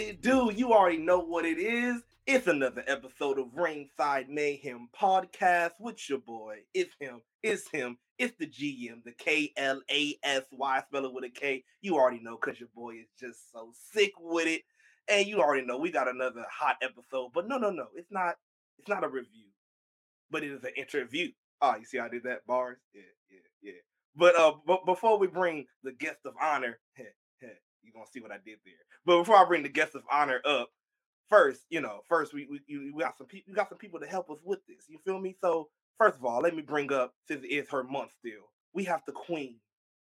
It 0.00 0.22
do? 0.22 0.50
You 0.56 0.72
already 0.72 0.96
know 0.96 1.18
what 1.18 1.44
it 1.44 1.58
is. 1.58 2.02
It's 2.26 2.46
another 2.46 2.82
episode 2.86 3.38
of 3.38 3.54
Ringside 3.54 4.30
Mayhem 4.30 4.88
podcast 4.98 5.72
with 5.78 6.08
your 6.08 6.20
boy. 6.20 6.60
It's 6.72 6.94
him. 6.98 7.20
It's 7.42 7.68
him. 7.68 7.98
It's 8.18 8.32
the 8.38 8.46
GM, 8.46 9.04
the 9.04 9.12
K 9.12 9.52
L 9.58 9.82
A 9.90 10.16
S 10.22 10.44
Y, 10.52 10.82
spell 10.86 11.04
it 11.04 11.12
with 11.12 11.24
a 11.24 11.28
K. 11.28 11.64
You 11.82 11.96
already 11.96 12.18
know 12.22 12.38
because 12.40 12.58
your 12.58 12.70
boy 12.74 12.92
is 12.94 13.08
just 13.20 13.52
so 13.52 13.72
sick 13.92 14.12
with 14.18 14.46
it. 14.46 14.62
And 15.06 15.26
you 15.26 15.38
already 15.38 15.66
know 15.66 15.76
we 15.76 15.90
got 15.90 16.08
another 16.08 16.46
hot 16.50 16.76
episode. 16.80 17.32
But 17.34 17.46
no, 17.46 17.58
no, 17.58 17.68
no. 17.68 17.88
It's 17.94 18.10
not. 18.10 18.36
It's 18.78 18.88
not 18.88 19.04
a 19.04 19.08
review, 19.08 19.48
but 20.30 20.42
it 20.42 20.50
is 20.50 20.64
an 20.64 20.72
interview. 20.78 21.28
Oh, 21.60 21.76
you 21.78 21.84
see 21.84 21.98
how 21.98 22.06
I 22.06 22.08
did 22.08 22.22
that? 22.22 22.46
Bars? 22.46 22.78
Yeah, 22.94 23.02
yeah, 23.30 23.72
yeah. 23.72 23.80
But 24.16 24.34
uh, 24.34 24.54
but 24.66 24.86
before 24.86 25.18
we 25.18 25.26
bring 25.26 25.66
the 25.84 25.92
guest 25.92 26.20
of 26.24 26.32
honor, 26.40 26.78
you're 27.82 27.92
gonna 27.92 28.06
see 28.12 28.20
what 28.20 28.32
I 28.32 28.38
did 28.44 28.58
there. 28.64 28.74
But 29.04 29.18
before 29.18 29.36
I 29.36 29.44
bring 29.44 29.62
the 29.62 29.68
guest 29.68 29.94
of 29.94 30.02
honor 30.10 30.40
up, 30.44 30.70
first, 31.28 31.62
you 31.70 31.80
know, 31.80 32.00
first 32.08 32.34
we 32.34 32.46
we, 32.46 32.92
we 32.92 33.00
got 33.02 33.16
some 33.16 33.26
people 33.26 33.50
we 33.50 33.54
got 33.54 33.68
some 33.68 33.78
people 33.78 34.00
to 34.00 34.06
help 34.06 34.30
us 34.30 34.38
with 34.44 34.60
this. 34.66 34.86
You 34.88 34.98
feel 35.04 35.18
me? 35.18 35.36
So 35.40 35.68
first 35.98 36.18
of 36.18 36.24
all, 36.24 36.40
let 36.40 36.54
me 36.54 36.62
bring 36.62 36.92
up 36.92 37.14
since 37.28 37.44
it 37.44 37.48
is 37.48 37.68
her 37.70 37.84
month 37.84 38.10
still. 38.18 38.50
We 38.72 38.84
have 38.84 39.02
the 39.06 39.12
queen 39.12 39.56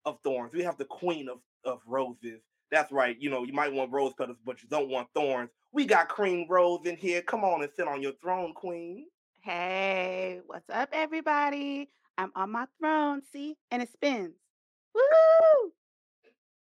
of 0.04 0.18
thorns. 0.24 0.52
We 0.52 0.62
have 0.62 0.78
the 0.78 0.84
queen 0.84 1.28
of 1.28 1.38
of 1.64 1.80
roses. 1.86 2.40
That's 2.70 2.90
right. 2.90 3.16
You 3.20 3.30
know, 3.30 3.44
you 3.44 3.52
might 3.52 3.72
want 3.72 3.92
rose 3.92 4.14
petals, 4.14 4.38
but 4.44 4.62
you 4.62 4.68
don't 4.68 4.88
want 4.88 5.08
thorns. 5.14 5.50
We 5.72 5.84
got 5.84 6.08
Cream 6.08 6.46
Rose 6.48 6.86
in 6.86 6.96
here. 6.96 7.20
Come 7.22 7.44
on 7.44 7.62
and 7.62 7.70
sit 7.76 7.86
on 7.86 8.02
your 8.02 8.12
throne, 8.22 8.54
queen. 8.54 9.06
Hey, 9.42 10.40
what's 10.46 10.68
up, 10.70 10.88
everybody? 10.92 11.90
I'm 12.16 12.30
on 12.34 12.50
my 12.50 12.66
throne, 12.78 13.22
see, 13.32 13.56
and 13.70 13.82
it 13.82 13.90
spins. 13.92 14.34
Woo! 14.94 15.72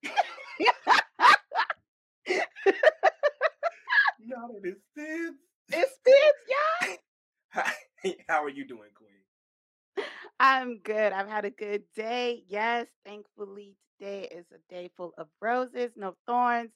Y'all 4.27 4.51
it 4.62 4.77
spins. 4.91 5.37
It 5.69 5.89
spins, 5.95 6.99
y'all. 7.55 7.65
How 8.29 8.43
are 8.43 8.49
you 8.49 8.67
doing, 8.67 8.91
Queen? 8.95 10.07
I'm 10.39 10.79
good. 10.79 11.12
I've 11.12 11.29
had 11.29 11.45
a 11.45 11.51
good 11.51 11.84
day. 11.95 12.45
Yes, 12.49 12.87
thankfully 13.05 13.77
today 13.99 14.29
is 14.31 14.47
a 14.53 14.59
day 14.73 14.91
full 14.97 15.12
of 15.17 15.29
roses, 15.41 15.93
no 15.97 16.17
thorns. 16.27 16.71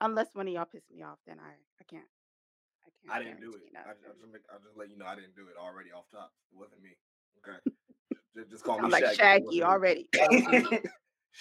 Unless 0.00 0.28
one 0.34 0.48
of 0.48 0.54
y'all 0.54 0.64
piss 0.64 0.82
me 0.90 1.02
off, 1.02 1.18
then 1.26 1.38
I 1.38 1.52
I 1.80 1.84
can't. 1.84 2.04
I 2.84 2.90
can't. 3.02 3.14
I 3.14 3.24
didn't 3.24 3.40
do 3.40 3.50
it. 3.50 3.62
I, 3.76 3.88
will 3.88 4.14
just 4.20 4.32
make, 4.32 4.42
I'll 4.52 4.60
just 4.60 4.76
let 4.76 4.90
you 4.90 4.96
know 4.96 5.06
I 5.06 5.14
didn't 5.14 5.36
do 5.36 5.42
it 5.42 5.56
already 5.60 5.90
off 5.92 6.04
top. 6.10 6.32
It 6.52 6.58
wasn't 6.58 6.82
me. 6.82 6.96
Okay. 7.40 7.58
just, 8.36 8.50
just 8.50 8.64
call 8.64 8.78
me 8.80 8.88
like 8.88 9.04
Shaggy, 9.04 9.16
Shaggy 9.16 9.62
already. 9.62 10.08
Uh-uh. 10.20 10.78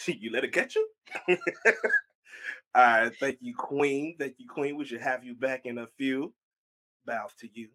You 0.08 0.32
let 0.32 0.44
it 0.44 0.54
catch 0.54 0.76
you. 0.76 0.88
All 1.28 1.38
right, 2.76 3.12
thank 3.20 3.40
you, 3.42 3.56
Queen. 3.56 4.16
Thank 4.20 4.36
you, 4.38 4.48
Queen. 4.48 4.78
We 4.78 4.86
should 4.86 5.02
have 5.02 5.23
you 5.23 5.36
back 5.36 5.66
in 5.66 5.80
a 5.80 5.88
few. 5.98 6.34
Bows 7.06 7.34
to 7.40 7.50
you. 7.54 7.70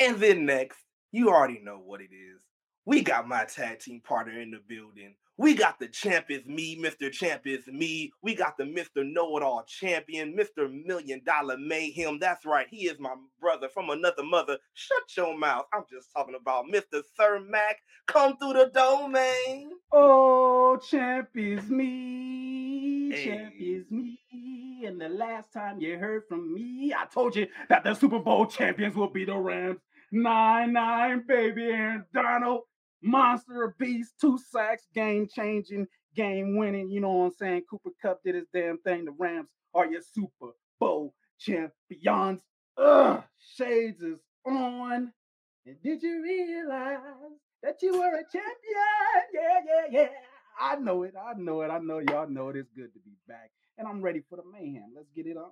And 0.00 0.18
then 0.18 0.46
next, 0.46 0.78
you 1.12 1.30
already 1.30 1.60
know 1.62 1.78
what 1.78 2.00
it 2.00 2.10
is. 2.14 2.42
We 2.86 3.02
got 3.02 3.26
my 3.26 3.44
tag 3.44 3.80
team 3.80 4.00
partner 4.00 4.40
in 4.40 4.52
the 4.52 4.60
building. 4.68 5.16
We 5.38 5.54
got 5.54 5.80
the 5.80 5.88
champ 5.88 6.26
is 6.30 6.46
me, 6.46 6.80
Mr. 6.80 7.10
Champ 7.10 7.42
is 7.44 7.66
me. 7.66 8.12
We 8.22 8.36
got 8.36 8.56
the 8.56 8.62
Mr. 8.62 9.04
Know 9.04 9.36
It 9.36 9.42
All 9.42 9.64
champion, 9.64 10.34
Mr. 10.36 10.72
Million 10.86 11.20
Dollar 11.26 11.58
Mayhem. 11.58 12.20
That's 12.20 12.46
right, 12.46 12.68
he 12.70 12.86
is 12.86 13.00
my 13.00 13.14
brother 13.40 13.68
from 13.68 13.90
another 13.90 14.22
mother. 14.22 14.56
Shut 14.74 15.02
your 15.16 15.36
mouth. 15.36 15.66
I'm 15.74 15.82
just 15.90 16.10
talking 16.16 16.36
about 16.40 16.66
Mr. 16.72 17.02
Sir 17.16 17.40
Mac. 17.40 17.78
Come 18.06 18.36
through 18.38 18.52
the 18.52 18.70
domain. 18.72 19.72
Oh, 19.92 20.78
champ 20.88 21.30
is 21.34 21.68
me. 21.68 23.10
Hey. 23.10 23.24
Champ 23.24 23.54
is 23.58 23.90
me. 23.90 24.20
And 24.86 25.00
the 25.00 25.08
last 25.08 25.52
time 25.52 25.80
you 25.80 25.98
heard 25.98 26.22
from 26.28 26.54
me, 26.54 26.94
I 26.96 27.04
told 27.06 27.34
you 27.34 27.48
that 27.68 27.82
the 27.82 27.94
Super 27.94 28.20
Bowl 28.20 28.46
champions 28.46 28.94
will 28.94 29.10
be 29.10 29.24
the 29.24 29.36
Rams. 29.36 29.80
Nine 30.12 30.72
nine, 30.72 31.24
baby, 31.26 31.68
and 31.72 32.04
Donald 32.14 32.62
monster 33.06 33.64
of 33.64 33.78
beast, 33.78 34.14
two 34.20 34.38
sacks, 34.50 34.86
game 34.94 35.28
changing, 35.32 35.86
game 36.14 36.56
winning. 36.56 36.90
You 36.90 37.00
know 37.00 37.12
what 37.12 37.24
I'm 37.26 37.32
saying? 37.32 37.62
Cooper 37.70 37.90
Kupp 38.02 38.22
did 38.24 38.34
his 38.34 38.46
damn 38.52 38.78
thing. 38.78 39.04
The 39.04 39.12
Rams 39.12 39.50
are 39.74 39.86
your 39.86 40.02
Super 40.02 40.52
Bowl 40.80 41.14
champions. 41.38 42.40
Ugh, 42.78 43.22
shades 43.56 44.02
is 44.02 44.18
on. 44.46 45.12
And 45.64 45.82
did 45.82 46.02
you 46.02 46.22
realize 46.22 46.98
that 47.62 47.76
you 47.82 47.92
were 47.92 48.14
a 48.14 48.24
champion? 48.30 48.52
Yeah, 49.32 49.60
yeah, 49.64 50.00
yeah. 50.00 50.08
I 50.60 50.76
know 50.76 51.02
it. 51.02 51.14
I 51.20 51.34
know 51.34 51.62
it. 51.62 51.70
I 51.70 51.78
know 51.78 51.98
y'all 51.98 52.28
know 52.28 52.48
it. 52.48 52.56
It's 52.56 52.70
good 52.74 52.92
to 52.92 53.00
be 53.00 53.12
back. 53.28 53.50
And 53.78 53.86
I'm 53.86 54.00
ready 54.00 54.22
for 54.28 54.36
the 54.36 54.42
mayhem. 54.50 54.92
Let's 54.94 55.10
get 55.14 55.26
it 55.26 55.36
on. 55.36 55.50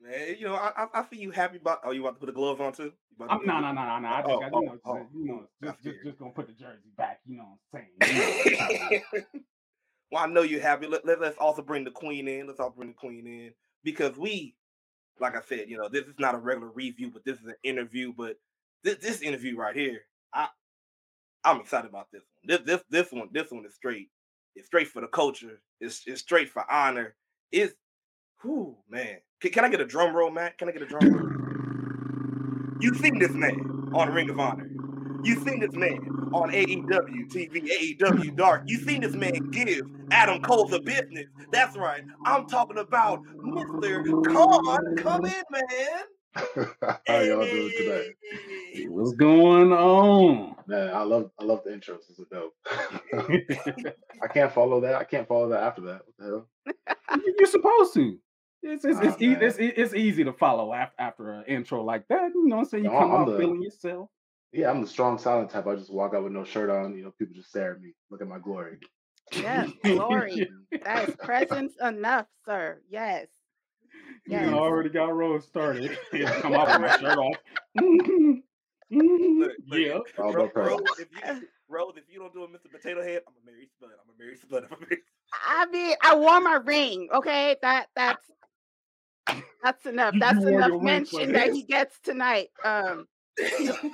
Man, 0.00 0.36
you 0.38 0.46
know, 0.46 0.54
I, 0.54 0.86
I 0.94 1.02
feel 1.02 1.18
you 1.18 1.30
happy 1.32 1.56
about. 1.56 1.80
Oh, 1.84 1.90
you 1.90 2.02
about 2.02 2.14
to 2.14 2.20
put 2.20 2.26
the 2.26 2.32
gloves 2.32 2.60
on 2.60 2.72
too? 2.72 2.92
No, 3.18 3.26
no, 3.26 3.60
no, 3.60 3.72
no, 3.72 3.98
no. 3.98 4.08
I 4.08 4.22
just, 4.22 4.30
oh, 4.30 4.40
got, 4.40 4.52
you 4.52 4.52
oh, 4.54 4.60
know, 4.60 4.78
oh, 4.84 4.98
just, 4.98 5.14
you 5.14 5.24
know, 5.26 5.44
just, 5.62 5.82
just, 5.82 5.96
just 6.04 6.18
gonna 6.18 6.30
put 6.30 6.46
the 6.46 6.52
jersey 6.52 6.90
back. 6.96 7.20
You 7.26 7.38
know 7.38 7.58
what 7.70 7.80
I'm 7.80 7.88
saying? 8.00 9.02
well, 10.12 10.22
I 10.22 10.26
know 10.26 10.42
you're 10.42 10.60
happy. 10.60 10.86
Let, 10.86 11.04
let, 11.04 11.20
let's 11.20 11.38
also 11.38 11.62
bring 11.62 11.82
the 11.82 11.90
queen 11.90 12.28
in. 12.28 12.46
Let's 12.46 12.60
also 12.60 12.76
bring 12.76 12.90
the 12.90 12.94
queen 12.94 13.26
in 13.26 13.52
because 13.82 14.16
we, 14.16 14.54
like 15.20 15.36
I 15.36 15.40
said, 15.48 15.68
you 15.68 15.76
know, 15.76 15.88
this 15.88 16.04
is 16.04 16.14
not 16.18 16.36
a 16.36 16.38
regular 16.38 16.70
review, 16.70 17.10
but 17.12 17.24
this 17.24 17.40
is 17.40 17.46
an 17.46 17.56
interview. 17.64 18.12
But 18.16 18.36
this, 18.84 18.98
this 18.98 19.20
interview 19.20 19.56
right 19.56 19.74
here, 19.74 20.02
I, 20.32 20.46
I'm 21.42 21.60
excited 21.60 21.88
about 21.88 22.06
this 22.12 22.22
one. 22.22 22.56
This, 22.56 22.64
this, 22.64 22.84
this 22.88 23.12
one, 23.12 23.28
this 23.32 23.50
one 23.50 23.66
is 23.66 23.74
straight. 23.74 24.10
It's 24.54 24.66
straight 24.66 24.88
for 24.88 25.00
the 25.00 25.08
culture. 25.08 25.60
It's, 25.80 26.02
it's 26.06 26.20
straight 26.20 26.50
for 26.50 26.70
honor. 26.70 27.16
It's, 27.50 27.74
whoo, 28.42 28.76
man 28.88 29.18
can, 29.40 29.52
can 29.52 29.64
I 29.64 29.68
get 29.68 29.80
a 29.80 29.86
drum 29.86 30.14
roll, 30.14 30.30
Matt? 30.30 30.58
Can 30.58 30.68
I 30.68 30.72
get 30.72 30.82
a 30.82 30.86
drum 30.86 31.12
roll? 31.12 31.28
You 32.80 32.94
seen 32.94 33.18
this 33.18 33.32
man 33.32 33.90
on 33.94 34.12
Ring 34.12 34.30
of 34.30 34.38
Honor. 34.38 34.68
You 35.22 35.34
seen 35.44 35.60
this 35.60 35.74
man 35.74 35.98
on 36.32 36.50
AEW 36.50 37.28
TV, 37.30 37.98
AEW 37.98 38.36
Dark. 38.36 38.62
You 38.66 38.78
seen 38.78 39.00
this 39.02 39.14
man 39.14 39.50
give 39.50 39.82
Adam 40.10 40.42
Cole 40.42 40.66
the 40.66 40.80
business. 40.80 41.26
That's 41.52 41.76
right. 41.76 42.02
I'm 42.24 42.46
talking 42.46 42.78
about 42.78 43.22
Mr. 43.24 44.04
Kaun. 44.24 44.96
Come 44.96 45.26
in, 45.26 45.42
man. 45.50 46.02
How 47.06 47.20
y'all 47.20 47.44
doing 47.44 47.72
today? 47.76 48.14
What's 48.88 49.12
going 49.12 49.72
on? 49.72 50.56
Man, 50.66 50.94
I 50.94 51.02
love 51.02 51.30
I 51.40 51.44
love 51.44 51.62
the 51.64 51.70
intros. 51.70 52.02
It's 52.10 52.18
a 52.20 52.24
dope. 52.30 52.54
I 54.22 54.28
can't 54.28 54.52
follow 54.52 54.80
that. 54.82 54.94
I 54.94 55.04
can't 55.04 55.26
follow 55.26 55.48
that 55.48 55.62
after 55.62 55.82
that. 55.82 56.02
What 56.04 56.16
the 56.18 56.24
hell? 56.24 56.48
You're 57.38 57.48
supposed 57.48 57.94
to. 57.94 58.18
It's 58.62 58.84
it's, 58.84 58.98
it's, 59.00 59.14
ah, 59.14 59.16
e- 59.20 59.36
it's, 59.40 59.56
it's 59.58 59.94
easy 59.94 60.24
to 60.24 60.32
follow 60.32 60.72
after 60.72 60.94
after 61.00 61.32
an 61.32 61.44
intro 61.46 61.82
like 61.82 62.06
that. 62.08 62.32
You 62.34 62.48
know, 62.48 62.64
so 62.64 62.76
you 62.76 62.84
no, 62.84 62.90
come 62.90 63.12
I'm 63.12 63.20
out 63.22 63.28
the, 63.28 63.38
feeling 63.38 63.62
yourself. 63.62 64.10
Yeah, 64.52 64.70
I'm 64.70 64.80
the 64.80 64.86
strong 64.86 65.18
silent 65.18 65.50
type. 65.50 65.66
I 65.66 65.76
just 65.76 65.92
walk 65.92 66.14
out 66.14 66.24
with 66.24 66.32
no 66.32 66.44
shirt 66.44 66.70
on. 66.70 66.96
You 66.96 67.04
know, 67.04 67.12
people 67.18 67.34
just 67.34 67.50
stare 67.50 67.74
at 67.74 67.80
me, 67.80 67.92
look 68.10 68.20
at 68.20 68.26
my 68.26 68.38
glory. 68.38 68.78
Yes, 69.32 69.70
glory. 69.84 70.48
that 70.84 71.08
is 71.08 71.14
presence 71.16 71.74
enough, 71.82 72.26
sir. 72.44 72.80
Yes. 72.88 73.26
Yes. 74.26 74.50
You 74.50 74.56
already 74.56 74.90
got 74.90 75.16
Rose 75.16 75.46
started. 75.46 75.96
come 76.40 76.52
out 76.52 76.68
with 76.68 76.80
my 76.82 76.98
shirt 76.98 77.18
off. 77.18 77.36
look, 78.90 79.52
look, 79.66 79.78
yeah. 79.78 79.98
Rose, 80.18 80.50
Rose, 80.54 80.80
if 80.98 81.08
you, 81.10 81.48
Rose, 81.66 81.94
if 81.96 82.04
you 82.10 82.18
don't 82.18 82.32
do 82.34 82.44
a 82.44 82.48
Mr. 82.48 82.70
Potato 82.70 83.02
Head, 83.02 83.22
I'm 83.26 83.32
a 83.42 83.46
Mary 83.50 83.66
Spud. 83.66 83.88
I'm 83.90 84.14
a 84.14 84.18
Mary 84.18 84.36
Spud. 84.36 84.64
I'm 84.70 84.76
a 84.76 84.80
Mary. 84.80 85.02
I 85.46 85.66
mean, 85.66 85.96
I 86.02 86.14
wore 86.14 86.40
my 86.40 86.58
ring. 86.64 87.08
Okay, 87.14 87.56
that 87.62 87.86
that's 87.96 88.30
that's 89.62 89.86
enough. 89.86 90.14
That's 90.18 90.44
enough 90.44 90.82
mention 90.82 91.32
that 91.32 91.52
he 91.52 91.62
gets 91.62 91.98
tonight. 92.00 92.48
Um, 92.64 93.06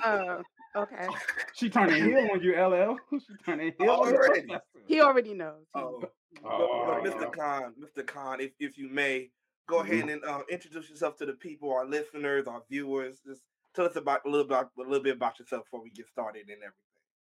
uh, 0.03 0.41
okay. 0.75 1.07
She 1.53 1.69
turning 1.69 2.03
heel 2.03 2.27
on 2.31 2.41
you, 2.41 2.55
LL. 2.55 2.97
She 3.19 3.33
turning 3.45 3.73
heel 3.79 3.89
already. 3.89 4.47
He 4.87 5.01
already 5.01 5.33
knows. 5.33 5.65
Oh, 5.73 6.03
oh. 6.43 7.01
Mr. 7.03 7.31
Kaun, 7.31 7.73
Mr. 7.79 8.05
Kaun, 8.05 8.39
if, 8.39 8.51
if 8.59 8.77
you 8.77 8.89
may, 8.89 9.29
go 9.67 9.77
mm-hmm. 9.77 9.91
ahead 9.91 10.09
and 10.09 10.25
uh, 10.25 10.41
introduce 10.49 10.89
yourself 10.89 11.17
to 11.17 11.25
the 11.25 11.33
people, 11.33 11.71
our 11.71 11.85
listeners, 11.85 12.47
our 12.47 12.61
viewers. 12.69 13.19
Just 13.25 13.41
tell 13.75 13.85
us 13.85 13.95
about 13.95 14.21
a 14.25 14.29
little 14.29 14.45
about 14.45 14.69
a 14.77 14.81
little 14.81 15.03
bit 15.03 15.15
about 15.15 15.39
yourself 15.39 15.63
before 15.65 15.83
we 15.83 15.89
get 15.89 16.07
started 16.07 16.47
and 16.49 16.57
everything. 16.57 16.71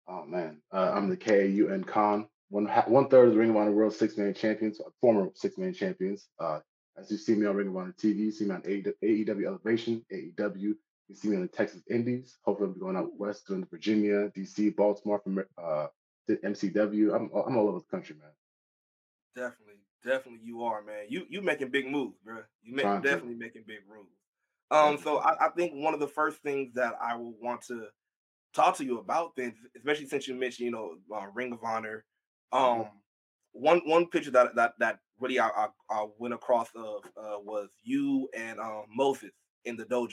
Oh 0.09 0.25
man, 0.25 0.59
uh, 0.73 0.93
I'm 0.95 1.09
the 1.09 1.17
KUN 1.17 1.85
Kaun, 1.85 2.27
one 2.51 2.67
one 2.87 3.09
third 3.09 3.29
of 3.29 3.35
the 3.35 3.39
Ring 3.39 3.51
of 3.51 3.57
Honor 3.57 3.73
World 3.73 3.95
Six 3.95 4.17
Man 4.17 4.35
Champions, 4.35 4.81
former 5.01 5.29
Six 5.35 5.59
Man 5.59 5.73
Champions. 5.73 6.29
Uh, 6.39 6.61
as 6.99 7.11
you 7.11 7.17
see 7.17 7.35
me 7.35 7.47
on 7.47 7.57
Ring 7.57 7.69
of 7.69 7.77
Honor 7.77 7.95
TV, 7.99 8.17
you 8.17 8.31
see 8.31 8.47
me 8.47 8.55
on 8.55 8.63
AEW 8.63 9.47
Elevation, 9.47 10.05
AEW. 10.13 10.75
You 11.09 11.15
see 11.15 11.29
me 11.29 11.37
on 11.37 11.43
the 11.43 11.49
Texas 11.49 11.83
Indies. 11.89 12.39
Hopefully, 12.45 12.69
I'll 12.69 12.75
be 12.75 12.81
going 12.81 12.97
out 12.97 13.19
west, 13.19 13.47
doing 13.47 13.67
Virginia, 13.71 14.31
DC, 14.31 14.75
Baltimore, 14.75 15.21
from 15.21 15.45
uh, 15.57 15.87
MCW. 16.29 17.15
I'm 17.15 17.31
I'm 17.35 17.57
all 17.57 17.69
over 17.69 17.79
the 17.79 17.85
country, 17.91 18.17
man. 18.19 18.31
Definitely, 19.37 19.81
definitely, 20.05 20.41
you 20.45 20.65
are, 20.65 20.83
man. 20.83 21.05
You 21.09 21.27
you 21.29 21.43
making 21.43 21.71
big 21.71 21.87
moves, 21.89 22.17
bro. 22.25 22.39
You 22.63 22.75
make, 22.75 22.85
definitely 22.85 23.35
to. 23.35 23.39
making 23.39 23.65
big 23.67 23.81
moves. 23.89 24.11
Um, 24.71 24.99
so 24.99 25.19
I, 25.19 25.47
I 25.47 25.49
think 25.51 25.75
one 25.75 25.95
of 25.95 26.01
the 26.01 26.09
first 26.09 26.39
things 26.39 26.75
that 26.75 26.95
I 27.01 27.15
will 27.15 27.35
want 27.41 27.63
to 27.69 27.87
talk 28.53 28.77
to 28.79 28.85
you 28.85 28.99
about, 28.99 29.37
then, 29.37 29.55
especially 29.77 30.07
since 30.07 30.27
you 30.27 30.35
mentioned, 30.35 30.65
you 30.65 30.73
know, 30.73 30.97
uh, 31.15 31.27
Ring 31.35 31.53
of 31.53 31.63
Honor. 31.63 32.05
Mm-hmm. 32.53 32.81
Um, 32.81 32.89
one 33.53 33.81
one 33.85 34.07
picture 34.07 34.31
that 34.33 34.55
that 34.57 34.75
that 34.79 34.99
really 35.21 35.39
I, 35.39 35.49
I, 35.49 35.69
I 35.91 36.07
went 36.19 36.35
across 36.35 36.69
of 36.75 37.05
uh, 37.17 37.39
was 37.43 37.69
you 37.83 38.29
and 38.37 38.59
um, 38.59 38.85
Moses 38.95 39.33
in 39.65 39.77
the 39.77 39.85
dojo. 39.85 40.13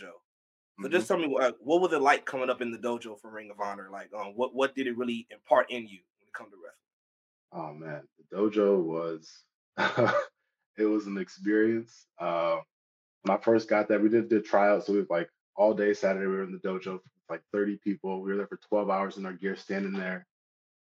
So 0.80 0.86
mm-hmm. 0.86 0.92
just 0.92 1.08
tell 1.08 1.18
me 1.18 1.28
what, 1.28 1.58
what 1.60 1.82
was 1.82 1.94
it 1.94 2.02
like 2.02 2.26
coming 2.26 2.50
up 2.50 2.62
in 2.62 2.72
the 2.72 2.78
dojo 2.78 3.20
for 3.20 3.30
Ring 3.30 3.52
of 3.52 3.60
Honor? 3.60 3.90
Like, 3.92 4.10
um, 4.18 4.34
what 4.36 4.56
what 4.56 4.76
did 4.76 4.88
it 4.88 4.98
really 4.98 5.28
impart 5.32 5.70
in 5.70 5.88
you 5.88 6.00
when 6.20 6.28
it 6.28 6.34
comes 6.34 6.52
to 6.52 6.58
wrestling? 6.58 6.80
Oh 7.52 7.74
man, 7.74 8.02
the 8.18 8.38
dojo 8.38 8.82
was 8.82 9.30
it 10.78 10.86
was 10.86 11.08
an 11.08 11.18
experience. 11.18 12.06
Uh, 12.20 12.58
when 13.24 13.38
I 13.38 13.42
first 13.42 13.70
got 13.70 13.88
there, 13.88 14.00
we 14.00 14.10
did 14.10 14.30
the 14.30 14.42
tryouts. 14.42 14.88
So 14.88 14.94
we 14.94 15.06
like 15.10 15.30
all 15.56 15.74
day 15.74 15.94
Saturday. 15.94 16.28
We 16.28 16.36
were 16.36 16.44
in 16.44 16.52
the 16.52 16.68
dojo, 16.68 17.00
like 17.30 17.42
30 17.52 17.78
people. 17.84 18.22
We 18.22 18.32
were 18.32 18.38
there 18.38 18.48
for 18.48 18.60
12 18.70 18.90
hours 18.90 19.18
in 19.18 19.26
our 19.26 19.34
gear, 19.34 19.56
standing 19.56 19.94
there. 19.94 20.26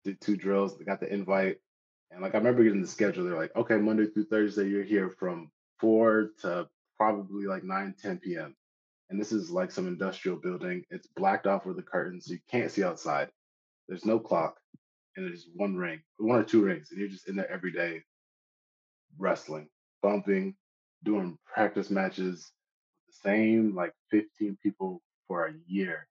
Did 0.04 0.20
two 0.20 0.36
drills. 0.36 0.76
Got 0.86 1.00
the 1.00 1.12
invite, 1.12 1.58
and 2.10 2.22
like 2.22 2.34
I 2.34 2.38
remember 2.38 2.64
getting 2.64 2.82
the 2.82 2.88
schedule. 2.88 3.24
They're 3.24 3.36
like, 3.36 3.54
okay, 3.56 3.76
Monday 3.76 4.06
through 4.06 4.26
Thursday, 4.26 4.68
you're 4.68 4.84
here 4.84 5.10
from 5.10 5.50
four 5.78 6.30
to 6.42 6.68
probably 6.96 7.46
like 7.46 7.64
9, 7.64 7.94
10 8.00 8.18
p.m. 8.18 8.54
And 9.08 9.20
this 9.20 9.32
is 9.32 9.50
like 9.50 9.70
some 9.70 9.88
industrial 9.88 10.38
building. 10.38 10.84
It's 10.90 11.06
blacked 11.06 11.46
off 11.46 11.66
with 11.66 11.76
the 11.76 11.82
curtains, 11.82 12.26
so 12.26 12.34
you 12.34 12.40
can't 12.50 12.70
see 12.70 12.84
outside. 12.84 13.30
There's 13.88 14.04
no 14.04 14.20
clock, 14.20 14.58
and 15.16 15.26
there's 15.26 15.48
one 15.54 15.76
ring, 15.76 16.00
one 16.18 16.38
or 16.38 16.44
two 16.44 16.62
rings, 16.62 16.88
and 16.90 17.00
you're 17.00 17.08
just 17.08 17.28
in 17.28 17.34
there 17.36 17.50
every 17.50 17.72
day, 17.72 18.02
wrestling, 19.18 19.68
bumping, 20.02 20.54
doing 21.02 21.38
practice 21.44 21.90
matches 21.90 22.52
with 23.06 23.14
the 23.16 23.28
same 23.28 23.74
like 23.74 23.92
15 24.10 24.58
people 24.62 25.02
for 25.26 25.46
a 25.46 25.54
year. 25.66 26.06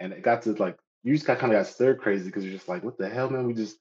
And 0.00 0.12
it 0.12 0.22
got 0.22 0.42
to 0.42 0.52
like 0.54 0.78
you 1.04 1.14
just 1.14 1.26
got 1.26 1.38
kind 1.38 1.52
of 1.52 1.58
got 1.58 1.72
stir 1.72 1.94
crazy 1.94 2.24
because 2.24 2.44
you're 2.44 2.52
just 2.52 2.68
like, 2.68 2.82
what 2.82 2.98
the 2.98 3.08
hell, 3.08 3.30
man? 3.30 3.46
We 3.46 3.54
just 3.54 3.76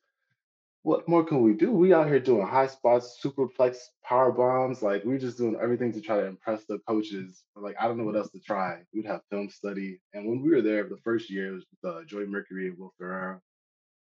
what 0.85 1.09
more 1.09 1.23
can 1.23 1.41
we 1.41 1.55
do? 1.55 1.71
We 1.71 1.95
out 1.95 2.05
here 2.05 2.19
doing 2.19 2.45
high 2.45 2.67
spots, 2.67 3.19
superplex, 3.19 3.77
power 4.03 4.31
bombs. 4.31 4.83
Like 4.83 5.03
we're 5.03 5.17
just 5.17 5.35
doing 5.35 5.57
everything 5.59 5.91
to 5.93 5.99
try 5.99 6.17
to 6.17 6.27
impress 6.27 6.63
the 6.65 6.77
coaches. 6.87 7.43
Like 7.55 7.75
I 7.79 7.87
don't 7.87 7.97
know 7.97 8.03
what 8.03 8.15
else 8.15 8.29
to 8.33 8.39
try. 8.39 8.81
We'd 8.93 9.07
have 9.07 9.21
film 9.31 9.49
study, 9.49 9.99
and 10.13 10.27
when 10.27 10.43
we 10.43 10.51
were 10.51 10.61
there 10.61 10.83
the 10.83 10.99
first 11.03 11.31
year, 11.31 11.47
it 11.47 11.53
was 11.53 11.65
with 11.71 11.91
uh, 11.91 12.03
Joey 12.05 12.27
Mercury 12.27 12.67
and 12.67 12.77
Will 12.77 12.93
Ferraro. 12.99 13.41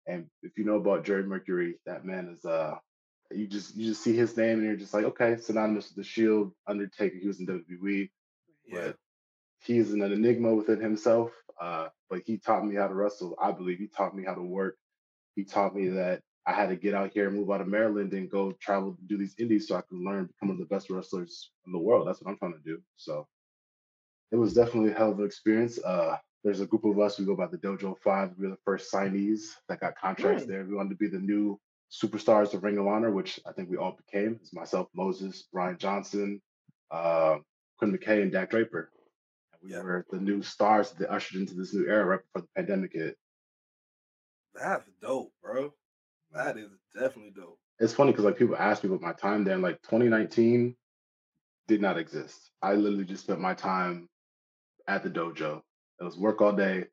And 0.06 0.28
if 0.42 0.56
you 0.56 0.64
know 0.64 0.76
about 0.76 1.04
Joey 1.04 1.24
Mercury, 1.24 1.74
that 1.84 2.06
man 2.06 2.34
is 2.34 2.42
uh 2.46 2.76
you 3.30 3.46
just 3.46 3.76
you 3.76 3.88
just 3.90 4.02
see 4.02 4.16
his 4.16 4.34
name 4.38 4.56
and 4.56 4.66
you're 4.66 4.76
just 4.76 4.94
like, 4.94 5.04
okay, 5.04 5.36
synonymous 5.36 5.88
with 5.88 5.96
the 5.96 6.10
Shield, 6.10 6.52
Undertaker. 6.66 7.18
He 7.20 7.28
was 7.28 7.38
in 7.38 7.46
WWE, 7.46 8.08
yeah. 8.66 8.80
but 8.86 8.96
he's 9.62 9.92
an 9.92 10.00
enigma 10.00 10.54
within 10.54 10.80
himself. 10.80 11.32
Uh, 11.60 11.88
but 12.08 12.22
he 12.24 12.38
taught 12.38 12.64
me 12.64 12.76
how 12.76 12.88
to 12.88 12.94
wrestle. 12.94 13.36
I 13.40 13.52
believe 13.52 13.78
he 13.78 13.88
taught 13.88 14.16
me 14.16 14.24
how 14.24 14.34
to 14.34 14.42
work. 14.42 14.76
He 15.36 15.44
taught 15.44 15.76
me 15.76 15.88
that 15.90 16.22
I 16.46 16.52
had 16.52 16.68
to 16.70 16.76
get 16.76 16.94
out 16.94 17.12
here 17.12 17.28
and 17.28 17.36
move 17.36 17.50
out 17.50 17.60
of 17.60 17.68
Maryland 17.68 18.12
and 18.12 18.30
go 18.30 18.52
travel 18.60 18.94
to 18.94 19.02
do 19.06 19.16
these 19.16 19.34
indies 19.38 19.68
so 19.68 19.76
I 19.76 19.82
could 19.82 19.98
learn, 19.98 20.26
become 20.26 20.48
one 20.48 20.60
of 20.60 20.68
the 20.68 20.74
best 20.74 20.90
wrestlers 20.90 21.50
in 21.66 21.72
the 21.72 21.78
world. 21.78 22.06
That's 22.06 22.20
what 22.20 22.30
I'm 22.30 22.38
trying 22.38 22.54
to 22.54 22.58
do. 22.64 22.80
So 22.96 23.28
it 24.32 24.36
was 24.36 24.54
definitely 24.54 24.90
a 24.90 24.94
hell 24.94 25.12
of 25.12 25.20
an 25.20 25.26
experience. 25.26 25.78
Uh, 25.78 26.16
there's 26.42 26.60
a 26.60 26.66
group 26.66 26.84
of 26.84 26.98
us. 26.98 27.18
We 27.18 27.26
go 27.26 27.36
by 27.36 27.46
the 27.46 27.58
Dojo 27.58 27.96
Five. 28.02 28.32
We 28.36 28.46
were 28.46 28.54
the 28.54 28.60
first 28.64 28.92
signees 28.92 29.42
that 29.68 29.80
got 29.80 29.96
contracts 29.96 30.44
there. 30.44 30.64
We 30.64 30.74
wanted 30.74 30.90
to 30.90 30.96
be 30.96 31.06
the 31.06 31.20
new 31.20 31.60
superstars 31.92 32.54
of 32.54 32.64
Ring 32.64 32.78
of 32.78 32.86
Honor, 32.86 33.12
which 33.12 33.38
I 33.46 33.52
think 33.52 33.70
we 33.70 33.76
all 33.76 33.96
became. 34.04 34.38
It's 34.40 34.52
myself, 34.52 34.88
Moses, 34.94 35.44
Brian 35.52 35.78
Johnson, 35.78 36.40
uh, 36.90 37.36
Quinn 37.78 37.96
McKay, 37.96 38.22
and 38.22 38.32
Dak 38.32 38.50
Draper. 38.50 38.90
And 39.52 39.62
we 39.62 39.76
yeah. 39.76 39.82
were 39.82 40.04
the 40.10 40.18
new 40.18 40.42
stars 40.42 40.90
that 40.92 41.12
ushered 41.12 41.40
into 41.40 41.54
this 41.54 41.72
new 41.72 41.86
era 41.86 42.04
right 42.04 42.20
before 42.20 42.42
the 42.42 42.60
pandemic 42.60 42.92
hit. 42.94 43.16
That's 44.54 44.88
dope, 45.00 45.32
bro. 45.42 45.72
That 46.34 46.56
is 46.56 46.70
definitely 46.94 47.32
dope. 47.34 47.58
It's 47.78 47.92
funny 47.92 48.12
because 48.12 48.24
like 48.24 48.38
people 48.38 48.56
ask 48.56 48.82
me 48.82 48.88
about 48.88 49.02
my 49.02 49.12
time 49.12 49.44
there, 49.44 49.54
and 49.54 49.62
like 49.62 49.80
2019 49.82 50.74
did 51.68 51.80
not 51.80 51.98
exist. 51.98 52.50
I 52.62 52.74
literally 52.74 53.04
just 53.04 53.24
spent 53.24 53.40
my 53.40 53.54
time 53.54 54.08
at 54.88 55.02
the 55.02 55.10
dojo. 55.10 55.60
It 56.00 56.04
was 56.04 56.16
work 56.16 56.40
all 56.40 56.52
day, 56.52 56.84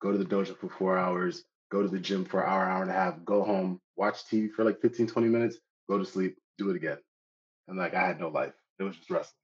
go 0.00 0.12
to 0.12 0.18
the 0.18 0.24
dojo 0.24 0.56
for 0.56 0.68
four 0.68 0.98
hours, 0.98 1.44
go 1.70 1.82
to 1.82 1.88
the 1.88 1.98
gym 1.98 2.24
for 2.24 2.42
an 2.42 2.50
hour, 2.50 2.64
hour 2.64 2.82
and 2.82 2.90
a 2.90 2.94
half, 2.94 3.24
go 3.24 3.42
home, 3.42 3.80
watch 3.96 4.24
TV 4.24 4.50
for 4.50 4.64
like 4.64 4.80
15, 4.80 5.06
20 5.06 5.28
minutes, 5.28 5.58
go 5.88 5.98
to 5.98 6.04
sleep, 6.04 6.36
do 6.58 6.70
it 6.70 6.76
again. 6.76 6.98
And 7.68 7.78
like 7.78 7.94
I 7.94 8.06
had 8.06 8.20
no 8.20 8.28
life. 8.28 8.54
It 8.78 8.82
was 8.84 8.96
just 8.96 9.10
wrestling. 9.10 9.34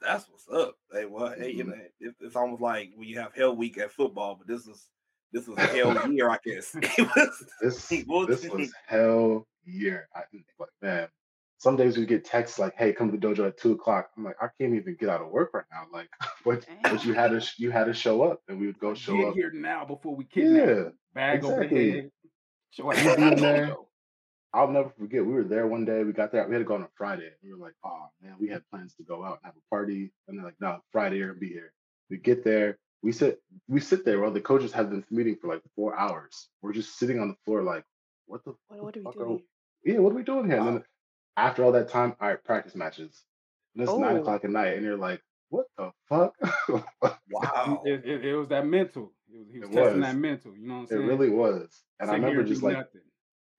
That's 0.00 0.28
what's 0.28 0.48
up. 0.48 0.76
Hey, 0.92 1.04
well, 1.06 1.34
hey, 1.36 1.50
you 1.50 1.64
mm-hmm. 1.64 1.70
know, 1.70 1.76
it, 2.00 2.14
it's 2.20 2.36
almost 2.36 2.62
like 2.62 2.90
when 2.94 3.08
you 3.08 3.18
have 3.18 3.34
Hell 3.34 3.56
Week 3.56 3.78
at 3.78 3.90
football, 3.90 4.36
but 4.36 4.46
this 4.46 4.66
is 4.66 4.86
this 5.32 5.46
was 5.46 5.58
hell 5.58 6.10
year, 6.10 6.30
I 6.30 6.38
guess. 6.44 6.74
was, 6.98 7.44
this, 7.60 7.88
this 8.28 8.48
was 8.48 8.72
hell 8.86 9.46
year. 9.64 10.08
I, 10.14 10.22
like, 10.58 10.68
man, 10.80 11.08
some 11.58 11.76
days 11.76 11.98
we 11.98 12.06
get 12.06 12.24
texts 12.24 12.58
like, 12.58 12.74
"Hey, 12.76 12.92
come 12.92 13.10
to 13.10 13.16
the 13.16 13.26
dojo 13.26 13.48
at 13.48 13.58
two 13.58 13.72
o'clock." 13.72 14.10
I'm 14.16 14.24
like, 14.24 14.36
I 14.40 14.48
can't 14.58 14.74
even 14.74 14.96
get 14.98 15.08
out 15.08 15.20
of 15.20 15.28
work 15.28 15.52
right 15.52 15.64
now. 15.70 15.86
Like, 15.92 16.08
but 16.44 16.64
but 16.82 17.04
you 17.04 17.12
had 17.12 17.30
to 17.32 17.46
you 17.58 17.70
had 17.70 17.84
to 17.84 17.94
show 17.94 18.22
up, 18.22 18.40
and 18.48 18.58
we 18.58 18.66
would 18.66 18.78
go 18.78 18.94
show 18.94 19.16
get 19.16 19.28
up 19.28 19.34
here 19.34 19.52
now 19.52 19.84
before 19.84 20.16
we 20.16 20.24
kidnap. 20.24 20.68
Yeah, 20.68 20.82
bag 21.14 21.38
exactly. 21.38 21.62
over 21.62 21.68
head. 21.68 22.10
Show 22.70 22.90
up. 22.90 23.84
I'll 24.54 24.68
never 24.68 24.90
forget. 24.98 25.24
We 25.24 25.32
were 25.34 25.44
there 25.44 25.66
one 25.66 25.84
day. 25.84 26.04
We 26.04 26.12
got 26.12 26.32
there. 26.32 26.46
We 26.46 26.54
had 26.54 26.60
to 26.60 26.64
go 26.64 26.74
on 26.74 26.82
a 26.82 26.88
Friday. 26.96 27.30
We 27.42 27.52
were 27.52 27.58
like, 27.58 27.74
"Oh 27.84 28.06
man, 28.22 28.36
we 28.40 28.48
had 28.48 28.62
plans 28.70 28.94
to 28.94 29.02
go 29.02 29.24
out 29.24 29.40
and 29.42 29.46
have 29.46 29.54
a 29.56 29.68
party." 29.68 30.10
And 30.26 30.38
they're 30.38 30.44
like, 30.44 30.60
"No, 30.60 30.78
Friday, 30.90 31.18
you're 31.18 31.28
gonna 31.28 31.40
be 31.40 31.48
here." 31.48 31.72
We 32.08 32.16
get 32.16 32.44
there. 32.44 32.78
We 33.02 33.12
sit. 33.12 33.40
We 33.68 33.80
sit 33.80 34.04
there 34.04 34.20
while 34.20 34.32
the 34.32 34.40
coaches 34.40 34.72
have 34.72 34.90
this 34.90 35.04
meeting 35.10 35.36
for 35.40 35.48
like 35.48 35.62
four 35.76 35.98
hours. 35.98 36.48
We're 36.62 36.72
just 36.72 36.98
sitting 36.98 37.20
on 37.20 37.28
the 37.28 37.36
floor, 37.44 37.62
like, 37.62 37.84
"What 38.26 38.44
the? 38.44 38.54
What, 38.68 38.82
what 38.82 38.96
are 38.96 39.00
we 39.00 39.12
doing?" 39.12 39.36
Are, 39.36 39.90
yeah, 39.90 39.98
what 39.98 40.12
are 40.12 40.16
we 40.16 40.24
doing 40.24 40.46
here? 40.46 40.58
Wow. 40.58 40.66
And 40.68 40.76
then 40.76 40.84
after 41.36 41.64
all 41.64 41.72
that 41.72 41.88
time, 41.88 42.16
all 42.20 42.28
right, 42.28 42.42
practice 42.42 42.74
matches. 42.74 43.22
And 43.74 43.84
it's 43.84 43.92
oh. 43.92 43.98
nine 43.98 44.16
o'clock 44.16 44.44
at 44.44 44.50
night, 44.50 44.74
and 44.74 44.84
you're 44.84 44.96
like, 44.96 45.22
what 45.50 45.66
the 45.76 45.90
fuck? 46.08 46.34
wow. 47.30 47.82
It, 47.84 48.04
it, 48.04 48.24
it, 48.24 48.36
was 48.36 48.48
that 48.48 48.66
mental. 48.66 49.12
It 49.32 49.38
was, 49.38 49.48
he 49.50 49.60
was 49.60 49.68
it 49.70 49.72
testing 49.72 50.00
was. 50.00 50.08
that 50.08 50.16
mental. 50.16 50.56
You 50.56 50.66
know 50.66 50.74
what 50.74 50.80
I'm 50.80 50.86
saying? 50.88 51.02
It 51.02 51.06
really 51.06 51.30
was. 51.30 51.82
And 52.00 52.10
I 52.10 52.14
remember 52.14 52.44
just 52.44 52.62
like, 52.62 52.76
nothing. 52.76 53.00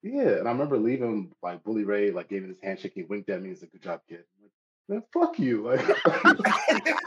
yeah. 0.03 0.37
And 0.37 0.47
I 0.47 0.51
remember 0.51 0.77
leaving 0.77 1.31
like 1.41 1.63
Bully 1.63 1.83
Ray, 1.83 2.11
like 2.11 2.29
gave 2.29 2.43
me 2.43 2.49
this 2.49 2.61
handshake. 2.61 2.93
He 2.95 3.03
winked 3.03 3.29
at 3.29 3.41
me. 3.41 3.49
He's 3.49 3.61
like, 3.61 3.71
good 3.71 3.83
job, 3.83 4.01
kid. 4.07 4.23
I'm 4.37 4.43
like, 4.43 5.03
man, 5.03 5.03
fuck 5.13 5.39
you. 5.39 5.63
Like, 5.63 5.79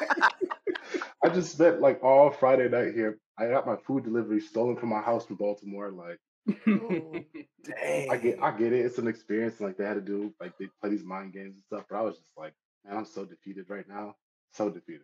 I 1.25 1.29
just 1.29 1.53
spent 1.53 1.81
like 1.81 2.03
all 2.03 2.31
Friday 2.31 2.69
night 2.69 2.95
here. 2.95 3.19
I 3.39 3.49
got 3.49 3.67
my 3.67 3.77
food 3.77 4.05
delivery 4.05 4.41
stolen 4.41 4.77
from 4.77 4.91
my 4.91 5.01
house 5.01 5.25
from 5.27 5.37
Baltimore. 5.37 5.91
Like, 5.91 6.19
Dang. 6.67 8.11
I 8.11 8.17
get, 8.17 8.43
I 8.43 8.51
get 8.51 8.73
it. 8.73 8.85
It's 8.85 8.99
an 8.99 9.07
experience. 9.07 9.61
Like 9.61 9.77
they 9.77 9.85
had 9.85 9.95
to 9.95 10.01
do, 10.01 10.33
like 10.41 10.53
they 10.59 10.69
play 10.81 10.91
these 10.91 11.05
mind 11.05 11.33
games 11.33 11.55
and 11.55 11.63
stuff. 11.65 11.87
But 11.89 11.97
I 11.97 12.03
was 12.03 12.17
just 12.17 12.37
like, 12.37 12.53
man, 12.85 12.97
I'm 12.97 13.05
so 13.05 13.25
defeated 13.25 13.67
right 13.69 13.89
now. 13.89 14.17
So 14.53 14.69
defeated. 14.69 15.03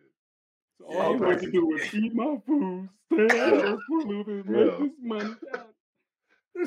So 0.77 0.85
all 0.85 1.01
I 1.01 1.15
want 1.15 1.41
to 1.41 1.51
do 1.51 1.75
is 1.75 1.93
eat 1.93 2.13
my 2.13 2.37
food, 2.45 2.89
stay 3.13 3.39
out 3.39 3.53
yeah. 3.53 3.75
for 3.87 3.99
a 3.99 4.05
little 4.05 4.43
make 4.45 4.79
this 4.79 4.91
money. 5.01 5.35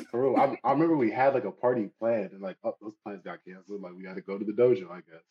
For 0.09 0.23
real, 0.23 0.37
I, 0.37 0.57
I, 0.67 0.71
remember 0.71 0.97
we 0.97 1.11
had 1.11 1.35
like 1.35 1.45
a 1.45 1.51
party 1.51 1.89
planned, 1.99 2.31
and 2.31 2.41
like 2.41 2.57
oh, 2.63 2.75
those 2.81 2.93
plans 3.03 3.21
got 3.23 3.39
canceled. 3.47 3.81
Like 3.81 3.93
we 3.95 4.05
had 4.05 4.15
to 4.15 4.21
go 4.21 4.37
to 4.37 4.45
the 4.45 4.51
dojo, 4.51 4.89
I 4.89 4.97
guess. 4.97 5.23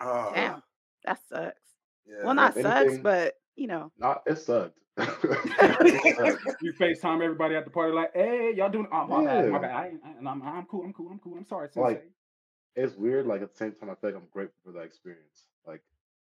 Uh, 0.00 0.32
Damn, 0.34 0.62
that 1.04 1.20
sucks. 1.28 1.60
Yeah, 2.06 2.24
well, 2.24 2.34
not 2.34 2.54
sucks, 2.54 2.98
but 2.98 3.34
you 3.56 3.66
know, 3.66 3.92
not 3.98 4.22
it 4.26 4.38
sucked. 4.38 4.78
you 4.98 6.72
FaceTime 6.72 7.22
everybody 7.22 7.54
at 7.54 7.64
the 7.64 7.70
party 7.70 7.92
like, 7.92 8.10
hey, 8.14 8.52
y'all 8.54 8.68
doing? 8.68 8.86
Oh, 8.92 9.06
my 9.06 9.22
yeah. 9.22 9.42
bad, 9.42 9.50
my 9.50 9.58
bad. 9.58 9.70
I, 9.70 9.92
I, 10.04 10.30
I'm, 10.30 10.42
I'm 10.42 10.66
cool. 10.66 10.84
I'm 10.84 10.92
cool. 10.92 11.08
I'm 11.10 11.18
cool. 11.18 11.36
I'm 11.36 11.46
sorry. 11.46 11.68
Sensei. 11.68 11.80
Like, 11.80 12.10
it's 12.76 12.96
weird. 12.96 13.26
Like 13.26 13.42
at 13.42 13.52
the 13.52 13.56
same 13.56 13.72
time, 13.72 13.90
I 13.90 13.94
feel 13.94 14.10
like 14.10 14.16
I'm 14.16 14.28
grateful 14.30 14.58
for 14.64 14.72
that 14.72 14.84
experience. 14.84 15.46
Like 15.66 15.82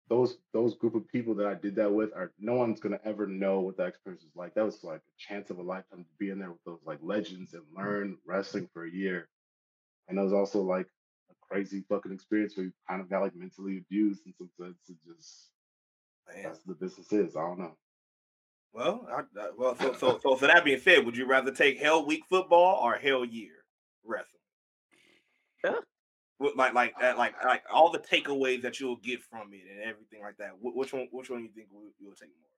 those 0.09 0.37
those 0.53 0.75
group 0.75 0.95
of 0.95 1.07
people 1.07 1.33
that 1.35 1.47
I 1.47 1.53
did 1.53 1.75
that 1.75 1.91
with 1.91 2.13
are 2.13 2.31
no 2.39 2.55
one's 2.55 2.79
gonna 2.79 2.99
ever 3.05 3.27
know 3.27 3.59
what 3.59 3.77
that 3.77 3.87
experience 3.87 4.23
is 4.23 4.35
like. 4.35 4.53
That 4.55 4.65
was 4.65 4.83
like 4.83 4.99
a 4.99 5.17
chance 5.17 5.49
of 5.49 5.59
a 5.59 5.63
lifetime 5.63 6.03
to 6.03 6.17
be 6.19 6.29
in 6.29 6.39
there 6.39 6.51
with 6.51 6.63
those 6.65 6.79
like 6.85 6.99
legends 7.01 7.53
and 7.53 7.63
learn 7.75 8.17
wrestling 8.25 8.69
for 8.73 8.85
a 8.85 8.91
year. 8.91 9.29
And 10.07 10.19
it 10.19 10.21
was 10.21 10.33
also 10.33 10.61
like 10.61 10.87
a 11.31 11.35
crazy 11.41 11.83
fucking 11.87 12.11
experience 12.11 12.57
where 12.57 12.65
you 12.65 12.73
kind 12.89 13.01
of 13.01 13.09
got 13.09 13.21
like 13.21 13.35
mentally 13.35 13.77
abused 13.77 14.25
in 14.25 14.33
some 14.33 14.49
sense. 14.59 14.77
It 14.89 14.97
just 15.07 15.49
Man. 16.27 16.43
that's 16.43 16.59
the 16.59 16.73
business 16.73 17.11
is. 17.11 17.35
I 17.35 17.41
don't 17.41 17.59
know. 17.59 17.75
Well, 18.73 19.07
I, 19.09 19.21
I, 19.39 19.49
well, 19.55 19.77
so 19.79 19.93
so 19.93 20.19
so 20.21 20.35
for 20.35 20.47
that 20.47 20.65
being 20.65 20.79
said, 20.79 21.05
would 21.05 21.15
you 21.15 21.27
rather 21.27 21.51
take 21.51 21.79
Hell 21.79 22.05
Week 22.05 22.23
football 22.29 22.83
or 22.83 22.95
Hell 22.95 23.23
Year 23.23 23.63
wrestling? 24.03 24.27
Yeah. 25.63 25.75
Like 26.55 26.73
like 26.73 26.93
that, 26.99 27.17
like 27.17 27.35
like 27.45 27.63
all 27.71 27.91
the 27.91 27.99
takeaways 27.99 28.63
that 28.63 28.79
you'll 28.79 28.97
get 28.97 29.21
from 29.21 29.53
it 29.53 29.61
and 29.71 29.81
everything 29.81 30.21
like 30.21 30.37
that. 30.37 30.51
Which 30.59 30.91
one 30.91 31.07
which 31.11 31.29
one 31.29 31.43
you 31.43 31.49
think 31.55 31.67
you'll 31.71 32.15
take 32.15 32.29
more? 32.41 32.49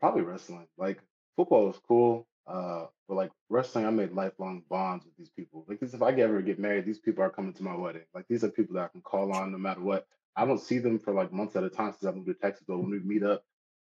Probably 0.00 0.22
wrestling. 0.22 0.66
Like 0.78 1.00
football 1.36 1.70
is 1.70 1.78
cool, 1.86 2.26
uh, 2.46 2.86
but 3.08 3.14
like 3.14 3.30
wrestling, 3.50 3.86
I 3.86 3.90
made 3.90 4.12
lifelong 4.12 4.62
bonds 4.68 5.04
with 5.04 5.16
these 5.16 5.30
people. 5.30 5.64
Like 5.68 5.82
if 5.82 6.02
I 6.02 6.10
ever 6.12 6.40
get 6.40 6.58
married, 6.58 6.86
these 6.86 6.98
people 6.98 7.22
are 7.22 7.30
coming 7.30 7.52
to 7.52 7.62
my 7.62 7.76
wedding. 7.76 8.02
Like 8.14 8.26
these 8.28 8.42
are 8.44 8.48
people 8.48 8.74
that 8.76 8.84
I 8.84 8.88
can 8.88 9.02
call 9.02 9.32
on 9.32 9.52
no 9.52 9.58
matter 9.58 9.80
what. 9.80 10.06
I 10.36 10.44
don't 10.46 10.58
see 10.60 10.78
them 10.78 10.98
for 10.98 11.12
like 11.14 11.32
months 11.32 11.56
at 11.56 11.64
a 11.64 11.70
time 11.70 11.92
since 11.92 12.04
I 12.06 12.12
moved 12.12 12.26
to 12.28 12.34
Texas, 12.34 12.64
but 12.66 12.78
when 12.78 12.90
we 12.90 13.00
meet 13.00 13.22
up, 13.22 13.44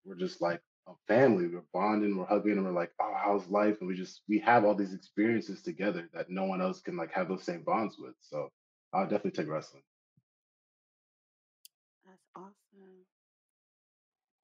we're 0.05 0.15
just 0.15 0.41
like 0.41 0.61
a 0.87 0.93
family. 1.07 1.47
We're 1.47 1.63
bonding, 1.73 2.17
we're 2.17 2.25
hugging, 2.25 2.53
and 2.53 2.65
we're 2.65 2.71
like, 2.71 2.91
oh, 3.01 3.13
how's 3.17 3.47
life? 3.47 3.77
And 3.79 3.87
we 3.87 3.95
just 3.95 4.21
we 4.29 4.39
have 4.39 4.65
all 4.65 4.75
these 4.75 4.93
experiences 4.93 5.61
together 5.61 6.09
that 6.13 6.29
no 6.29 6.45
one 6.45 6.61
else 6.61 6.81
can 6.81 6.97
like 6.97 7.11
have 7.13 7.29
those 7.29 7.43
same 7.43 7.63
bonds 7.63 7.97
with. 7.99 8.15
So 8.21 8.51
I'll 8.93 9.03
definitely 9.07 9.31
take 9.31 9.49
wrestling. 9.51 9.83
That's 12.05 12.25
awesome. 12.35 13.05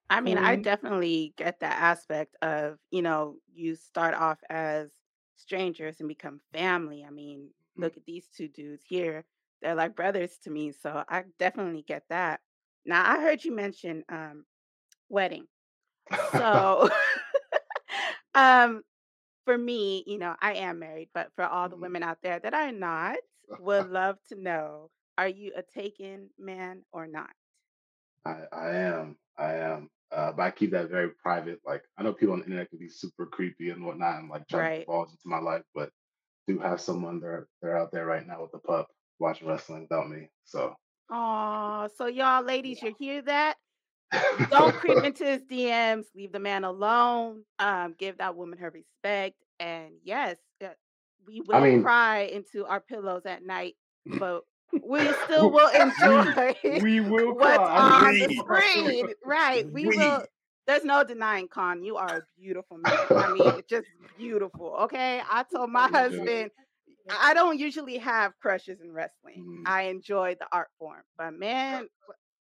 I 0.09 0.21
mean, 0.21 0.37
I 0.37 0.55
definitely 0.55 1.33
get 1.37 1.59
that 1.61 1.79
aspect 1.81 2.35
of, 2.41 2.77
you 2.91 3.01
know, 3.01 3.37
you 3.53 3.75
start 3.75 4.13
off 4.13 4.39
as 4.49 4.91
strangers 5.35 5.99
and 5.99 6.07
become 6.07 6.39
family. 6.53 7.03
I 7.05 7.09
mean, 7.09 7.49
Mm. 7.77 7.81
look 7.81 7.97
at 7.97 8.05
these 8.05 8.27
two 8.29 8.47
dudes 8.47 8.83
here. 8.85 9.25
They're 9.63 9.75
like 9.75 9.95
brothers 9.95 10.37
to 10.43 10.51
me, 10.51 10.73
so 10.73 11.03
I 11.09 11.25
definitely 11.39 11.83
get 11.83 12.03
that. 12.09 12.41
Now, 12.85 13.03
I 13.09 13.21
heard 13.21 13.45
you 13.45 13.55
mention 13.55 14.03
um 14.09 14.45
wedding. 15.09 15.47
So, 16.35 16.89
um 18.35 18.83
for 19.45 19.57
me, 19.57 20.03
you 20.07 20.17
know, 20.19 20.35
I 20.41 20.55
am 20.55 20.79
married, 20.79 21.09
but 21.13 21.31
for 21.35 21.45
all 21.45 21.69
the 21.69 21.77
Mhm. 21.77 21.77
women 21.77 22.03
out 22.03 22.19
there 22.23 22.39
that 22.39 22.53
are 22.53 22.71
not, 22.71 23.17
would 23.57 23.85
love 23.87 24.17
to 24.29 24.35
know, 24.35 24.91
are 25.17 25.27
you 25.27 25.53
a 25.55 25.63
taken 25.63 26.29
man 26.39 26.83
or 26.93 27.07
not? 27.07 27.31
I, 28.25 28.43
I 28.51 28.69
am. 28.75 29.17
I 29.37 29.53
am. 29.55 29.89
Uh, 30.11 30.31
but 30.31 30.43
I 30.43 30.51
keep 30.51 30.71
that 30.71 30.89
very 30.89 31.09
private. 31.11 31.59
Like 31.65 31.83
I 31.97 32.03
know 32.03 32.13
people 32.13 32.33
on 32.33 32.39
the 32.39 32.45
internet 32.45 32.69
can 32.69 32.79
be 32.79 32.89
super 32.89 33.25
creepy 33.25 33.69
and 33.69 33.85
whatnot 33.85 34.19
and 34.19 34.29
like 34.29 34.47
try 34.47 34.63
to 34.63 34.69
Right. 34.69 34.87
divulge 34.87 35.09
into 35.11 35.27
my 35.27 35.39
life, 35.39 35.63
but 35.73 35.91
do 36.47 36.59
have 36.59 36.81
someone 36.81 37.19
there 37.19 37.47
they're 37.61 37.77
out 37.77 37.91
there 37.91 38.05
right 38.05 38.25
now 38.27 38.41
with 38.41 38.51
the 38.51 38.59
pup 38.59 38.87
watching 39.19 39.47
wrestling 39.47 39.81
without 39.89 40.09
me. 40.09 40.29
So 40.45 40.75
Oh, 41.09 41.87
so 41.95 42.07
y'all 42.07 42.43
ladies, 42.43 42.81
you 42.81 42.95
hear 42.97 43.21
that? 43.23 43.55
Don't 44.49 44.73
creep 44.75 44.97
into 45.03 45.25
his 45.25 45.41
DMs. 45.43 46.05
Leave 46.15 46.31
the 46.31 46.39
man 46.39 46.63
alone. 46.63 47.43
Um, 47.59 47.95
give 47.97 48.17
that 48.17 48.35
woman 48.35 48.59
her 48.59 48.69
respect. 48.71 49.35
And 49.59 49.93
yes, 50.03 50.37
uh, 50.63 50.69
we 51.27 51.41
I 51.51 51.59
will 51.59 51.65
mean 51.65 51.83
cry 51.83 52.21
into 52.21 52.65
our 52.65 52.79
pillows 52.79 53.23
at 53.25 53.45
night, 53.45 53.75
but 54.19 54.41
we 54.83 55.11
still 55.25 55.51
will 55.51 55.69
enjoy 55.69 56.55
we 56.81 56.99
will 56.99 57.35
what's 57.35 57.57
cry. 57.57 58.07
on 58.07 58.13
the 58.19 58.35
screen. 58.35 59.07
Right. 59.25 59.65
We 59.71 59.87
will. 59.87 60.23
There's 60.65 60.85
no 60.85 61.03
denying, 61.03 61.49
Kaun. 61.49 61.83
You 61.83 61.97
are 61.97 62.17
a 62.17 62.23
beautiful 62.39 62.77
man. 62.77 62.93
I 63.11 63.33
mean, 63.33 63.61
just 63.69 63.85
beautiful. 64.17 64.75
Okay. 64.83 65.21
I 65.29 65.43
told 65.53 65.69
my 65.71 65.89
husband, 65.89 66.51
I 67.09 67.33
don't 67.33 67.59
usually 67.59 67.97
have 67.97 68.37
crushes 68.39 68.79
in 68.81 68.91
wrestling. 68.91 69.43
Mm, 69.43 69.65
I 69.65 69.83
enjoy 69.83 70.35
the 70.39 70.47
art 70.51 70.69
form, 70.79 71.03
but 71.17 71.33
man, 71.33 71.87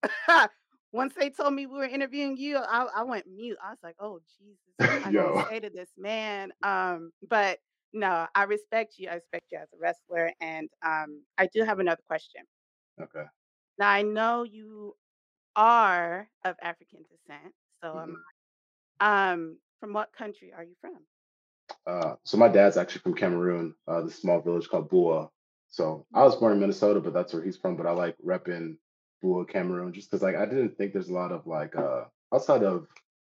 once 0.93 1.15
they 1.15 1.31
told 1.31 1.55
me 1.55 1.67
we 1.67 1.79
were 1.79 1.85
interviewing 1.85 2.37
you, 2.37 2.59
I, 2.59 2.87
I 2.97 3.03
went 3.03 3.27
mute. 3.27 3.59
I 3.65 3.71
was 3.71 3.79
like, 3.83 3.97
"Oh 4.01 4.21
Jesus, 4.39 4.59
I 5.03 5.13
Yo. 5.13 5.45
say 5.49 5.61
to 5.61 5.71
this 5.71 5.91
man?" 5.97 6.53
Um, 6.63 7.13
but 7.29 7.59
no, 7.93 8.27
I 8.35 8.45
respect 8.45 8.95
you. 8.99 9.09
I 9.09 9.15
respect 9.15 9.47
you 9.53 9.59
as 9.59 9.69
a 9.73 9.79
wrestler, 9.79 10.33
and 10.41 10.69
um, 10.85 11.23
I 11.39 11.47
do 11.47 11.63
have 11.65 11.79
another 11.81 12.03
question. 12.07 12.43
Okay. 13.01 13.25
Now 13.79 13.91
I 13.91 14.03
know 14.03 14.43
you 14.45 14.97
are 15.57 16.29
of 16.45 16.57
African 16.63 17.03
descent, 17.05 17.55
so 17.83 17.99
um, 17.99 18.17
hmm 18.17 18.23
um, 19.01 19.59
from 19.81 19.93
what 19.93 20.13
country 20.13 20.53
are 20.53 20.65
you 20.65 20.75
from? 20.81 21.07
Uh, 21.87 22.15
so 22.25 22.37
my 22.39 22.49
dad's 22.49 22.77
actually 22.77 23.01
from 23.03 23.15
Cameroon, 23.15 23.75
uh, 23.89 24.01
this 24.03 24.17
small 24.17 24.41
village 24.41 24.69
called 24.69 24.91
Buea. 24.91 25.29
So 25.69 26.07
I 26.15 26.23
was 26.23 26.37
born 26.37 26.53
in 26.53 26.61
Minnesota, 26.61 27.01
but 27.01 27.13
that's 27.13 27.33
where 27.35 27.43
he's 27.43 27.57
from. 27.57 27.77
But 27.77 27.87
I 27.87 27.91
like 27.93 28.17
repping 28.25 28.77
Buea, 29.23 29.49
Cameroon, 29.49 29.93
just 29.93 30.11
because 30.11 30.23
like 30.23 30.37
I 30.37 30.47
didn't 30.47 30.77
think 30.79 30.93
there's 30.93 31.09
a 31.09 31.13
lot 31.15 31.33
of 31.33 31.47
like 31.47 31.77
uh 31.77 32.05
outside 32.33 32.63
of 32.63 32.87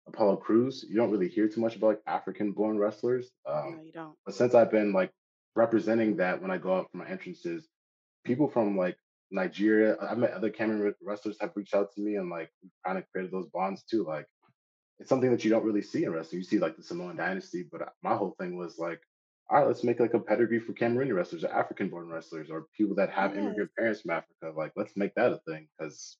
Apollo 0.07 0.37
Crews, 0.37 0.85
you 0.87 0.95
don't 0.97 1.11
really 1.11 1.29
hear 1.29 1.47
too 1.47 1.61
much 1.61 1.75
about 1.77 1.87
like 1.87 2.01
African-born 2.07 2.77
wrestlers. 2.77 3.31
No, 3.47 3.53
Um, 3.53 3.79
you 3.85 3.91
don't. 3.93 4.15
but 4.25 4.35
since 4.35 4.53
I've 4.53 4.69
been 4.71 4.91
like 4.93 5.11
representing 5.55 6.17
that 6.17 6.41
when 6.41 6.51
I 6.51 6.57
go 6.57 6.75
out 6.75 6.91
for 6.91 6.97
my 6.97 7.07
entrances, 7.07 7.67
people 8.25 8.49
from 8.49 8.77
like 8.77 8.97
Nigeria, 9.31 9.95
I- 9.95 10.11
I've 10.11 10.17
met 10.17 10.31
other 10.31 10.49
Cameroon 10.49 10.93
wrestlers 11.01 11.37
have 11.39 11.53
reached 11.55 11.73
out 11.73 11.91
to 11.93 12.01
me 12.01 12.15
and 12.17 12.29
like 12.29 12.51
kind 12.85 12.97
of 12.97 13.05
created 13.11 13.31
those 13.31 13.47
bonds 13.47 13.83
too. 13.83 14.03
Like 14.03 14.27
it's 14.99 15.09
something 15.09 15.31
that 15.31 15.43
you 15.43 15.51
don't 15.51 15.65
really 15.65 15.81
see 15.81 16.03
in 16.03 16.11
wrestling. 16.13 16.39
You 16.39 16.45
see 16.45 16.59
like 16.59 16.77
the 16.77 16.83
Samoan 16.83 17.17
dynasty, 17.17 17.63
but 17.71 17.81
uh, 17.81 17.89
my 18.03 18.15
whole 18.15 18.35
thing 18.39 18.57
was 18.57 18.77
like, 18.79 19.01
all 19.49 19.59
right, 19.59 19.67
let's 19.67 19.83
make 19.83 19.99
like 19.99 20.13
a 20.13 20.19
pedigree 20.19 20.59
for 20.59 20.73
Cameroonian 20.73 21.15
wrestlers 21.15 21.43
or 21.43 21.51
African 21.53 21.89
born 21.89 22.07
wrestlers 22.09 22.49
or 22.49 22.67
people 22.77 22.95
that 22.95 23.09
have 23.11 23.35
Yes. 23.35 23.37
immigrant 23.37 23.71
parents 23.77 24.01
from 24.01 24.11
Africa. 24.11 24.53
Like, 24.55 24.73
let's 24.75 24.95
make 24.97 25.13
that 25.15 25.33
a 25.33 25.39
thing 25.47 25.67
because 25.77 26.17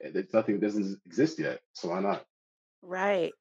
it's 0.00 0.34
nothing 0.34 0.56
that 0.60 0.66
doesn't 0.66 1.00
exist 1.06 1.38
yet. 1.38 1.60
So 1.74 1.90
why 1.90 2.00
not? 2.00 2.26
Right. 2.82 3.36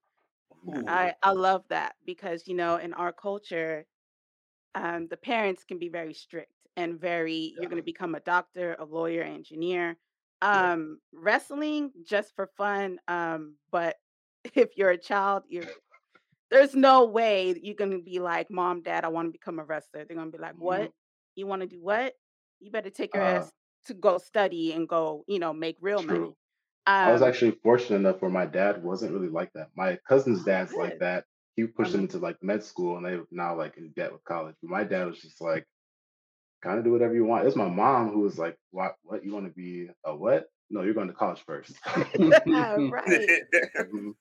Ooh. 0.68 0.86
I 0.88 1.16
I 1.24 1.32
love 1.32 1.66
that 1.70 1.96
because 2.06 2.48
you 2.48 2.56
know 2.56 2.78
in 2.78 2.94
our 2.94 3.14
culture 3.14 3.86
um, 4.76 5.08
the 5.08 5.18
parents 5.18 5.64
can 5.66 5.80
be 5.80 5.90
very 5.90 6.14
strict 6.14 6.52
and 6.78 7.00
very 7.00 7.56
you're 7.58 7.70
going 7.70 7.82
to 7.82 7.84
become 7.84 8.16
a 8.16 8.20
doctor 8.22 8.76
a 8.80 8.86
lawyer 8.86 9.24
engineer 9.24 9.98
Yeah. 10.52 10.72
um 10.72 11.00
wrestling 11.14 11.92
just 12.06 12.36
for 12.36 12.48
fun 12.58 13.00
um 13.08 13.56
but 13.72 13.98
if 14.56 14.78
you're 14.78 14.92
a 14.92 14.98
child 14.98 15.44
you're 15.48 15.68
there's 16.52 16.76
no 16.76 17.06
way 17.06 17.56
you're 17.62 17.76
going 17.76 17.92
to 17.92 18.02
be 18.02 18.20
like 18.20 18.50
mom 18.52 18.82
dad 18.84 19.06
i 19.06 19.08
want 19.08 19.28
to 19.28 19.32
become 19.32 19.60
a 19.60 19.64
wrestler 19.66 20.06
they're 20.06 20.18
going 20.18 20.32
to 20.32 20.38
be 20.38 20.42
like 20.42 20.56
Mhm. 20.60 20.60
what 20.60 20.92
you 21.36 21.48
want 21.48 21.62
to 21.62 21.68
do 21.68 21.82
what 21.82 22.14
you 22.60 22.72
better 22.72 22.90
take 22.90 23.14
your 23.14 23.24
Uh, 23.24 23.26
ass 23.26 23.52
to 23.86 23.94
go 23.94 24.18
study 24.18 24.74
and 24.74 24.88
go 24.88 25.24
you 25.28 25.40
know 25.40 25.54
make 25.54 25.78
real 25.82 26.04
money 26.04 26.28
true. 26.28 26.36
I 27.04 27.12
was 27.12 27.22
um 27.22 27.24
actually 27.24 27.52
fortunate 27.64 27.98
enough 27.98 28.22
where 28.22 28.32
my 28.32 28.46
dad 28.48 28.84
wasn't 28.84 29.14
really 29.14 29.30
like 29.30 29.52
that. 29.54 29.70
My 29.76 30.00
cousin's 30.08 30.44
dad's 30.44 30.78
like 30.78 30.98
that. 31.00 31.26
He 31.56 31.68
pushed 31.68 31.94
them 31.94 32.02
um, 32.02 32.04
into 32.04 32.20
like 32.20 32.44
med 32.44 32.64
school 32.64 32.98
and 32.98 33.06
they're 33.06 33.26
now 33.32 33.58
like 33.58 33.78
in 33.78 33.92
debt 33.94 34.14
with 34.14 34.24
college. 34.26 34.56
But 34.62 34.72
my 34.72 34.84
dad 34.84 35.08
was 35.08 35.22
just 35.22 35.42
like, 35.42 35.68
kind 36.64 36.80
of 36.80 36.86
do 36.86 36.92
whatever 36.92 37.16
you 37.16 37.26
want. 37.26 37.48
It's 37.48 37.56
my 37.56 37.70
mom 37.70 38.12
who 38.12 38.22
was 38.22 38.40
like, 38.40 38.58
"What? 38.72 38.96
What 39.04 39.26
you 39.26 39.34
want 39.34 39.48
to 39.48 39.54
be 39.54 39.90
a 40.06 40.16
what? 40.16 40.48
No, 40.70 40.84
you're 40.84 40.94
going 40.96 41.08
to 41.10 41.14
college 41.14 41.44
first. 41.46 41.78
right 42.90 43.42
Mhm. 43.80 44.16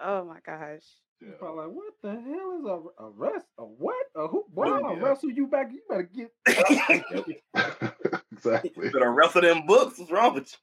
Oh 0.00 0.24
my 0.24 0.38
gosh 0.44 0.82
He's 1.20 1.28
Yeah. 1.28 1.34
probably 1.38 1.66
like, 1.66 1.74
what 1.74 1.92
the 2.02 2.10
hell 2.12 2.58
is 2.58 2.64
a, 2.98 3.04
a 3.04 3.10
rest? 3.10 3.46
A 3.58 3.62
what? 3.64 4.06
A 4.16 4.26
who? 4.26 4.46
Boy, 4.48 4.64
Look, 4.64 4.74
I'm 4.74 4.82
gonna 4.82 4.94
Yeah. 5.00 5.02
wrestle 5.06 5.30
you 5.30 5.46
back. 5.48 5.70
You 5.70 5.82
better 5.86 6.04
get. 6.04 6.30
exactly. 8.32 8.88
Better 8.90 9.12
wrestle 9.12 9.42
them 9.42 9.66
books. 9.66 9.98
What's 9.98 10.10
wrong 10.10 10.34
with 10.34 10.56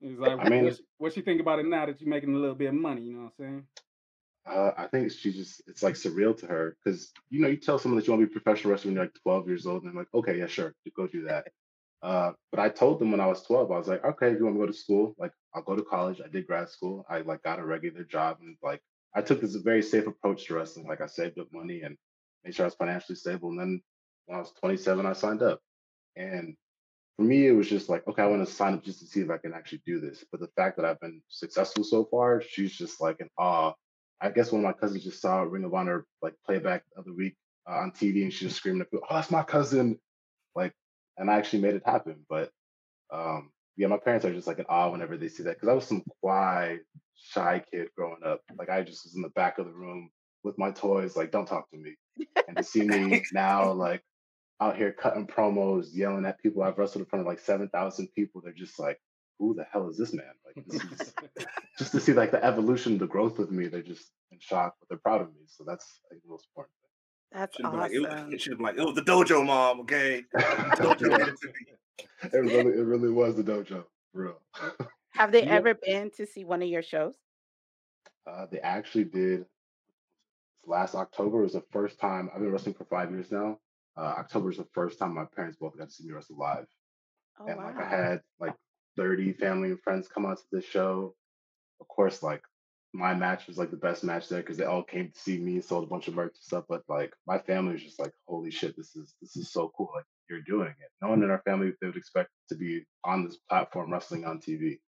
He's 0.00 0.18
like, 0.18 0.40
I 0.40 0.48
mean, 0.48 0.64
what, 0.64 0.76
she- 0.76 0.82
what 0.98 1.16
you 1.16 1.22
think 1.22 1.40
about 1.40 1.60
it 1.60 1.66
now 1.66 1.86
that 1.86 2.00
you're 2.00 2.10
making 2.10 2.34
a 2.34 2.38
little 2.38 2.56
bit 2.56 2.66
of 2.68 2.74
money? 2.74 3.02
You 3.02 3.12
know 3.14 3.22
what 3.36 3.46
I'm 3.46 3.46
saying? 3.46 3.66
uh, 4.44 4.72
I 4.76 4.88
think 4.88 5.12
she 5.12 5.32
just, 5.32 5.62
it's 5.68 5.84
like 5.84 5.94
surreal 5.94 6.36
to 6.38 6.46
her 6.46 6.76
because, 6.84 7.12
you 7.30 7.40
know, 7.40 7.46
you 7.46 7.56
tell 7.56 7.78
someone 7.78 8.00
that 8.00 8.08
you 8.08 8.12
want 8.12 8.22
to 8.22 8.26
be 8.26 8.32
a 8.36 8.40
professional 8.40 8.72
wrestler 8.72 8.88
when 8.88 8.96
you're 8.96 9.04
like 9.04 9.14
12 9.22 9.46
years 9.46 9.66
old, 9.66 9.84
and 9.84 9.92
they're 9.92 10.00
like, 10.02 10.12
okay, 10.12 10.36
yeah, 10.36 10.48
sure, 10.48 10.74
go 10.96 11.06
do 11.06 11.22
that. 11.26 11.46
Uh, 12.02 12.32
but 12.50 12.60
I 12.60 12.68
told 12.68 12.98
them 12.98 13.12
when 13.12 13.20
I 13.20 13.26
was 13.26 13.42
12, 13.44 13.70
I 13.70 13.78
was 13.78 13.88
like, 13.88 14.04
okay, 14.04 14.32
if 14.32 14.38
you 14.38 14.44
want 14.44 14.56
to 14.56 14.60
go 14.60 14.66
to 14.66 14.72
school, 14.72 15.14
like, 15.18 15.32
I'll 15.54 15.62
go 15.62 15.76
to 15.76 15.82
college. 15.82 16.20
I 16.24 16.28
did 16.28 16.46
grad 16.46 16.68
school. 16.68 17.06
I 17.08 17.20
like 17.20 17.42
got 17.42 17.60
a 17.60 17.64
regular 17.64 18.02
job 18.02 18.38
and 18.40 18.56
like, 18.62 18.80
I 19.14 19.22
took 19.22 19.40
this 19.40 19.54
very 19.56 19.82
safe 19.82 20.06
approach 20.06 20.46
to 20.46 20.54
wrestling. 20.54 20.88
Like, 20.88 21.00
I 21.00 21.06
saved 21.06 21.38
up 21.38 21.48
money 21.52 21.82
and 21.82 21.96
made 22.44 22.54
sure 22.54 22.64
I 22.64 22.68
was 22.68 22.74
financially 22.74 23.16
stable. 23.16 23.50
And 23.50 23.60
then 23.60 23.82
when 24.26 24.36
I 24.36 24.40
was 24.40 24.52
27, 24.60 25.06
I 25.06 25.12
signed 25.12 25.42
up. 25.42 25.60
And 26.16 26.56
for 27.16 27.22
me, 27.22 27.46
it 27.46 27.52
was 27.52 27.68
just 27.68 27.88
like, 27.88 28.06
okay, 28.08 28.22
I 28.22 28.26
want 28.26 28.46
to 28.46 28.52
sign 28.52 28.74
up 28.74 28.84
just 28.84 29.00
to 29.00 29.06
see 29.06 29.20
if 29.20 29.30
I 29.30 29.38
can 29.38 29.54
actually 29.54 29.82
do 29.86 30.00
this. 30.00 30.24
But 30.30 30.40
the 30.40 30.48
fact 30.56 30.76
that 30.76 30.86
I've 30.86 31.00
been 31.00 31.22
successful 31.28 31.84
so 31.84 32.06
far, 32.10 32.42
she's 32.42 32.72
just 32.72 33.00
like 33.00 33.20
in 33.20 33.28
awe. 33.38 33.74
I 34.20 34.30
guess 34.30 34.50
one 34.50 34.64
of 34.64 34.66
my 34.66 34.72
cousins 34.72 35.04
just 35.04 35.20
saw 35.20 35.42
Ring 35.42 35.64
of 35.64 35.74
Honor 35.74 36.06
like 36.20 36.34
playback 36.46 36.84
the 36.94 37.00
other 37.00 37.12
week 37.12 37.36
uh, 37.68 37.74
on 37.74 37.90
TV, 37.90 38.22
and 38.22 38.32
she 38.32 38.44
was 38.44 38.54
screaming, 38.54 38.86
"Oh, 38.94 39.00
that's 39.10 39.30
my 39.30 39.42
cousin!" 39.42 39.98
And 41.16 41.30
I 41.30 41.34
actually 41.36 41.60
made 41.60 41.74
it 41.74 41.82
happen. 41.84 42.24
But 42.28 42.50
um, 43.12 43.50
yeah, 43.76 43.88
my 43.88 43.98
parents 43.98 44.24
are 44.24 44.32
just 44.32 44.46
like 44.46 44.58
in 44.58 44.66
awe 44.68 44.90
whenever 44.90 45.16
they 45.16 45.28
see 45.28 45.42
that 45.44 45.56
because 45.56 45.68
I 45.68 45.74
was 45.74 45.86
some 45.86 46.02
quiet, 46.20 46.80
shy 47.14 47.62
kid 47.70 47.88
growing 47.96 48.22
up. 48.24 48.40
Like, 48.58 48.70
I 48.70 48.82
just 48.82 49.04
was 49.04 49.14
in 49.16 49.22
the 49.22 49.30
back 49.30 49.58
of 49.58 49.66
the 49.66 49.72
room 49.72 50.10
with 50.44 50.58
my 50.58 50.70
toys, 50.70 51.16
like, 51.16 51.30
don't 51.30 51.46
talk 51.46 51.70
to 51.70 51.76
me. 51.76 51.94
And 52.48 52.56
to 52.56 52.64
see 52.64 52.82
me 52.82 53.22
now, 53.32 53.72
like 53.72 54.02
out 54.62 54.76
here 54.76 54.92
cutting 54.92 55.26
promos, 55.26 55.88
yelling 55.92 56.24
at 56.24 56.40
people. 56.40 56.62
I've 56.62 56.78
wrestled 56.78 57.02
in 57.02 57.06
front 57.06 57.22
of 57.22 57.26
like 57.26 57.40
seven 57.40 57.68
thousand 57.68 58.08
people. 58.14 58.40
They're 58.40 58.52
just 58.52 58.78
like, 58.78 59.00
"Who 59.38 59.54
the 59.54 59.66
hell 59.72 59.88
is 59.88 59.98
this 59.98 60.12
man?" 60.12 60.32
Like, 60.46 60.64
this 60.66 60.82
is 60.84 61.14
just 61.78 61.92
to 61.92 62.00
see 62.00 62.12
like 62.12 62.30
the 62.30 62.44
evolution, 62.44 62.98
the 62.98 63.06
growth 63.06 63.38
of 63.38 63.50
me. 63.50 63.66
They're 63.66 63.82
just 63.82 64.10
in 64.30 64.38
shock, 64.40 64.74
but 64.78 64.88
they're 64.88 64.98
proud 64.98 65.20
of 65.20 65.28
me. 65.28 65.42
So 65.46 65.64
that's 65.66 66.00
like 66.10 66.22
the 66.22 66.30
most 66.30 66.46
important 66.50 66.74
that's 67.32 67.56
Should 67.56 67.64
have 67.66 67.72
been 67.72 67.80
like, 67.80 67.92
it, 67.92 68.06
awesome 68.06 68.38
should 68.38 68.52
have 68.52 68.60
like, 68.60 68.76
it 68.78 68.84
was 68.84 68.94
the 68.94 69.02
dojo 69.02 69.44
mom, 69.44 69.80
okay? 69.80 70.24
Dojo 70.34 71.28
it 71.28 71.40
to 71.40 71.46
me. 71.48 72.08
it 72.32 72.36
really, 72.36 72.78
it 72.78 72.84
really 72.84 73.10
was 73.10 73.36
the 73.36 73.42
dojo, 73.44 73.84
for 74.12 74.22
real. 74.22 74.40
have 75.10 75.32
they 75.32 75.44
Yeah. 75.46 75.54
ever 75.54 75.74
been 75.74 76.10
to 76.16 76.26
see 76.26 76.44
one 76.44 76.62
of 76.62 76.68
your 76.68 76.82
shows 76.82 77.14
Uh, 78.26 78.46
they 78.50 78.60
actually 78.60 79.04
did 79.04 79.46
last 80.66 80.94
October 80.94 81.38
was 81.42 81.54
the 81.54 81.64
first 81.72 81.98
time 81.98 82.30
I've 82.32 82.40
been 82.40 82.52
wrestling 82.52 82.74
for 82.74 82.84
five 82.84 83.10
years 83.10 83.30
now. 83.32 83.58
Uh, 83.96 84.14
October 84.18 84.50
is 84.50 84.58
the 84.58 84.68
first 84.72 84.98
time 84.98 85.14
my 85.14 85.24
parents 85.24 85.56
both 85.58 85.76
got 85.76 85.88
to 85.88 85.94
see 85.94 86.04
me 86.06 86.12
wrestle 86.12 86.38
live. 86.38 86.66
oh 87.40 87.46
and 87.46 87.58
like 87.58 87.76
I 87.78 87.88
had 87.88 88.22
like 88.40 88.54
30 88.96 89.32
family 89.34 89.70
and 89.70 89.80
friends 89.80 90.08
come 90.08 90.24
out 90.26 90.38
to 90.38 90.44
this 90.52 90.64
show. 90.64 91.14
Of 91.80 91.88
course, 91.88 92.22
like 92.22 92.42
my 92.94 93.14
match 93.14 93.46
was 93.46 93.56
like 93.58 93.70
the 93.70 93.76
best 93.76 94.04
match 94.04 94.28
there 94.28 94.40
because 94.40 94.56
they 94.58 94.64
all 94.64 94.82
came 94.82 95.10
to 95.10 95.18
see 95.18 95.38
me, 95.38 95.60
sold 95.60 95.84
a 95.84 95.86
bunch 95.86 96.08
of 96.08 96.14
merch 96.14 96.34
and 96.34 96.42
stuff. 96.42 96.64
But 96.68 96.82
like 96.88 97.12
my 97.26 97.38
family 97.38 97.72
was 97.72 97.82
just 97.82 97.98
like, 98.00 98.12
holy 98.28 98.50
shit, 98.50 98.76
this 98.76 98.94
is 98.96 99.14
this 99.22 99.36
is 99.36 99.50
so 99.52 99.72
cool. 99.76 99.90
Like 99.94 100.04
you're 100.28 100.42
doing 100.42 100.68
it. 100.70 100.90
No 101.00 101.08
one 101.08 101.22
in 101.22 101.30
our 101.30 101.42
family 101.44 101.72
they 101.80 101.86
would 101.86 101.96
expect 101.96 102.30
to 102.50 102.54
be 102.54 102.84
on 103.04 103.24
this 103.24 103.36
platform 103.48 103.92
wrestling 103.92 104.24
on 104.24 104.40
TV. 104.40 104.78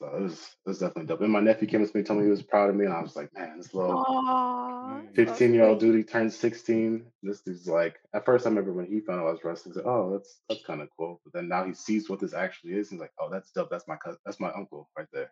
So 0.00 0.08
it 0.08 0.20
was 0.22 0.32
it 0.34 0.68
was 0.68 0.78
definitely 0.80 1.06
dope. 1.06 1.20
And 1.22 1.32
my 1.32 1.40
nephew 1.40 1.68
came 1.68 1.82
up 1.82 1.90
to 1.90 1.96
me, 1.96 2.02
told 2.04 2.18
me 2.18 2.24
he 2.26 2.30
was 2.30 2.42
proud 2.42 2.70
of 2.70 2.76
me, 2.76 2.84
and 2.84 2.94
I 2.94 3.00
was 3.00 3.14
like, 3.16 3.30
man, 3.34 3.56
this 3.56 3.72
little 3.72 4.04
Aww, 4.04 5.14
15 5.14 5.54
year 5.54 5.64
old 5.64 5.80
sweet. 5.80 5.88
dude, 5.92 5.96
he 5.96 6.02
turned 6.02 6.32
16. 6.32 7.06
This 7.22 7.40
dude's 7.40 7.68
like, 7.68 7.96
at 8.14 8.24
first 8.24 8.44
I 8.44 8.48
remember 8.50 8.72
when 8.72 8.86
he 8.86 9.00
found 9.00 9.20
out 9.20 9.28
I 9.28 9.30
was 9.30 9.44
wrestling, 9.44 9.74
he's 9.74 9.76
like, 9.84 9.86
oh, 9.86 10.12
that's 10.12 10.40
that's 10.48 10.64
kind 10.66 10.82
of 10.82 10.88
cool. 10.98 11.20
But 11.24 11.32
then 11.34 11.48
now 11.48 11.64
he 11.64 11.72
sees 11.72 12.10
what 12.10 12.20
this 12.20 12.34
actually 12.34 12.72
is. 12.72 12.90
and 12.90 12.96
He's 12.98 13.00
like, 13.00 13.12
oh, 13.20 13.28
that's 13.30 13.50
dope. 13.52 13.70
That's 13.70 13.86
my 13.88 13.96
cousin. 13.96 14.18
That's 14.26 14.40
my 14.40 14.50
uncle 14.52 14.90
right 14.98 15.06
there. 15.12 15.30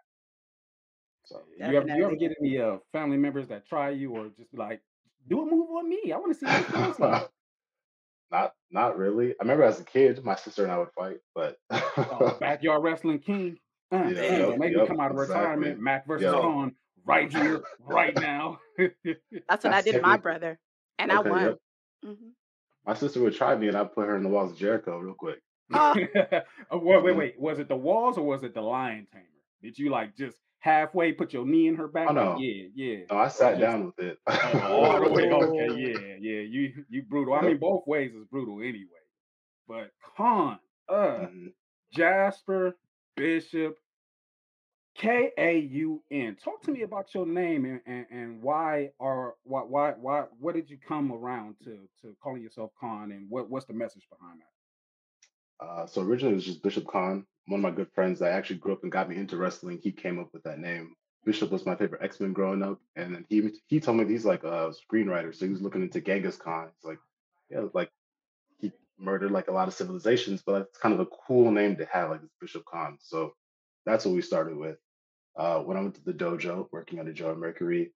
So 1.30 1.44
You 1.56 1.76
ever 1.76 1.88
you 1.88 2.04
ever 2.04 2.16
get 2.16 2.32
any 2.40 2.58
uh 2.58 2.78
family 2.92 3.16
members 3.16 3.46
that 3.48 3.64
try 3.64 3.90
you 3.90 4.10
or 4.10 4.28
just 4.30 4.50
be 4.50 4.58
like, 4.58 4.82
do 5.28 5.40
a 5.42 5.46
move 5.46 5.70
on 5.70 5.88
me? 5.88 6.10
I 6.12 6.16
want 6.16 6.32
to 6.32 6.38
see 6.38 6.46
what 6.46 6.60
it 6.60 6.68
feels 6.72 6.98
like. 6.98 7.22
not 8.30 8.54
not 8.70 8.98
really. 8.98 9.30
I 9.32 9.42
remember 9.42 9.62
as 9.64 9.80
a 9.80 9.84
kid, 9.84 10.24
my 10.24 10.34
sister 10.34 10.64
and 10.64 10.72
I 10.72 10.78
would 10.78 10.92
fight, 10.92 11.18
but 11.34 11.58
Oh, 12.10 12.36
backyard 12.40 12.82
wrestling 12.82 13.20
king. 13.20 13.58
Uh, 13.92 13.96
Yeah, 13.96 14.22
uh, 14.22 14.48
yep, 14.50 14.58
make 14.58 14.74
me 14.74 14.82
come 14.82 15.00
out 15.00 15.10
of 15.12 15.16
exactly. 15.16 15.68
retirement. 15.68 15.80
Mac 15.80 16.06
versus 16.06 16.32
Yep. 16.32 16.40
Kaun 16.40 16.76
right 17.04 17.30
here, 17.30 17.64
right 17.78 18.16
now. 18.16 18.60
That's 19.48 19.64
what 19.64 19.72
I 19.72 19.82
did 19.82 19.92
to 19.94 20.02
my 20.02 20.16
brother, 20.16 20.58
and 20.98 21.12
I 21.12 21.20
won. 21.20 21.42
yep. 21.42 21.58
hmm 22.04 22.30
my 22.84 22.94
sister 22.94 23.20
would 23.20 23.34
try 23.34 23.54
me 23.56 23.68
and 23.68 23.76
I'd 23.76 23.92
put 23.92 24.06
her 24.08 24.16
in 24.16 24.22
the 24.22 24.28
walls 24.28 24.52
of 24.52 24.58
Jericho 24.58 24.98
real 24.98 25.14
quick. 25.14 25.40
Oh, 25.72 25.94
wait, 26.72 27.02
wait, 27.04 27.12
Mhm. 27.12 27.16
wait. 27.16 27.38
Was 27.40 27.58
it 27.58 27.68
the 27.68 27.76
walls 27.76 28.18
or 28.18 28.26
was 28.26 28.42
it 28.42 28.54
the 28.54 28.60
lion 28.62 29.06
tamer? 29.12 29.26
Did 29.62 29.78
you 29.78 29.90
like 29.90 30.16
just 30.16 30.38
halfway 30.60 31.12
put 31.12 31.32
your 31.32 31.44
knee 31.46 31.66
in 31.68 31.74
her 31.76 31.88
back? 31.88 32.08
Oh, 32.10 32.12
no. 32.12 32.38
yeah, 32.38 32.68
yeah. 32.74 32.98
No, 33.10 33.18
I 33.18 33.28
sat 33.28 33.58
just- 33.58 33.60
down 33.60 33.86
with 33.86 33.98
it. 33.98 34.18
Oh, 34.28 34.84
all 34.84 35.04
the 35.04 35.10
way. 35.10 35.30
Okay, 35.30 35.68
Oh. 35.70 35.74
yeah, 35.74 36.16
yeah. 36.20 36.40
You 36.40 36.84
you 36.88 37.02
brutal. 37.02 37.34
I 37.34 37.42
mean, 37.42 37.58
both 37.60 37.86
ways 37.86 38.12
is 38.14 38.24
brutal 38.30 38.60
anyway. 38.60 38.86
But 39.68 39.90
Kaun, 40.16 40.58
uh, 40.88 41.26
Mhm. 41.28 41.52
Jasper 41.92 42.76
Bishop, 43.16 43.76
K 44.96 45.30
A 45.38 45.58
U 45.58 46.02
N. 46.10 46.36
Talk 46.36 46.62
to 46.62 46.70
me 46.70 46.82
about 46.82 47.14
your 47.14 47.26
name 47.26 47.64
and, 47.64 47.80
and, 47.86 48.06
and 48.10 48.42
why 48.42 48.90
are 49.00 49.34
why 49.44 49.62
why 49.62 49.92
why 49.92 50.24
what 50.38 50.54
did 50.54 50.68
you 50.70 50.78
come 50.78 51.12
around 51.12 51.56
to 51.64 51.78
to 52.02 52.14
calling 52.22 52.42
yourself 52.42 52.70
Kaun 52.80 53.12
and 53.12 53.26
what 53.30 53.48
what's 53.50 53.66
the 53.66 53.72
message 53.72 54.06
behind 54.10 54.40
that? 54.40 54.46
Uh, 55.60 55.86
so 55.86 56.02
originally 56.02 56.32
it 56.32 56.36
was 56.36 56.44
just 56.46 56.62
Bishop 56.62 56.86
Kaun, 56.86 57.24
one 57.46 57.60
of 57.60 57.62
my 57.62 57.70
good 57.70 57.90
friends 57.94 58.18
that 58.20 58.32
actually 58.32 58.56
grew 58.56 58.72
up 58.72 58.82
and 58.82 58.92
got 58.92 59.08
me 59.08 59.16
into 59.16 59.36
wrestling. 59.36 59.78
He 59.82 59.92
came 59.92 60.18
up 60.18 60.30
with 60.32 60.42
that 60.44 60.58
name. 60.58 60.94
Bishop 61.24 61.50
was 61.50 61.66
my 61.66 61.76
favorite 61.76 62.02
X 62.02 62.18
Men 62.18 62.32
growing 62.32 62.62
up, 62.62 62.80
and 62.96 63.14
then 63.14 63.26
he 63.28 63.50
he 63.66 63.78
told 63.78 63.98
me 63.98 64.06
he's 64.06 64.24
like 64.24 64.42
a 64.44 64.72
screenwriter, 64.90 65.34
so 65.34 65.44
he 65.44 65.52
was 65.52 65.60
looking 65.60 65.82
into 65.82 66.00
Genghis 66.00 66.36
Khan. 66.36 66.70
He's 66.76 66.88
like, 66.88 66.98
yeah, 67.50 67.64
like 67.74 67.90
he 68.58 68.72
murdered 68.98 69.30
like 69.30 69.48
a 69.48 69.52
lot 69.52 69.68
of 69.68 69.74
civilizations, 69.74 70.42
but 70.44 70.62
it's 70.62 70.78
kind 70.78 70.94
of 70.94 71.00
a 71.00 71.06
cool 71.26 71.50
name 71.50 71.76
to 71.76 71.86
have, 71.92 72.10
like 72.10 72.20
Bishop 72.40 72.64
Kaun. 72.64 72.96
So 73.00 73.34
that's 73.84 74.06
what 74.06 74.14
we 74.14 74.22
started 74.22 74.56
with. 74.56 74.78
Uh, 75.36 75.60
when 75.60 75.76
I 75.76 75.80
went 75.82 75.94
to 75.96 76.04
the 76.04 76.12
dojo, 76.14 76.68
working 76.72 76.98
under 76.98 77.12
Joe 77.12 77.34
Mercury, 77.34 77.92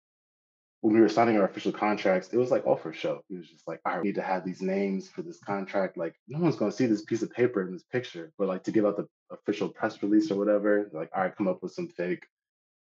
when 0.85 0.93
we 0.93 1.01
were 1.01 1.09
signing 1.09 1.39
our 1.39 1.47
official 1.47 1.73
contracts, 1.73 2.29
it 2.31 2.37
was 2.37 2.51
like 2.51 2.67
all 2.67 2.77
for 2.77 2.93
show. 2.93 3.23
He 3.31 3.37
was 3.39 3.49
just 3.49 3.67
like, 3.67 3.81
we 4.03 4.09
need 4.09 4.17
to 4.17 4.23
have 4.23 4.45
these 4.45 4.61
names 4.61 5.09
for 5.09 5.23
this 5.23 5.39
contract. 5.39 5.97
Like, 5.97 6.15
no 6.29 6.39
one's 6.39 6.57
to 6.57 6.77
see 6.77 6.85
this 6.85 7.07
piece 7.07 7.23
of 7.23 7.33
paper 7.33 7.63
in 7.63 7.73
this 7.73 7.85
picture, 7.85 8.33
but 8.37 8.49
like 8.49 8.65
to 8.65 8.71
give 8.71 8.85
out 8.85 8.99
the 8.99 9.09
official 9.31 9.71
press 9.71 10.03
release 10.03 10.31
or 10.31 10.35
whatever, 10.37 10.91
like, 10.93 11.09
all 11.17 11.23
right, 11.23 11.35
come 11.35 11.49
up 11.49 11.63
with 11.63 11.73
some 11.73 11.89
fake 11.89 12.27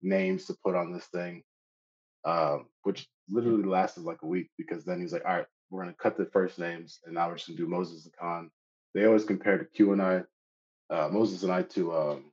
names 0.02 0.46
to 0.46 0.56
put 0.64 0.74
on 0.74 0.92
this 0.92 1.04
thing, 1.14 1.44
um, 2.24 2.66
which 2.82 3.06
literally 3.30 3.62
lasted 3.62 4.02
like 4.02 4.22
a 4.24 4.26
week 4.26 4.50
because 4.58 4.84
then 4.84 5.00
he's 5.00 5.12
like, 5.12 5.24
all 5.24 5.36
right, 5.36 5.46
we're 5.70 5.84
to 5.84 5.92
cut 5.92 6.18
the 6.18 6.26
first 6.26 6.58
names 6.58 6.98
and 7.04 7.14
now 7.14 7.28
we're 7.28 7.36
just 7.36 7.46
to 7.46 7.54
do 7.54 7.68
Moses 7.68 8.04
and 8.04 8.14
Kaun. 8.20 8.50
They 8.94 9.04
always 9.04 9.22
compared 9.22 9.72
Q 9.76 9.92
and 9.92 10.02
I, 10.02 10.22
uh, 10.90 11.08
Moses 11.08 11.44
and 11.44 11.52
I 11.52 11.62
to 11.62 11.92
um, 11.94 12.31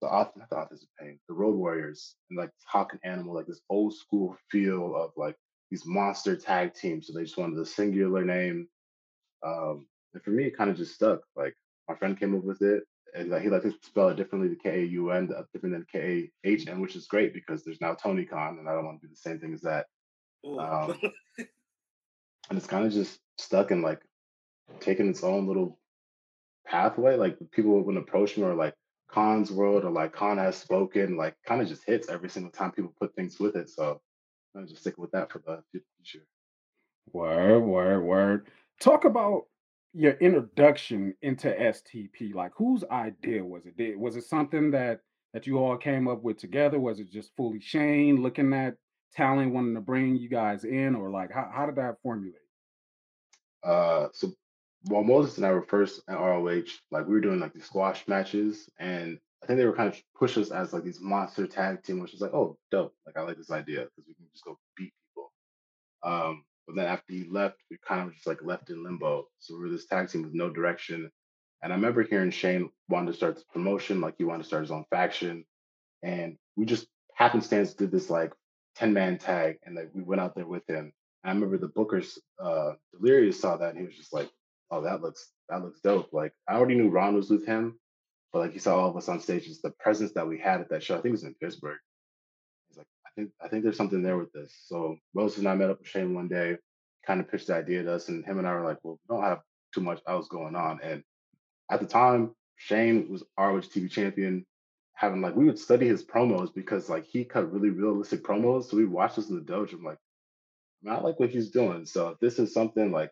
the 0.00 0.08
author, 0.08 0.32
not 0.36 0.50
the 0.50 0.56
authors 0.56 0.82
of 0.82 0.88
pain, 0.98 1.18
the 1.28 1.34
road 1.34 1.54
warriors, 1.54 2.16
and 2.30 2.38
like 2.38 2.50
Hawk 2.66 2.92
and 2.92 3.00
Animal, 3.04 3.34
like 3.34 3.46
this 3.46 3.60
old 3.68 3.94
school 3.94 4.36
feel 4.50 4.96
of 4.96 5.12
like 5.16 5.36
these 5.70 5.86
monster 5.86 6.36
tag 6.36 6.74
teams. 6.74 7.06
So 7.06 7.12
they 7.12 7.24
just 7.24 7.36
wanted 7.36 7.58
a 7.58 7.66
singular 7.66 8.24
name. 8.24 8.68
Um, 9.46 9.86
and 10.14 10.22
for 10.22 10.30
me, 10.30 10.44
it 10.44 10.56
kind 10.56 10.70
of 10.70 10.76
just 10.76 10.94
stuck. 10.94 11.20
Like 11.36 11.54
my 11.88 11.94
friend 11.94 12.18
came 12.18 12.36
up 12.36 12.44
with 12.44 12.62
it, 12.62 12.84
and 13.14 13.30
like, 13.30 13.42
he 13.42 13.48
liked 13.48 13.64
to 13.64 13.74
spell 13.82 14.08
it 14.08 14.16
differently, 14.16 14.48
the 14.48 14.56
K 14.56 14.82
A 14.82 14.84
U 14.86 15.10
N, 15.10 15.30
different 15.52 15.74
than 15.74 15.86
K 15.90 16.30
A 16.44 16.48
H 16.48 16.66
N, 16.66 16.80
which 16.80 16.96
is 16.96 17.06
great 17.06 17.34
because 17.34 17.64
there's 17.64 17.80
now 17.80 17.94
Tony 17.94 18.24
Khan, 18.24 18.58
and 18.58 18.68
I 18.68 18.74
don't 18.74 18.84
want 18.84 19.00
to 19.00 19.06
do 19.06 19.10
the 19.10 19.16
same 19.16 19.38
thing 19.38 19.54
as 19.54 19.62
that. 19.62 19.86
Um, 20.46 20.98
and 21.38 22.58
it's 22.58 22.66
kind 22.66 22.86
of 22.86 22.92
just 22.92 23.18
stuck 23.38 23.70
and 23.70 23.82
like 23.82 24.00
taking 24.80 25.08
its 25.08 25.22
own 25.22 25.46
little 25.46 25.78
pathway. 26.66 27.16
Like 27.16 27.38
people 27.52 27.82
would 27.82 27.96
approach 27.96 28.36
me 28.36 28.44
or 28.44 28.54
like 28.54 28.74
Kaun's 29.10 29.50
world 29.50 29.84
or 29.84 29.90
like 29.90 30.12
Khan 30.12 30.38
has 30.38 30.56
spoken, 30.56 31.16
like 31.16 31.36
kind 31.46 31.60
of 31.60 31.68
just 31.68 31.84
hits 31.84 32.08
every 32.08 32.30
single 32.30 32.52
time 32.52 32.72
people 32.72 32.94
put 33.00 33.14
things 33.14 33.38
with 33.40 33.56
it. 33.56 33.68
So 33.68 34.00
I'm 34.56 34.66
just 34.66 34.80
sticking 34.80 35.02
with 35.02 35.12
that 35.12 35.30
for 35.30 35.40
the 35.44 35.62
future. 35.72 36.26
Word, 37.12 37.60
word, 37.60 38.02
word. 38.02 38.46
Talk 38.80 39.04
about 39.04 39.44
your 39.92 40.12
introduction 40.14 41.14
into 41.22 41.48
STP. 41.48 42.34
Like, 42.34 42.52
whose 42.56 42.84
idea 42.90 43.44
was 43.44 43.66
it? 43.66 43.76
Did, 43.76 43.96
was 43.96 44.16
it 44.16 44.24
something 44.24 44.70
that 44.72 45.00
that 45.32 45.46
you 45.46 45.58
all 45.58 45.76
came 45.76 46.08
up 46.08 46.22
with 46.22 46.38
together? 46.38 46.78
Was 46.78 47.00
it 47.00 47.10
just 47.10 47.34
fully 47.36 47.60
Shane 47.60 48.22
looking 48.22 48.52
at 48.52 48.76
talent, 49.14 49.52
wanting 49.52 49.74
to 49.74 49.80
bring 49.80 50.16
you 50.16 50.28
guys 50.28 50.64
in, 50.64 50.94
or 50.94 51.10
like 51.10 51.32
how, 51.32 51.50
how 51.52 51.66
did 51.66 51.76
that 51.76 51.96
formulate? 52.02 52.34
Uh, 53.64 54.08
so 54.12 54.32
while 54.84 55.04
Moses 55.04 55.36
and 55.36 55.46
I 55.46 55.52
were 55.52 55.62
first 55.62 56.02
at 56.08 56.18
ROH, 56.18 56.62
like 56.90 57.06
we 57.06 57.14
were 57.14 57.20
doing 57.20 57.40
like 57.40 57.52
these 57.52 57.66
squash 57.66 58.06
matches, 58.08 58.68
and 58.78 59.18
I 59.42 59.46
think 59.46 59.58
they 59.58 59.66
were 59.66 59.76
kind 59.76 59.92
of 59.92 60.00
push 60.18 60.36
us 60.36 60.50
as 60.50 60.72
like 60.72 60.84
these 60.84 61.00
monster 61.00 61.46
tag 61.46 61.82
team, 61.82 62.00
which 62.00 62.12
was 62.12 62.20
like, 62.20 62.34
oh, 62.34 62.58
dope. 62.70 62.94
Like 63.06 63.16
I 63.16 63.22
like 63.22 63.36
this 63.36 63.50
idea 63.50 63.84
because 63.84 64.06
we 64.06 64.14
can 64.14 64.26
just 64.32 64.44
go 64.44 64.58
beat 64.76 64.92
people. 65.08 65.32
Um, 66.02 66.44
but 66.66 66.76
then 66.76 66.86
after 66.86 67.12
he 67.12 67.24
left, 67.30 67.56
we 67.70 67.78
kind 67.86 68.06
of 68.06 68.14
just 68.14 68.26
like 68.26 68.42
left 68.42 68.70
in 68.70 68.84
limbo. 68.84 69.26
So 69.38 69.54
we 69.54 69.60
were 69.60 69.70
this 69.70 69.86
tag 69.86 70.08
team 70.08 70.22
with 70.22 70.34
no 70.34 70.50
direction. 70.50 71.10
And 71.62 71.72
I 71.72 71.76
remember 71.76 72.02
hearing 72.02 72.30
Shane 72.30 72.70
wanted 72.88 73.08
to 73.08 73.16
start 73.16 73.34
this 73.34 73.44
promotion, 73.44 74.00
like 74.00 74.14
he 74.18 74.24
wanted 74.24 74.42
to 74.42 74.48
start 74.48 74.62
his 74.62 74.70
own 74.70 74.84
faction. 74.90 75.44
And 76.02 76.36
we 76.56 76.64
just 76.64 76.86
happenstance 77.14 77.74
did 77.74 77.90
this 77.90 78.08
like 78.08 78.32
10 78.76 78.92
man 78.92 79.18
tag 79.18 79.58
and 79.64 79.74
like 79.74 79.90
we 79.92 80.02
went 80.02 80.20
out 80.20 80.34
there 80.34 80.46
with 80.46 80.66
him. 80.68 80.92
I 81.22 81.28
remember 81.28 81.58
the 81.58 81.68
bookers, 81.68 82.18
uh, 82.42 82.72
Delirious 82.92 83.38
saw 83.38 83.56
that 83.58 83.70
and 83.70 83.78
he 83.78 83.84
was 83.84 83.96
just 83.96 84.12
like, 84.12 84.30
oh, 84.70 84.82
that 84.82 85.02
looks, 85.02 85.28
that 85.48 85.62
looks 85.62 85.80
dope. 85.80 86.12
Like 86.12 86.32
I 86.48 86.54
already 86.54 86.76
knew 86.76 86.88
Ron 86.88 87.14
was 87.14 87.30
with 87.30 87.46
him, 87.46 87.78
but 88.32 88.40
like 88.40 88.52
he 88.52 88.58
saw 88.58 88.78
all 88.78 88.90
of 88.90 88.96
us 88.96 89.08
on 89.08 89.20
stage, 89.20 89.46
just 89.46 89.62
the 89.62 89.70
presence 89.70 90.12
that 90.12 90.28
we 90.28 90.38
had 90.38 90.60
at 90.60 90.70
that 90.70 90.82
show. 90.82 90.94
I 90.94 90.98
think 90.98 91.10
it 91.10 91.12
was 91.12 91.24
in 91.24 91.34
Pittsburgh. 91.34 91.78
He's 92.68 92.78
like, 92.78 92.86
I 93.06 93.10
think, 93.16 93.30
I 93.42 93.48
think 93.48 93.62
there's 93.64 93.76
something 93.76 94.02
there 94.02 94.18
with 94.18 94.32
this. 94.32 94.54
So 94.66 94.96
Moses 95.14 95.38
and 95.38 95.48
I 95.48 95.54
met 95.54 95.70
up 95.70 95.78
with 95.80 95.88
Shane 95.88 96.14
one 96.14 96.28
day, 96.28 96.56
kind 97.06 97.20
of 97.20 97.30
pitched 97.30 97.48
the 97.48 97.56
idea 97.56 97.82
to 97.82 97.94
us, 97.94 98.08
and 98.08 98.24
him 98.24 98.38
and 98.38 98.46
I 98.46 98.54
were 98.54 98.64
like, 98.64 98.78
well, 98.82 98.98
we 99.08 99.14
don't 99.14 99.24
have 99.24 99.40
too 99.74 99.80
much 99.80 100.00
else 100.06 100.28
going 100.28 100.54
on. 100.54 100.80
And 100.82 101.02
at 101.70 101.80
the 101.80 101.86
time, 101.86 102.34
Shane 102.56 103.08
was 103.10 103.24
ROH 103.38 103.60
TV 103.60 103.90
champion. 103.90 104.46
Having 104.94 105.22
like 105.22 105.34
we 105.34 105.46
would 105.46 105.58
study 105.58 105.88
his 105.88 106.04
promos 106.04 106.52
because 106.54 106.90
like 106.90 107.06
he 107.06 107.24
cut 107.24 107.50
really 107.50 107.70
realistic 107.70 108.22
promos. 108.22 108.64
So 108.64 108.76
we 108.76 108.84
watched 108.84 109.16
this 109.16 109.30
in 109.30 109.36
the 109.36 109.40
dojo. 109.40 109.74
I'm 109.74 109.84
like, 109.84 109.96
man, 110.82 110.96
I 110.96 111.00
like 111.00 111.18
what 111.18 111.30
he's 111.30 111.50
doing. 111.50 111.86
So 111.86 112.08
if 112.08 112.18
this 112.20 112.38
is 112.38 112.52
something 112.52 112.92
like, 112.92 113.10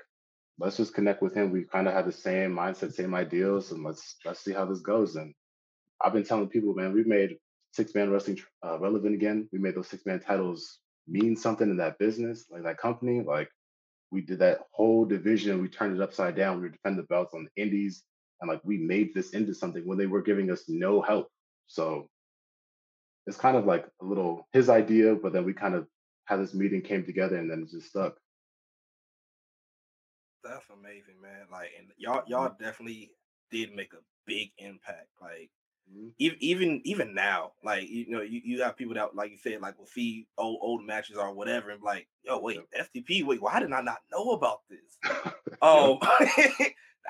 let's 0.59 0.77
just 0.77 0.94
connect 0.94 1.23
with 1.23 1.35
him. 1.35 1.51
We 1.51 1.64
kind 1.64 1.88
of 1.88 1.94
have 1.94 2.07
the 2.07 2.12
same 2.12 2.53
mindset, 2.55 2.92
same 2.92 3.14
ideals, 3.14 3.73
and 3.73 3.85
let's 3.85 4.16
let's 4.25 4.40
see 4.40 4.53
how 4.53 4.64
this 4.64 4.81
goes. 4.81 5.16
And 5.16 5.35
I've 6.03 6.12
been 6.12 6.25
telling 6.25 6.49
people, 6.49 6.75
man, 6.75 6.92
we've 6.92 7.07
made 7.07 7.37
six 7.73 7.94
man 7.94 8.11
wrestling 8.11 8.38
uh, 8.64 8.79
relevant 8.79 9.14
again. 9.14 9.49
We 9.53 9.59
made 9.59 9.75
those 9.75 9.88
six 9.88 10.05
man 10.07 10.21
titles 10.21 10.79
mean 11.07 11.37
something 11.37 11.68
in 11.68 11.77
that 11.79 11.99
business, 11.99 12.47
like 12.51 12.64
that 12.64 12.79
company. 12.79 13.23
Like 13.23 13.49
we 14.11 14.21
did 14.21 14.40
that 14.40 14.61
whole 14.73 15.05
division. 15.05 15.62
We 15.62 15.68
turned 15.68 15.97
it 15.97 16.03
upside 16.03 16.37
down. 16.37 16.57
We 16.57 16.62
were 16.62 16.68
defending 16.71 17.03
the 17.03 17.07
belts 17.07 17.35
on 17.35 17.44
the 17.47 17.62
indies, 17.62 18.03
and 18.40 18.51
like 18.51 18.61
we 18.64 18.79
made 18.79 19.14
this 19.14 19.31
into 19.31 19.55
something 19.55 19.87
when 19.87 19.99
they 19.99 20.07
were 20.07 20.23
giving 20.23 20.51
us 20.51 20.64
no 20.68 21.01
help. 21.01 21.29
So 21.66 22.09
it's 23.27 23.37
kind 23.37 23.57
of 23.57 23.66
like 23.66 23.87
a 24.03 24.05
little 24.05 24.49
his 24.53 24.68
idea, 24.68 25.14
but 25.14 25.33
then 25.33 25.44
we 25.44 25.53
kind 25.53 25.75
of 25.75 25.87
had 26.25 26.40
this 26.40 26.55
meeting, 26.55 26.83
came 26.83 27.05
together, 27.05 27.37
and 27.37 27.51
then 27.51 27.62
it 27.62 27.71
just 27.71 27.88
stuck. 27.88 28.16
That's 30.44 30.64
amazing, 30.70 31.20
man. 31.20 31.46
Like, 31.51 31.70
and 31.79 31.88
y'all, 31.96 32.22
y'all 32.27 32.55
definitely 32.59 33.11
did 33.51 33.74
make 33.74 33.92
a 33.92 34.03
big 34.27 34.51
impact. 34.59 35.09
Like, 35.20 35.51
Mhm. 35.90 36.12
even 36.18 36.37
even 36.40 36.81
even 36.85 37.14
now, 37.14 37.53
like 37.62 37.88
you 37.88 38.11
know, 38.11 38.20
you, 38.20 38.40
you 38.44 38.59
got 38.59 38.77
people 38.77 38.94
that 38.94 39.14
like 39.14 39.31
you 39.31 39.38
said, 39.38 39.61
like 39.61 39.79
will 39.79 39.87
see 39.87 40.27
old 40.37 40.59
old 40.61 40.85
matches 40.85 41.16
or 41.16 41.33
whatever, 41.33 41.70
and 41.70 41.81
be 41.81 41.87
like, 41.87 42.09
yo, 42.22 42.38
wait, 42.38 42.61
STP, 42.79 43.24
wait, 43.24 43.40
why 43.40 43.59
did 43.61 43.72
I 43.72 43.81
not 43.81 43.98
know 44.11 44.33
about 44.33 44.61
this? 44.68 44.98
Um, 45.61 45.98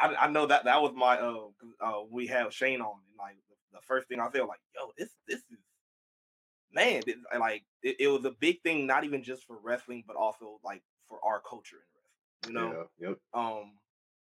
I, 0.01 0.15
I 0.21 0.29
know 0.29 0.47
that 0.47 0.65
that 0.65 0.81
was 0.81 0.93
my 0.95 1.19
uh, 1.19 1.49
uh 1.81 2.03
we 2.11 2.29
have 2.29 2.55
Shane 2.55 2.81
on, 2.81 3.01
and 3.09 3.19
like 3.19 3.37
the, 3.51 3.79
the 3.79 3.83
first 3.87 4.09
thing 4.09 4.21
I 4.21 4.31
felt 4.31 4.49
like, 4.49 4.61
yo, 4.75 4.91
this 4.97 5.11
this 5.27 5.41
is 5.51 5.59
man, 6.73 7.03
like 7.39 7.65
it, 7.83 7.97
it, 8.01 8.09
was 8.09 8.25
a 8.25 8.31
big 8.31 8.63
thing, 8.63 8.87
not 8.87 9.05
even 9.05 9.23
just 9.23 9.45
for 9.45 9.59
wrestling, 9.63 10.05
but 10.07 10.17
also 10.17 10.61
like 10.65 10.83
for 11.09 11.19
our 11.25 11.41
culture 11.41 11.77
in. 11.77 11.98
You 12.47 12.53
know, 12.53 12.87
yeah, 12.99 13.09
yep. 13.09 13.19
Um, 13.35 13.73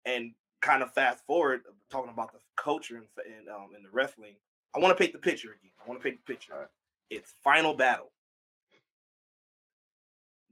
and 0.05 0.33
kind 0.61 0.83
of 0.83 0.93
fast 0.93 1.25
forward, 1.27 1.63
talking 1.91 2.13
about 2.13 2.33
the 2.33 2.39
culture 2.57 2.97
and 2.97 3.07
in, 3.27 3.53
um 3.53 3.71
in 3.77 3.83
the 3.83 3.91
wrestling. 3.93 4.35
I 4.75 4.81
want 4.81 4.97
to 4.97 5.01
paint 5.01 5.13
the 5.13 5.19
picture 5.19 5.49
again. 5.49 5.71
I 5.85 5.89
want 5.89 6.01
to 6.01 6.05
paint 6.05 6.19
the 6.25 6.33
picture. 6.33 6.53
Right. 6.53 6.67
It's 7.11 7.35
final 7.45 7.75
battle. 7.75 8.11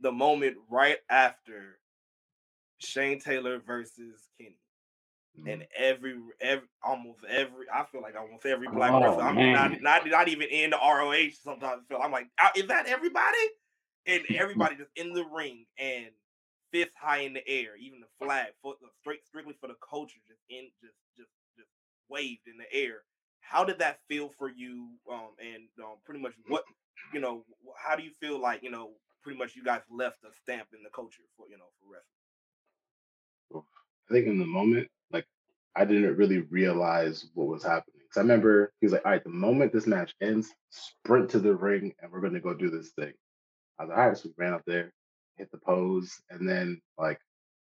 The 0.01 0.13
moment 0.13 0.57
right 0.71 0.99
after 1.11 1.79
Shane 2.79 3.21
Taylor 3.21 3.61
versus 3.65 4.29
Kenny. 4.39 4.57
Mm-hmm. 5.39 5.49
And 5.49 5.67
every 5.77 6.17
every 6.41 6.69
almost 6.83 7.21
every 7.29 7.67
I 7.73 7.85
feel 7.91 8.03
like 8.03 8.17
almost 8.17 8.45
every 8.45 8.69
black 8.69 8.93
oh, 8.93 9.01
person 9.01 9.21
I'm 9.21 9.53
not, 9.53 9.81
not 9.81 10.07
not 10.07 10.29
even 10.29 10.49
in 10.49 10.71
the 10.71 10.77
ROH 10.77 11.31
sometimes 11.43 11.85
feel 11.89 12.01
I'm 12.03 12.13
like 12.13 12.27
is 12.55 12.67
that 12.67 12.87
everybody? 12.87 13.39
And 14.07 14.23
everybody 14.35 14.77
just 14.77 14.91
in 14.95 15.15
the 15.15 15.25
ring 15.25 15.65
and 15.79 16.07
fist 16.73 16.93
high 17.01 17.21
in 17.21 17.35
the 17.35 17.47
air, 17.47 17.77
even 17.79 18.01
the 18.01 18.25
flag 18.25 18.49
for 18.63 18.75
straight 19.01 19.25
strictly 19.27 19.55
for 19.61 19.69
the 19.69 19.77
culture 19.89 20.19
just 20.27 20.41
in 20.49 20.69
just 20.81 20.97
just 21.17 21.31
just 21.57 21.69
waved 22.09 22.49
in 22.49 22.57
the 22.57 22.73
air. 22.73 23.03
How 23.41 23.65
did 23.65 23.79
that 23.81 24.01
feel 24.09 24.31
for 24.39 24.49
you? 24.51 24.89
Um, 25.11 25.37
and 25.39 25.69
um, 25.85 25.97
pretty 26.05 26.21
much 26.21 26.33
what 26.49 26.65
you 27.13 27.21
know, 27.21 27.45
how 27.77 27.95
do 27.97 28.03
you 28.03 28.11
feel 28.21 28.41
like 28.41 28.63
you 28.63 28.71
know, 28.71 28.91
pretty 29.23 29.39
much 29.39 29.55
you 29.55 29.63
guys 29.63 29.83
left 29.91 30.25
a 30.25 30.33
stamp 30.43 30.69
in 30.73 30.83
the 30.83 30.91
culture 30.91 31.23
for 31.37 31.47
you 31.49 31.59
know 31.59 31.71
for 31.79 31.93
wrestling? 31.93 33.65
I 34.11 34.15
think 34.15 34.27
in 34.27 34.39
the 34.39 34.47
moment, 34.47 34.89
like 35.11 35.27
I 35.77 35.85
didn't 35.85 36.17
really 36.17 36.41
realize 36.41 37.27
what 37.35 37.49
was 37.49 37.63
happening. 37.63 38.01
Cause 38.13 38.19
I 38.19 38.23
remember 38.23 38.73
he 38.81 38.87
was 38.87 38.93
like, 38.93 39.07
all 39.07 39.13
right, 39.13 39.25
the 39.25 39.31
moment 39.31 39.73
this 39.73 39.87
match 39.87 40.15
ends, 40.21 40.51
sprint 40.71 41.31
to 41.31 41.39
the 41.39 41.55
ring 41.55 41.95
and 42.01 42.13
we're 42.13 42.21
gonna 42.21 42.41
go 42.41 42.53
do 42.55 42.71
this 42.71 42.91
thing. 42.91 43.13
I 43.79 43.85
was 43.85 43.89
like, 43.89 43.99
all 43.99 44.09
right, 44.09 44.17
so 44.17 44.29
we 44.29 44.45
ran 44.45 44.53
up 44.53 44.63
there, 44.67 44.93
hit 45.43 45.51
the 45.51 45.59
pose, 45.59 46.23
and 46.31 46.49
then 46.49 46.81
like 46.99 47.19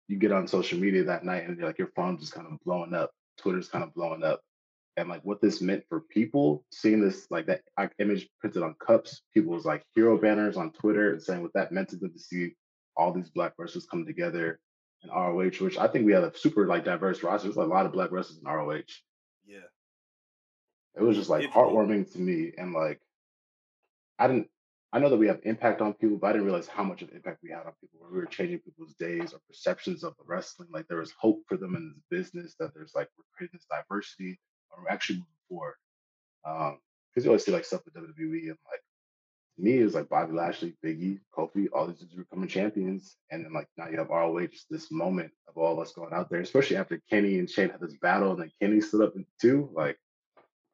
you 0.07 0.17
get 0.17 0.31
on 0.31 0.47
social 0.47 0.79
media 0.79 1.03
that 1.03 1.25
night 1.25 1.47
and 1.47 1.59
like 1.59 1.79
your 1.79 1.91
phone's 1.95 2.21
just 2.21 2.33
kind 2.33 2.47
of 2.47 2.59
blowing 2.63 2.93
up, 2.93 3.11
Twitter's 3.37 3.69
kind 3.69 3.83
of 3.83 3.93
blowing 3.93 4.23
up. 4.23 4.41
And 4.95 5.09
like 5.09 5.21
what 5.23 5.41
this 5.41 5.59
meant 5.59 5.83
for 5.89 6.01
people, 6.01 6.63
seeing 6.71 7.01
this 7.01 7.25
like 7.31 7.47
that 7.47 7.61
image 7.97 8.29
printed 8.39 8.61
on 8.61 8.75
cups, 8.75 9.23
people 9.33 9.53
was 9.53 9.65
like 9.65 9.83
hero 9.95 10.19
banners 10.19 10.55
on 10.55 10.71
Twitter 10.71 11.13
and 11.13 11.21
saying 11.21 11.41
what 11.41 11.53
that 11.53 11.71
meant 11.71 11.89
to 11.89 11.95
them 11.95 12.13
to 12.13 12.19
see 12.19 12.53
all 12.95 13.11
these 13.11 13.31
black 13.31 13.53
wrestlers 13.57 13.87
come 13.87 14.05
together 14.05 14.59
in 15.03 15.09
ROH, 15.09 15.63
which 15.63 15.79
I 15.79 15.87
think 15.87 16.05
we 16.05 16.13
had 16.13 16.23
a 16.23 16.37
super 16.37 16.67
like 16.67 16.85
diverse 16.85 17.23
roster. 17.23 17.47
There's 17.47 17.57
a 17.57 17.63
lot 17.63 17.87
of 17.87 17.91
black 17.91 18.11
wrestlers 18.11 18.39
in 18.39 18.47
ROH. 18.47 18.83
Yeah. 19.47 19.67
It 20.95 21.01
was 21.01 21.17
just 21.17 21.29
like 21.29 21.49
heartwarming 21.49 22.11
to 22.13 22.19
me. 22.19 22.51
And 22.55 22.71
like 22.71 23.01
I 24.19 24.27
didn't 24.27 24.49
I 24.93 24.99
know 24.99 25.09
that 25.09 25.17
we 25.17 25.25
have 25.27 25.39
impact 25.41 25.81
on 25.81 25.93
people, 25.93 26.17
but 26.17 26.27
I 26.27 26.31
didn't 26.33 26.45
realize 26.45 26.67
how 26.67 26.83
much 26.83 27.01
of 27.01 27.09
impact 27.09 27.39
we 27.41 27.49
had 27.49 27.65
on 27.65 27.73
people 27.81 27.99
we 28.11 28.19
were 28.19 28.27
changing 28.27 28.59
people's 28.59 28.93
days 28.93 29.33
or 29.33 29.39
perceptions 29.47 30.03
of 30.03 30.13
the 30.17 30.23
wrestling. 30.27 30.69
Like 30.71 30.87
there 30.87 30.99
was 30.99 31.11
hope 31.17 31.41
for 31.47 31.57
them 31.57 31.75
in 31.75 31.95
this 31.95 32.03
business, 32.11 32.55
that 32.59 32.75
there's 32.75 32.93
like 32.93 33.09
we're 33.17 33.23
creating 33.35 33.57
this 33.57 33.65
diversity 33.65 34.39
or 34.69 34.83
we're 34.83 34.91
actually 34.91 35.15
moving 35.15 35.33
forward. 35.49 35.75
Um, 36.45 36.77
because 37.09 37.25
you 37.25 37.31
always 37.31 37.43
see 37.43 37.51
like 37.51 37.65
stuff 37.65 37.81
with 37.85 37.95
WWE 37.95 38.49
and 38.49 38.57
like 38.69 38.81
me, 39.57 39.83
was 39.83 39.95
like 39.95 40.09
Bobby 40.09 40.33
Lashley, 40.33 40.75
Biggie, 40.85 41.19
Kofi, 41.35 41.67
all 41.73 41.87
these 41.87 41.97
dudes 41.97 42.13
becoming 42.13 42.47
champions. 42.47 43.15
And 43.31 43.43
then 43.43 43.53
like 43.53 43.67
now 43.77 43.89
you 43.89 43.97
have 43.97 44.09
ROH, 44.09 44.45
Just 44.47 44.69
this 44.69 44.91
moment 44.91 45.31
of 45.47 45.57
all 45.57 45.73
of 45.73 45.79
us 45.79 45.93
going 45.93 46.13
out 46.13 46.29
there, 46.29 46.41
especially 46.41 46.77
after 46.77 47.01
Kenny 47.09 47.39
and 47.39 47.49
Shane 47.49 47.69
had 47.69 47.81
this 47.81 47.97
battle 47.99 48.33
and 48.33 48.41
then 48.41 48.51
Kenny 48.61 48.79
stood 48.79 49.01
up 49.01 49.13
too. 49.41 49.71
Like 49.73 49.97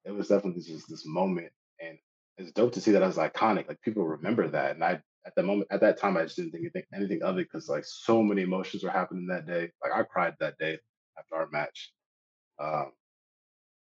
it 0.04 0.12
was 0.12 0.28
definitely 0.28 0.62
just 0.62 0.90
this 0.90 1.06
moment. 1.06 1.52
And 1.82 1.98
it's 2.40 2.52
dope 2.52 2.74
to 2.74 2.82
see 2.82 2.92
that 2.92 3.04
as 3.04 3.18
iconic. 3.18 3.68
Like 3.68 3.82
people 3.82 4.06
remember 4.06 4.48
that. 4.48 4.72
And 4.72 4.84
I 4.84 5.02
at 5.26 5.36
the 5.36 5.44
moment, 5.44 5.68
at 5.70 5.82
that 5.82 6.00
time, 6.00 6.18
I 6.18 6.24
just 6.24 6.38
didn't 6.38 6.52
think 6.52 6.64
anything, 6.64 6.84
anything 6.94 7.22
of 7.22 7.38
it 7.38 7.48
because 7.52 7.70
like 7.70 7.84
so 7.86 8.24
many 8.24 8.42
emotions 8.42 8.84
were 8.84 8.90
happening 8.90 9.28
that 9.28 9.46
day. 9.46 9.70
Like 9.84 9.92
I 9.94 10.04
cried 10.04 10.36
that 10.40 10.58
day 10.58 10.80
after 11.18 11.36
our 11.36 11.50
match. 11.52 11.92
Um, 12.58 12.92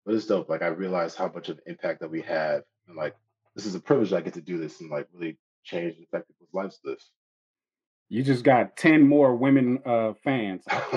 but 0.04 0.14
it's 0.14 0.26
dope. 0.26 0.48
Like 0.48 0.62
I 0.62 0.66
realized 0.66 1.16
how 1.16 1.30
much 1.32 1.48
of 1.48 1.60
impact 1.66 2.00
that 2.00 2.10
we 2.10 2.22
have 2.22 2.62
and 2.88 2.96
like 2.96 3.14
this 3.54 3.66
is 3.66 3.74
a 3.74 3.80
privilege 3.80 4.12
I 4.12 4.20
get 4.20 4.34
to 4.34 4.40
do 4.40 4.58
this 4.58 4.80
and 4.80 4.90
like 4.90 5.08
really 5.12 5.38
change 5.64 5.96
and 5.96 6.04
affect 6.04 6.28
people's 6.28 6.52
lives 6.52 6.80
with 6.82 6.96
this. 6.96 7.10
You 8.08 8.24
just 8.24 8.42
got 8.42 8.76
10 8.76 9.06
more 9.06 9.36
women 9.36 9.78
uh 9.86 10.14
fans 10.24 10.64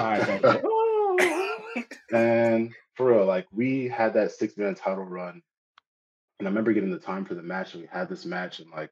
and 2.12 2.74
for 2.96 3.12
real, 3.12 3.26
like 3.26 3.48
we 3.52 3.88
had 3.88 4.14
that 4.16 4.32
six 4.32 4.58
man 4.58 4.76
title 4.76 5.04
run. 5.04 5.42
And 6.40 6.48
I 6.48 6.52
remember 6.52 6.74
getting 6.74 6.92
the 6.92 7.00
time 7.00 7.26
for 7.26 7.36
the 7.36 7.44
match, 7.44 7.74
and 7.74 7.84
we 7.84 7.90
had 7.92 8.10
this 8.10 8.26
match, 8.26 8.60
and 8.60 8.70
like 8.72 8.90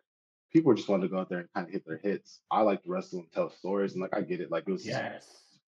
people 0.52 0.74
just 0.74 0.90
wanted 0.90 1.04
to 1.04 1.10
go 1.10 1.20
out 1.20 1.30
there 1.30 1.40
and 1.40 1.50
kind 1.54 1.68
of 1.68 1.74
hit 1.74 1.84
their 1.86 1.98
hits. 1.98 2.42
I 2.52 2.62
like 2.62 2.84
to 2.84 2.90
wrestle 2.90 3.20
and 3.20 3.32
tell 3.32 3.50
stories, 3.50 3.94
and 3.94 4.02
like 4.02 4.16
I 4.16 4.22
get 4.22 4.42
it. 4.42 4.52
Like 4.52 4.64
it 4.68 4.72
was 4.72 4.86
yes. 4.86 5.28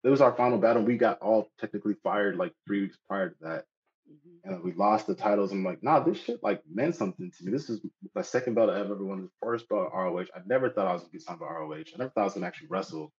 It 0.05 0.11
was 0.11 0.21
our 0.21 0.33
final 0.33 0.59
battle. 0.59 0.83
We 0.83 0.97
got 0.97 1.21
all 1.21 1.51
technically 1.59 1.95
fired 2.05 2.37
like 2.37 2.53
three 2.67 2.83
weeks 2.83 2.97
prior 3.09 3.31
to 3.31 3.37
that. 3.41 3.65
Mm-hmm. 4.09 4.49
And 4.49 4.63
we 4.63 4.73
lost 4.75 5.09
the 5.09 5.17
titles. 5.17 5.51
I'm 5.51 5.65
like, 5.65 5.83
nah, 5.83 6.01
this 6.01 6.23
shit 6.23 6.41
like 6.43 6.63
meant 6.73 6.95
something 6.95 7.31
to 7.31 7.45
me. 7.45 7.51
This 7.51 7.69
is 7.69 7.81
my 8.15 8.23
second 8.23 8.55
belt 8.55 8.71
I 8.71 8.79
ever 8.79 8.95
won. 9.05 9.23
The 9.23 9.31
first 9.43 9.69
belt 9.69 9.91
ROH. 9.93 10.27
I 10.35 10.41
never 10.47 10.71
thought 10.71 10.87
I 10.87 10.93
was 10.93 11.03
gonna 11.03 11.13
get 11.13 11.23
signed 11.23 11.41
by 11.41 11.47
ROH. 11.47 11.73
I 11.73 11.99
never 11.99 12.11
thought 12.11 12.21
I 12.21 12.25
was 12.25 12.35
gonna 12.35 12.47
actually 12.47 12.69
wrestle. 12.69 13.13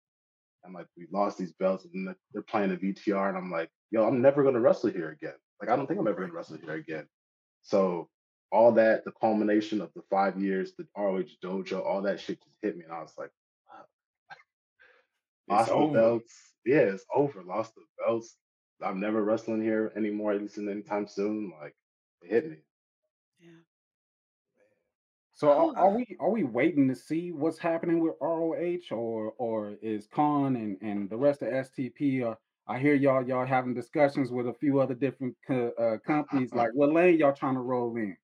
And 0.64 0.74
like 0.74 0.88
we 0.96 1.08
lost 1.12 1.38
these 1.38 1.52
belts, 1.54 1.86
and 1.94 2.16
they're 2.34 2.42
playing 2.42 2.70
the 2.70 2.78
VTR, 2.78 3.30
and 3.30 3.38
I'm 3.38 3.52
like, 3.52 3.70
yo, 3.92 4.08
I'm 4.08 4.22
never 4.22 4.44
gonna 4.44 4.62
wrestle 4.62 4.92
here 4.92 5.10
again. 5.10 5.36
Like 5.62 5.70
I 5.70 5.76
don't 5.76 5.88
think 5.88 6.00
I'm 6.00 6.08
ever 6.08 6.22
gonna 6.22 6.34
wrestle 6.34 6.58
here 6.58 6.76
again. 6.76 7.06
So 7.64 8.08
all 8.52 8.72
that, 8.74 9.04
the 9.04 9.12
culmination 9.12 9.82
of 9.82 9.92
the 9.96 10.02
five 10.10 10.40
years, 10.42 10.74
the 10.78 10.88
ROH 10.98 11.24
dojo, 11.44 11.86
all 11.86 12.02
that 12.04 12.20
shit 12.20 12.42
just 12.44 12.58
hit 12.62 12.78
me, 12.78 12.84
and 12.84 12.94
I 12.94 13.02
was 13.02 13.14
like, 13.18 13.32
wow. 15.50 15.56
lost 15.56 15.70
the 15.70 16.00
belts. 16.00 16.34
Yeah, 16.66 16.80
it's 16.80 17.06
over. 17.14 17.44
Lost 17.44 17.76
the 17.76 17.82
belts. 18.06 18.36
I'm 18.82 19.00
never 19.00 19.24
wrestling 19.24 19.62
here 19.62 19.92
anymore, 19.96 20.34
at 20.34 20.42
least 20.42 20.58
in 20.58 20.70
anytime 20.70 21.08
soon. 21.08 21.52
Like 21.60 21.76
it 22.22 22.32
hit 22.32 22.50
me. 22.50 22.58
Yeah. 23.40 23.50
So 25.34 25.52
are, 25.52 25.78
are, 25.78 25.90
we 25.92 26.06
are 26.20 26.30
we 26.30 26.44
waiting 26.44 26.88
to 26.88 26.96
see 26.96 27.32
what's 27.32 27.58
happening 27.58 28.00
with 28.00 28.16
ROH 28.22 28.92
or 28.92 29.34
or 29.38 29.76
is 29.82 30.08
Kaun 30.08 30.56
and 30.56 30.78
and 30.82 31.10
the 31.10 31.18
rest 31.18 31.42
of 31.42 31.50
STP? 31.50 32.24
Or 32.26 32.38
I 32.68 32.80
hear 32.80 32.94
y'all 32.94 33.28
y'all 33.28 33.46
having 33.46 33.74
discussions 33.74 34.32
with 34.32 34.48
a 34.48 34.54
few 34.54 34.80
other 34.80 34.94
different 34.94 35.36
co- 35.48 35.74
uh, 35.80 35.98
companies. 36.06 36.52
Like 36.56 36.70
what 36.74 36.92
lane 36.92 37.18
y'all 37.18 37.34
trying 37.34 37.56
to 37.56 37.62
roll 37.62 37.96
in? 37.98 38.16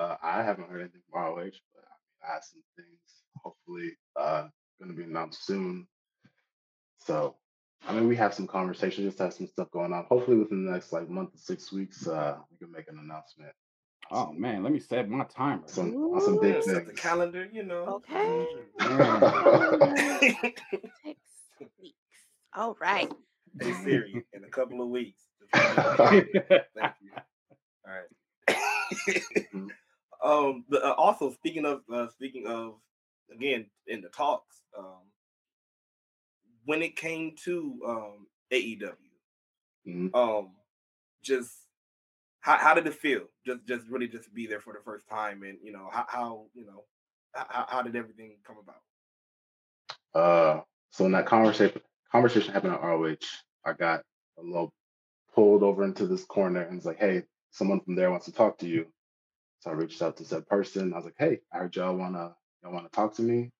Uh, 0.00 0.16
I 0.22 0.42
haven't 0.42 0.70
heard 0.70 0.80
anything 0.80 1.02
from 1.10 1.20
ROH, 1.20 1.50
but 1.74 1.84
I, 2.26 2.32
have 2.32 2.42
some 2.42 2.62
things 2.74 2.98
hopefully 3.36 3.90
uh, 4.16 4.46
going 4.78 4.90
to 4.90 4.96
be 4.96 5.02
announced 5.02 5.44
soon. 5.44 5.86
So 6.96 7.36
I 7.86 7.92
mean, 7.92 8.08
we 8.08 8.16
have 8.16 8.32
some 8.32 8.46
conversations, 8.46 9.06
just 9.06 9.18
have 9.18 9.34
some 9.34 9.46
stuff 9.46 9.70
going 9.70 9.92
on. 9.92 10.06
Hopefully, 10.08 10.38
within 10.38 10.64
the 10.64 10.72
next 10.72 10.90
like 10.94 11.10
month 11.10 11.32
to 11.32 11.38
six 11.38 11.70
weeks, 11.70 12.06
uh, 12.06 12.38
we 12.50 12.56
can 12.56 12.72
make 12.72 12.88
an 12.88 12.98
announcement. 12.98 13.52
Oh 14.10 14.32
man, 14.32 14.62
let 14.62 14.72
me 14.72 14.80
set 14.80 15.06
my 15.06 15.24
timer. 15.24 15.64
Some, 15.66 15.94
on 15.94 16.20
some 16.22 16.40
big 16.40 16.54
things. 16.54 16.76
Set 16.76 16.86
the 16.86 16.94
calendar, 16.94 17.46
you 17.52 17.62
know. 17.62 18.00
Okay. 18.10 18.46
Six 21.58 21.72
weeks. 21.78 21.98
All 22.54 22.74
right. 22.80 23.12
Hey 23.60 23.72
Siri, 23.84 24.24
in 24.32 24.44
a 24.44 24.48
couple 24.48 24.80
of 24.80 24.88
weeks. 24.88 25.20
Thank 25.52 26.32
you. 26.32 26.42
All 27.86 27.92
right. 27.92 29.82
Um. 30.22 30.64
The, 30.68 30.84
uh, 30.84 30.92
also, 30.92 31.30
speaking 31.32 31.64
of 31.64 31.82
uh, 31.92 32.08
speaking 32.08 32.46
of 32.46 32.74
again 33.32 33.66
in 33.86 34.00
the 34.00 34.08
talks, 34.08 34.62
um, 34.76 35.10
when 36.64 36.82
it 36.82 36.96
came 36.96 37.34
to 37.44 37.80
um, 37.86 38.26
AEW, 38.52 38.92
mm-hmm. 39.86 40.14
um, 40.14 40.50
just 41.22 41.50
how, 42.40 42.56
how 42.56 42.74
did 42.74 42.86
it 42.86 42.94
feel? 42.94 43.22
Just 43.46 43.66
just 43.66 43.86
really 43.88 44.08
just 44.08 44.32
be 44.34 44.46
there 44.46 44.60
for 44.60 44.72
the 44.72 44.80
first 44.84 45.08
time, 45.08 45.42
and 45.42 45.58
you 45.62 45.72
know 45.72 45.88
how, 45.92 46.04
how 46.08 46.46
you 46.54 46.66
know 46.66 46.84
how, 47.34 47.66
how 47.68 47.82
did 47.82 47.96
everything 47.96 48.36
come 48.46 48.56
about? 48.62 48.82
Uh, 50.14 50.62
so 50.90 51.04
in 51.06 51.12
that 51.12 51.26
conversation 51.26 51.80
conversation 52.10 52.52
happened 52.52 52.74
at 52.74 52.82
ROH, 52.82 53.16
I 53.64 53.72
got 53.72 54.02
a 54.38 54.42
little 54.42 54.72
pulled 55.34 55.62
over 55.62 55.84
into 55.84 56.06
this 56.06 56.24
corner 56.24 56.62
and 56.62 56.76
was 56.76 56.86
like, 56.86 56.98
"Hey, 56.98 57.22
someone 57.50 57.80
from 57.80 57.94
there 57.94 58.10
wants 58.10 58.26
to 58.26 58.32
talk 58.32 58.58
to 58.58 58.66
you." 58.66 58.86
So 59.60 59.70
I 59.70 59.74
reached 59.74 60.02
out 60.02 60.16
to 60.18 60.24
said 60.24 60.46
person. 60.46 60.92
I 60.92 60.96
was 60.96 61.04
like, 61.04 61.14
"Hey, 61.18 61.40
I 61.52 61.58
heard 61.58 61.76
y'all 61.76 61.96
wanna 61.96 62.34
y'all 62.62 62.72
wanna 62.72 62.88
talk 62.90 63.14
to 63.16 63.22
me 63.22 63.50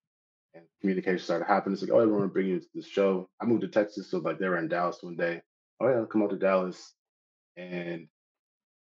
and 0.55 0.65
communication 0.81 1.19
started 1.19 1.47
happening. 1.47 1.75
It's 1.75 1.83
like, 1.83 1.93
oh, 1.93 2.01
everyone 2.01 2.29
bring 2.29 2.49
you 2.49 2.61
to 2.61 2.67
the 2.75 2.83
show. 2.83 3.29
I 3.41 3.45
moved 3.45 3.63
to 3.63 3.69
Texas, 3.69 4.11
so 4.11 4.19
like 4.19 4.39
they 4.39 4.49
were 4.49 4.59
in 4.59 4.69
Dallas 4.69 4.99
one 5.03 5.17
day. 5.17 5.43
Oh 5.81 5.89
yeah, 5.89 5.97
I'll 5.97 6.07
come 6.07 6.23
out 6.23 6.31
to 6.31 6.37
Dallas. 6.37 6.95
And 7.57 8.09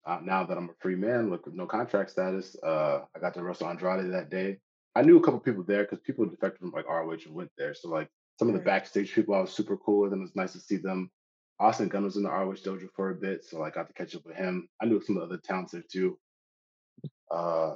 uh, 0.06 0.20
now 0.24 0.44
that 0.46 0.58
I'm 0.58 0.70
a 0.70 0.74
free 0.80 0.96
man 0.96 1.30
with 1.30 1.42
no 1.48 1.66
contract 1.66 2.12
status, 2.12 2.56
uh, 2.64 3.02
I 3.16 3.20
got 3.20 3.34
to 3.36 3.44
wrestle 3.44 3.68
Andrade 3.68 4.12
that 4.12 4.30
day. 4.30 4.58
I 4.96 5.04
knew 5.04 5.18
a 5.18 5.24
couple 5.24 5.40
people 5.40 5.64
there 5.64 5.84
because 5.84 6.00
people 6.00 6.26
defected 6.26 6.60
from 6.60 6.72
like 6.72 6.88
ROH 6.88 7.26
and 7.26 7.36
went 7.36 7.52
there. 7.58 7.74
So 7.74 7.90
like 7.90 8.10
some 8.38 8.48
of 8.50 8.54
the 8.56 8.62
backstage 8.62 9.14
people, 9.14 9.36
I 9.36 9.42
was 9.42 9.54
super 9.54 9.78
cool 9.78 10.02
with 10.02 10.12
them. 10.12 10.20
It 10.20 10.24
was 10.24 10.36
nice 10.36 10.54
to 10.54 10.60
see 10.60 10.78
them. 10.78 11.12
Austin 11.60 11.90
Gunn 11.90 12.06
was 12.06 12.16
in 12.16 12.24
the 12.24 12.30
ROH 12.30 12.54
dojo 12.54 12.88
for 12.96 13.12
a 13.12 13.16
bit, 13.16 13.44
so 13.44 13.64
I 13.64 13.70
got 13.70 13.88
to 13.88 13.94
catch 13.94 14.16
up 14.16 14.26
with 14.26 14.36
him. 14.36 14.68
I 14.82 14.86
knew 14.86 15.02
some 15.02 15.18
of 15.18 15.22
the 15.28 15.36
other 15.36 15.42
talents 15.44 15.74
there 15.74 15.84
too. 15.90 16.18
Uh, 17.32 17.76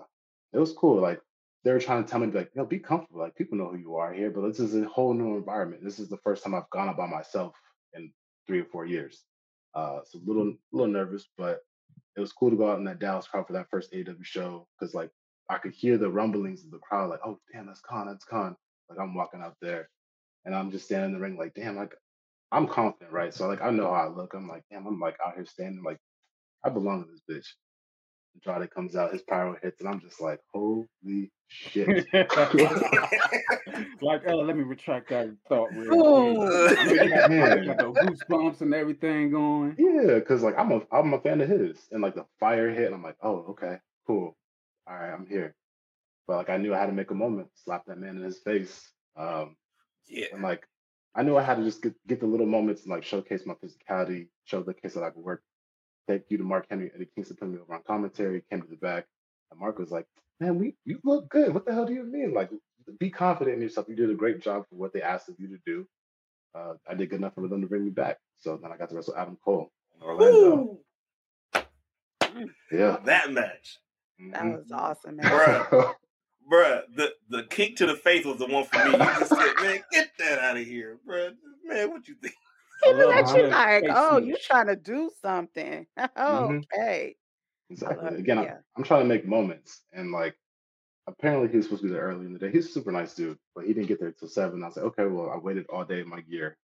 it 0.53 0.59
was 0.59 0.73
cool. 0.73 1.01
Like 1.01 1.21
they 1.63 1.71
were 1.71 1.79
trying 1.79 2.03
to 2.03 2.09
tell 2.09 2.19
me 2.19 2.27
like, 2.27 2.51
yo, 2.55 2.65
be 2.65 2.79
comfortable. 2.79 3.21
Like 3.21 3.35
people 3.35 3.57
know 3.57 3.69
who 3.69 3.77
you 3.77 3.95
are 3.95 4.13
here, 4.13 4.29
but 4.29 4.47
this 4.47 4.59
is 4.59 4.75
a 4.75 4.85
whole 4.87 5.13
new 5.13 5.37
environment. 5.37 5.83
This 5.83 5.99
is 5.99 6.09
the 6.09 6.17
first 6.17 6.43
time 6.43 6.55
I've 6.55 6.69
gone 6.69 6.89
out 6.89 6.97
by 6.97 7.07
myself 7.07 7.55
in 7.93 8.11
three 8.47 8.59
or 8.59 8.65
four 8.65 8.85
years. 8.85 9.23
Uh, 9.73 9.99
so 10.05 10.19
a 10.19 10.25
little, 10.25 10.53
little 10.71 10.91
nervous, 10.91 11.27
but 11.37 11.61
it 12.15 12.19
was 12.19 12.33
cool 12.33 12.51
to 12.51 12.55
go 12.55 12.69
out 12.69 12.77
in 12.77 12.83
that 12.85 12.99
Dallas 12.99 13.27
crowd 13.27 13.47
for 13.47 13.53
that 13.53 13.69
first 13.71 13.93
AW 13.93 14.13
show 14.21 14.67
because 14.79 14.93
like 14.93 15.09
I 15.49 15.57
could 15.57 15.73
hear 15.73 15.97
the 15.97 16.09
rumblings 16.09 16.63
of 16.63 16.71
the 16.71 16.77
crowd, 16.77 17.09
like, 17.09 17.19
oh 17.25 17.39
damn, 17.51 17.67
that's 17.67 17.81
Kaun, 17.81 18.07
that's 18.07 18.25
Kaun. 18.25 18.55
Like 18.89 18.99
I'm 18.99 19.15
walking 19.15 19.41
out 19.41 19.55
there, 19.61 19.89
and 20.45 20.55
I'm 20.55 20.71
just 20.71 20.85
standing 20.85 21.09
in 21.09 21.13
the 21.13 21.19
ring, 21.19 21.37
like, 21.37 21.53
damn, 21.53 21.75
like 21.75 21.95
I'm 22.51 22.67
confident, 22.67 23.11
right? 23.11 23.33
So 23.33 23.47
like 23.47 23.61
I 23.61 23.71
know 23.71 23.85
how 23.93 24.07
I 24.07 24.07
look. 24.09 24.33
I'm 24.33 24.47
like, 24.47 24.63
damn, 24.71 24.85
I'm 24.85 24.99
like 24.99 25.17
out 25.25 25.35
here 25.35 25.45
standing, 25.45 25.83
like 25.83 25.97
I 26.63 26.69
belong 26.69 27.03
to 27.03 27.09
this 27.11 27.21
bitch. 27.29 27.47
Andrade 28.35 28.69
comes 28.71 28.95
out, 28.95 29.13
his 29.13 29.21
pyro 29.21 29.55
hits, 29.61 29.79
and 29.79 29.89
I'm 29.89 29.99
just 29.99 30.19
like, 30.21 30.39
holy 30.53 31.31
shit. 31.47 32.07
like, 34.01 34.21
oh, 34.27 34.37
let 34.37 34.57
me 34.57 34.63
retract 34.63 35.09
that 35.09 35.29
thought 35.47 35.69
real 35.73 36.35
quick. 36.35 36.79
I 36.79 36.85
mean, 36.85 37.09
got, 37.09 37.29
Man. 37.29 37.65
got 37.65 37.77
the 37.77 37.83
goosebumps 38.29 38.61
and 38.61 38.73
everything 38.73 39.31
going. 39.31 39.75
Yeah, 39.77 40.15
because 40.15 40.41
like 40.43 40.57
I'm 40.57 40.71
a 40.71 40.81
I'm 40.91 41.13
a 41.13 41.19
fan 41.19 41.41
of 41.41 41.49
his, 41.49 41.77
and 41.91 42.01
like 42.01 42.15
the 42.15 42.25
fire 42.39 42.69
hit, 42.71 42.87
and 42.87 42.95
I'm 42.95 43.03
like, 43.03 43.17
oh, 43.21 43.45
okay, 43.49 43.77
cool, 44.07 44.35
all 44.87 44.95
right, 44.95 45.13
I'm 45.13 45.27
here. 45.27 45.55
But 46.27 46.37
like 46.37 46.49
I 46.49 46.57
knew 46.57 46.73
I 46.73 46.79
had 46.79 46.87
to 46.87 46.93
make 46.93 47.11
a 47.11 47.15
moment, 47.15 47.49
slap 47.63 47.85
that 47.87 47.99
man 47.99 48.17
in 48.17 48.23
his 48.23 48.39
face, 48.39 48.89
um, 49.15 49.55
yeah. 50.07 50.27
and 50.33 50.41
like 50.41 50.67
I 51.15 51.23
knew 51.23 51.37
I 51.37 51.43
had 51.43 51.57
to 51.57 51.63
just 51.63 51.81
get 51.81 51.93
get 52.07 52.19
the 52.19 52.27
little 52.27 52.47
moments 52.47 52.83
and 52.83 52.91
like 52.91 53.03
showcase 53.03 53.45
my 53.45 53.55
physicality, 53.55 54.27
show 54.45 54.63
the 54.63 54.73
case 54.73 54.93
that 54.95 55.03
I 55.03 55.11
could 55.11 55.23
work. 55.23 55.43
Thank 56.07 56.23
you 56.29 56.37
to 56.37 56.43
Mark 56.43 56.65
Henry, 56.69 56.91
Eddie 56.93 57.07
Kingston 57.15 57.37
putting 57.37 57.53
me 57.55 57.59
over 57.61 57.73
on 57.75 57.81
commentary, 57.87 58.43
came 58.49 58.61
to 58.61 58.67
the 58.67 58.75
back, 58.75 59.05
and 59.51 59.59
Mark 59.59 59.79
was 59.79 59.89
like, 59.91 60.05
man, 60.39 60.57
we 60.59 60.75
you 60.85 60.99
look 61.03 61.29
good. 61.29 61.53
What 61.53 61.65
the 61.65 61.73
hell 61.73 61.85
do 61.85 61.93
you 61.93 62.03
mean? 62.03 62.33
Like, 62.33 62.49
be 62.99 63.09
confident 63.09 63.55
in 63.57 63.61
yourself. 63.61 63.87
You 63.87 63.95
did 63.95 64.09
a 64.09 64.15
great 64.15 64.41
job 64.41 64.65
for 64.69 64.75
what 64.75 64.91
they 64.93 65.01
asked 65.01 65.29
of 65.29 65.35
you 65.39 65.47
to 65.49 65.57
do. 65.65 65.87
Uh, 66.53 66.73
I 66.89 66.93
did 66.95 67.09
good 67.09 67.19
enough 67.19 67.33
for 67.35 67.47
them 67.47 67.61
to 67.61 67.67
bring 67.67 67.85
me 67.85 67.89
back. 67.91 68.17
So 68.39 68.57
then 68.61 68.71
I 68.71 68.77
got 68.77 68.89
to 68.89 68.95
wrestle 68.95 69.15
Adam 69.15 69.37
Cole 69.43 69.71
in 69.95 70.03
Orlando. 70.05 70.55
Woo! 70.55 70.79
Yeah. 72.71 72.97
That 73.05 73.31
match. 73.31 73.79
That 74.31 74.41
Mhm. 74.43 74.57
was 74.57 74.71
awesome, 74.71 75.15
man. 75.17 75.25
Bruh. 75.25 75.95
Bruh, 76.51 76.81
the, 76.93 77.13
the 77.29 77.43
kick 77.43 77.77
to 77.77 77.85
the 77.85 77.95
face 77.95 78.25
was 78.25 78.37
the 78.37 78.45
one 78.45 78.65
for 78.65 78.83
me. 78.83 78.91
You 78.91 78.97
just 78.97 79.29
said, 79.29 79.53
man, 79.61 79.79
get 79.93 80.11
that 80.19 80.39
out 80.39 80.57
of 80.57 80.65
here, 80.65 80.99
bruh. 81.07 81.33
Man, 81.63 81.89
what 81.89 82.05
you 82.09 82.15
think? 82.15 82.35
I 82.85 82.89
He 82.89 82.93
was 82.93 83.07
love 83.07 83.15
actually 83.15 83.43
how 83.43 83.47
that 83.49 83.51
like, 83.51 83.81
face 83.81 83.89
"Oh, 83.89 84.17
you 84.17 84.37
trying 84.37 84.67
to 84.67 84.75
do 84.75 85.09
something? 85.21 85.87
Mhm. 86.27 86.63
okay." 86.73 87.15
Exactly. 87.69 88.11
love- 88.11 88.19
Again, 88.19 88.37
I'm. 88.39 88.53
I'm 88.75 88.83
trying 88.83 89.01
to 89.03 89.07
make 89.07 89.25
moments, 89.25 89.85
and 89.93 90.11
like, 90.11 90.35
apparently 91.07 91.49
he 91.49 91.57
was 91.57 91.65
supposed 91.67 91.83
to 91.83 91.87
be 91.89 91.93
there 91.93 92.03
early 92.03 92.25
in 92.25 92.33
the 92.33 92.39
day. 92.39 92.51
He's 92.51 92.67
a 92.67 92.71
super 92.71 92.91
nice 92.91 93.15
dude, 93.15 93.39
but 93.55 93.65
he 93.65 93.73
didn't 93.73 93.87
get 93.87 93.99
there 93.99 94.11
till 94.11 94.27
seven. 94.29 94.63
I 94.63 94.67
was 94.67 94.77
like, 94.77 94.85
okay, 94.87 95.05
well, 95.07 95.31
I 95.31 95.37
waited 95.37 95.67
all 95.69 95.85
day 95.85 96.01
in 96.01 96.09
my 96.09 96.21
gear, 96.21 96.57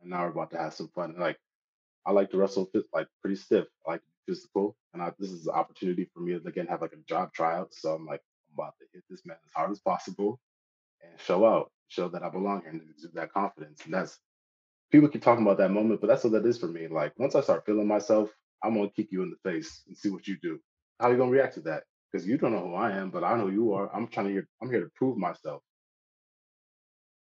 and 0.00 0.10
now 0.10 0.22
we're 0.24 0.30
about 0.32 0.50
to 0.52 0.58
have 0.58 0.74
some 0.74 0.88
fun. 0.90 1.10
And 1.12 1.20
like, 1.20 1.38
I 2.06 2.12
like 2.12 2.30
to 2.30 2.38
wrestle 2.38 2.66
fit, 2.66 2.86
like 2.92 3.08
pretty 3.22 3.36
stiff. 3.36 3.66
I 3.86 3.92
like 3.92 4.02
physical, 4.26 4.76
and 4.94 5.02
I, 5.02 5.12
this 5.18 5.30
is 5.32 5.46
an 5.48 5.54
opportunity 5.54 6.06
for 6.14 6.20
me 6.20 6.38
to 6.38 6.48
again 6.48 6.66
have 6.68 6.82
like 6.82 6.92
a 6.94 6.98
job 7.08 7.32
tryout. 7.34 7.74
So 7.74 7.94
I'm 7.94 8.06
like, 8.06 8.22
I'm 8.48 8.54
about 8.54 8.74
to 8.80 8.86
hit 8.94 9.04
this 9.10 9.26
man 9.26 9.38
as 9.46 9.52
hard 9.54 9.70
as 9.72 9.80
possible 9.80 10.40
and 11.02 11.20
show 11.20 11.46
out, 11.46 11.72
show 11.88 12.08
that 12.08 12.22
I 12.22 12.30
belong 12.30 12.62
here, 12.62 12.70
and 12.70 12.82
exude 12.90 13.14
that 13.14 13.32
confidence. 13.32 13.84
And 13.84 13.94
that's 13.94 14.20
people 14.90 15.08
keep 15.08 15.22
talking 15.22 15.44
about 15.44 15.58
that 15.58 15.70
moment, 15.70 16.00
but 16.00 16.06
that's 16.08 16.24
what 16.24 16.32
that 16.34 16.46
is 16.46 16.58
for 16.58 16.66
me. 16.68 16.88
Like 16.88 17.12
once 17.18 17.34
I 17.34 17.40
start 17.40 17.64
feeling 17.66 17.86
myself, 17.86 18.30
I'm 18.62 18.74
gonna 18.74 18.90
kick 18.90 19.08
you 19.10 19.22
in 19.22 19.30
the 19.30 19.50
face 19.50 19.82
and 19.88 19.96
see 19.96 20.10
what 20.10 20.26
you 20.26 20.36
do. 20.42 20.58
How 20.98 21.10
you 21.10 21.16
gonna 21.16 21.30
react 21.30 21.54
to 21.54 21.60
that? 21.62 21.84
Because 22.10 22.26
you 22.26 22.36
don't 22.38 22.52
know 22.52 22.66
who 22.68 22.74
I 22.74 22.90
am, 22.90 23.10
but 23.10 23.22
I 23.24 23.36
know 23.36 23.46
who 23.46 23.52
you 23.52 23.72
are. 23.72 23.94
I'm 23.94 24.08
trying 24.08 24.26
to 24.26 24.32
hear. 24.32 24.48
I'm 24.60 24.68
here 24.70 24.80
to 24.80 24.90
prove 24.96 25.16
myself. 25.16 25.62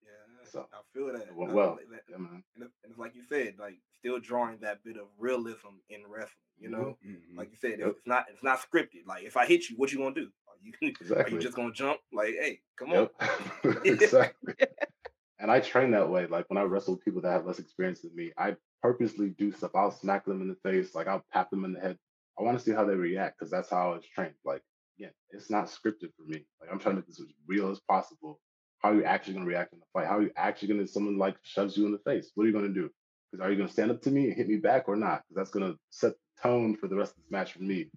Yeah, 0.03 0.09
So, 0.49 0.67
I 0.73 0.77
feel 0.93 1.07
that. 1.13 1.27
It 1.27 1.35
went 1.35 1.51
I- 1.51 1.53
well. 1.53 1.71
like 1.77 1.89
that- 1.91 2.03
Yeah, 2.09 2.17
man. 2.17 2.43
And, 2.55 2.69
it's 2.83 2.97
like 2.97 3.13
you 3.15 3.21
said, 3.23 3.55
like 3.59 3.75
still 3.99 4.19
drawing 4.19 4.57
that 4.59 4.83
bit 4.83 4.97
of 4.97 5.07
realism 5.17 5.77
in 5.89 6.01
wrestling. 6.07 6.35
You 6.57 6.69
know, 6.69 6.97
Mhm. 7.05 7.37
like 7.37 7.51
you 7.51 7.55
said, 7.57 7.79
Yep. 7.79 7.87
it's 7.89 8.05
not 8.07 8.25
it's 8.29 8.43
not 8.43 8.59
scripted. 8.59 9.05
Like 9.05 9.23
if 9.23 9.37
I 9.37 9.45
hit 9.45 9.69
you, 9.69 9.77
what 9.77 9.91
you 9.93 9.99
gonna 9.99 10.13
do? 10.15 10.29
Are 10.47 10.57
you 10.61 10.73
are 11.25 11.29
you 11.29 11.39
just 11.39 11.55
gonna 11.55 11.71
jump? 11.71 12.01
Like, 12.11 12.33
hey, 12.33 12.61
come 12.75 12.91
on. 12.93 13.09
Exactly. 13.85 14.53
And 15.39 15.49
I 15.49 15.59
train 15.61 15.91
that 15.91 16.09
way. 16.09 16.27
Like 16.27 16.45
when 16.49 16.57
I 16.57 16.63
wrestle 16.63 16.95
with 16.95 17.05
people 17.05 17.21
that 17.21 17.31
have 17.31 17.45
less 17.45 17.59
experience 17.59 18.01
than 18.01 18.13
me, 18.15 18.31
I 18.37 18.55
purposely 18.83 19.29
do 19.29 19.51
stuff. 19.51 19.71
I'll 19.75 19.91
smack 19.91 20.25
them 20.25 20.41
in 20.41 20.49
the 20.49 20.69
face, 20.69 20.93
like 20.95 21.07
I'll 21.07 21.23
tap 21.33 21.49
them 21.49 21.63
in 21.65 21.73
the 21.73 21.79
head. 21.79 21.97
I 22.37 22.43
want 22.43 22.57
to 22.57 22.63
see 22.63 22.71
how 22.71 22.85
they 22.85 22.95
react 22.95 23.37
because 23.39 23.51
that's 23.51 23.69
how 23.69 23.91
I 23.91 23.95
was 23.95 24.05
trained. 24.13 24.33
Like, 24.45 24.61
again, 24.97 25.11
it's 25.31 25.49
not 25.49 25.65
scripted 25.67 26.13
for 26.15 26.23
me. 26.27 26.45
Like 26.59 26.69
I'm 26.71 26.79
trying 26.79 26.95
to 26.95 26.99
make 27.01 27.07
this 27.07 27.19
as 27.19 27.27
real 27.47 27.69
as 27.71 27.79
possible. 27.79 28.39
How 28.79 28.89
are 28.91 28.95
you 28.95 29.03
actually 29.03 29.33
gonna 29.33 29.45
react 29.45 29.73
in 29.73 29.79
the 29.79 29.85
fight? 29.93 30.07
How 30.07 30.17
are 30.17 30.21
you 30.21 30.31
actually 30.35 30.69
gonna 30.69 30.87
someone 30.87 31.17
like 31.17 31.35
shoves 31.43 31.77
you 31.77 31.85
in 31.85 31.91
the 31.91 31.99
face? 31.99 32.31
What 32.35 32.43
are 32.43 32.47
you 32.47 32.53
gonna 32.53 32.69
do? 32.69 32.89
Because 33.31 33.45
are 33.45 33.51
you 33.51 33.57
gonna 33.57 33.69
stand 33.71 33.91
up 33.91 34.01
to 34.03 34.11
me 34.11 34.25
and 34.27 34.33
hit 34.35 34.47
me 34.47 34.57
back 34.57 34.87
or 34.87 34.95
not? 34.95 35.23
Because 35.27 35.35
that's 35.35 35.51
gonna 35.51 35.75
set 35.89 36.13
the 36.13 36.49
tone 36.49 36.75
for 36.75 36.87
the 36.87 36.95
rest 36.95 37.11
of 37.11 37.23
this 37.23 37.31
match 37.31 37.53
for 37.53 37.63
me. 37.63 37.89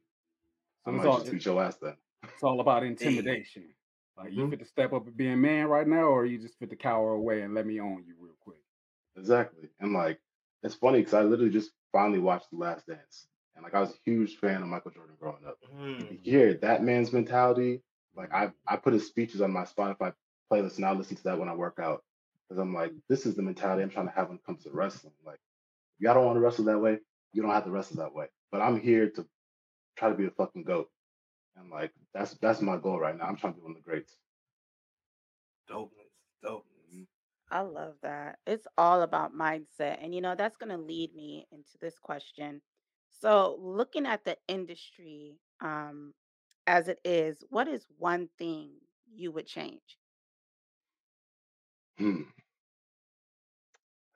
I 0.86 0.90
So 0.90 0.94
it's 0.96 1.04
might 1.04 1.10
all, 1.10 1.18
just 1.20 1.30
beat 1.32 1.44
your 1.44 1.62
ass 1.62 1.76
then. 1.80 1.94
it's 2.24 2.42
all 2.42 2.60
about 2.60 2.82
intimidation. 2.82 3.68
Like 4.16 4.32
you 4.32 4.44
Mhm. 4.44 4.50
fit 4.50 4.58
to 4.60 4.64
step 4.66 4.92
up 4.92 5.06
and 5.06 5.16
be 5.16 5.28
a 5.28 5.36
man 5.36 5.66
right 5.66 5.86
now, 5.86 6.04
or 6.04 6.26
you 6.26 6.38
just 6.38 6.58
fit 6.58 6.70
to 6.70 6.76
cower 6.76 7.12
away 7.12 7.42
and 7.42 7.54
let 7.54 7.66
me 7.66 7.80
own 7.80 8.04
you 8.06 8.14
real 8.18 8.36
quick. 8.40 8.58
Exactly. 9.16 9.68
And 9.80 9.92
like, 9.92 10.20
it's 10.62 10.74
funny 10.74 10.98
because 10.98 11.14
I 11.14 11.22
literally 11.22 11.52
just 11.52 11.72
finally 11.92 12.18
watched 12.18 12.50
The 12.50 12.56
Last 12.56 12.86
Dance. 12.86 13.26
And 13.54 13.64
like, 13.64 13.74
I 13.74 13.80
was 13.80 13.90
a 13.90 13.98
huge 14.04 14.36
fan 14.36 14.62
of 14.62 14.68
Michael 14.68 14.90
Jordan 14.90 15.16
growing 15.18 15.44
up. 15.46 15.58
Mm. 15.74 16.20
Hear 16.22 16.54
that 16.54 16.82
man's 16.82 17.12
mentality, 17.12 17.82
like, 18.14 18.32
I, 18.32 18.52
I 18.66 18.76
put 18.76 18.92
his 18.92 19.06
speeches 19.06 19.40
on 19.40 19.50
my 19.50 19.64
Spotify 19.64 20.14
playlist 20.50 20.76
and 20.76 20.84
I 20.84 20.92
listen 20.92 21.16
to 21.16 21.24
that 21.24 21.38
when 21.38 21.48
I 21.48 21.54
work 21.54 21.78
out. 21.78 22.04
Because 22.48 22.60
I'm 22.60 22.74
like, 22.74 22.92
this 23.08 23.24
is 23.26 23.34
the 23.34 23.42
mentality 23.42 23.82
I'm 23.82 23.90
trying 23.90 24.08
to 24.08 24.14
have 24.14 24.28
when 24.28 24.36
it 24.38 24.44
comes 24.44 24.64
to 24.64 24.70
wrestling. 24.70 25.14
Like, 25.24 25.40
if 25.98 26.04
y'all 26.04 26.14
don't 26.14 26.26
want 26.26 26.36
to 26.36 26.40
wrestle 26.40 26.66
that 26.66 26.78
way, 26.78 26.98
you 27.32 27.42
don't 27.42 27.50
have 27.50 27.64
to 27.64 27.70
wrestle 27.70 27.96
that 27.98 28.14
way. 28.14 28.26
But 28.50 28.60
I'm 28.60 28.78
here 28.80 29.08
to 29.10 29.26
try 29.96 30.10
to 30.10 30.14
be 30.14 30.26
a 30.26 30.30
fucking 30.30 30.64
goat. 30.64 30.90
And 31.56 31.70
like, 31.70 31.92
that's 32.14 32.34
that's 32.34 32.60
my 32.60 32.76
goal 32.76 32.98
right 32.98 33.16
now. 33.16 33.24
I'm 33.24 33.36
trying 33.36 33.54
to 33.54 33.58
be 33.58 33.62
one 33.62 33.72
of 33.72 33.76
the 33.76 33.82
greats. 33.82 34.16
Dopeness, 35.70 36.12
dopeness. 36.44 37.06
I 37.52 37.60
love 37.60 37.94
that. 38.02 38.38
It's 38.46 38.66
all 38.78 39.02
about 39.02 39.36
mindset. 39.36 40.02
And, 40.02 40.14
you 40.14 40.22
know, 40.22 40.34
that's 40.34 40.56
going 40.56 40.70
to 40.70 40.78
lead 40.78 41.14
me 41.14 41.46
into 41.52 41.76
this 41.80 41.98
question. 41.98 42.62
So, 43.10 43.58
looking 43.60 44.06
at 44.06 44.24
the 44.24 44.38
industry 44.48 45.36
um, 45.60 46.14
as 46.66 46.88
it 46.88 46.98
is, 47.04 47.44
what 47.50 47.68
is 47.68 47.84
one 47.98 48.30
thing 48.38 48.70
you 49.14 49.32
would 49.32 49.46
change? 49.46 49.98
Hmm. 51.98 52.22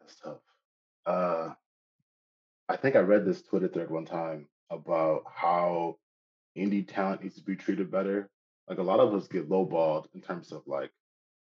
That's 0.01 0.17
tough. 0.17 0.39
Uh, 1.05 1.51
I 2.71 2.77
think 2.77 2.97
I 2.97 3.01
read 3.01 3.27
this 3.27 3.43
Twitter 3.43 3.69
thread 3.69 3.91
one 3.91 4.07
time 4.07 4.49
about 4.71 5.25
how 5.33 5.99
indie 6.57 6.87
talent 6.87 7.23
needs 7.23 7.37
to 7.37 7.43
be 7.43 7.57
treated 7.57 7.91
better. 7.91 8.29
Like 8.69 8.79
a 8.79 8.83
lot 8.83 9.01
of 9.01 9.15
us 9.15 9.29
get 9.29 9.49
lowballed 9.49 10.07
in 10.15 10.21
terms 10.21 10.53
of 10.53 10.63
like 10.67 10.91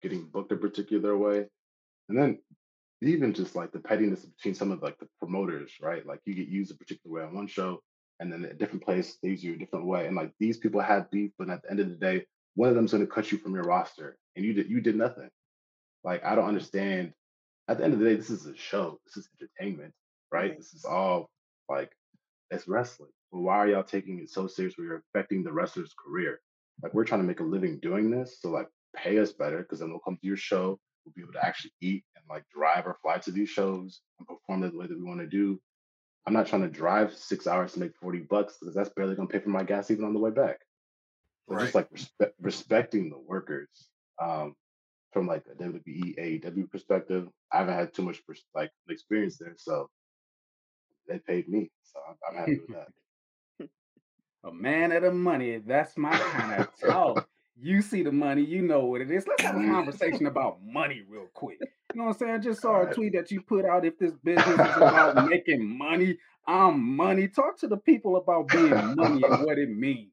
getting 0.02 0.26
booked 0.26 0.52
a 0.52 0.57
particular 0.57 1.16
way, 1.16 1.46
and 2.09 2.18
then 2.18 2.38
even 3.02 3.35
just 3.35 3.57
like 3.57 3.72
the 3.72 3.81
pettiness 3.81 4.24
between 4.24 4.55
some 4.55 4.72
of 4.72 4.83
like 4.83 4.98
the 4.98 5.09
promoters, 5.18 5.72
right? 5.81 6.07
Like 6.07 6.20
you 6.24 6.35
get 6.35 6.48
used 6.48 6.70
a 6.72 6.76
particular 6.76 7.16
way 7.16 7.22
on 7.24 7.35
one 7.35 7.46
show, 7.46 7.81
and 8.20 8.33
then 8.33 8.44
a 8.44 8.55
different 8.55 8.85
place 8.85 9.18
they 9.22 9.31
use 9.31 9.44
you 9.44 9.55
a 9.55 9.59
different 9.59 9.87
way, 9.87 10.07
and 10.07 10.16
like 10.16 10.33
these 10.38 10.59
people 10.59 10.81
have 10.81 11.11
beef, 11.11 11.33
but 11.38 11.50
at 11.50 11.62
the 11.62 11.70
end 11.70 11.81
of 11.81 11.88
the 11.88 11.96
day, 11.96 12.24
one 12.55 12.68
of 12.68 12.74
them's 12.74 12.92
going 12.92 13.05
to 13.05 13.12
cut 13.12 13.33
you 13.33 13.38
from 13.38 13.55
your 13.55 13.64
roster, 13.64 14.16
and 14.35 14.44
you 14.44 14.52
did 14.52 14.70
you 14.70 14.81
did 14.81 14.96
nothing. 14.96 15.29
Like 16.05 16.24
I 16.24 16.35
don't 16.35 16.48
understand. 16.48 17.12
At 17.68 17.79
the 17.79 17.85
end 17.85 17.94
of 17.94 17.98
the 17.98 18.05
day, 18.05 18.14
this 18.14 18.31
is 18.31 18.46
a 18.46 18.57
show. 18.57 19.00
This 19.05 19.16
is 19.16 19.29
entertainment? 19.40 19.92
Right. 20.31 20.57
This 20.57 20.72
is 20.72 20.85
all 20.85 21.29
like 21.68 21.90
it's 22.50 22.68
wrestling. 22.68 23.11
But 23.33 23.41
why 23.41 23.57
are 23.57 23.69
y'all 23.69 23.83
taking 23.83 24.19
it 24.19 24.31
so 24.31 24.47
serious 24.47 24.75
you're 24.79 25.03
affecting 25.15 25.43
the 25.43 25.53
wrestler's 25.53 25.95
career? 25.95 26.41
Like 26.83 26.95
we're 26.95 27.05
trying 27.05 27.23
to 27.23 27.27
make 27.27 27.41
a 27.41 27.45
living 27.45 27.79
doing 27.81 28.11
this, 28.11 28.39
so 28.41 28.51
like 28.51 28.69
pay 28.95 29.19
us 29.19 29.33
better 29.33 29.59
because 29.59 29.81
then 29.81 29.91
we'll 29.91 29.99
come 30.01 30.17
to 30.17 30.27
your 30.27 30.37
show. 30.37 30.79
We'll 31.05 31.12
be 31.15 31.23
able 31.23 31.33
to 31.35 31.45
actually 31.45 31.73
eat 31.81 32.05
and 32.17 32.25
like 32.29 32.45
drive 32.55 32.87
or 32.87 32.99
fly 33.03 33.19
to 33.19 33.31
these 33.31 33.49
shows 33.49 34.01
and 34.19 34.27
perform 34.29 34.61
the 34.61 34.77
way 34.77 34.87
that 34.87 34.99
we 34.99 35.05
want 35.05 35.21
to 35.21 35.27
do. 35.27 35.61
I'm 36.27 36.33
not 36.33 36.47
trying 36.47 36.62
to 36.62 36.69
drive 36.69 37.15
six 37.15 37.47
hours 37.47 37.73
to 37.75 37.81
make 37.81 37.95
40 37.97 38.21
bucks 38.29 38.57
because 38.61 38.75
that's 38.75 38.89
barely 38.91 39.15
gonna 39.15 39.29
pay 39.29 39.39
for 39.39 39.51
my 39.51 39.62
gas 39.62 39.91
even 39.91 40.05
on 40.05 40.12
the 40.12 40.21
way 40.21 40.31
back. 40.31 40.59
So 41.49 41.55
Right. 41.55 41.62
just 41.62 41.75
like 41.77 41.89
respect, 41.93 42.35
respecting 42.41 43.11
the 43.11 43.19
workers 43.19 43.69
um, 44.21 44.55
from 45.12 45.27
like 45.29 45.45
a 45.51 45.55
WWE, 45.55 46.19
AEW 46.19 46.71
perspective. 46.71 47.29
I 47.53 47.59
haven't 47.59 47.75
had 47.75 47.95
too 47.95 48.03
much 48.03 48.25
pers- 48.27 48.45
like 48.55 48.73
experience 48.89 49.39
there, 49.39 49.55
so 49.57 49.89
they 51.07 51.21
paid 51.21 51.49
me, 51.49 51.71
so 51.85 52.01
I'm, 52.09 52.17
I'm 52.29 52.37
happy 52.37 52.59
with 52.59 52.71
that. 52.77 52.89
A 54.44 54.53
man 54.53 54.92
of 54.92 55.03
the 55.03 55.12
money, 55.12 55.59
that's 55.59 55.96
my 55.96 56.16
kind 56.16 56.61
of 56.62 56.68
talk. 56.79 57.29
You 57.59 57.81
see 57.81 58.03
the 58.03 58.12
money, 58.12 58.44
you 58.44 58.61
know 58.61 58.85
what 58.85 59.01
it 59.01 59.11
is. 59.11 59.27
Let's 59.27 59.42
have 59.44 59.57
a 59.57 59.66
conversation 59.66 60.27
about 60.27 60.59
money 60.62 61.01
real 61.09 61.25
quick. 61.33 61.57
You 61.62 61.68
know 61.94 62.05
what 62.09 62.11
I'm 62.11 62.18
saying? 62.18 62.33
I 62.35 62.37
just 62.38 62.61
saw 62.61 62.83
a 62.83 62.92
tweet 62.92 63.14
that 63.14 63.31
you 63.31 63.40
put 63.40 63.64
out. 63.64 63.87
If 63.87 63.99
this 63.99 64.12
business 64.22 64.46
is 64.46 64.77
about 64.77 65.27
making 65.31 65.66
money, 65.66 66.18
I'm 66.46 66.79
money. 66.96 67.29
Talk 67.29 67.59
to 67.61 67.66
the 67.66 67.79
people 67.79 68.16
about 68.16 68.49
being 68.49 68.94
money 68.94 69.22
and 69.22 69.46
what 69.46 69.57
it 69.57 69.70
means. 69.70 70.12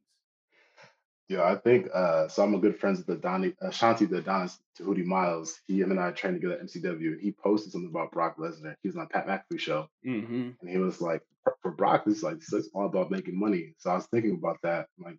Yeah, 1.27 1.43
I 1.43 1.55
think 1.55 1.87
uh 1.93 2.29
so 2.29 2.43
I'm 2.43 2.53
a 2.53 2.59
good 2.59 2.79
friends 2.79 2.99
with 2.99 3.07
the 3.07 3.15
Donnie 3.15 3.53
uh, 3.61 3.67
Shanti 3.67 4.09
the 4.09 4.19
Adonis 4.19 4.59
Tahuti 4.77 5.03
Miles. 5.03 5.59
He 5.67 5.81
him 5.81 5.91
and 5.91 5.99
I 5.99 6.11
trained 6.11 6.35
together 6.39 6.55
at 6.61 6.65
MCW 6.67 7.13
and 7.13 7.21
he 7.21 7.33
posted 7.33 7.73
something 7.73 7.89
about 7.89 8.13
Brock 8.13 8.37
Lesnar. 8.37 8.75
He 8.83 8.87
was 8.87 8.95
on 8.95 9.07
Pat 9.07 9.27
McAfee 9.27 9.59
show 9.59 9.89
Mm-hmm. 10.05 10.49
and 10.61 10.69
he 10.69 10.77
was 10.77 11.01
like 11.01 11.23
for 11.61 11.71
Brock, 11.71 12.07
is 12.07 12.23
like 12.23 12.37
it's 12.37 12.69
all 12.73 12.85
about 12.85 13.11
making 13.11 13.39
money. 13.39 13.75
So 13.79 13.91
I 13.91 13.95
was 13.95 14.07
thinking 14.07 14.35
about 14.35 14.57
that. 14.63 14.87
Like, 14.99 15.17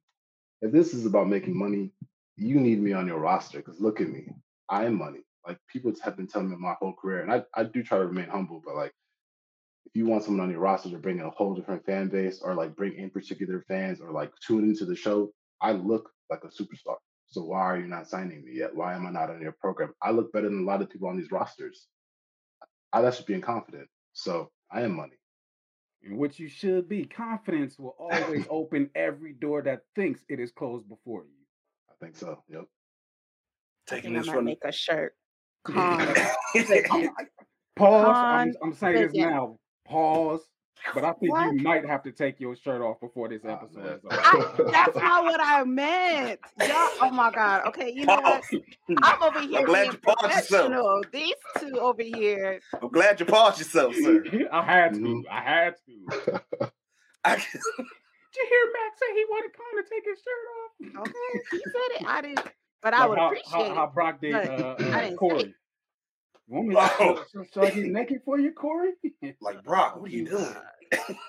if 0.62 0.72
this 0.72 0.94
is 0.94 1.06
about 1.06 1.28
making 1.28 1.58
money, 1.58 1.92
you 2.37 2.60
need 2.60 2.80
me 2.80 2.92
on 2.92 3.06
your 3.06 3.20
roster 3.20 3.58
because 3.58 3.80
look 3.80 4.00
at 4.00 4.08
me. 4.08 4.28
I 4.68 4.87
am 4.87 4.96
money. 4.98 5.20
Like 5.46 5.58
people 5.68 5.92
have 6.02 6.16
been 6.16 6.26
telling 6.26 6.50
me 6.50 6.56
my 6.58 6.74
whole 6.80 6.94
career, 6.94 7.22
and 7.22 7.32
I, 7.32 7.44
I 7.54 7.64
do 7.64 7.82
try 7.82 7.98
to 7.98 8.06
remain 8.06 8.28
humble, 8.28 8.62
but 8.64 8.76
like 8.76 8.92
if 9.87 9.96
you 9.96 10.06
want 10.06 10.24
someone 10.24 10.44
on 10.44 10.50
your 10.50 10.60
roster 10.60 10.90
to 10.90 10.98
bring 10.98 11.18
in 11.18 11.26
a 11.26 11.30
whole 11.30 11.54
different 11.54 11.84
fan 11.87 12.08
base 12.08 12.40
or 12.42 12.54
like 12.54 12.76
bring 12.76 12.94
in 12.94 13.10
particular 13.10 13.64
fans 13.68 14.00
or 14.00 14.12
like 14.12 14.32
tune 14.46 14.64
into 14.64 14.84
the 14.84 14.96
show, 14.96 15.30
I 15.60 15.72
look 15.72 16.10
like 16.30 16.40
a 16.44 16.48
superstar. 16.48 16.96
So 17.26 17.42
why 17.42 17.60
are 17.60 17.78
you 17.78 17.87
not 17.87 18.08
signing 18.08 18.44
me 18.44 18.52
yet? 18.54 18.74
Why 18.74 18.94
am 18.94 19.06
I 19.06 19.10
not 19.10 19.30
on 19.30 19.42
your 19.42 19.56
program? 19.60 19.92
I 20.02 20.10
look 20.10 20.32
better 20.32 20.48
than 20.48 20.62
a 20.62 20.66
lot 20.66 20.82
of 20.82 20.90
people 20.90 21.08
on 21.08 21.16
these 21.16 21.32
rosters. 21.32 21.88
I, 22.92 23.02
that's 23.02 23.16
just 23.18 23.26
being 23.28 23.40
confident. 23.40 23.88
So 24.12 24.50
I 24.72 24.82
am 24.82 24.96
money. 24.96 25.16
And 26.04 26.18
what 26.18 26.38
you 26.38 26.48
should 26.48 26.88
be. 26.88 27.04
Confidence 27.04 27.78
will 27.78 27.96
always 27.98 28.44
open 28.50 28.90
every 28.94 29.32
door 29.32 29.62
that 29.62 29.82
thinks 29.94 30.20
it 30.28 30.38
is 30.40 30.50
closed 30.52 30.88
before 30.88 31.24
you. 31.24 31.44
I 31.90 31.94
think 32.04 32.16
so. 32.16 32.42
Yep. 32.48 32.62
I 32.62 32.66
Taking 33.94 34.02
think 34.12 34.16
I 34.16 34.18
this 34.20 34.26
might 34.26 34.34
from 34.34 34.44
make 34.44 34.64
a 34.64 34.72
shirt. 34.72 35.14
Calm. 35.64 36.00
I'm- 36.54 37.08
oh 37.08 37.08
Pause. 37.76 38.16
I'm, 38.16 38.54
I'm 38.62 38.72
saying 38.74 38.94
this 39.08 39.14
now. 39.14 39.56
Pause. 39.86 40.42
But 40.94 41.04
I 41.04 41.12
think 41.14 41.32
What? 41.32 41.54
you 41.54 41.62
might 41.62 41.87
have 41.87 42.02
to 42.02 42.12
take 42.12 42.38
your 42.40 42.54
shirt 42.56 42.82
off 42.82 43.00
before 43.00 43.28
this 43.28 43.40
Ah, 43.44 43.52
episode 43.54 43.84
man. 43.84 43.92
is 43.94 44.04
over. 44.04 44.20
I, 44.20 44.70
that's 44.70 44.96
not 44.96 45.24
what 45.24 45.40
I 45.42 45.64
meant. 45.64 46.40
Y'all, 46.60 46.68
oh 47.00 47.10
my 47.12 47.30
God. 47.30 47.66
Okay, 47.68 47.90
you 47.92 48.04
know 48.04 48.20
what? 48.20 48.44
I'm 49.02 49.22
over 49.22 49.40
here 49.40 49.64
glad 49.64 49.82
being 49.82 49.92
you 49.92 49.98
paused 49.98 50.22
yourself. 50.22 50.66
professional. 50.70 51.02
These 51.12 51.34
two 51.58 51.78
over 51.80 52.02
here. 52.02 52.60
I'm 52.82 52.88
glad 52.90 53.18
you 53.18 53.26
paused 53.26 53.58
yourself, 53.58 53.94
sir. 53.94 54.24
I 54.52 54.62
had 54.62 54.94
to. 54.94 55.00
Mhm. 55.00 55.22
I 55.30 55.40
had 55.40 55.74
to. 55.87 56.42
I 57.24 57.37
Did 57.37 57.44
you 58.37 58.46
hear 58.48 58.72
Max 58.72 58.98
say 58.98 59.14
he 59.14 59.24
wanted 59.30 59.52
Kaun 59.56 59.82
to 59.82 59.88
take 59.88 60.04
his 60.04 60.18
shirt 60.18 61.00
off? 61.00 61.08
Okay, 61.08 61.40
he 61.50 61.58
said 61.58 62.00
it. 62.02 62.06
I 62.06 62.20
didn't, 62.20 62.46
but 62.82 62.92
I 62.94 63.00
Like 63.00 63.08
would 63.08 63.18
how, 63.18 63.26
appreciate 63.28 63.68
how, 63.68 63.74
how 63.74 63.84
it. 63.84 63.94
Brock 63.94 64.20
did 64.20 64.32
but 64.32 64.48
uh, 64.48 64.52
I 64.52 64.56
uh, 64.58 64.76
didn't 64.76 65.10
say 65.10 65.16
Corey. 65.16 65.54
it. 66.48 66.52
You 66.52 66.54
want 66.57 66.68
me 66.68 66.76
Oh. 67.00 67.14
to 67.14 67.24
should, 67.30 67.52
should 67.52 67.64
I 67.64 67.70
get 67.70 67.87
naked 67.87 68.22
for 68.24 68.38
you, 68.38 68.52
Corey? 68.52 68.92
like 69.40 69.62
Brock, 69.64 69.96
what 69.96 70.11
are 70.11 70.14
you 70.14 70.26
doing? 70.28 70.54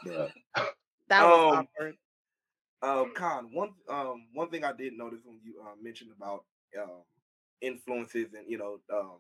Yeah. 0.06 0.28
That 1.08 1.24
was 1.24 1.54
Um, 1.54 1.68
awkward. 1.78 1.96
Um, 2.82 3.14
Kaun, 3.16 3.54
one 3.54 3.72
um 3.90 4.28
one 4.34 4.50
thing 4.50 4.64
I 4.64 4.74
did 4.74 4.94
notice 4.94 5.20
when 5.24 5.40
you 5.44 5.62
uh, 5.62 5.76
mentioned 5.82 6.12
about 6.16 6.46
um 6.82 7.04
influences 7.62 8.34
and 8.34 8.50
you 8.50 8.58
know 8.58 8.80
um 8.92 9.20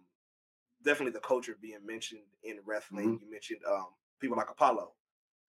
definitely 0.83 1.13
the 1.13 1.19
culture 1.19 1.57
being 1.61 1.85
mentioned 1.85 2.23
in 2.43 2.59
wrestling. 2.65 3.19
You 3.21 3.29
mentioned 3.31 3.61
um 3.67 3.87
people 4.19 4.37
like 4.37 4.49
Apollo, 4.49 4.93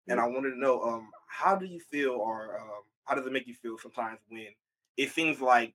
and 0.08 0.20
I 0.20 0.26
wanted 0.26 0.50
to 0.50 0.58
know 0.60 0.82
um 0.82 1.10
how 1.28 1.56
do 1.56 1.66
you 1.66 1.80
feel 1.80 2.12
or 2.12 2.58
um 2.60 2.82
how 3.04 3.14
does 3.14 3.26
it 3.26 3.32
make 3.32 3.46
you 3.46 3.54
feel 3.54 3.78
sometimes 3.78 4.20
when 4.28 4.48
it 4.96 5.10
seems 5.10 5.40
like 5.40 5.74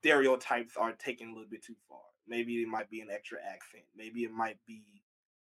stereotypes 0.00 0.76
are 0.76 0.92
taken 0.92 1.28
a 1.28 1.32
little 1.32 1.48
bit 1.50 1.62
too 1.64 1.76
far? 1.88 2.00
Maybe 2.26 2.62
it 2.62 2.68
might 2.68 2.90
be 2.90 3.00
an 3.00 3.10
extra 3.10 3.38
accent. 3.42 3.84
Maybe 3.96 4.24
it 4.24 4.32
might 4.32 4.58
be 4.66 4.84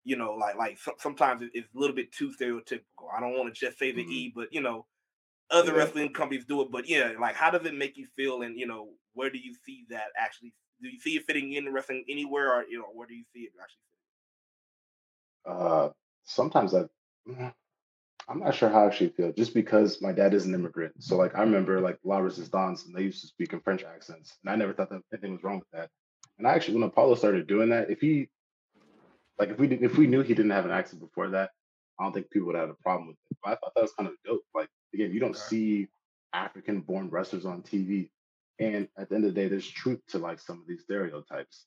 you 0.05 0.17
know 0.17 0.33
like 0.35 0.57
like 0.57 0.79
so- 0.79 0.97
sometimes 0.99 1.43
it- 1.43 1.51
it's 1.55 1.75
a 1.75 1.79
little 1.79 1.97
bit 1.97 2.12
too 2.12 2.31
stereotypical. 2.33 3.12
I 3.12 3.21
don't 3.21 3.37
want 3.37 3.53
to 3.55 3.61
just 3.61 3.79
say 3.79 3.93
the 3.93 4.05
Mhm. 4.05 4.11
E, 4.11 4.33
but 4.35 4.53
you 4.53 4.61
know 4.61 4.87
other 5.51 5.73
Yeah. 5.73 5.79
wrestling 5.79 6.12
companies 6.12 6.45
do 6.47 6.62
it, 6.62 6.71
but 6.71 6.88
yeah, 6.88 7.14
like 7.21 7.35
how 7.37 7.51
does 7.51 7.67
it 7.67 7.75
make 7.75 7.97
you 7.97 8.07
feel? 8.17 8.43
And 8.43 8.59
you 8.59 8.67
know, 8.67 8.95
where 9.14 9.31
do 9.31 9.38
you 9.38 9.55
see 9.55 9.87
that 9.91 10.09
actually? 10.17 10.55
Do 10.83 10.88
you 10.88 11.01
see 11.01 11.17
it 11.17 11.27
fitting 11.27 11.53
in 11.55 11.73
wrestling 11.73 12.05
anywhere, 12.09 12.55
or 12.55 12.64
you 12.69 12.79
know, 12.79 12.91
where 12.93 13.09
do 13.09 13.14
you 13.14 13.25
see 13.35 13.41
it 13.41 13.53
actually? 13.61 13.83
Uh, 15.45 15.91
sometimes 16.25 16.75
I, 16.75 16.85
mm, 17.29 17.55
I'm 18.29 18.41
not 18.41 18.55
sure 18.55 18.69
how 18.69 18.83
I 18.85 18.87
actually 18.87 19.11
feel, 19.11 19.33
just 19.33 19.55
because 19.55 20.03
my 20.03 20.12
dad 20.12 20.35
is 20.35 20.47
an 20.47 20.55
immigrant. 20.55 21.03
So 21.03 21.17
like 21.17 21.35
I 21.35 21.41
remember 21.41 21.81
like 21.81 21.99
La 22.05 22.19
Resistance, 22.19 22.85
and 22.87 22.95
they 22.95 23.03
used 23.03 23.23
to 23.23 23.27
speak 23.29 23.53
in 23.53 23.61
French 23.61 23.85
accents, 23.85 24.38
and 24.43 24.51
I 24.53 24.57
never 24.57 24.75
thought 24.75 24.91
that 24.91 25.03
anything 25.12 25.33
was 25.33 25.43
wrong 25.43 25.61
with 25.61 25.71
that. 25.73 25.91
And 26.38 26.46
I 26.46 26.55
actually, 26.55 26.74
when 26.74 26.85
Apollo 26.85 27.16
started 27.16 27.46
doing 27.46 27.70
that, 27.70 27.90
if 27.90 28.01
he, 28.01 28.29
like 29.38 29.51
if 29.51 29.59
we 29.59 29.66
did, 29.66 29.83
if 29.83 29.96
we 29.98 30.07
knew 30.07 30.22
he 30.22 30.35
didn't 30.35 30.53
have 30.53 30.64
an 30.64 30.70
accent 30.70 31.01
before 31.01 31.31
that, 31.31 31.51
I 31.98 32.05
don't 32.05 32.12
think 32.12 32.31
people 32.31 32.46
would 32.46 32.57
have 32.57 32.70
a 32.70 32.74
problem 32.74 33.09
with 33.09 33.16
it. 33.31 33.38
But 33.42 33.51
I 33.53 33.57
thought 33.57 33.72
that 33.74 33.83
was 33.83 33.92
kind 33.92 34.09
of 34.09 34.14
dope. 34.24 34.42
Like 34.55 34.68
again, 34.94 35.12
you 35.12 35.20
don't 35.20 35.37
Okay. 35.37 35.38
see 35.38 35.88
African-born 36.33 37.11
wrestlers 37.11 37.46
on 37.46 37.62
TV, 37.62 38.11
and 38.59 38.88
at 38.98 39.09
the 39.09 39.16
end 39.16 39.24
of 39.24 39.35
the 39.35 39.40
day, 39.40 39.48
there's 39.48 39.68
truth 39.68 40.01
to 40.09 40.18
like 40.18 40.40
some 40.40 40.61
of 40.61 40.66
these 40.68 40.83
stereotypes. 40.83 41.66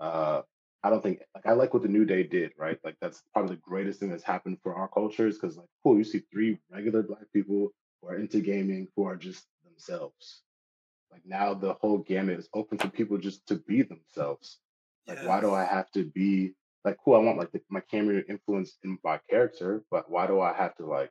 Uh, 0.00 0.42
I 0.82 0.90
don't 0.90 1.02
think 1.02 1.20
like 1.34 1.46
I 1.46 1.52
like 1.52 1.74
what 1.74 1.82
the 1.82 1.88
New 1.88 2.04
Day 2.04 2.22
did, 2.22 2.52
right? 2.58 2.78
Like 2.84 2.96
that's 3.00 3.22
probably 3.32 3.56
the 3.56 3.62
greatest 3.62 4.00
thing 4.00 4.10
that's 4.10 4.24
happened 4.24 4.58
for 4.62 4.74
our 4.74 4.88
cultures 4.88 5.38
because 5.38 5.56
like 5.56 5.68
cool, 5.82 5.98
you 5.98 6.04
see 6.04 6.22
three 6.32 6.58
regular 6.70 7.02
black 7.02 7.24
people 7.34 7.70
who 8.00 8.08
are 8.08 8.16
into 8.16 8.40
gaming 8.40 8.88
who 8.96 9.04
are 9.04 9.16
just 9.16 9.44
themselves. 9.64 10.42
Like 11.12 11.22
now 11.26 11.54
the 11.54 11.74
whole 11.74 11.98
gamut 11.98 12.38
is 12.38 12.48
open 12.54 12.78
for 12.78 12.88
people 12.88 13.18
just 13.18 13.46
to 13.48 13.56
be 13.56 13.82
themselves. 13.82 14.58
Like 15.06 15.24
why 15.24 15.40
do 15.40 15.52
I 15.52 15.64
have 15.64 15.90
to 15.92 16.04
be 16.04 16.52
like 16.84 16.98
cool? 17.04 17.16
I 17.16 17.18
want 17.18 17.38
like 17.38 17.52
the, 17.52 17.60
my 17.68 17.80
camera 17.80 18.22
influence 18.28 18.76
in 18.84 18.98
my 19.04 19.20
character, 19.28 19.82
but 19.90 20.10
why 20.10 20.26
do 20.26 20.40
I 20.40 20.52
have 20.52 20.76
to 20.76 20.86
like 20.86 21.10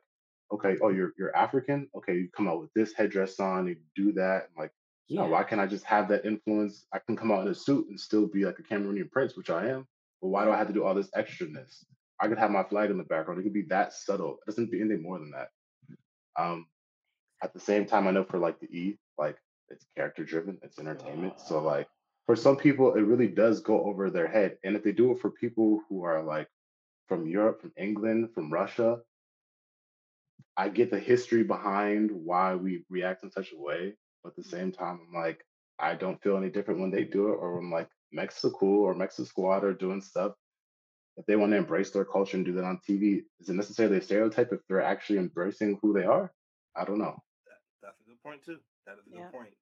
okay, 0.52 0.76
oh 0.82 0.88
you're 0.88 1.12
you're 1.18 1.36
African, 1.36 1.88
okay, 1.94 2.14
you 2.14 2.28
come 2.34 2.48
out 2.48 2.60
with 2.60 2.72
this 2.74 2.92
headdress 2.94 3.38
on, 3.38 3.66
you 3.66 3.76
do 3.94 4.12
that, 4.12 4.48
and 4.48 4.56
like 4.58 4.72
no, 5.10 5.26
why 5.26 5.42
can't 5.42 5.60
I 5.60 5.66
just 5.66 5.84
have 5.84 6.08
that 6.08 6.24
influence? 6.24 6.86
I 6.92 7.00
can 7.00 7.16
come 7.16 7.32
out 7.32 7.44
in 7.44 7.48
a 7.48 7.54
suit 7.54 7.88
and 7.88 7.98
still 7.98 8.26
be 8.26 8.44
like 8.44 8.60
a 8.60 8.62
Cameroonian 8.62 9.10
prince, 9.10 9.36
which 9.36 9.50
I 9.50 9.68
am. 9.68 9.86
But 10.22 10.28
why 10.28 10.44
do 10.44 10.52
I 10.52 10.56
have 10.56 10.68
to 10.68 10.72
do 10.72 10.84
all 10.84 10.94
this 10.94 11.10
extraness? 11.16 11.84
I 12.20 12.28
could 12.28 12.38
have 12.38 12.50
my 12.50 12.62
flag 12.62 12.90
in 12.90 12.98
the 12.98 13.02
background. 13.02 13.40
It 13.40 13.42
could 13.42 13.52
be 13.52 13.62
that 13.62 13.92
subtle. 13.92 14.34
It 14.34 14.50
doesn't 14.50 14.70
be 14.70 14.80
anything 14.80 15.02
more 15.02 15.18
than 15.18 15.32
that. 15.32 15.48
Um, 16.38 16.66
at 17.42 17.52
the 17.52 17.60
same 17.60 17.86
time, 17.86 18.06
I 18.06 18.12
know 18.12 18.24
for 18.24 18.38
like 18.38 18.60
the 18.60 18.66
E, 18.66 18.98
like 19.18 19.36
it's 19.70 19.86
character 19.96 20.24
driven, 20.24 20.58
it's 20.62 20.78
entertainment. 20.78 21.40
So 21.40 21.58
ah. 21.58 21.62
like 21.62 21.88
for 22.26 22.36
some 22.36 22.56
people, 22.56 22.94
it 22.94 23.00
really 23.02 23.28
does 23.28 23.60
go 23.60 23.82
over 23.84 24.10
their 24.10 24.28
head. 24.28 24.58
And 24.64 24.76
if 24.76 24.84
they 24.84 24.92
do 24.92 25.12
it 25.12 25.20
for 25.20 25.30
people 25.30 25.80
who 25.88 26.04
are 26.04 26.22
like 26.22 26.48
from 27.08 27.26
Europe, 27.26 27.60
from 27.60 27.72
England, 27.76 28.30
from 28.34 28.52
Russia, 28.52 28.98
I 30.56 30.68
get 30.68 30.90
the 30.90 30.98
history 30.98 31.42
behind 31.42 32.10
why 32.10 32.54
we 32.54 32.84
react 32.90 33.24
in 33.24 33.30
such 33.30 33.52
a 33.52 33.58
way. 33.58 33.94
But 34.22 34.30
at 34.30 34.36
the 34.36 34.44
same 34.44 34.72
time, 34.72 35.00
I'm 35.06 35.14
like, 35.14 35.44
I 35.78 35.94
don't 35.94 36.22
feel 36.22 36.36
any 36.36 36.50
different 36.50 36.80
when 36.80 36.90
they 36.90 37.04
do 37.04 37.28
it, 37.28 37.36
or 37.36 37.56
when 37.56 37.70
like 37.70 37.88
Mexico 38.12 38.66
or 38.66 38.94
Mexico 38.94 39.26
Squad 39.26 39.64
are 39.64 39.72
doing 39.72 40.02
stuff. 40.02 40.32
If 41.16 41.26
they 41.26 41.36
want 41.36 41.52
to 41.52 41.58
embrace 41.58 41.90
their 41.90 42.04
culture 42.04 42.36
and 42.36 42.46
do 42.46 42.52
that 42.52 42.64
on 42.64 42.80
TV, 42.88 43.22
is 43.40 43.48
it 43.48 43.54
necessarily 43.54 43.98
a 43.98 44.02
stereotype 44.02 44.52
if 44.52 44.60
they're 44.68 44.82
actually 44.82 45.18
embracing 45.18 45.78
who 45.80 45.92
they 45.92 46.04
are? 46.04 46.32
I 46.76 46.84
don't 46.84 46.98
know. 46.98 47.16
That's 47.82 48.00
a 48.00 48.04
good 48.08 48.22
point 48.22 48.44
too. 48.44 48.58
That 48.86 48.98
is 48.98 49.06
a 49.06 49.10
Yeah. 49.10 49.22
good 49.24 49.32
point 49.32 49.50
because 49.50 49.59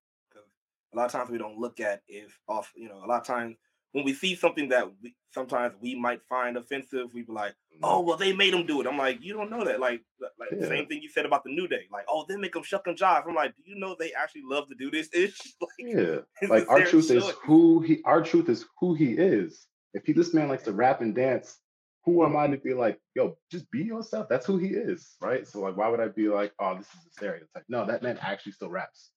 a 0.92 0.96
lot 0.96 1.07
of 1.07 1.12
times 1.12 1.31
we 1.31 1.38
don't 1.38 1.59
look 1.59 1.81
at 1.81 2.03
if 2.09 2.38
off. 2.48 2.72
You 2.77 2.88
know, 2.88 3.05
a 3.05 3.07
lot 3.07 3.20
of 3.20 3.27
times 3.27 3.57
when 3.92 4.05
we 4.05 4.12
see 4.12 4.35
something 4.35 4.68
that 4.68 4.87
we 5.03 5.14
sometimes 5.33 5.74
we 5.81 5.94
might 5.94 6.20
find 6.29 6.57
offensive, 6.57 7.12
we 7.14 7.22
be 7.22 7.33
like, 7.33 7.55
"Oh, 7.83 7.98
mm-hmm. 7.98 8.09
well, 8.09 8.16
they 8.16 8.33
made 8.33 8.53
them 8.53 8.66
do 8.66 8.81
it." 8.81 8.87
I'm 8.87 8.98
like, 8.98 9.18
you 9.22 9.33
don't 9.33 9.51
know 9.51 9.64
that. 9.64 9.81
Like, 9.81 10.03
like 10.20 10.51
the 10.59 10.66
same 10.66 10.87
thing 10.87 11.03
you 11.03 11.11
said 11.11 11.27
about 11.27 11.44
the 11.44 11.51
New 11.51 11.68
Day. 11.68 11.87
Like, 11.92 12.05
oh, 12.09 12.24
they 12.29 12.37
make 12.37 12.53
them 12.53 12.62
shuck 12.62 12.87
and 12.87 12.96
jive. 12.96 13.27
I'm 13.27 13.35
like, 13.35 13.55
do 13.57 13.62
you 13.64 13.79
know 13.79 13.96
they 13.98 14.12
actually 14.12 14.42
love 14.44 14.68
to 14.68 14.74
do 14.74 14.90
this 14.90 15.09
ish? 15.14 15.38
like, 15.61 15.70
Yeah, 15.79 16.16
like 16.48 16.68
our 16.68 16.85
truth 16.85 17.11
is 17.11 17.24
who 17.45 17.80
he. 17.80 18.01
Our 18.05 18.22
truth 18.22 18.49
is 18.49 18.64
who 18.78 18.95
he 18.95 19.12
is. 19.12 19.66
If 19.95 20.05
he 20.05 20.12
this 20.12 20.34
man 20.34 20.49
likes 20.49 20.64
to 20.64 20.72
rap 20.72 21.01
and 21.01 21.14
dance, 21.14 21.59
who 22.05 22.24
am 22.24 22.36
I 22.36 22.47
to 22.47 22.57
be 22.57 22.74
like, 22.74 22.99
yo, 23.14 23.36
just 23.51 23.70
be 23.70 23.82
yourself. 23.82 24.28
That's 24.28 24.47
who 24.47 24.59
he 24.59 24.68
is, 24.68 25.16
right? 25.20 25.47
So 25.47 25.61
like, 25.61 25.76
why 25.76 25.89
would 25.89 26.01
I 26.01 26.09
be 26.09 26.28
like, 26.28 26.53
oh, 26.59 26.76
this 26.76 26.86
is 26.86 27.07
a 27.07 27.11
stereotype? 27.12 27.64
No, 27.68 27.86
that 27.86 28.03
man 28.03 28.18
actually 28.20 28.53
still 28.53 28.70
raps. 28.70 29.11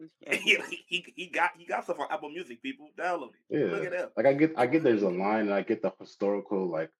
Like, 0.00 0.10
Yeah. 0.44 0.62
he, 0.70 0.84
he, 0.86 1.12
he 1.16 1.26
got 1.26 1.50
he 1.58 1.64
got 1.66 1.84
stuff 1.84 1.98
on 2.00 2.06
Apple 2.10 2.30
Music. 2.30 2.62
People 2.62 2.90
download 2.98 3.30
it. 3.50 3.58
yeah, 3.58 3.66
Look 3.76 3.84
at 3.84 3.92
that. 3.92 4.12
like 4.16 4.26
I 4.26 4.32
get, 4.34 4.52
I 4.56 4.66
get. 4.66 4.82
There's 4.82 5.02
a 5.02 5.08
line, 5.08 5.42
and 5.46 5.54
I 5.54 5.62
get 5.62 5.82
the 5.82 5.92
historical 6.00 6.66
like 6.68 6.90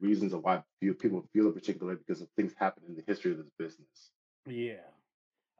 reasons 0.00 0.32
of 0.32 0.42
why 0.42 0.62
people 0.80 1.24
feel 1.32 1.48
a 1.48 1.52
particular 1.52 1.92
way 1.94 1.98
because 2.06 2.20
of 2.20 2.28
things 2.36 2.52
happen 2.58 2.82
in 2.88 2.94
the 2.96 3.02
history 3.06 3.30
of 3.32 3.38
this 3.38 3.50
business. 3.58 4.10
Yeah. 4.46 4.74
It's 4.74 4.82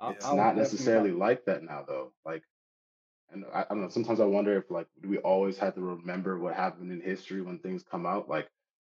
I 0.02 0.08
was 0.08 0.22
not 0.24 0.34
definitely 0.36 0.62
necessarily 0.62 1.10
about- 1.10 1.20
like 1.20 1.44
that 1.46 1.62
now, 1.62 1.84
though. 1.86 2.12
Like, 2.26 2.42
and 3.32 3.44
I, 3.54 3.60
I 3.62 3.66
don't 3.70 3.80
know. 3.82 3.88
Sometimes 3.88 4.20
I 4.20 4.24
wonder 4.26 4.56
if 4.58 4.70
like, 4.70 4.86
do 5.02 5.08
we 5.08 5.18
always 5.18 5.56
have 5.58 5.74
to 5.76 5.80
remember 5.80 6.38
what 6.38 6.54
happened 6.54 6.92
in 6.92 7.00
history 7.00 7.40
when 7.40 7.58
things 7.60 7.82
come 7.88 8.04
out? 8.04 8.28
Like, 8.28 8.48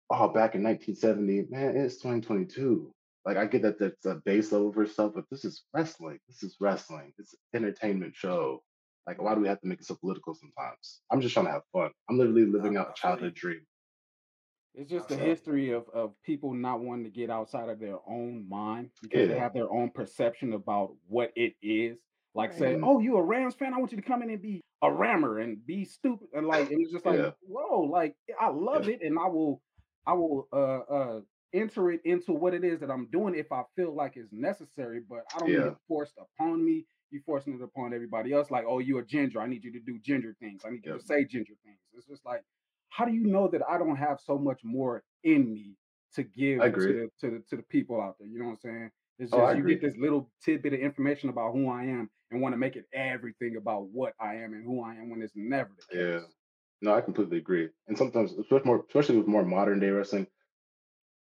oh, 0.09 0.27
back 0.27 0.55
in 0.55 0.63
1970, 0.63 1.47
man, 1.49 1.77
it's 1.77 1.95
2022. 1.97 2.91
Like, 3.27 3.35
I 3.35 3.45
get 3.45 3.61
that 3.63 3.77
that's 3.77 4.05
a 4.05 4.21
base 4.23 4.53
level 4.53 4.71
for 4.71 4.85
stuff, 4.85 5.11
but 5.13 5.25
this 5.29 5.43
is 5.43 5.65
wrestling. 5.73 6.17
This 6.29 6.43
is 6.43 6.55
wrestling. 6.61 7.11
It's 7.17 7.33
an 7.33 7.65
entertainment 7.65 8.15
show. 8.15 8.63
Like, 9.05 9.21
why 9.21 9.35
do 9.35 9.41
we 9.41 9.49
have 9.49 9.59
to 9.59 9.67
make 9.67 9.81
it 9.81 9.85
so 9.85 9.95
political 9.95 10.33
sometimes? 10.33 11.01
I'm 11.11 11.19
just 11.19 11.33
trying 11.33 11.47
to 11.47 11.51
have 11.51 11.63
fun. 11.73 11.91
I'm 12.09 12.17
literally 12.17 12.45
living 12.45 12.77
out 12.77 12.91
a 12.91 12.93
childhood 12.93 13.33
dream. 13.33 13.59
It's 14.73 14.89
just 14.89 15.09
the 15.09 15.17
history 15.17 15.71
of, 15.71 15.89
of 15.93 16.13
people 16.23 16.53
not 16.53 16.79
wanting 16.79 17.03
to 17.03 17.09
get 17.09 17.29
outside 17.29 17.67
of 17.67 17.79
their 17.79 17.97
own 18.07 18.47
mind 18.47 18.91
because 19.01 19.27
they 19.27 19.37
have 19.37 19.53
their 19.53 19.69
own 19.69 19.89
perception 19.89 20.53
about 20.53 20.95
what 21.09 21.33
it 21.35 21.55
is. 21.61 21.97
Like 22.33 22.51
Right. 22.51 22.59
say, 22.59 22.73
Mhm. 22.75 22.83
oh, 22.85 22.99
you 22.99 23.17
a 23.17 23.21
Rams 23.21 23.55
fan? 23.55 23.73
I 23.73 23.77
want 23.77 23.91
you 23.91 23.97
to 23.97 24.07
come 24.07 24.23
in 24.23 24.29
and 24.29 24.41
be 24.41 24.61
a 24.81 24.93
rammer 24.93 25.39
and 25.39 25.65
be 25.65 25.83
stupid 25.83 26.29
and 26.33 26.47
like 26.47 26.69
and 26.71 26.81
it's 26.81 26.93
just 26.93 27.05
like, 27.05 27.19
Yeah. 27.19 27.31
whoa, 27.41 27.81
like 27.81 28.15
I 28.39 28.47
love 28.49 28.87
it 28.87 29.01
and 29.01 29.19
I 29.19 29.27
will 29.27 29.61
I 30.05 30.13
will 30.13 30.47
uh 30.53 30.79
uh 30.79 31.21
enter 31.53 31.91
it 31.91 32.01
into 32.05 32.33
what 32.33 32.53
it 32.53 32.63
is 32.63 32.79
that 32.79 32.91
I'm 32.91 33.07
doing 33.11 33.35
if 33.35 33.51
I 33.51 33.63
feel 33.75 33.95
like 33.95 34.17
it's 34.17 34.31
necessary, 34.31 35.01
but 35.07 35.23
I 35.33 35.39
don't 35.39 35.49
need 35.49 35.55
Yeah. 35.55 35.67
it 35.71 35.77
forced 35.87 36.17
upon 36.17 36.63
me. 36.63 36.85
You 37.09 37.21
forcing 37.25 37.53
it 37.53 37.61
upon 37.61 37.93
everybody 37.93 38.33
else, 38.33 38.51
like, 38.51 38.65
oh, 38.67 38.79
you're 38.79 38.99
a 38.99 39.05
ginger. 39.05 39.39
I 39.39 39.47
need 39.47 39.63
you 39.63 39.71
to 39.71 39.79
do 39.79 39.97
ginger 39.99 40.35
things. 40.41 40.63
I 40.65 40.71
need 40.71 40.85
you 40.85 40.93
to 40.93 40.99
say 40.99 41.23
ginger 41.23 41.53
things. 41.63 41.79
It's 41.93 42.05
just 42.05 42.25
like, 42.25 42.43
how 42.89 43.05
do 43.05 43.13
you 43.13 43.25
know 43.25 43.47
that 43.47 43.61
I 43.67 43.77
don't 43.77 43.95
have 43.95 44.19
so 44.19 44.37
much 44.37 44.59
more 44.63 45.03
in 45.23 45.53
me 45.53 45.77
to 46.15 46.23
give 46.23 46.59
to 46.61 46.69
the 46.69 47.09
to 47.21 47.29
the 47.31 47.43
to 47.49 47.55
the 47.55 47.63
people 47.63 48.01
out 48.01 48.17
there? 48.19 48.27
You 48.27 48.39
know 48.39 48.45
what 48.45 48.51
I'm 48.51 48.57
saying? 48.57 48.91
It's 49.19 49.33
Oh, 49.33 49.37
just 49.47 49.57
you 49.57 49.63
get 49.63 49.81
this 49.81 49.95
little 49.97 50.29
tidbit 50.43 50.73
of 50.73 50.79
information 50.79 51.29
about 51.29 51.53
who 51.53 51.69
I 51.69 51.83
am 51.85 52.09
and 52.29 52.41
want 52.41 52.53
to 52.53 52.57
make 52.57 52.75
it 52.75 52.85
everything 52.93 53.55
about 53.55 53.87
what 53.89 54.13
I 54.19 54.35
am 54.35 54.53
and 54.53 54.63
who 54.65 54.83
I 54.83 54.95
am 54.95 55.09
when 55.09 55.21
it's 55.21 55.33
never 55.35 55.69
the 55.75 55.95
case. 55.97 56.21
Yeah. 56.21 56.27
No, 56.81 56.93
I 56.93 57.01
completely 57.01 57.37
agree. 57.37 57.69
And 57.87 57.97
sometimes, 57.97 58.33
especially 58.33 58.65
more, 58.65 58.83
especially 58.87 59.17
with 59.17 59.27
more 59.27 59.43
modern 59.43 59.79
day 59.79 59.89
wrestling, 59.89 60.27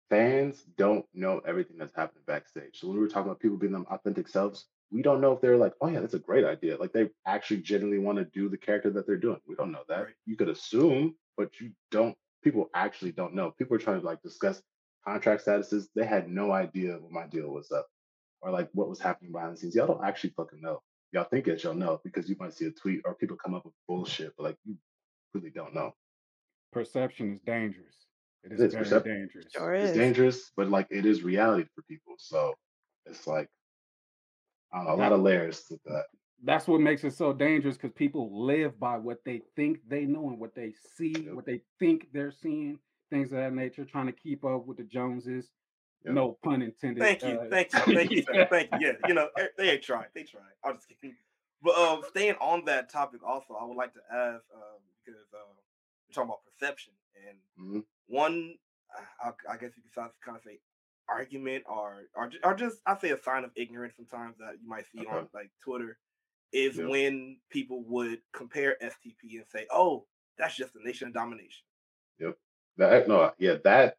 fans 0.09 0.63
don't 0.77 1.05
know 1.13 1.41
everything 1.45 1.77
that's 1.77 1.95
happening 1.95 2.23
backstage. 2.25 2.79
So 2.79 2.87
when 2.87 2.97
we 2.97 3.03
were 3.03 3.09
talking 3.09 3.29
about 3.29 3.39
people 3.39 3.57
being 3.57 3.73
them 3.73 3.85
authentic 3.89 4.27
selves, 4.27 4.65
we 4.91 5.01
don't 5.01 5.21
know 5.21 5.33
if 5.33 5.41
they're 5.41 5.57
like, 5.57 5.73
oh 5.81 5.89
yeah, 5.89 5.99
that's 5.99 6.13
a 6.13 6.19
great 6.19 6.45
idea. 6.45 6.77
Like 6.77 6.93
they 6.93 7.09
actually 7.25 7.61
genuinely 7.61 8.03
want 8.03 8.17
to 8.17 8.25
do 8.25 8.49
the 8.49 8.57
character 8.57 8.89
that 8.91 9.05
they're 9.05 9.17
doing. 9.17 9.39
We 9.47 9.55
don't 9.55 9.71
know 9.71 9.83
that. 9.89 10.05
Right. 10.05 10.13
You 10.25 10.37
could 10.37 10.49
assume, 10.49 11.15
but 11.35 11.59
you 11.59 11.71
don't. 11.91 12.15
People 12.43 12.69
actually 12.73 13.11
don't 13.11 13.33
know. 13.33 13.51
People 13.51 13.75
are 13.75 13.79
trying 13.79 13.99
to 13.99 14.05
like 14.05 14.21
discuss 14.21 14.61
contract 15.05 15.45
statuses. 15.45 15.87
They 15.95 16.05
had 16.05 16.29
no 16.29 16.51
idea 16.51 16.93
what 16.93 17.11
my 17.11 17.27
deal 17.27 17.49
was 17.49 17.71
up 17.71 17.87
or 18.41 18.51
like 18.51 18.69
what 18.73 18.89
was 18.89 18.99
happening 18.99 19.31
behind 19.31 19.53
the 19.53 19.57
scenes. 19.57 19.75
Y'all 19.75 19.87
don't 19.87 20.05
actually 20.05 20.31
fucking 20.37 20.61
know. 20.61 20.81
Y'all 21.11 21.25
think 21.25 21.45
that 21.45 21.63
y'all 21.63 21.73
know 21.73 21.99
because 22.03 22.29
you 22.29 22.35
might 22.39 22.53
see 22.53 22.65
a 22.65 22.71
tweet 22.71 23.01
or 23.05 23.15
people 23.15 23.37
come 23.37 23.55
up 23.55 23.65
with 23.65 23.73
bullshit, 23.87 24.33
but 24.37 24.43
like 24.43 24.57
you 24.65 24.75
really 25.33 25.49
don't 25.49 25.73
know. 25.73 25.93
Perception 26.71 27.33
is 27.33 27.39
dangerous. 27.41 28.06
It 28.43 28.53
is 28.53 28.61
It 28.61 28.65
is 28.67 28.73
very 28.73 28.85
percep- 28.85 29.03
dangerous. 29.05 29.45
Sure 29.53 29.73
It's 29.73 29.91
is. 29.91 29.97
dangerous, 29.97 30.51
but 30.55 30.69
like 30.69 30.87
it 30.89 31.05
is 31.05 31.23
reality 31.23 31.67
for 31.75 31.81
people. 31.83 32.15
So 32.17 32.53
it's 33.05 33.27
like 33.27 33.49
I 34.73 34.77
don't 34.79 34.87
know, 34.87 34.95
a 34.95 34.97
lot 34.97 35.11
of 35.13 35.21
layers 35.21 35.63
to 35.65 35.79
that. 35.85 36.05
that's 36.43 36.67
what 36.67 36.81
makes 36.81 37.03
it 37.03 37.13
so 37.13 37.33
dangerous 37.33 37.77
because 37.77 37.93
people 37.95 38.45
live 38.45 38.79
by 38.79 38.97
what 38.97 39.23
they 39.25 39.41
think 39.55 39.79
they 39.87 40.05
know 40.05 40.27
and 40.29 40.39
what 40.39 40.53
they 40.55 40.73
see, 40.97 41.13
Yep. 41.25 41.33
what 41.33 41.45
they 41.45 41.61
think 41.79 42.07
they're 42.13 42.31
seeing, 42.31 42.79
things 43.09 43.31
of 43.31 43.37
that 43.37 43.53
nature, 43.53 43.85
trying 43.85 44.07
to 44.07 44.11
keep 44.11 44.43
up 44.45 44.65
with 44.65 44.77
the 44.77 44.83
Joneses. 44.83 45.49
Yep. 46.05 46.13
No 46.13 46.37
pun 46.43 46.61
intended. 46.61 47.01
Thank 47.01 47.23
you, 47.23 47.39
uh, 47.39 47.49
thank 47.49 47.73
you, 47.73 47.79
thank 47.95 48.11
you, 48.11 48.21
sir. 48.23 48.47
Thank 48.49 48.69
you. 48.73 48.77
Yeah, 48.87 48.93
you 49.07 49.13
know 49.13 49.29
eh, 49.37 49.47
they 49.57 49.71
ain't 49.71 49.81
trying. 49.83 50.05
They 50.13 50.23
tried. 50.23 50.43
I'm 50.63 50.75
just 50.75 50.87
kidding. 50.89 51.15
But 51.61 51.75
um, 51.75 52.03
staying 52.09 52.35
on 52.39 52.65
that 52.65 52.89
topic, 52.91 53.21
also, 53.25 53.55
I 53.55 53.65
would 53.65 53.75
like 53.77 53.93
to 53.93 53.99
ask 54.13 54.43
um, 54.53 54.79
because 55.03 55.19
uh, 55.33 55.37
we're 56.07 56.13
talking 56.13 56.29
about 56.29 56.41
perception, 56.45 56.93
and 57.27 57.37
Mhm. 57.59 57.83
One, 58.07 58.55
uh, 59.23 59.31
I, 59.49 59.53
I 59.53 59.57
guess 59.57 59.71
you 59.75 59.83
could 59.83 60.11
kind 60.23 60.37
of 60.37 60.43
say 60.43 60.59
argument 61.09 61.63
or 61.67 62.03
or, 62.15 62.29
or 62.43 62.53
just 62.53 62.79
I 62.85 62.97
say 62.97 63.11
a 63.11 63.17
sign 63.21 63.43
of 63.43 63.51
ignorance 63.55 63.95
sometimes 63.95 64.37
that 64.39 64.55
you 64.61 64.67
might 64.67 64.85
see 64.91 64.99
Okay. 64.99 65.09
on 65.09 65.29
like 65.33 65.51
Twitter 65.63 65.97
is 66.51 66.77
Yeah. 66.77 66.87
when 66.87 67.39
people 67.49 67.83
would 67.83 68.19
compare 68.33 68.77
STP 68.81 69.37
and 69.37 69.45
say, 69.47 69.67
"Oh, 69.71 70.05
that's 70.37 70.55
just 70.55 70.75
a 70.75 70.83
nation 70.83 71.07
of 71.07 71.13
domination." 71.13 71.65
Yep. 72.19 72.37
That 72.77 73.07
no, 73.07 73.31
yeah, 73.37 73.55
that 73.63 73.97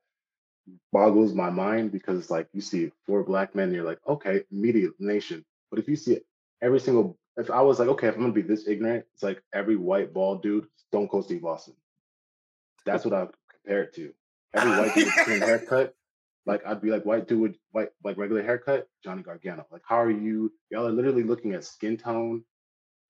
boggles 0.92 1.34
my 1.34 1.50
mind 1.50 1.92
because 1.92 2.30
like 2.30 2.48
you 2.52 2.60
see 2.60 2.92
four 3.06 3.22
black 3.24 3.54
men, 3.54 3.72
you're 3.72 3.84
like, 3.84 4.00
okay, 4.06 4.44
media 4.50 4.88
nation. 4.98 5.44
But 5.70 5.78
if 5.78 5.88
you 5.88 5.96
see 5.96 6.20
every 6.62 6.80
single 6.80 7.18
if 7.36 7.50
I 7.50 7.62
was 7.62 7.78
like, 7.78 7.88
okay, 7.88 8.08
if 8.08 8.14
I'm 8.16 8.22
gonna 8.22 8.32
be 8.32 8.42
this 8.42 8.66
ignorant, 8.66 9.04
it's 9.14 9.22
like 9.22 9.42
every 9.52 9.76
white 9.76 10.12
bald 10.12 10.42
dude, 10.42 10.66
Stone 10.88 11.08
Cold 11.08 11.24
Steve 11.24 11.44
Austin. 11.44 11.74
That's 12.84 13.04
what 13.04 13.14
I 13.14 13.28
compare 13.68 13.82
it 13.82 13.94
to. 13.94 14.12
Every 14.54 14.70
white 14.70 14.94
dude 14.94 15.04
with 15.06 15.14
the 15.14 15.24
same 15.26 15.40
haircut, 15.40 15.94
like 16.46 16.66
I'd 16.66 16.80
be 16.80 16.90
like 16.90 17.04
white 17.04 17.28
dude 17.28 17.40
with 17.40 17.56
white 17.72 17.90
like 18.02 18.16
regular 18.16 18.42
haircut, 18.42 18.88
Johnny 19.04 19.22
Gargano. 19.22 19.66
Like, 19.70 19.82
how 19.86 20.00
are 20.00 20.10
you? 20.10 20.52
Y'all 20.70 20.86
are 20.86 20.92
literally 20.92 21.22
looking 21.22 21.52
at 21.52 21.64
skin 21.64 21.98
tone, 21.98 22.44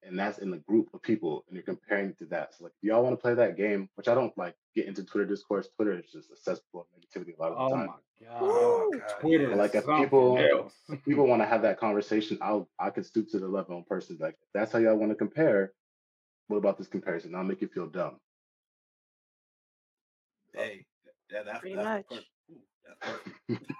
and 0.02 0.18
that's 0.18 0.38
in 0.38 0.50
the 0.50 0.56
group 0.58 0.88
of 0.92 1.02
people, 1.02 1.44
and 1.46 1.54
you're 1.54 1.62
comparing 1.62 2.14
to 2.14 2.26
that. 2.26 2.54
So 2.54 2.64
like, 2.64 2.72
do 2.82 2.88
y'all 2.88 3.04
want 3.04 3.12
to 3.16 3.22
play 3.22 3.34
that 3.34 3.56
game? 3.56 3.88
Which 3.94 4.08
I 4.08 4.14
don't 4.14 4.36
like 4.36 4.56
get 4.74 4.86
into 4.86 5.04
Twitter 5.04 5.26
discourse. 5.26 5.68
Twitter 5.76 5.96
is 5.96 6.10
just 6.10 6.32
a 6.32 6.36
cesspool 6.36 6.80
of 6.80 6.86
negativity 7.22 7.38
a 7.38 7.40
lot 7.42 7.52
of 7.52 7.58
the 7.58 7.64
Oh 7.64 7.78
time. 7.78 7.86
my 7.86 7.92
god. 8.26 8.38
Oh 8.40 8.88
Woo! 8.92 8.98
God, 8.98 9.20
Twitter 9.20 9.54
like 9.54 9.76
if 9.76 9.86
people 9.86 10.38
else. 10.38 10.74
people 11.04 11.28
want 11.28 11.40
to 11.40 11.46
have 11.46 11.62
that 11.62 11.78
conversation, 11.78 12.36
I'll 12.42 12.68
I 12.80 12.90
could 12.90 13.06
stoop 13.06 13.30
to 13.30 13.38
the 13.38 13.46
level 13.46 13.76
in 13.76 13.84
person. 13.84 14.18
Like, 14.20 14.34
if 14.34 14.48
that's 14.52 14.72
how 14.72 14.80
y'all 14.80 14.96
want 14.96 15.12
to 15.12 15.16
compare, 15.16 15.72
what 16.48 16.56
about 16.56 16.78
this 16.78 16.88
comparison? 16.88 17.36
I'll 17.36 17.44
make 17.44 17.60
you 17.60 17.68
feel 17.68 17.86
dumb. 17.86 18.18
So, 20.54 20.64
That, 21.30 21.44
that's 21.46 21.60
Pretty 21.60 21.76
that's 21.76 21.90
much. 21.90 22.06
the 22.08 22.08
perfect. 22.08 22.30
Ooh, 22.50 22.62
that's 22.84 22.98
perfect. 23.00 23.36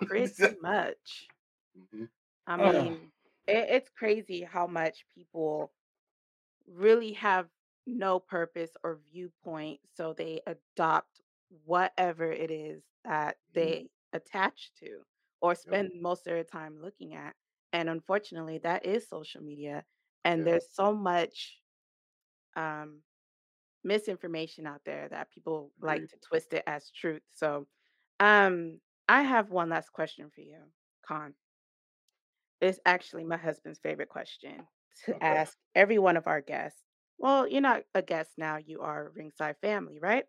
Pretty 0.07 0.57
much. 0.61 1.31
mhm. 1.75 2.09
I 2.47 2.57
Ugh. 2.59 2.95
mean, 2.97 3.13
it, 3.47 3.67
it's 3.71 3.91
crazy 3.91 4.43
how 4.43 4.67
much 4.67 5.07
people 5.15 5.73
really 6.67 7.13
have 7.15 7.51
no 7.87 8.21
purpose 8.21 8.73
or 8.85 8.97
viewpoint, 8.97 9.81
so 9.95 10.15
they 10.15 10.43
adopt 10.47 11.23
whatever 11.65 12.31
it 12.33 12.51
is 12.51 12.85
that 13.05 13.39
Mhm. 13.55 13.79
they 13.79 13.91
attach 14.13 14.73
to 14.75 15.03
or 15.41 15.55
Yep. 15.65 15.79
spend 15.79 15.93
most 16.03 16.27
of 16.27 16.33
their 16.35 16.45
time 16.45 16.81
looking 16.81 17.15
at. 17.15 17.37
And 17.73 17.89
unfortunately, 17.91 18.59
that 18.59 18.87
is 18.87 19.09
social 19.09 19.43
media. 19.43 19.85
And 20.25 20.47
Yeah. 20.47 20.47
there's 20.47 20.69
so 20.73 20.95
much 20.95 21.63
um, 22.57 23.03
misinformation 23.89 24.67
out 24.67 24.83
there 24.87 25.09
that 25.11 25.33
people 25.33 25.73
like 25.83 26.09
to 26.09 26.19
twist 26.19 26.55
it 26.55 26.65
as 26.69 26.91
truth. 26.93 27.23
So, 27.35 27.67
um, 28.21 28.81
I 29.09 29.23
have 29.23 29.51
one 29.51 29.71
last 29.71 29.93
question 29.93 30.31
for 30.31 30.43
you, 30.43 30.59
Kaun. 31.09 31.35
It's 32.61 32.81
actually 32.87 33.25
my 33.25 33.37
husband's 33.37 33.81
favorite 33.81 34.09
question 34.09 34.69
to 35.07 35.17
Okay. 35.17 35.25
ask 35.25 35.59
every 35.75 35.99
one 35.99 36.17
of 36.17 36.27
our 36.29 36.41
guests. 36.41 36.83
Well, 37.19 37.49
you're 37.49 37.61
not 37.63 37.85
a 37.95 38.03
guest 38.03 38.33
now, 38.39 38.59
you 38.59 38.81
are 38.83 39.11
Ringside 39.15 39.59
family, 39.61 39.99
right? 40.01 40.27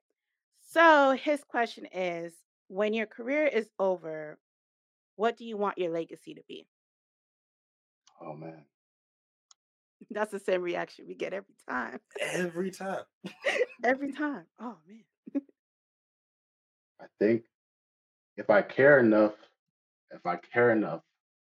So 0.61 1.11
his 1.13 1.43
question 1.43 1.85
is 1.87 2.35
when 2.67 2.93
your 2.93 3.07
career 3.07 3.45
is 3.47 3.69
over, 3.79 4.39
what 5.15 5.37
do 5.37 5.45
you 5.45 5.57
want 5.57 5.77
your 5.79 5.91
legacy 5.91 6.35
to 6.35 6.43
be? 6.47 6.67
Oh 8.21 8.33
man. 8.35 8.65
That's 10.11 10.31
the 10.31 10.39
same 10.39 10.61
reaction 10.61 11.05
we 11.07 11.15
get 11.15 11.33
every 11.33 11.55
time. 11.67 11.99
Every 12.19 12.71
time. 12.71 13.03
every 13.83 14.11
time. 14.13 14.45
Oh 14.59 14.77
man. 14.87 15.43
I 17.01 17.05
think 17.19 17.43
if 18.37 18.49
I 18.49 18.61
care 18.61 18.99
enough, 18.99 19.33
if 20.11 20.25
I 20.25 20.37
care 20.53 20.71
enough 20.71 21.01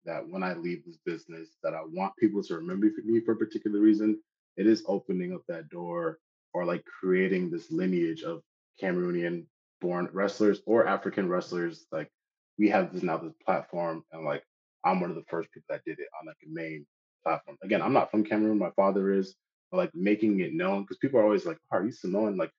that 0.06 0.28
when 0.28 0.44
I 0.44 0.54
leave 0.54 0.84
this 0.86 0.98
business, 1.06 1.50
that 1.64 1.74
I 1.74 1.82
want 1.86 2.16
people 2.18 2.42
to 2.44 2.56
remember 2.56 2.90
me 3.06 3.20
for 3.20 3.34
a 3.34 3.38
particular 3.38 3.80
reason, 3.80 4.20
it 4.58 4.66
is 4.66 4.84
opening 4.88 5.34
up 5.34 5.42
that 5.48 5.70
door 5.70 6.20
or 6.54 6.66
like 6.66 6.84
creating 6.86 7.50
this 7.50 7.72
lineage 7.72 8.24
of 8.24 8.42
Cameroonian 8.82 9.46
born 9.82 10.10
wrestlers 10.14 10.62
or 10.66 10.88
African 10.88 11.30
wrestlers. 11.30 11.86
Like 11.92 12.10
we 12.58 12.70
have 12.70 12.94
this 12.94 13.04
now 13.04 13.18
this 13.18 13.34
platform 13.46 14.04
and 14.12 14.26
like 14.26 14.44
I'm 14.86 15.00
one 15.00 15.10
of 15.10 15.16
the 15.16 15.24
first 15.30 15.52
people 15.52 15.68
that 15.70 15.84
did 15.86 16.00
it 16.00 16.08
on 16.20 16.28
like 16.28 16.38
a 16.46 16.50
main 16.50 16.86
platform. 17.24 17.58
Again, 17.64 17.82
I'm 17.82 17.94
not 17.94 18.12
from 18.12 18.24
Cameroon, 18.24 18.58
my 18.58 18.72
father 18.72 19.12
is, 19.12 19.36
but 19.72 19.78
like 19.78 19.92
making 19.94 20.40
it 20.42 20.54
known 20.54 20.84
because 20.84 20.98
people 20.98 21.20
are 21.20 21.24
always 21.24 21.46
like, 21.46 21.58
oh, 21.72 21.78
are 21.78 21.86
you 21.86 21.92
Samoan? 21.92 22.38
Like 22.38 22.52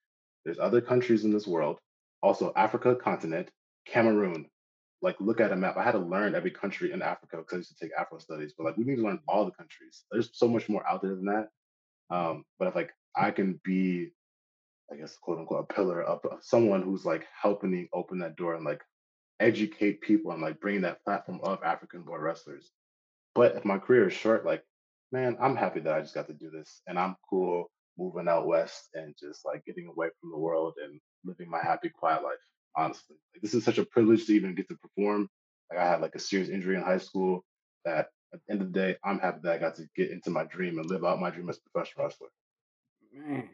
there's 0.43 0.59
other 0.59 0.81
countries 0.81 1.23
in 1.23 1.31
this 1.31 1.47
world, 1.47 1.79
also 2.21 2.51
Africa 2.55 2.95
continent, 2.95 3.49
Cameroon. 3.85 4.47
Like 5.01 5.15
look 5.19 5.39
at 5.39 5.51
a 5.51 5.55
map. 5.55 5.77
I 5.77 5.83
had 5.83 5.91
to 5.91 5.99
learn 5.99 6.35
every 6.35 6.51
country 6.51 6.91
in 6.91 7.01
Africa 7.01 7.37
because 7.37 7.53
I 7.53 7.57
used 7.57 7.77
to 7.77 7.85
take 7.85 7.91
Afro 7.99 8.17
studies, 8.17 8.53
but 8.57 8.63
like 8.63 8.77
we 8.77 8.85
need 8.85 8.97
to 8.97 9.03
learn 9.03 9.19
all 9.27 9.45
the 9.45 9.51
countries. 9.51 10.03
There's 10.11 10.29
so 10.33 10.47
much 10.47 10.67
more 10.67 10.87
out 10.89 11.01
there 11.01 11.15
than 11.15 11.25
that. 11.25 11.49
Um, 12.09 12.45
but 12.57 12.67
if 12.67 12.75
like 12.75 12.91
I 13.15 13.31
can 13.31 13.59
be, 13.63 14.11
I 14.91 14.95
guess 14.95 15.17
quote 15.17 15.39
unquote, 15.39 15.67
a 15.69 15.73
pillar 15.73 16.01
of 16.01 16.21
someone 16.41 16.81
who's 16.81 17.05
like 17.05 17.25
helping 17.39 17.87
open 17.93 18.19
that 18.19 18.35
door 18.35 18.55
and 18.55 18.65
like 18.65 18.81
educate 19.39 20.01
people 20.01 20.31
and 20.31 20.41
like 20.41 20.59
bring 20.59 20.81
that 20.81 21.03
platform 21.03 21.39
of 21.43 21.63
African 21.63 22.01
born 22.01 22.21
wrestlers. 22.21 22.71
But 23.35 23.55
if 23.55 23.65
my 23.65 23.77
career 23.77 24.07
is 24.07 24.13
short, 24.13 24.45
like, 24.45 24.63
man, 25.11 25.37
I'm 25.39 25.55
happy 25.55 25.81
that 25.81 25.93
I 25.93 26.01
just 26.01 26.15
got 26.15 26.27
to 26.27 26.33
do 26.33 26.49
this. 26.49 26.81
And 26.87 26.97
I'm 26.97 27.15
cool 27.29 27.69
moving 27.97 28.27
out 28.27 28.47
west 28.47 28.89
and 28.93 29.13
just 29.19 29.45
like 29.45 29.63
getting 29.65 29.87
away 29.87 30.07
from 30.19 30.31
the 30.31 30.37
world 30.37 30.73
and 30.83 30.99
living 31.23 31.49
my 31.49 31.61
happy, 31.61 31.89
quiet 31.89 32.23
life. 32.23 32.39
Honestly. 32.75 33.17
Like 33.33 33.41
this 33.41 33.53
is 33.53 33.63
such 33.63 33.77
a 33.77 33.85
privilege 33.85 34.25
to 34.25 34.33
even 34.33 34.55
get 34.55 34.67
to 34.69 34.77
perform. 34.77 35.29
Like 35.69 35.79
I 35.79 35.87
had 35.87 36.01
like 36.01 36.15
a 36.15 36.19
serious 36.19 36.49
injury 36.49 36.75
in 36.75 36.81
high 36.81 36.97
school 36.97 37.43
that 37.83 38.07
at 38.33 38.39
the 38.47 38.53
end 38.53 38.61
of 38.61 38.73
the 38.73 38.79
day, 38.79 38.97
I'm 39.03 39.19
happy 39.19 39.39
that 39.43 39.53
I 39.53 39.57
got 39.57 39.75
to 39.75 39.85
get 39.95 40.11
into 40.11 40.29
my 40.29 40.43
dream 40.45 40.79
and 40.79 40.89
live 40.89 41.05
out 41.05 41.21
my 41.21 41.29
dream 41.29 41.49
as 41.49 41.57
a 41.57 41.69
professional 41.69 42.05
wrestler. 42.05 42.27
Man. 43.13 43.49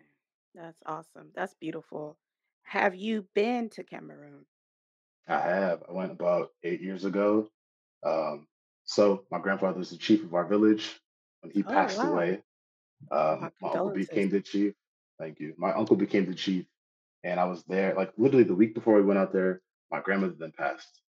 That's 0.55 0.81
awesome. 0.85 1.29
That's 1.35 1.53
beautiful. 1.53 2.17
Have 2.63 2.95
you 2.95 3.25
been 3.35 3.69
to 3.71 3.83
Cameroon? 3.83 4.45
I 5.27 5.39
have. 5.39 5.83
I 5.87 5.93
went 5.93 6.11
about 6.11 6.49
eight 6.63 6.81
years 6.81 7.05
ago. 7.05 7.47
Um, 8.03 8.47
so 8.91 9.25
my 9.31 9.39
grandfather 9.39 9.79
was 9.79 9.91
the 9.91 9.97
chief 9.97 10.23
of 10.23 10.33
our 10.33 10.45
village. 10.45 10.99
when 11.41 11.51
he 11.51 11.63
Oh, 11.63 11.71
passed 11.71 11.97
wow. 12.03 12.11
away. 12.13 12.43
My 13.09 13.17
Um, 13.17 13.41
my 13.61 13.69
uncle 13.69 13.91
became 13.91 14.29
the 14.29 14.41
chief. 14.41 14.73
Thank 15.19 15.39
you. 15.39 15.55
My 15.57 15.73
uncle 15.73 15.95
became 15.95 16.25
the 16.25 16.35
chief, 16.35 16.65
and 17.23 17.39
I 17.39 17.45
was 17.45 17.63
there 17.65 17.95
like 17.95 18.13
literally 18.17 18.43
the 18.45 18.55
week 18.55 18.75
before 18.75 18.95
we 18.95 19.03
went 19.03 19.19
out 19.19 19.33
there. 19.33 19.61
My 19.91 20.01
grandmother 20.01 20.35
then 20.37 20.53
passed. 20.57 21.01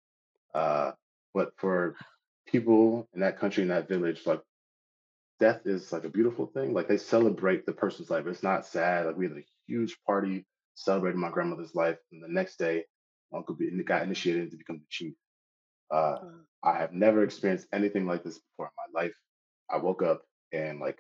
Uh, 0.55 0.93
but 1.35 1.53
for 1.59 1.97
people 2.47 3.09
in 3.15 3.21
that 3.21 3.39
country 3.41 3.63
in 3.63 3.71
that 3.71 3.89
village, 3.89 4.27
like 4.27 4.43
death 5.41 5.63
is 5.67 5.93
like 5.93 6.05
a 6.05 6.11
beautiful 6.11 6.47
thing. 6.47 6.75
Like 6.75 6.89
they 6.89 6.99
celebrate 6.99 7.67
the 7.67 7.73
person's 7.73 8.11
life. 8.11 8.27
It's 8.27 8.43
not 8.45 8.67
sad. 8.67 9.07
Like 9.07 9.17
we 9.17 9.29
had 9.29 9.39
a 9.39 9.47
huge 9.67 9.99
party 10.07 10.47
celebrating 10.75 11.21
my 11.21 11.31
grandmother's 11.31 11.75
life, 11.75 11.99
and 12.13 12.23
the 12.23 12.29
next 12.29 12.59
day, 12.59 12.85
my 13.33 13.39
uncle 13.39 13.57
be, 13.57 13.71
got 13.85 14.03
initiated 14.03 14.51
to 14.53 14.57
become 14.59 14.79
the 14.79 14.87
chief. 14.91 15.15
Uh, 15.93 16.19
Oh, 16.23 16.31
I 16.65 16.79
have 16.79 16.93
never 16.93 17.25
experienced 17.25 17.67
anything 17.73 18.07
like 18.07 18.25
this 18.25 18.39
before 18.39 18.67
in 18.67 18.93
my 18.95 19.03
life. 19.03 19.13
I 19.71 19.79
woke 19.79 20.03
up 20.03 20.23
and 20.53 20.81
like 20.81 20.99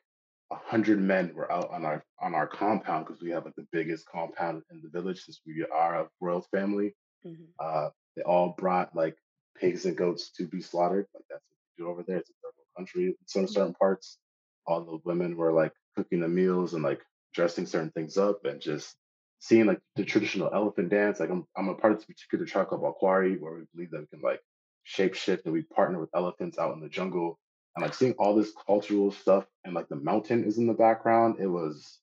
a 0.51 0.57
hundred 0.57 1.01
men 1.01 1.33
were 1.35 1.51
out 1.53 1.71
on 1.71 1.85
our 1.87 2.05
on 2.21 2.35
our 2.35 2.47
compound 2.49 3.07
because 3.07 3.23
we 3.23 3.31
have 3.31 3.45
like 3.45 3.55
the 3.57 3.67
biggest 3.73 4.07
compound 4.07 4.63
in 4.73 4.83
the 4.83 4.91
village 4.91 5.21
since 5.25 5.41
we 5.47 5.65
are 5.73 6.03
a 6.03 6.09
royal 6.21 6.43
family. 6.53 6.95
mhm. 7.27 7.47
Uh, 7.61 7.91
they 8.17 8.23
all 8.23 8.55
brought 8.59 8.95
like 8.95 9.17
pigs 9.57 9.87
and 9.87 9.97
goats 9.97 10.31
to 10.33 10.47
be 10.49 10.61
slaughtered. 10.61 11.07
Like 11.15 11.25
that's 11.31 11.45
what 11.49 11.59
you 11.79 11.85
do 11.85 11.91
over 11.91 12.03
there. 12.07 12.19
It's 12.19 12.31
a 12.31 12.35
third 12.43 12.53
world 12.57 12.69
country 12.77 13.05
in 13.07 13.17
some 13.27 13.47
certain 13.47 13.75
parts. 13.75 14.19
All 14.67 14.85
the 14.85 14.99
women 15.05 15.37
were 15.37 15.53
like 15.53 15.73
cooking 15.97 16.21
the 16.21 16.29
meals 16.29 16.75
and 16.75 16.83
like 16.83 17.01
dressing 17.35 17.67
certain 17.67 17.91
things 17.93 18.17
up 18.19 18.45
and 18.45 18.61
just 18.61 18.97
seeing 19.41 19.67
like 19.67 19.81
the 19.97 20.05
traditional 20.05 20.51
elephant 20.53 20.91
dance. 20.91 21.21
Like 21.21 21.31
I'm 21.31 21.47
I'm 21.57 21.69
a 21.69 21.75
part 21.75 21.93
of 21.93 21.99
this 22.01 22.07
particular 22.07 22.47
tribe 22.47 22.69
called 22.69 22.83
Bakweri 22.83 23.39
where 23.41 23.55
we 23.55 23.63
believe 23.75 23.91
that 23.93 24.01
we 24.01 24.07
can 24.07 24.21
like 24.23 24.41
shape 24.85 25.15
shift 25.15 25.45
and 25.45 25.53
we 25.53 25.63
partner 25.63 26.01
with 26.01 26.11
elephants 26.15 26.59
out 26.59 26.75
in 26.75 26.81
the 26.81 26.89
jungle 26.89 27.39
and 27.77 27.83
like 27.83 27.95
seeing 27.95 28.15
all 28.19 28.35
this 28.35 28.53
cultural 28.67 29.11
stuff 29.11 29.45
and 29.65 29.75
like 29.75 29.89
the 29.89 29.97
mountain 29.97 30.45
is 30.45 30.59
in 30.59 30.67
the 30.67 30.75
background. 30.75 31.37
It 31.39 31.47
was 31.47 31.99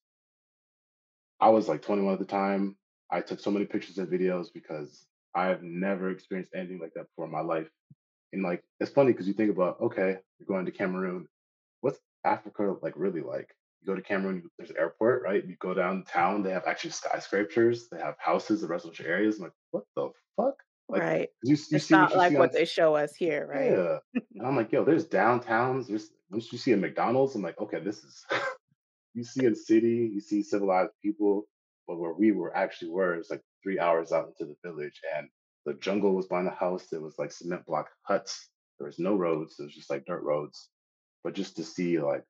I 1.39 1.49
was 1.49 1.67
like 1.67 1.81
21 1.81 2.13
at 2.13 2.19
the 2.19 2.25
time. 2.25 2.75
I 3.11 3.21
took 3.21 3.39
so 3.39 3.51
many 3.51 3.65
pictures 3.65 3.97
and 3.97 4.07
videos 4.07 4.47
because 4.53 5.05
I 5.33 5.45
have 5.45 5.63
never 5.63 6.11
experienced 6.11 6.53
anything 6.53 6.79
like 6.79 6.93
that 6.95 7.07
before 7.07 7.25
in 7.25 7.31
my 7.31 7.41
life. 7.41 7.69
And 8.33 8.43
like, 8.43 8.63
it's 8.79 8.91
funny 8.91 9.11
because 9.11 9.27
you 9.27 9.33
think 9.33 9.51
about, 9.51 9.79
okay, 9.81 10.17
you're 10.37 10.47
going 10.47 10.65
to 10.65 10.71
Cameroon. 10.71 11.27
What's 11.81 11.99
Africa 12.25 12.75
like 12.81 12.93
really 12.95 13.21
like? 13.21 13.49
You 13.81 13.87
go 13.87 13.95
to 13.95 14.01
Cameroon, 14.01 14.43
there's 14.57 14.69
an 14.69 14.75
airport, 14.77 15.23
right? 15.23 15.45
You 15.45 15.55
go 15.59 15.73
downtown, 15.73 16.43
they 16.43 16.51
have 16.51 16.67
actually 16.67 16.91
skyscrapers, 16.91 17.87
they 17.89 17.99
have 17.99 18.15
houses, 18.19 18.61
the 18.61 18.67
residential 18.67 19.05
areas. 19.05 19.37
I'm 19.37 19.43
like, 19.43 19.53
what 19.71 19.85
the 19.95 20.09
fuck? 20.35 20.55
Like, 20.89 21.01
Right. 21.01 21.29
you, 21.43 21.51
you 21.51 21.55
It's 21.77 21.85
see 21.85 21.93
not 21.93 22.15
like 22.15 22.31
on 22.33 22.39
what 22.39 22.51
they 22.51 22.65
show 22.65 22.95
us 22.95 23.15
here, 23.15 23.45
right? 23.47 23.71
yeah. 23.71 23.99
And 24.35 24.47
I'm 24.47 24.55
like, 24.55 24.71
yo, 24.71 24.83
there's 24.83 25.07
downtowns. 25.07 25.87
There's 25.87 26.09
once 26.31 26.51
you 26.51 26.57
see 26.57 26.71
a 26.71 26.77
McDonald's, 26.77 27.35
I'm 27.35 27.41
like, 27.41 27.59
okay, 27.59 27.79
this 27.79 28.03
is 28.03 28.25
you 29.13 29.23
see 29.23 29.45
a 29.45 29.55
city, 29.55 30.09
you 30.13 30.19
see 30.19 30.41
civilized 30.41 30.91
people, 31.03 31.47
but 31.87 31.99
where 31.99 32.13
we 32.13 32.31
were 32.31 32.55
actually 32.55 32.89
were 32.91 33.19
is 33.19 33.29
like 33.29 33.41
three 33.63 33.79
hours 33.79 34.11
out 34.11 34.27
into 34.29 34.51
the 34.51 34.69
village, 34.69 34.99
and 35.15 35.27
the 35.65 35.73
jungle 35.75 36.13
was 36.15 36.27
behind 36.27 36.47
the 36.47 36.51
house. 36.51 36.87
There 36.91 37.01
was 37.01 37.19
like 37.19 37.31
cement 37.31 37.65
block 37.65 37.89
huts. 38.03 38.49
There 38.79 38.87
was 38.87 38.99
no 38.99 39.15
roads. 39.15 39.59
It 39.59 39.63
was 39.63 39.75
just 39.75 39.89
like 39.89 40.05
dirt 40.05 40.23
roads. 40.23 40.69
But 41.23 41.33
just 41.35 41.55
to 41.57 41.63
see 41.63 41.99
like 41.99 42.23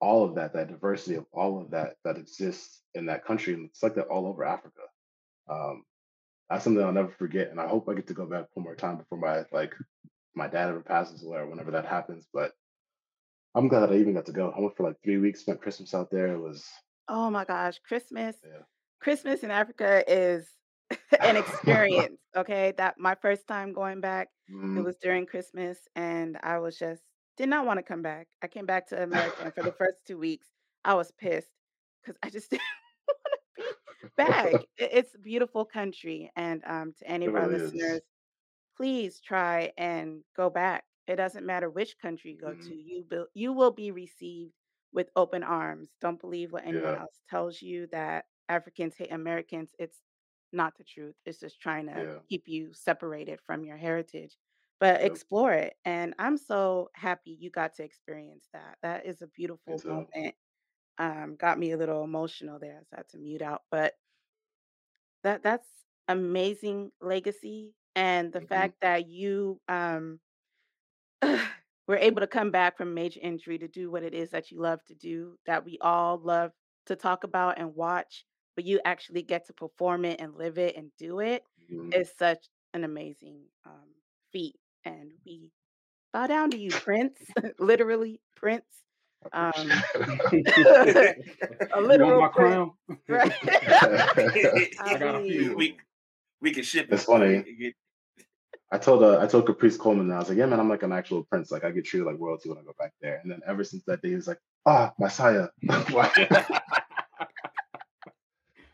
all 0.00 0.24
of 0.24 0.34
that, 0.34 0.52
that 0.52 0.68
diversity 0.68 1.16
of 1.16 1.24
all 1.32 1.60
of 1.60 1.70
that 1.70 1.94
that 2.04 2.18
exists 2.18 2.82
in 2.94 3.06
that 3.06 3.24
country, 3.24 3.54
and 3.54 3.66
it's 3.66 3.82
like 3.82 3.94
that 3.96 4.08
all 4.08 4.26
over 4.26 4.44
Africa. 4.44 4.82
Um, 5.50 5.84
that's 6.48 6.64
something 6.64 6.82
I'll 6.84 6.92
never 6.92 7.12
forget, 7.12 7.50
and 7.50 7.60
I 7.60 7.68
hope 7.68 7.88
I 7.88 7.94
get 7.94 8.06
to 8.08 8.14
go 8.14 8.26
back 8.26 8.48
one 8.54 8.64
more 8.64 8.76
time 8.76 8.98
before 8.98 9.18
my 9.18 9.44
like 9.52 9.74
my 10.34 10.48
dad 10.48 10.68
ever 10.70 10.82
passes 10.82 11.24
away 11.24 11.38
or 11.40 11.48
whenever 11.48 11.72
that 11.72 11.86
happens. 11.86 12.28
But 12.32 12.54
I'm 13.56 13.66
glad 13.68 13.80
that 13.80 13.90
I 13.92 13.96
even 13.96 14.14
got 14.14 14.26
to 14.26 14.32
go. 14.32 14.50
I 14.52 14.60
went 14.60 14.76
for 14.76 14.84
like 14.84 15.02
three 15.02 15.18
weeks, 15.18 15.40
spent 15.40 15.60
Christmas 15.62 15.94
out 15.94 16.10
there. 16.10 16.32
It 16.34 16.38
was 16.38 16.70
Oh 17.08 17.30
my 17.30 17.44
gosh, 17.44 17.78
Christmas. 17.80 18.36
yeah. 18.42 18.62
Christmas 19.00 19.42
in 19.44 19.50
Africa 19.50 20.04
is 20.08 20.50
an 21.24 21.36
experience, 21.36 22.20
okay? 22.36 22.72
That 22.76 22.98
my 22.98 23.14
first 23.16 23.46
time 23.46 23.72
going 23.72 24.00
back, 24.00 24.28
it 24.74 24.80
Mhm. 24.80 24.84
was 24.84 24.96
during 24.98 25.26
Christmas 25.26 25.88
and 25.96 26.38
I 26.42 26.58
was 26.58 26.78
just 26.78 27.02
did 27.36 27.48
not 27.48 27.66
want 27.66 27.78
to 27.78 27.82
come 27.82 28.02
back. 28.02 28.28
I 28.42 28.48
came 28.48 28.66
back 28.66 28.88
to 28.88 29.02
America 29.02 29.42
and 29.42 29.54
for 29.54 29.62
the 29.62 29.72
first 29.78 29.98
2 30.06 30.18
weeks, 30.18 30.48
I 30.84 30.94
was 30.94 31.12
pissed 31.12 31.50
cuz 32.04 32.16
I 32.22 32.30
just 32.30 32.50
didn't 32.50 32.62
want 32.62 32.68
to 32.70 32.75
be 32.75 32.75
back. 34.16 34.64
It's 34.78 35.14
a 35.14 35.18
beautiful 35.18 35.64
country 35.64 36.30
and 36.36 36.62
um 36.66 36.94
to 36.98 37.08
any 37.08 37.26
It 37.26 37.28
of 37.28 37.34
our 37.34 37.48
really 37.48 37.54
is. 37.54 37.74
listeners, 37.74 38.00
please 38.76 39.20
try 39.20 39.72
and 39.78 40.22
go 40.36 40.50
back. 40.50 40.84
It 41.06 41.16
doesn't 41.16 41.46
matter 41.46 41.70
which 41.70 41.98
country 41.98 42.32
you 42.32 42.38
go 42.38 42.54
to. 42.54 42.74
Mhm. 42.74 42.76
You 42.76 43.04
will 43.10 43.26
you 43.34 43.52
will 43.52 43.70
be 43.72 43.90
received 43.92 44.54
with 44.92 45.10
open 45.16 45.42
arms. 45.42 45.90
Don't 46.00 46.20
believe 46.20 46.52
what 46.52 46.66
anyone 46.66 46.94
Yeah, 46.94 46.96
else 46.96 47.20
tells 47.28 47.62
you 47.62 47.86
that 47.88 48.26
Africans 48.48 48.96
hate 48.96 49.12
Americans. 49.12 49.70
It's 49.78 50.00
not 50.52 50.76
the 50.76 50.84
truth. 50.84 51.16
It's 51.24 51.40
just 51.40 51.60
trying 51.60 51.86
to 51.86 52.06
yeah, 52.06 52.20
keep 52.28 52.48
you 52.48 52.72
separated 52.74 53.40
from 53.46 53.64
your 53.64 53.76
heritage. 53.76 54.36
But 54.80 55.02
yep. 55.02 55.20
explore 55.20 55.52
it. 55.54 55.74
And 55.84 56.14
I'm 56.18 56.36
so 56.36 56.90
happy 56.94 57.30
you 57.40 57.50
got 57.50 57.74
to 57.74 57.84
experience 57.84 58.48
that. 58.52 58.76
That 58.82 59.06
is 59.06 59.22
a 59.22 59.26
beautiful 59.28 59.82
moment. 59.86 60.34
Um, 60.98 61.36
got 61.36 61.58
me 61.58 61.72
a 61.72 61.76
little 61.76 62.04
emotional 62.04 62.58
there, 62.58 62.80
so 62.88 62.94
I 62.94 62.98
had 62.98 63.08
to 63.10 63.18
mute 63.18 63.42
out. 63.42 63.62
But 63.70 63.94
that 65.22 65.42
that's 65.42 65.68
amazing 66.08 66.90
legacy. 67.00 67.74
And 67.94 68.32
the 68.32 68.40
hmm 68.40 68.42
fact 68.42 68.74
that 68.82 69.08
you 69.08 69.60
um 69.68 70.20
were 71.88 71.96
able 71.96 72.20
to 72.20 72.26
come 72.26 72.50
back 72.50 72.76
from 72.76 72.94
major 72.94 73.20
injury 73.22 73.58
to 73.58 73.68
do 73.68 73.90
what 73.90 74.02
it 74.02 74.14
is 74.14 74.30
that 74.30 74.50
you 74.50 74.60
love 74.60 74.82
to 74.86 74.94
do, 74.94 75.36
that 75.46 75.64
we 75.64 75.78
all 75.80 76.18
love 76.18 76.52
to 76.86 76.96
talk 76.96 77.24
about 77.24 77.58
and 77.58 77.74
watch, 77.74 78.24
but 78.54 78.64
you 78.64 78.80
actually 78.84 79.22
get 79.22 79.46
to 79.46 79.52
perform 79.52 80.04
it 80.04 80.20
and 80.20 80.34
live 80.36 80.58
it 80.58 80.76
and 80.76 80.90
do 80.98 81.20
it 81.20 81.44
hmm 81.68 81.92
is 81.92 82.10
such 82.18 82.46
an 82.74 82.84
amazing 82.84 83.40
um, 83.66 83.88
feat. 84.32 84.56
And 84.84 85.10
we 85.24 85.50
bow 86.12 86.26
down 86.26 86.50
to 86.52 86.56
you, 86.56 86.74
Prince, 86.74 87.18
literally, 87.58 88.20
Prince. 88.36 88.64
I 89.32 89.50
Um, 89.56 89.84
appreciate 90.14 91.16
a 91.72 91.80
You 91.90 92.02
want 92.02 92.16
literal 92.16 92.18
my 92.18 92.28
prince, 92.28 92.58
crown? 92.58 92.72
right? 93.08 93.32
I 94.78 94.94
I 94.94 94.98
got 94.98 95.16
a 95.16 95.20
few. 95.22 95.56
we 95.56 95.78
we 96.40 96.52
can 96.52 96.64
ship 96.64 96.90
It's 96.90 97.04
it 97.04 97.08
to 97.10 97.12
funny. 97.12 97.44
I 98.72 98.78
told 98.78 99.02
uh, 99.02 99.20
I 99.20 99.26
told 99.26 99.46
Caprice 99.46 99.78
Coleman 99.78 100.08
that 100.08 100.16
I 100.16 100.18
was 100.20 100.28
like, 100.30 100.38
yeah, 100.38 100.46
man, 100.46 100.60
I'm 100.60 100.68
like 100.68 100.82
an 100.84 100.92
actual 100.92 101.24
prince. 101.24 101.50
Like 101.52 101.64
I 101.64 101.70
get 101.72 101.86
treated 101.86 102.06
like 102.06 102.18
royalty 102.20 102.50
when 102.50 102.58
I 102.58 102.62
go 102.62 102.74
back 102.78 102.92
there. 103.02 103.20
And 103.22 103.32
then 103.32 103.40
ever 103.46 103.64
since 103.64 103.84
that 103.86 104.02
day, 104.02 104.10
he's 104.10 104.28
like, 104.28 104.40
ah, 104.66 104.92
Messiah. 104.98 105.48
Why? 105.90 106.10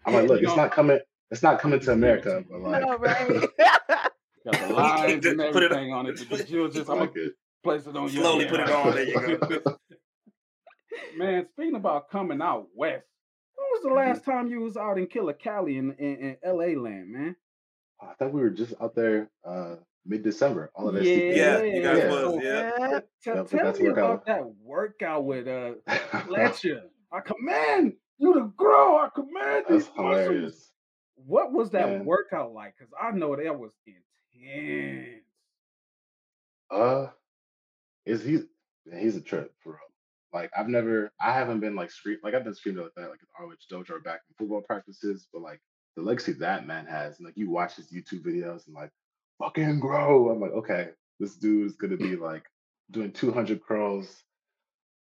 I'm 0.06 0.14
like, 0.14 0.26
You 0.26 0.28
look, 0.28 0.42
it's 0.42 0.56
know, 0.56 0.56
not 0.56 0.72
coming. 0.72 1.00
It's 1.30 1.42
not 1.42 1.60
coming 1.60 1.80
to 1.80 1.92
give 2.04 2.16
it 2.16 2.24
to 2.24 2.32
America, 2.32 2.44
but 2.50 2.60
like, 2.60 2.82
no, 2.82 2.98
right? 2.98 3.50
Got 4.46 4.60
the 4.60 4.68
You 4.68 4.74
lines 4.74 5.26
and 5.26 5.40
put 5.50 5.62
it 5.64 5.72
everything 5.72 5.92
on 5.92 6.06
it, 6.06 6.20
but 6.30 6.48
you'll 6.50 6.68
just, 6.70 6.90
I'm 6.90 6.98
gonna 6.98 7.12
place 7.64 7.86
it 7.86 7.96
on 7.96 8.12
your 8.12 8.24
slowly 8.24 8.46
put 8.46 8.60
it 8.60 8.70
on. 8.70 8.94
There 8.94 9.04
you 9.04 9.38
go. 9.38 9.60
There. 10.92 11.16
Man, 11.18 11.46
speaking 11.48 11.76
about 11.76 12.10
coming 12.10 12.40
out 12.42 12.68
west, 12.74 13.06
when 13.54 13.66
was 13.72 13.82
the 13.82 13.88
Mhm. 13.90 13.96
last 13.96 14.24
time 14.24 14.48
you 14.48 14.60
was 14.60 14.76
out 14.76 14.98
in 14.98 15.06
Killer 15.06 15.32
Cali 15.34 15.76
in, 15.78 15.92
in, 15.94 16.16
in 16.16 16.36
LA 16.44 16.80
land, 16.80 17.10
man? 17.10 17.36
I 18.00 18.14
thought 18.14 18.32
we 18.32 18.40
were 18.40 18.50
just 18.50 18.74
out 18.80 18.94
there 18.94 19.30
uh 19.44 19.76
mid 20.04 20.22
December, 20.22 20.70
all 20.74 20.88
of 20.88 20.94
that 20.94 21.04
Yeah, 21.04 21.58
Yeah, 21.58 21.62
you 21.62 21.82
guys 21.82 21.98
Yeah. 21.98 22.10
was. 22.10 22.22
so 22.22 22.42
Yeah. 22.42 22.70
yeah. 22.78 23.00
t- 23.22 23.30
Yep, 23.30 23.52
we 23.52 23.58
tell 23.58 23.72
me 23.78 23.86
about 23.86 24.26
that 24.26 24.44
workout 24.56 25.24
with 25.24 25.46
uh 25.46 25.74
Fletcher. 26.26 26.90
I 27.12 27.20
command 27.20 27.96
you 28.18 28.34
to 28.34 28.52
grow. 28.56 28.98
I 28.98 29.08
command 29.14 29.66
That's 29.68 29.86
these 29.86 29.96
muscles. 29.96 29.96
hilarious. 29.96 30.72
What 31.14 31.52
was 31.52 31.70
that 31.70 31.88
Man. 31.88 32.04
workout 32.04 32.52
like? 32.52 32.74
Because 32.76 32.92
I 33.00 33.12
know 33.12 33.36
that 33.36 33.58
was 33.58 33.72
intense. 33.86 35.22
Uh 36.70 37.08
is 38.06 38.24
he's 38.24 38.44
he's 38.92 39.16
a 39.16 39.20
trip 39.20 39.54
for 39.62 39.72
real. 39.74 39.91
Like 40.32 40.50
I've 40.56 40.68
never 40.68 41.12
I 41.20 41.32
haven't 41.32 41.60
been 41.60 41.76
like 41.76 41.90
scream 41.90 42.18
like 42.22 42.34
I've 42.34 42.44
been 42.44 42.54
screaming 42.54 42.82
like 42.82 42.92
that 42.96 43.10
like 43.10 43.20
in 43.20 43.44
ROH 43.46 43.54
dojo 43.70 44.02
back 44.02 44.20
in 44.28 44.34
football 44.38 44.62
practices, 44.62 45.26
but 45.32 45.42
like 45.42 45.60
the 45.96 46.02
legacy 46.02 46.32
that 46.32 46.66
man 46.66 46.86
has, 46.86 47.18
and 47.18 47.26
like 47.26 47.36
you 47.36 47.50
watch 47.50 47.76
his 47.76 47.92
YouTube 47.92 48.24
videos 48.24 48.66
and 48.66 48.74
like 48.74 48.90
fucking 49.38 49.80
grow. 49.80 50.30
I'm 50.30 50.40
like, 50.40 50.52
okay, 50.52 50.88
this 51.20 51.36
dude 51.36 51.66
is 51.66 51.76
gonna 51.76 51.96
be 51.96 52.16
like 52.16 52.44
doing 52.90 53.12
200 53.12 53.62
curls. 53.62 54.22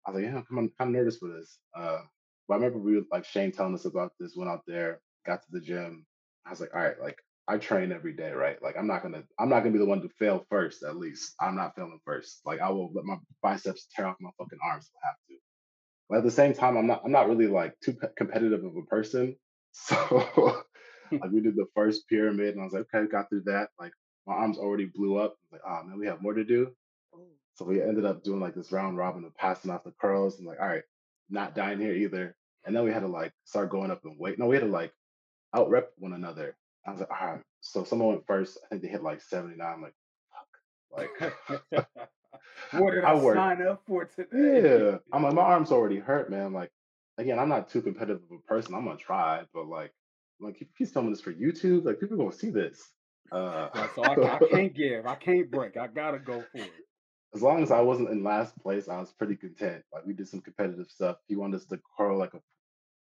I 0.06 0.10
was 0.10 0.22
like, 0.22 0.32
yeah, 0.32 0.42
I'm, 0.50 0.72
I'm 0.78 0.92
nervous 0.92 1.16
for 1.18 1.28
this. 1.28 1.58
Uh, 1.76 2.00
but 2.48 2.54
I 2.54 2.56
remember 2.58 2.78
we 2.78 3.02
like 3.10 3.24
Shane 3.24 3.52
telling 3.52 3.74
us 3.74 3.84
about 3.84 4.12
this. 4.18 4.36
Went 4.36 4.50
out 4.50 4.62
there, 4.66 5.00
got 5.26 5.42
to 5.42 5.48
the 5.50 5.60
gym. 5.60 6.04
I 6.46 6.50
was 6.50 6.60
like, 6.60 6.74
all 6.74 6.82
right, 6.82 7.00
like 7.00 7.18
I 7.47 7.59
train 7.59 7.92
every 7.92 8.14
day, 8.14 8.32
right? 8.32 8.61
Like 8.62 8.76
I'm 8.78 8.86
not 8.86 9.03
gonna, 9.03 9.22
I'm 9.38 9.49
not 9.49 9.61
gonna 9.61 9.72
be 9.72 9.78
the 9.78 9.84
one 9.84 10.01
to 10.03 10.09
fail 10.18 10.47
first. 10.51 10.82
At 10.82 10.97
least 10.97 11.34
I'm 11.40 11.57
not 11.57 11.74
failing 11.76 12.01
first. 12.05 12.40
Like 12.45 12.61
I 12.61 12.70
will 12.70 12.90
let 12.95 13.05
my 13.05 13.16
biceps 13.42 13.86
tear 13.95 14.07
off 14.07 14.16
my 14.20 14.30
fucking 14.38 14.59
arms 14.64 14.86
if 14.86 14.92
I 15.03 15.09
have 15.09 15.16
to. 15.28 15.34
But 16.09 16.18
at 16.18 16.24
the 16.24 16.30
same 16.30 16.55
time, 16.55 16.76
I'm 16.76 16.86
not, 16.86 17.03
I'm 17.05 17.12
not 17.12 17.28
really 17.28 17.47
like 17.47 17.74
too 17.80 17.95
pe- 17.95 18.09
competitive 18.16 18.64
of 18.64 18.76
a 18.76 18.82
person. 18.82 19.36
So 19.76 19.97
hmm. 21.11 21.16
like 21.16 21.32
we 21.32 21.40
did 21.40 21.57
the 21.57 21.66
first 21.74 22.09
pyramid, 22.09 22.55
and 22.55 22.61
I 22.61 22.64
was 22.64 22.72
like, 22.72 22.86
okay, 22.95 23.11
got 23.11 23.28
through 23.28 23.42
that. 23.47 23.70
Like 23.76 23.90
my 24.24 24.34
arms 24.34 24.57
already 24.57 24.84
blew 24.84 25.16
up. 25.18 25.34
Like, 25.51 25.62
oh 25.66 25.82
man, 25.82 25.99
we 25.99 26.07
have 26.07 26.22
more 26.22 26.32
to 26.32 26.45
do. 26.45 26.70
Ooh. 27.16 27.26
So 27.55 27.64
we 27.64 27.82
ended 27.82 28.05
up 28.05 28.22
doing 28.22 28.38
like 28.38 28.55
this 28.55 28.70
round 28.70 28.97
robin 28.97 29.24
of 29.24 29.36
passing 29.36 29.72
off 29.72 29.82
the 29.82 29.92
curls 30.01 30.38
and 30.38 30.47
like, 30.47 30.61
all 30.61 30.68
right, 30.68 30.84
not 31.28 31.57
dying 31.57 31.80
here 31.80 31.92
either. 31.92 32.36
And 32.64 32.74
then 32.74 32.84
we 32.84 32.92
had 32.92 33.01
to 33.01 33.09
like 33.09 33.32
start 33.45 33.70
going 33.70 33.90
up 33.90 34.05
and 34.05 34.16
wait. 34.16 34.38
No, 34.38 34.47
we 34.47 34.55
had 34.55 34.64
to 34.64 34.70
like 34.70 34.92
out 35.55 35.70
rep 35.70 35.90
one 35.99 36.12
another. 36.12 36.57
I 36.87 36.91
was 36.91 37.01
like, 37.01 37.11
all 37.11 37.26
right. 37.26 37.41
So 37.61 37.85
someone 37.85 38.09
went 38.09 38.26
first. 38.26 38.59
I 38.64 38.68
think 38.68 38.82
they 38.82 38.89
hit 38.89 39.03
like 39.03 39.20
79. 39.20 39.61
I'm 39.66 39.82
like, 39.82 39.95
fuck. 40.30 41.09
Like 41.70 41.87
what 42.72 42.93
did 42.93 43.05
I, 43.05 43.12
I 43.12 43.14
work. 43.14 43.37
sign 43.37 43.66
up 43.66 43.82
for 43.87 44.05
today? 44.05 44.28
Yeah. 44.35 44.99
I'm 45.12 45.22
like, 45.22 45.35
my 45.35 45.43
arm's 45.43 45.72
already 45.72 45.99
hurt, 45.99 46.30
man. 46.30 46.53
Like, 46.53 46.70
again, 47.18 47.39
I'm 47.39 47.49
not 47.49 47.70
too 47.70 47.82
competitive 47.82 48.22
of 48.30 48.39
a 48.39 48.49
person. 48.49 48.74
I'm 48.74 48.85
gonna 48.85 48.99
try, 48.99 49.43
but 49.53 49.66
like, 49.66 49.93
like 50.41 50.61
if 50.61 50.68
he's 50.76 50.91
filming 50.93 51.12
this 51.12 51.20
for 51.20 51.32
YouTube, 51.32 51.85
like 51.85 52.01
people 52.01 52.16
gonna 52.16 52.32
see 52.32 52.51
this. 52.51 52.91
Uh, 53.32 53.68
so 53.95 54.03
I, 54.03 54.37
I 54.37 54.39
can't 54.51 54.74
give. 54.74 55.07
I 55.07 55.14
can't 55.14 55.51
break. 55.51 55.76
I 55.76 55.87
gotta 55.87 56.18
go 56.18 56.45
for 56.53 56.59
it. 56.59 56.72
as 57.35 57.43
long 57.43 57.62
as 57.62 57.70
I 57.70 57.80
wasn't 57.80 58.11
in 58.11 58.22
last 58.22 58.57
place, 58.62 58.89
I 58.89 58.99
was 59.01 59.12
pretty 59.12 59.37
content. 59.37 59.82
Like 59.93 60.05
we 60.05 60.12
did 60.12 60.28
some 60.28 60.41
competitive 60.41 60.89
stuff. 60.91 61.16
He 61.28 61.37
wanted 61.37 61.57
us 61.61 61.66
to 61.66 61.80
curl 61.97 62.18
like 62.18 62.35
a 62.35 62.41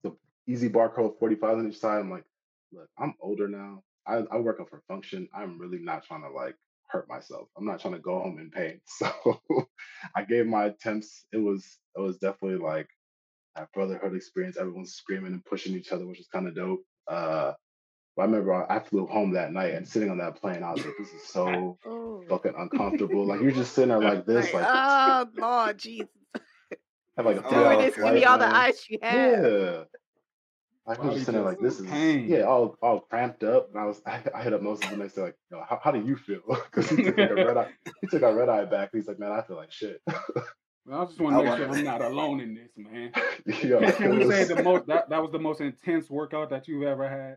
the 0.03 0.17
EZ 0.53 0.69
bar 0.71 0.89
curl 0.89 1.15
45 1.19 1.59
on 1.59 1.69
each 1.69 1.79
side. 1.79 2.01
I'm 2.01 2.11
like, 2.11 2.25
look, 2.73 2.89
I'm 2.99 3.15
older 3.21 3.49
now. 3.49 3.83
I, 4.07 4.23
I 4.31 4.39
work 4.39 4.59
out 4.61 4.71
for 4.71 4.83
function. 4.89 5.29
I'm 5.35 5.59
really 5.59 5.79
not 5.79 6.05
trying 6.05 6.23
to 6.23 6.31
like 6.31 6.57
hurt 6.89 7.09
myself. 7.09 7.49
I'm 7.57 7.67
not 7.67 7.81
trying 7.81 7.95
to 7.95 8.01
go 8.01 8.19
home 8.21 8.39
in 8.39 8.51
pain. 8.51 8.81
So 8.99 9.41
I 10.17 10.25
gave 10.25 10.47
my 10.47 10.67
attempts. 10.67 11.27
It 11.33 11.39
was 11.39 11.79
it 11.97 12.01
was 12.01 12.19
definitely 12.19 12.59
like 12.59 12.89
a 13.57 13.67
brotherhood 13.75 14.15
experience. 14.15 14.57
Everyone's 14.57 14.95
screaming 14.95 15.33
and 15.33 15.45
pushing 15.45 15.75
each 15.75 15.93
other, 15.93 16.07
which 16.07 16.21
is 16.21 16.29
kind 16.29 16.49
of 16.49 16.55
dope. 16.55 16.85
Uh 17.07 17.53
but 18.17 18.23
I 18.23 18.27
remember 18.27 18.55
I 18.55 18.77
I 18.77 18.81
flew 18.81 19.07
home 19.07 19.33
that 19.33 19.53
night 19.53 19.75
and 19.75 19.87
sitting 19.87 20.11
on 20.11 20.19
that 20.19 20.37
plane, 20.41 20.63
I 20.63 20.73
was 20.73 20.85
like, 20.85 20.95
this 20.99 21.13
is 21.13 21.25
so 21.25 21.79
Oh. 21.87 22.23
fucking 22.29 22.55
uncomfortable. 22.57 23.27
Like 23.27 23.41
you're 23.43 23.51
just 23.53 23.73
sitting 23.75 23.91
there 23.91 24.01
like 24.01 24.27
this, 24.27 24.47
Like, 24.47 24.63
like 24.63 24.71
oh 24.73 25.27
Lord 25.37 25.79
Jesus. 25.79 26.09
have 27.17 27.27
like 27.27 27.37
a 27.37 27.43
Oh, 27.45 27.49
three 27.51 27.59
Give 27.59 27.67
hour 27.67 27.83
this, 27.83 27.95
give 27.95 28.03
flight, 28.03 28.15
me 28.15 28.25
all 28.25 28.39
the 28.39 28.57
ice 28.57 28.87
you 28.89 28.99
have. 29.03 29.45
Yeah. 29.45 29.85
I 30.89 30.93
was 30.93 31.15
just 31.15 31.27
sitting 31.27 31.41
there 31.41 31.51
like 31.51 31.61
this 31.61 31.81
is 31.81 31.87
pain. 31.87 32.29
yeah, 32.29 32.43
all 32.43 32.77
all 32.81 33.01
cramped 33.01 33.45
up. 33.45 33.69
And 33.71 33.79
I 33.79 33.85
was 33.85 34.01
I, 34.07 34.23
I 34.35 34.43
hit 34.43 34.55
up 34.55 34.63
Moses 34.63 34.89
the 34.89 34.97
next 34.97 35.15
day 35.15 35.23
like, 35.23 35.37
yo, 35.51 35.63
how, 35.69 35.79
how 35.83 35.91
do 35.91 36.01
you 36.01 36.17
feel? 36.17 36.41
Because 36.49 36.89
he 36.89 37.03
took 37.03 37.19
like 37.19 37.31
a 37.31 37.35
red 37.35 37.57
eye 37.57 37.71
he 38.01 38.07
took 38.07 38.23
our 38.23 38.35
red 38.35 38.49
eye 38.49 38.65
back. 38.65 38.91
He's 38.93 39.07
like, 39.07 39.19
man, 39.19 39.33
I 39.33 39.43
feel 39.43 39.57
like 39.57 39.73
shit. 39.73 40.01
Well, 40.87 41.03
I 41.03 41.05
just 41.05 41.21
want 41.21 41.37
to 41.37 41.45
make 41.45 41.57
sure 41.59 41.69
I'm 41.71 41.85
not 41.85 42.01
alone 42.01 42.41
in 42.41 42.55
this, 42.55 42.71
man. 42.75 43.13
Yo, 43.63 43.79
Kaun, 43.93 44.19
we 44.21 44.31
say 44.31 44.45
the 44.45 44.63
most 44.63 44.87
that, 44.87 45.11
that 45.11 45.21
was 45.21 45.31
the 45.33 45.39
most 45.39 45.61
intense 45.61 46.09
workout 46.09 46.49
that 46.49 46.67
you've 46.67 46.85
ever 46.85 47.07
had? 47.07 47.37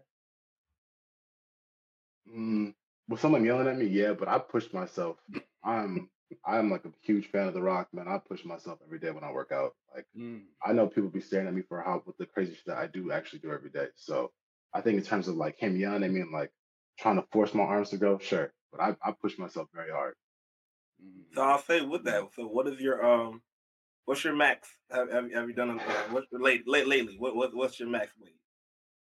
Mm, 2.33 2.73
with 3.09 3.19
someone 3.19 3.43
yelling 3.43 3.67
at 3.67 3.77
me, 3.77 3.87
yeah, 3.87 4.13
but 4.13 4.29
I 4.29 4.39
pushed 4.39 4.73
myself. 4.73 5.17
I'm 5.65 6.09
I'm 6.45 6.69
like 6.71 6.85
a 6.85 6.91
huge 7.01 7.27
fan 7.27 7.47
of 7.47 7.53
The 7.53 7.61
Rock, 7.61 7.89
man. 7.93 8.07
I 8.07 8.17
push 8.17 8.45
myself 8.45 8.79
every 8.85 8.99
day 8.99 9.11
when 9.11 9.23
I 9.23 9.31
work 9.31 9.51
out. 9.51 9.75
Like 9.93 10.05
Mm. 10.17 10.43
I 10.65 10.73
know 10.73 10.87
people 10.87 11.09
be 11.09 11.21
staring 11.21 11.47
at 11.47 11.53
me 11.53 11.61
for 11.61 11.81
how 11.81 12.03
with 12.05 12.17
the 12.17 12.25
crazy 12.25 12.53
shit 12.55 12.65
that 12.67 12.77
I 12.77 12.87
do 12.87 13.11
actually 13.11 13.39
do 13.39 13.51
every 13.51 13.69
day. 13.69 13.87
So 13.95 14.31
I 14.73 14.81
think 14.81 14.97
in 14.97 15.03
terms 15.03 15.27
of 15.27 15.35
like 15.35 15.57
him 15.59 15.75
yelling 15.75 16.03
at 16.03 16.11
me 16.11 16.21
and 16.21 16.31
like 16.31 16.51
trying 16.99 17.15
to 17.17 17.25
force 17.31 17.53
my 17.53 17.63
arms 17.63 17.89
to 17.91 17.97
go, 17.97 18.17
sure. 18.19 18.53
But 18.71 18.81
I, 18.81 18.95
I 19.03 19.11
push 19.11 19.37
myself 19.37 19.67
very 19.73 19.91
hard. 19.91 20.15
Mm. 21.03 21.35
So 21.35 21.41
I'll 21.41 21.61
say 21.61 21.81
with 21.81 22.03
that. 22.05 22.23
So 22.35 22.47
what 22.47 22.67
is 22.67 22.79
your 22.79 23.03
um, 23.05 23.41
what's 24.05 24.23
your 24.23 24.35
max? 24.35 24.67
Have 24.91 25.11
have, 25.11 25.31
have 25.31 25.47
you 25.49 25.55
done 25.55 25.79
uh, 25.79 25.83
what's 26.11 26.27
late, 26.31 26.67
late 26.67 26.87
lately? 26.87 27.15
What 27.17 27.35
what 27.35 27.55
what's 27.55 27.79
your 27.79 27.89
max 27.89 28.11
weight? 28.21 28.35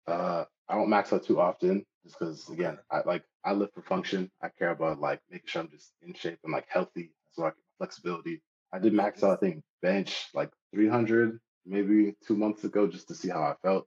Uh 0.06 0.44
I 0.68 0.74
don't 0.74 0.90
max 0.90 1.12
out 1.12 1.24
too 1.24 1.40
often 1.40 1.84
just 2.08 2.18
because 2.18 2.48
again, 2.48 2.74
Okay. 2.74 2.82
I 2.90 3.08
like 3.08 3.24
I 3.44 3.52
live 3.52 3.70
for 3.74 3.82
function. 3.82 4.30
I 4.42 4.48
care 4.48 4.70
about 4.70 5.00
like 5.00 5.20
making 5.30 5.46
sure 5.48 5.62
I'm 5.62 5.70
just 5.70 5.92
in 6.02 6.14
shape 6.14 6.38
and 6.44 6.52
like 6.52 6.66
healthy 6.68 7.12
so 7.32 7.44
I 7.44 7.50
can 7.50 7.58
flexibility. 7.78 8.42
I 8.72 8.78
did 8.78 8.92
max 8.94 9.22
out 9.22 9.32
I 9.32 9.36
think 9.36 9.62
bench 9.82 10.28
like 10.34 10.50
300 10.74 11.38
maybe 11.66 12.14
two 12.26 12.36
months 12.36 12.64
ago 12.64 12.86
just 12.88 13.08
to 13.08 13.14
see 13.14 13.28
how 13.28 13.42
I 13.42 13.54
felt. 13.62 13.86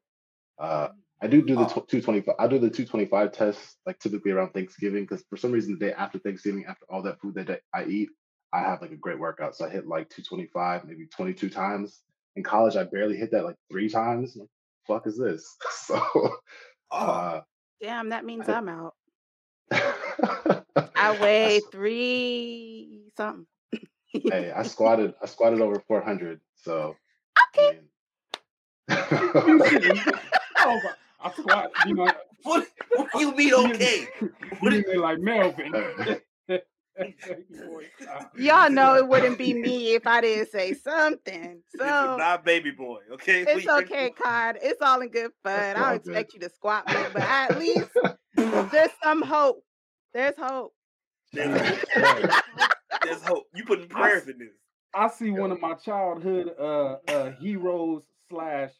Uh 0.59 0.89
I 1.21 1.27
do 1.27 1.41
do 1.41 1.55
the 1.55 1.65
tw- 1.65 1.87
225. 1.87 2.35
I 2.39 2.47
do 2.47 2.57
the 2.59 2.69
225 2.69 3.31
test 3.31 3.77
like 3.85 3.99
typically 3.99 4.31
around 4.31 4.53
Thanksgiving 4.53 5.03
because 5.03 5.23
for 5.29 5.37
some 5.37 5.51
reason 5.51 5.77
the 5.77 5.85
day 5.87 5.93
after 5.93 6.17
Thanksgiving, 6.19 6.65
after 6.65 6.85
all 6.89 7.03
that 7.03 7.19
food 7.21 7.35
that 7.35 7.61
I 7.73 7.85
eat, 7.85 8.09
I 8.53 8.61
have 8.61 8.81
like 8.81 8.91
a 8.91 8.95
great 8.97 9.19
workout. 9.19 9.55
So 9.55 9.65
I 9.65 9.69
hit 9.69 9.87
like 9.87 10.09
225, 10.09 10.85
maybe 10.85 11.07
22 11.07 11.49
times. 11.49 12.01
In 12.35 12.43
college, 12.43 12.75
I 12.75 12.83
barely 12.85 13.17
hit 13.17 13.31
that 13.31 13.43
like 13.45 13.57
three 13.71 13.89
times. 13.89 14.35
Like, 14.35 14.49
fuck 14.87 15.05
is 15.07 15.17
this? 15.17 15.57
So, 15.71 16.01
Oh, 16.91 16.97
uh, 16.97 17.41
Damn, 17.81 18.09
that 18.09 18.23
means 18.25 18.47
I- 18.47 18.53
I'm 18.53 18.69
out. 18.69 18.95
I 20.95 21.11
weigh 21.21 21.61
three 21.71 23.01
something. 23.17 23.47
hey, 24.13 24.51
I 24.51 24.63
squatted. 24.63 25.13
I 25.21 25.25
squatted 25.25 25.61
over 25.61 25.79
400. 25.87 26.39
So, 26.55 26.95
Okay. 27.57 27.79
I 28.89 29.43
You 29.47 29.57
mean, 29.57 30.03
oh, 30.59 30.81
I 31.23 31.31
squat, 31.31 31.71
you 31.85 31.95
know. 31.95 32.11
what 32.43 32.67
what 32.95 33.11
do 33.13 33.19
you 33.19 33.35
mean 33.35 33.53
okay? 33.53 34.07
What 34.59 34.73
You 34.73 34.83
mean 34.87 35.01
like 35.01 35.19
Melvin. 35.19 35.73
Y'all 38.37 38.69
know 38.71 38.95
it 38.95 39.07
wouldn't 39.07 39.37
be 39.37 39.53
me 39.53 39.93
if 39.93 40.05
I 40.07 40.21
didn't 40.21 40.49
say 40.51 40.73
something. 40.73 41.61
This 41.73 41.81
So 41.81 42.17
not 42.17 42.43
baby 42.45 42.71
boy, 42.71 42.99
okay? 43.13 43.41
it's 43.47 43.65
We- 43.65 43.69
okay, 43.69 44.09
Card. 44.11 44.57
It's 44.61 44.81
all 44.81 45.01
in 45.01 45.09
good 45.09 45.31
fun. 45.43 45.53
That's 45.55 45.79
I 45.79 45.83
all 45.83 45.89
don't 45.91 46.03
good. 46.03 46.11
expect 46.11 46.33
you 46.33 46.39
to 46.41 46.49
squat 46.49 46.87
me, 46.87 46.93
but 47.13 47.21
at 47.23 47.59
least 47.59 47.89
there's 48.35 48.91
some 49.03 49.21
hope. 49.21 49.63
There's 50.13 50.35
hope. 50.37 50.73
There's 51.33 51.79
hope. 51.95 52.31
There's 53.03 53.21
hope. 53.23 53.43
You 53.55 53.63
putting 53.65 53.87
prayers 53.87 54.27
in 54.27 54.37
this. 54.37 54.49
I 54.93 55.07
see 55.07 55.31
one 55.31 55.51
of 55.51 55.61
my 55.61 55.73
childhood 55.75 56.51
uh, 56.59 56.97
uh, 57.07 57.31
heroes 57.39 58.03
slash 58.29 58.71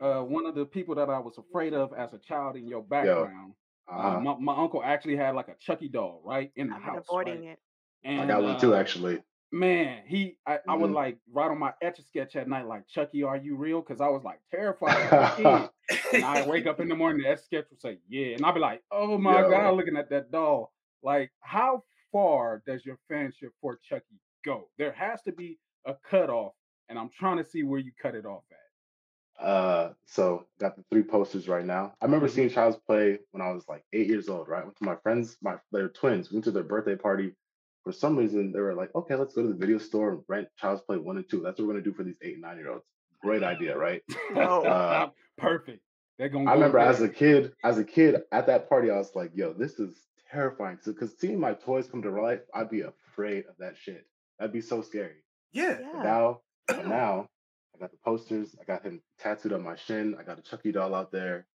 uh, 0.00 0.20
one 0.20 0.44
of 0.44 0.54
the 0.54 0.66
people 0.66 0.94
that 0.96 1.08
I 1.08 1.18
was 1.18 1.38
afraid 1.38 1.72
of 1.72 1.92
as 1.96 2.12
a 2.12 2.18
child 2.18 2.56
in 2.56 2.68
your 2.68 2.82
background. 2.82 3.54
Uh, 3.90 3.96
uh, 4.16 4.20
my, 4.20 4.36
my 4.38 4.56
uncle 4.56 4.82
actually 4.82 5.16
had 5.16 5.34
like 5.34 5.48
a 5.48 5.54
Chucky 5.60 5.88
doll 5.88 6.20
right 6.24 6.50
in 6.56 6.68
the 6.68 6.76
I've 6.76 6.82
house. 6.82 7.04
avoiding 7.08 7.40
right? 7.46 7.50
it. 7.52 7.58
And, 8.04 8.20
I 8.20 8.26
got 8.26 8.42
one 8.42 8.58
too, 8.60 8.74
uh, 8.74 8.78
actually. 8.78 9.22
Man, 9.52 10.02
he 10.06 10.36
I, 10.46 10.58
I 10.66 10.74
would 10.74 10.90
Mhm. 10.90 10.94
like 10.94 11.18
write 11.32 11.50
on 11.50 11.58
my 11.58 11.72
etch 11.80 11.98
a 11.98 12.02
sketch 12.02 12.34
at 12.34 12.48
night 12.48 12.66
like 12.66 12.88
Chucky, 12.88 13.22
are 13.22 13.36
you 13.36 13.56
real? 13.56 13.80
Because 13.82 14.00
I 14.00 14.08
was 14.08 14.24
like 14.24 14.40
terrified 14.50 14.96
as 14.96 15.12
a 15.12 15.32
kid. 15.36 16.00
And 16.14 16.24
I 16.24 16.46
wake 16.46 16.66
up 16.66 16.80
in 16.80 16.88
the 16.88 16.96
morning, 16.96 17.22
the 17.22 17.28
etch 17.28 17.40
sketch 17.44 17.66
would 17.70 17.80
say, 17.80 17.98
Yeah. 18.08 18.34
And 18.34 18.44
I'd 18.44 18.54
be 18.54 18.60
like, 18.60 18.82
Oh 18.90 19.16
my 19.16 19.40
Yo. 19.40 19.50
God, 19.50 19.74
looking 19.76 19.96
at 19.96 20.10
that 20.10 20.30
doll. 20.32 20.72
Like, 21.02 21.30
how 21.40 21.84
far 22.10 22.62
does 22.66 22.84
your 22.84 22.98
fanship 23.10 23.50
for 23.60 23.78
Chucky 23.88 24.18
go? 24.44 24.68
There 24.78 24.92
has 24.92 25.20
to 25.22 25.32
be 25.32 25.58
a 25.86 25.94
cutoff, 26.08 26.54
and 26.88 26.98
I'm 26.98 27.10
trying 27.10 27.36
to 27.36 27.44
see 27.44 27.62
where 27.62 27.78
you 27.78 27.92
cut 28.00 28.14
it 28.14 28.24
off 28.26 28.44
at. 28.50 28.58
Uh, 29.40 29.90
so 30.06 30.46
got 30.60 30.76
the 30.76 30.84
three 30.90 31.02
posters 31.02 31.48
right 31.48 31.64
now. 31.64 31.94
I 32.00 32.04
remember 32.04 32.28
Mhm. 32.28 32.30
seeing 32.30 32.48
Child's 32.50 32.76
Play 32.86 33.18
when 33.32 33.42
I 33.42 33.50
was 33.52 33.68
like 33.68 33.84
eight 33.92 34.06
years 34.06 34.28
old. 34.28 34.48
Right, 34.48 34.64
went 34.64 34.76
to 34.76 34.84
my 34.84 34.96
friends, 34.96 35.36
my 35.42 35.56
they're 35.72 35.88
twins. 35.88 36.30
Went 36.32 36.44
to 36.44 36.50
their 36.50 36.62
birthday 36.62 36.96
party. 36.96 37.34
For 37.82 37.92
some 37.92 38.16
reason, 38.16 38.52
they 38.52 38.60
were 38.60 38.74
like, 38.74 38.94
"Okay, 38.94 39.14
let's 39.14 39.34
go 39.34 39.42
to 39.42 39.48
the 39.48 39.54
video 39.54 39.78
store 39.78 40.12
and 40.12 40.24
rent 40.28 40.48
Child's 40.56 40.82
Play 40.82 40.96
one 40.98 41.16
and 41.16 41.28
two. 41.28 41.40
That's 41.40 41.58
what 41.58 41.66
we're 41.66 41.74
gonna 41.74 41.84
do 41.84 41.92
for 41.92 42.04
these 42.04 42.16
eight 42.22 42.34
and 42.34 42.42
nine 42.42 42.56
year 42.58 42.70
olds." 42.70 42.84
Great 43.20 43.42
idea, 43.42 43.76
right? 43.78 44.02
No. 44.32 44.62
Uh, 44.64 45.10
Perfect. 45.36 45.80
They're 46.16 46.28
gonna. 46.28 46.48
I 46.50 46.54
remember 46.54 46.78
as 46.78 47.00
a 47.02 47.08
kid, 47.08 47.52
as 47.64 47.76
a 47.78 47.84
kid 47.84 48.22
at 48.30 48.46
that 48.46 48.68
party, 48.68 48.90
I 48.90 48.96
was 48.96 49.14
like, 49.16 49.32
"Yo, 49.34 49.52
this 49.52 49.80
is 49.80 50.06
terrifying." 50.30 50.78
So 50.80 50.92
because 50.92 51.18
seeing 51.18 51.40
my 51.40 51.54
toys 51.54 51.88
come 51.88 52.02
to 52.02 52.10
life, 52.10 52.40
I'd 52.54 52.70
be 52.70 52.82
afraid 52.82 53.46
of 53.46 53.56
that 53.58 53.76
shit. 53.76 54.06
That'd 54.38 54.52
be 54.52 54.60
so 54.60 54.80
scary. 54.80 55.22
yeah. 55.52 55.80
Yeah. 55.80 56.02
Now, 56.02 56.40
now, 56.86 57.28
I 57.74 57.78
got 57.78 57.90
the 57.90 57.96
posters. 58.04 58.54
I 58.60 58.64
got 58.64 58.82
him 58.84 59.02
tattooed 59.18 59.52
on 59.52 59.62
my 59.62 59.76
shin. 59.76 60.16
I 60.18 60.22
got 60.22 60.38
a 60.38 60.42
Chucky 60.42 60.72
doll 60.72 60.94
out 60.94 61.10
there. 61.10 61.46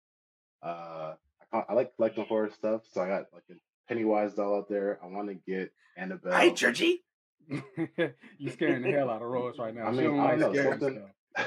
Uh, 0.63 1.15
I, 1.41 1.45
ca- 1.51 1.65
I 1.69 1.73
like 1.75 1.95
collecting 1.97 2.25
horror 2.27 2.51
stuff, 2.51 2.83
so 2.93 3.01
I 3.03 3.09
got 3.09 3.27
like 3.33 3.45
a 3.51 3.55
Pennywise 3.89 4.35
doll 4.35 4.57
out 4.57 4.69
there. 4.69 4.99
I 5.03 5.07
want 5.07 5.29
to 5.29 5.35
get 5.35 5.73
Annabelle. 5.97 6.33
Hi, 6.33 6.51
Churchy. 6.55 7.05
You're 7.49 8.53
scaring 8.53 8.83
the 8.83 8.91
hell 8.91 9.09
out 9.11 9.23
of 9.23 9.29
Rose 9.29 9.59
right 9.59 9.75
now. 9.75 9.85
I 9.87 9.93
mean, 9.93 10.19
I 10.19 10.35
like 10.35 10.39
know, 10.41 10.55
something- 10.71 11.03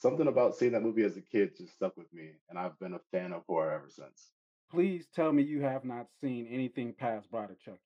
Something 0.00 0.28
about 0.28 0.54
seeing 0.54 0.72
that 0.72 0.82
movie 0.82 1.02
as 1.02 1.16
a 1.16 1.20
kid 1.20 1.56
just 1.56 1.72
stuck 1.74 1.96
with 1.96 2.06
me, 2.14 2.30
and 2.48 2.56
I've 2.56 2.78
been 2.78 2.94
a 2.94 3.00
fan 3.10 3.32
of 3.32 3.42
horror 3.48 3.72
ever 3.72 3.88
since. 3.90 4.30
Please 4.70 5.06
tell 5.12 5.32
me 5.32 5.42
you 5.42 5.62
have 5.62 5.84
not 5.84 6.06
seen 6.20 6.46
anything 6.52 6.92
past 6.96 7.28
Bride 7.32 7.50
of 7.50 7.58
Chucky. 7.58 7.78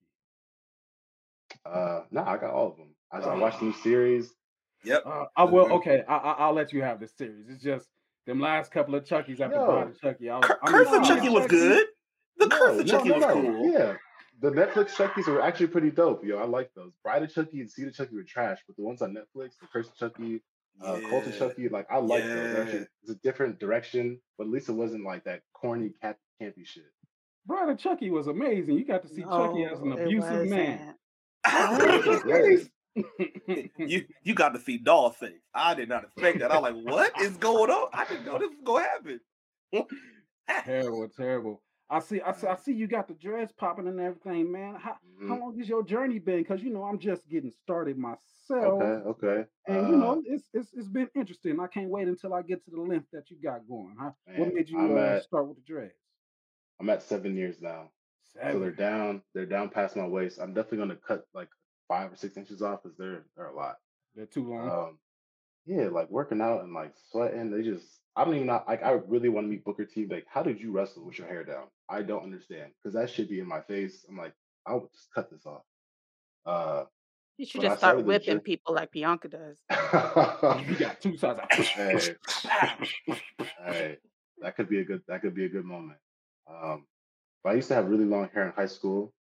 Uh, 1.65 2.03
no, 2.11 2.23
I 2.23 2.37
got 2.37 2.51
all 2.53 2.69
of 2.73 2.77
them. 2.77 2.95
I, 3.11 3.19
I 3.21 3.37
watched 3.39 3.61
the 3.61 3.67
new 3.67 3.73
series. 3.73 4.31
Yep. 4.85 5.03
Uh, 5.07 5.25
I 5.37 5.45
will. 5.45 5.67
Mhm. 5.67 5.73
Okay, 5.73 6.03
I, 6.09 6.17
I, 6.17 6.33
I'll 6.39 6.53
let 6.55 6.73
you 6.73 6.83
have 6.83 7.01
this 7.01 7.13
series. 7.17 7.49
It's 7.49 7.63
just 7.63 7.89
them 8.27 8.41
last 8.41 8.71
couple 8.73 8.95
of 8.95 9.05
Chucky's 9.07 9.41
after 9.41 9.57
Yo. 9.57 9.67
Bride 9.67 9.89
of 9.89 10.01
Chucky. 10.01 10.31
I 10.31 10.37
was, 10.39 10.47
Cur- 10.47 10.59
I 10.63 10.71
mean, 10.71 10.79
Curse 10.85 10.87
of 10.87 10.93
Bride 11.03 11.07
Chucky 11.09 11.29
was 11.29 11.47
good. 11.47 11.87
The 12.39 12.47
No, 12.47 12.57
Curse 12.59 12.81
of 12.81 12.87
Chucky 12.87 13.09
no, 13.11 13.15
was 13.17 13.25
cool. 13.27 13.71
Yeah, 13.73 13.95
the 14.41 14.51
Netflix 14.51 14.91
Chuckies 14.97 15.27
were 15.29 15.41
actually 15.43 15.69
pretty 15.69 15.91
dope. 15.91 16.25
Yo, 16.25 16.39
I 16.39 16.45
like 16.45 16.71
those. 16.75 16.93
Bride 17.05 17.23
of 17.23 17.33
Chucky 17.33 17.61
and 17.61 17.71
Seed 17.71 17.89
of 17.89 17.95
Chucky 17.95 18.15
were 18.17 18.23
trash, 18.25 18.59
but 18.67 18.77
the 18.77 18.83
ones 18.83 19.03
on 19.03 19.15
Netflix, 19.15 19.59
the 19.61 19.67
Curse 19.73 19.89
of 19.89 19.97
Chucky, 19.97 20.41
uh, 20.81 20.99
Cult 21.11 21.27
of 21.27 21.39
Chucky, 21.39 21.69
like 21.69 21.87
I 21.91 21.99
like 21.99 22.25
those. 22.25 22.59
Actually, 22.59 22.87
it's 23.03 23.11
a 23.11 23.15
different 23.17 23.59
direction, 23.61 24.19
but 24.39 24.45
at 24.45 24.51
least 24.51 24.69
it 24.69 24.73
wasn't 24.73 25.05
like 25.05 25.25
that 25.25 25.43
corny 25.53 25.93
cat 26.01 26.17
campy 26.41 26.65
shit. 26.67 26.85
Bride 27.47 27.69
of 27.69 27.79
Chucky 27.79 28.11
was 28.11 28.27
amazing. 28.29 28.79
You 28.79 28.85
got 28.85 29.03
to 29.03 29.09
see 29.09 29.23
Chucky 29.23 29.65
as 29.65 29.81
an 29.81 29.93
abusive 29.93 30.49
man. 30.49 30.95
wasn't. 31.45 32.25
Yes. 32.27 32.69
You 33.79 34.07
you 34.23 34.35
got 34.35 34.51
to 34.51 34.61
see 34.61 34.79
Dollface. 34.79 35.41
I 35.55 35.75
did 35.75 35.89
not 35.89 36.05
expect 36.05 36.39
that. 36.41 36.53
I'm 36.53 36.63
like, 36.63 36.75
what 36.75 37.19
is 37.21 37.37
going 37.37 37.71
on? 37.71 37.89
I 37.93 38.05
didn't 38.05 38.27
know 38.27 38.39
this 38.39 38.51
was 38.51 38.61
gonna 38.65 38.85
happen. 38.85 39.21
terrible, 40.65 41.09
terrible. 41.09 41.63
I 41.91 42.01
see, 42.01 42.21
I 42.23 42.33
see, 42.33 42.47
I 42.47 42.57
see 42.57 42.73
you 42.73 42.87
got 42.87 43.09
the 43.09 43.15
dreads 43.15 43.53
popping 43.53 43.87
and 43.87 44.01
everything, 44.01 44.51
man. 44.51 44.77
How 44.77 44.97
Mhm. 45.07 45.29
how 45.29 45.39
long 45.39 45.59
has 45.59 45.69
your 45.69 45.83
journey 45.83 46.19
been? 46.19 46.39
Because 46.39 46.63
you 46.63 46.71
know 46.71 46.85
I'm 46.85 46.99
just 46.99 47.29
getting 47.29 47.51
started 47.51 47.99
myself, 47.99 48.81
Okay, 48.81 48.85
okay. 48.85 49.45
and 49.67 49.89
you 49.89 49.95
Uh, 49.95 49.99
know 49.99 50.23
it's 50.25 50.49
it's 50.55 50.73
it's 50.73 50.89
been 50.89 51.09
interesting. 51.15 51.61
I 51.61 51.67
can't 51.67 51.91
wait 51.91 52.09
until 52.09 52.35
I 52.35 52.43
get 52.43 52.65
to 52.65 52.71
the 52.71 52.81
length 52.81 53.09
that 53.13 53.31
you 53.31 53.37
got 53.43 53.67
going. 53.69 53.97
Huh? 53.99 54.13
What 54.37 54.55
made 54.55 54.69
you 54.71 54.79
uh, 54.79 54.99
at 54.99 55.23
start 55.25 55.49
with 55.49 55.59
the 55.59 55.65
dreads? 55.65 55.95
I'm 56.81 56.89
at 56.91 57.03
seven 57.03 57.37
years 57.37 57.61
now. 57.61 57.91
So 58.53 58.59
they're 58.59 58.71
down, 58.71 59.23
they're 59.35 59.45
down 59.47 59.69
past 59.69 59.95
my 59.95 60.07
waist. 60.07 60.41
I'm 60.41 60.55
definitely 60.55 60.79
gonna 60.79 60.97
cut 60.97 61.27
like 61.35 61.51
five 61.93 62.13
or 62.13 62.17
six 62.17 62.37
inches 62.39 62.63
off 62.63 62.83
because 62.83 62.97
they're 62.97 63.25
they're 63.37 63.47
a 63.47 63.55
lot. 63.55 63.77
They're 64.15 64.27
too 64.27 64.49
long. 64.49 64.71
Um, 64.71 64.99
yeah, 65.67 65.89
like 65.89 66.11
working 66.11 66.41
out 66.41 66.63
and 66.63 66.73
like 66.73 66.95
sweating. 67.11 67.51
They 67.51 67.63
just 67.63 67.87
I 68.17 68.25
don't 68.25 68.35
even 68.35 68.47
know. 68.47 68.63
Like 68.67 68.83
I 68.83 68.93
really 68.93 69.29
want 69.29 69.45
to 69.45 69.51
meet 69.51 69.65
Booker 69.65 69.85
T. 69.85 70.07
Like, 70.07 70.27
how 70.29 70.43
did 70.43 70.61
you 70.61 70.73
wrestle 70.73 71.05
with 71.05 71.19
your 71.19 71.27
hair 71.29 71.45
down? 71.45 71.65
I 71.89 72.03
don't 72.03 72.23
understand 72.23 72.73
because 72.79 72.95
that 72.95 73.11
should 73.11 73.29
be 73.29 73.41
in 73.41 73.47
my 73.47 73.61
face. 73.61 74.07
I'm 74.09 74.17
like, 74.17 74.33
I'll 74.67 74.89
just 74.95 75.13
cut 75.15 75.31
this 75.31 75.45
off. 75.45 75.63
Uh, 76.47 76.85
You 77.37 77.47
should 77.47 77.61
just 77.61 77.79
start 77.79 78.05
whipping 78.05 78.27
journey. 78.27 78.41
people 78.41 78.75
like 78.75 78.91
Bianca 78.91 79.29
does. 79.29 79.59
you 80.69 80.77
got 80.77 81.01
two 81.01 81.17
sides. 81.19 81.41
Hey. 81.75 82.17
Hey, 83.65 83.97
that 84.41 84.57
could 84.57 84.69
be 84.69 84.81
a 84.81 84.85
good 84.85 85.03
that 85.09 85.21
could 85.21 85.35
be 85.35 85.45
a 85.45 85.49
good 85.49 85.65
moment. 85.65 85.99
Um, 86.51 86.87
but 87.45 87.51
I 87.51 87.55
used 87.55 87.69
to 87.69 87.75
have 87.75 87.87
really 87.87 88.05
long 88.05 88.29
hair 88.33 88.47
in 88.47 88.53
high 88.53 88.67
school. 88.67 89.13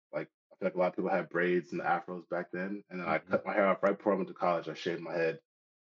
Like 0.61 0.73
feel 0.73 0.75
like 0.75 0.75
a 0.75 0.79
lot 0.79 0.89
of 0.89 0.97
people 0.97 1.11
had 1.11 1.29
braids 1.31 1.73
and 1.73 1.81
afros 1.81 2.29
back 2.29 2.51
then. 2.53 2.83
And 2.91 3.01
then 3.01 3.09
I 3.09 3.19
Mhm. 3.19 3.31
cut 3.31 3.47
my 3.47 3.55
hair 3.55 3.67
off 3.67 3.83
right 3.83 3.97
before 3.97 4.13
I 4.13 4.17
went 4.17 4.29
to 4.29 4.35
college. 4.35 4.69
I 4.69 4.75
shaved 4.75 5.01
my 5.03 5.15
head 5.15 5.41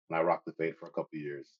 and 0.10 0.18
I 0.18 0.22
rocked 0.24 0.46
the 0.46 0.54
fade 0.54 0.78
for 0.78 0.88
a 0.88 0.92
couple 0.92 1.10
of 1.16 1.22
years. 1.22 1.58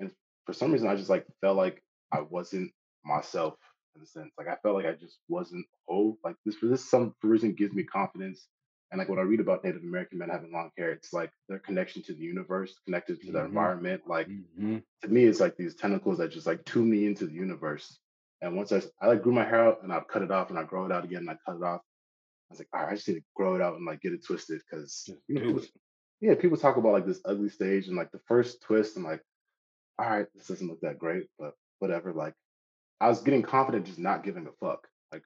And 0.00 0.14
for 0.46 0.52
some 0.52 0.72
reason 0.72 0.88
I 0.88 0.96
just 0.96 1.10
like 1.10 1.26
felt 1.40 1.56
like 1.56 1.82
I 2.12 2.20
wasn't 2.20 2.72
myself 3.04 3.58
in 3.96 4.02
a 4.02 4.06
sense. 4.06 4.32
Like 4.38 4.48
I 4.48 4.56
felt 4.56 4.76
like 4.76 4.86
I 4.86 4.94
just 4.94 5.20
wasn't 5.28 5.66
whole. 5.86 6.18
Like 6.24 6.36
this 6.44 6.56
for 6.56 6.66
this 6.66 6.88
some 6.88 7.14
reason 7.22 7.54
gives 7.54 7.74
me 7.74 7.84
confidence. 7.84 8.48
And 8.90 8.98
like 8.98 9.08
when 9.08 9.18
I 9.18 9.22
read 9.22 9.40
about 9.40 9.64
Native 9.64 9.82
American 9.82 10.18
men 10.18 10.28
having 10.28 10.52
long 10.52 10.70
hair, 10.76 10.92
it's 10.92 11.12
like 11.12 11.32
their 11.48 11.58
connection 11.58 12.02
to 12.04 12.14
the 12.14 12.22
universe, 12.22 12.78
connected 12.84 13.20
to 13.22 13.32
their 13.32 13.44
Mhm. 13.44 13.48
environment. 13.48 14.06
Like 14.06 14.28
hmm 14.28 14.78
to 15.02 15.08
me, 15.08 15.24
it's 15.24 15.40
like 15.40 15.56
these 15.56 15.74
tentacles 15.74 16.18
that 16.18 16.28
just 16.30 16.46
like 16.46 16.64
tune 16.64 16.90
me 16.90 17.06
into 17.06 17.26
the 17.26 17.32
universe. 17.34 18.00
And 18.40 18.56
once 18.56 18.72
I, 18.72 18.82
I 19.00 19.08
like 19.08 19.22
grew 19.22 19.32
my 19.32 19.44
hair 19.44 19.64
out 19.64 19.82
and 19.82 19.92
I 19.92 20.00
cut 20.00 20.22
it 20.22 20.30
off 20.30 20.50
and 20.50 20.58
I 20.58 20.64
grow 20.64 20.86
it 20.86 20.92
out 20.92 21.04
again 21.04 21.20
and 21.20 21.30
I 21.30 21.38
cut 21.46 21.56
it 21.56 21.62
off. 21.62 21.82
I 22.52 22.54
was 22.54 22.58
like, 22.60 22.68
all 22.74 22.80
right, 22.82 22.92
I 22.92 22.94
just 22.96 23.08
need 23.08 23.14
to 23.14 23.24
grow 23.34 23.54
it 23.54 23.62
out 23.62 23.76
and 23.76 23.86
like 23.86 24.02
get 24.02 24.12
it 24.12 24.26
twisted 24.26 24.60
because 24.70 25.08
you 25.26 25.34
know, 25.34 25.40
people, 25.40 25.62
yeah, 26.20 26.34
people 26.34 26.58
talk 26.58 26.76
about 26.76 26.92
like 26.92 27.06
this 27.06 27.22
ugly 27.24 27.48
stage 27.48 27.88
and 27.88 27.96
like 27.96 28.12
the 28.12 28.20
first 28.28 28.62
twist. 28.62 28.96
I'm 28.96 29.04
like, 29.04 29.22
all 29.98 30.10
right, 30.10 30.26
this 30.34 30.48
doesn't 30.48 30.68
look 30.68 30.80
that 30.82 30.98
great, 30.98 31.28
but 31.38 31.54
whatever. 31.78 32.12
Like 32.12 32.34
I 33.00 33.08
was 33.08 33.22
getting 33.22 33.42
confident, 33.42 33.86
just 33.86 33.98
not 33.98 34.22
giving 34.22 34.46
a 34.46 34.52
fuck. 34.64 34.86
Like 35.12 35.22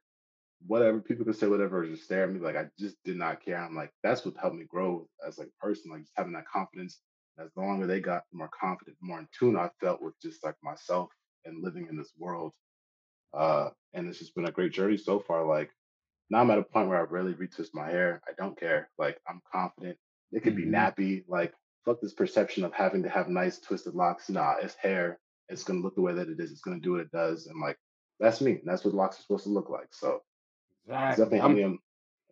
whatever 0.66 1.01
people 1.01 1.24
can 1.24 1.35
say, 1.35 1.49
whatever, 1.49 1.85
just 1.85 2.05
stare 2.05 2.24
at 2.24 2.33
me. 2.33 2.39
Like 2.39 2.57
I 2.57 2.66
just 2.79 2.97
did 3.05 3.16
not 3.16 3.45
care. 3.45 3.59
I'm 3.59 3.74
like, 3.74 3.91
that's 4.05 4.24
what 4.24 4.37
helped 4.41 4.57
me 4.57 4.64
grow 4.68 5.09
as 5.27 5.37
like 5.37 5.49
a 5.49 5.64
person, 5.64 5.91
like 5.91 6.03
just 6.03 6.12
having 6.16 6.35
that 6.35 6.49
confidence. 6.49 7.01
As 7.39 7.51
the 7.55 7.61
longer 7.61 7.89
they 7.89 8.01
got, 8.01 8.22
the 8.31 8.39
more 8.39 8.51
confident, 8.59 8.97
more 9.01 9.18
in 9.18 9.29
tune 9.37 9.57
I 9.57 9.68
felt 9.81 10.01
with 10.01 10.14
just 10.22 10.45
like 10.45 10.55
myself 10.62 11.11
and 11.45 11.62
living 11.62 11.89
in 11.91 11.97
this 11.97 12.12
world. 12.16 12.53
Uh, 13.35 13.70
and 13.93 14.09
it's 14.09 14.18
just 14.20 14.35
been 14.35 14.47
a 14.47 14.53
great 14.53 14.72
journey 14.72 14.97
so 14.97 15.18
far. 15.18 15.45
Like 15.45 15.70
now 16.31 16.41
I'm 16.41 16.51
at 16.51 16.59
a 16.59 16.62
point 16.62 16.89
where 16.89 16.99
I 16.99 17.03
really 17.03 17.35
retwist 17.35 17.74
my 17.74 17.89
hair. 17.91 18.20
I 18.29 18.33
don't 18.37 18.59
care. 18.59 18.91
Like 18.99 19.20
I'm 19.29 19.41
confident. 19.51 19.99
It 20.33 20.43
could 20.43 20.57
be 20.57 20.64
hmm 20.64 20.72
nappy. 20.72 21.24
Like 21.29 21.55
fuck 21.85 22.01
this 22.01 22.14
perception 22.14 22.64
of 22.64 22.72
having 22.72 23.03
to 23.05 23.09
have 23.09 23.29
nice 23.29 23.59
twisted 23.59 23.95
locks. 23.95 24.29
Nah, 24.29 24.55
it's 24.61 24.74
hair. 24.74 25.18
It's 25.49 25.64
gonna 25.64 25.81
look 25.81 25.95
the 25.95 26.03
way 26.03 26.14
that 26.14 26.29
it 26.29 26.41
is. 26.41 26.51
It's 26.51 26.61
gonna 26.62 26.81
do 26.81 26.93
what 26.93 27.01
it 27.01 27.12
does. 27.12 27.47
And 27.47 27.61
like 27.61 27.79
that's 28.18 28.41
me. 28.41 28.53
And 28.53 28.62
that's 28.66 28.85
what 28.85 28.95
locks 28.95 29.18
are 29.18 29.22
supposed 29.22 29.45
to 29.45 29.51
look 29.51 29.70
like. 29.70 29.89
So 29.93 30.22
it's 30.87 30.87
Exactly. 30.87 31.24
definitely 31.24 31.39
helping 31.39 31.59
him. 31.59 31.79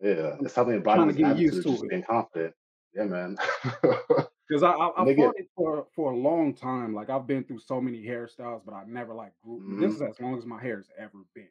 Yeah, 0.01 0.35
I'm 0.37 0.45
it's 0.45 0.55
helping 0.55 0.73
embody 0.75 0.97
trying 0.97 1.07
to 1.07 1.13
this 1.13 1.21
get 1.21 1.31
attitude 1.31 1.53
used 1.53 1.63
to 1.63 1.71
just 1.71 1.83
it. 1.83 1.89
being 1.89 2.03
confident. 2.03 2.53
Yeah, 2.93 3.03
man. 3.05 3.37
because 4.47 4.63
I, 4.63 4.71
I 4.71 5.03
I 5.03 5.15
fought 5.15 5.35
it 5.37 5.47
for 5.55 5.87
for 5.95 6.11
a 6.11 6.17
long 6.17 6.53
time. 6.53 6.93
Like 6.93 7.09
I've 7.09 7.27
been 7.27 7.43
through 7.43 7.59
so 7.59 7.79
many 7.81 8.03
hairstyles, 8.03 8.61
but 8.65 8.73
I 8.73 8.83
never 8.85 9.13
like 9.13 9.33
grew. 9.43 9.61
This 9.79 9.93
hmm 9.93 9.95
is 9.95 10.01
as 10.01 10.19
long 10.19 10.37
as 10.37 10.45
my 10.45 10.61
hair's 10.61 10.89
ever 10.97 11.19
been. 11.33 11.47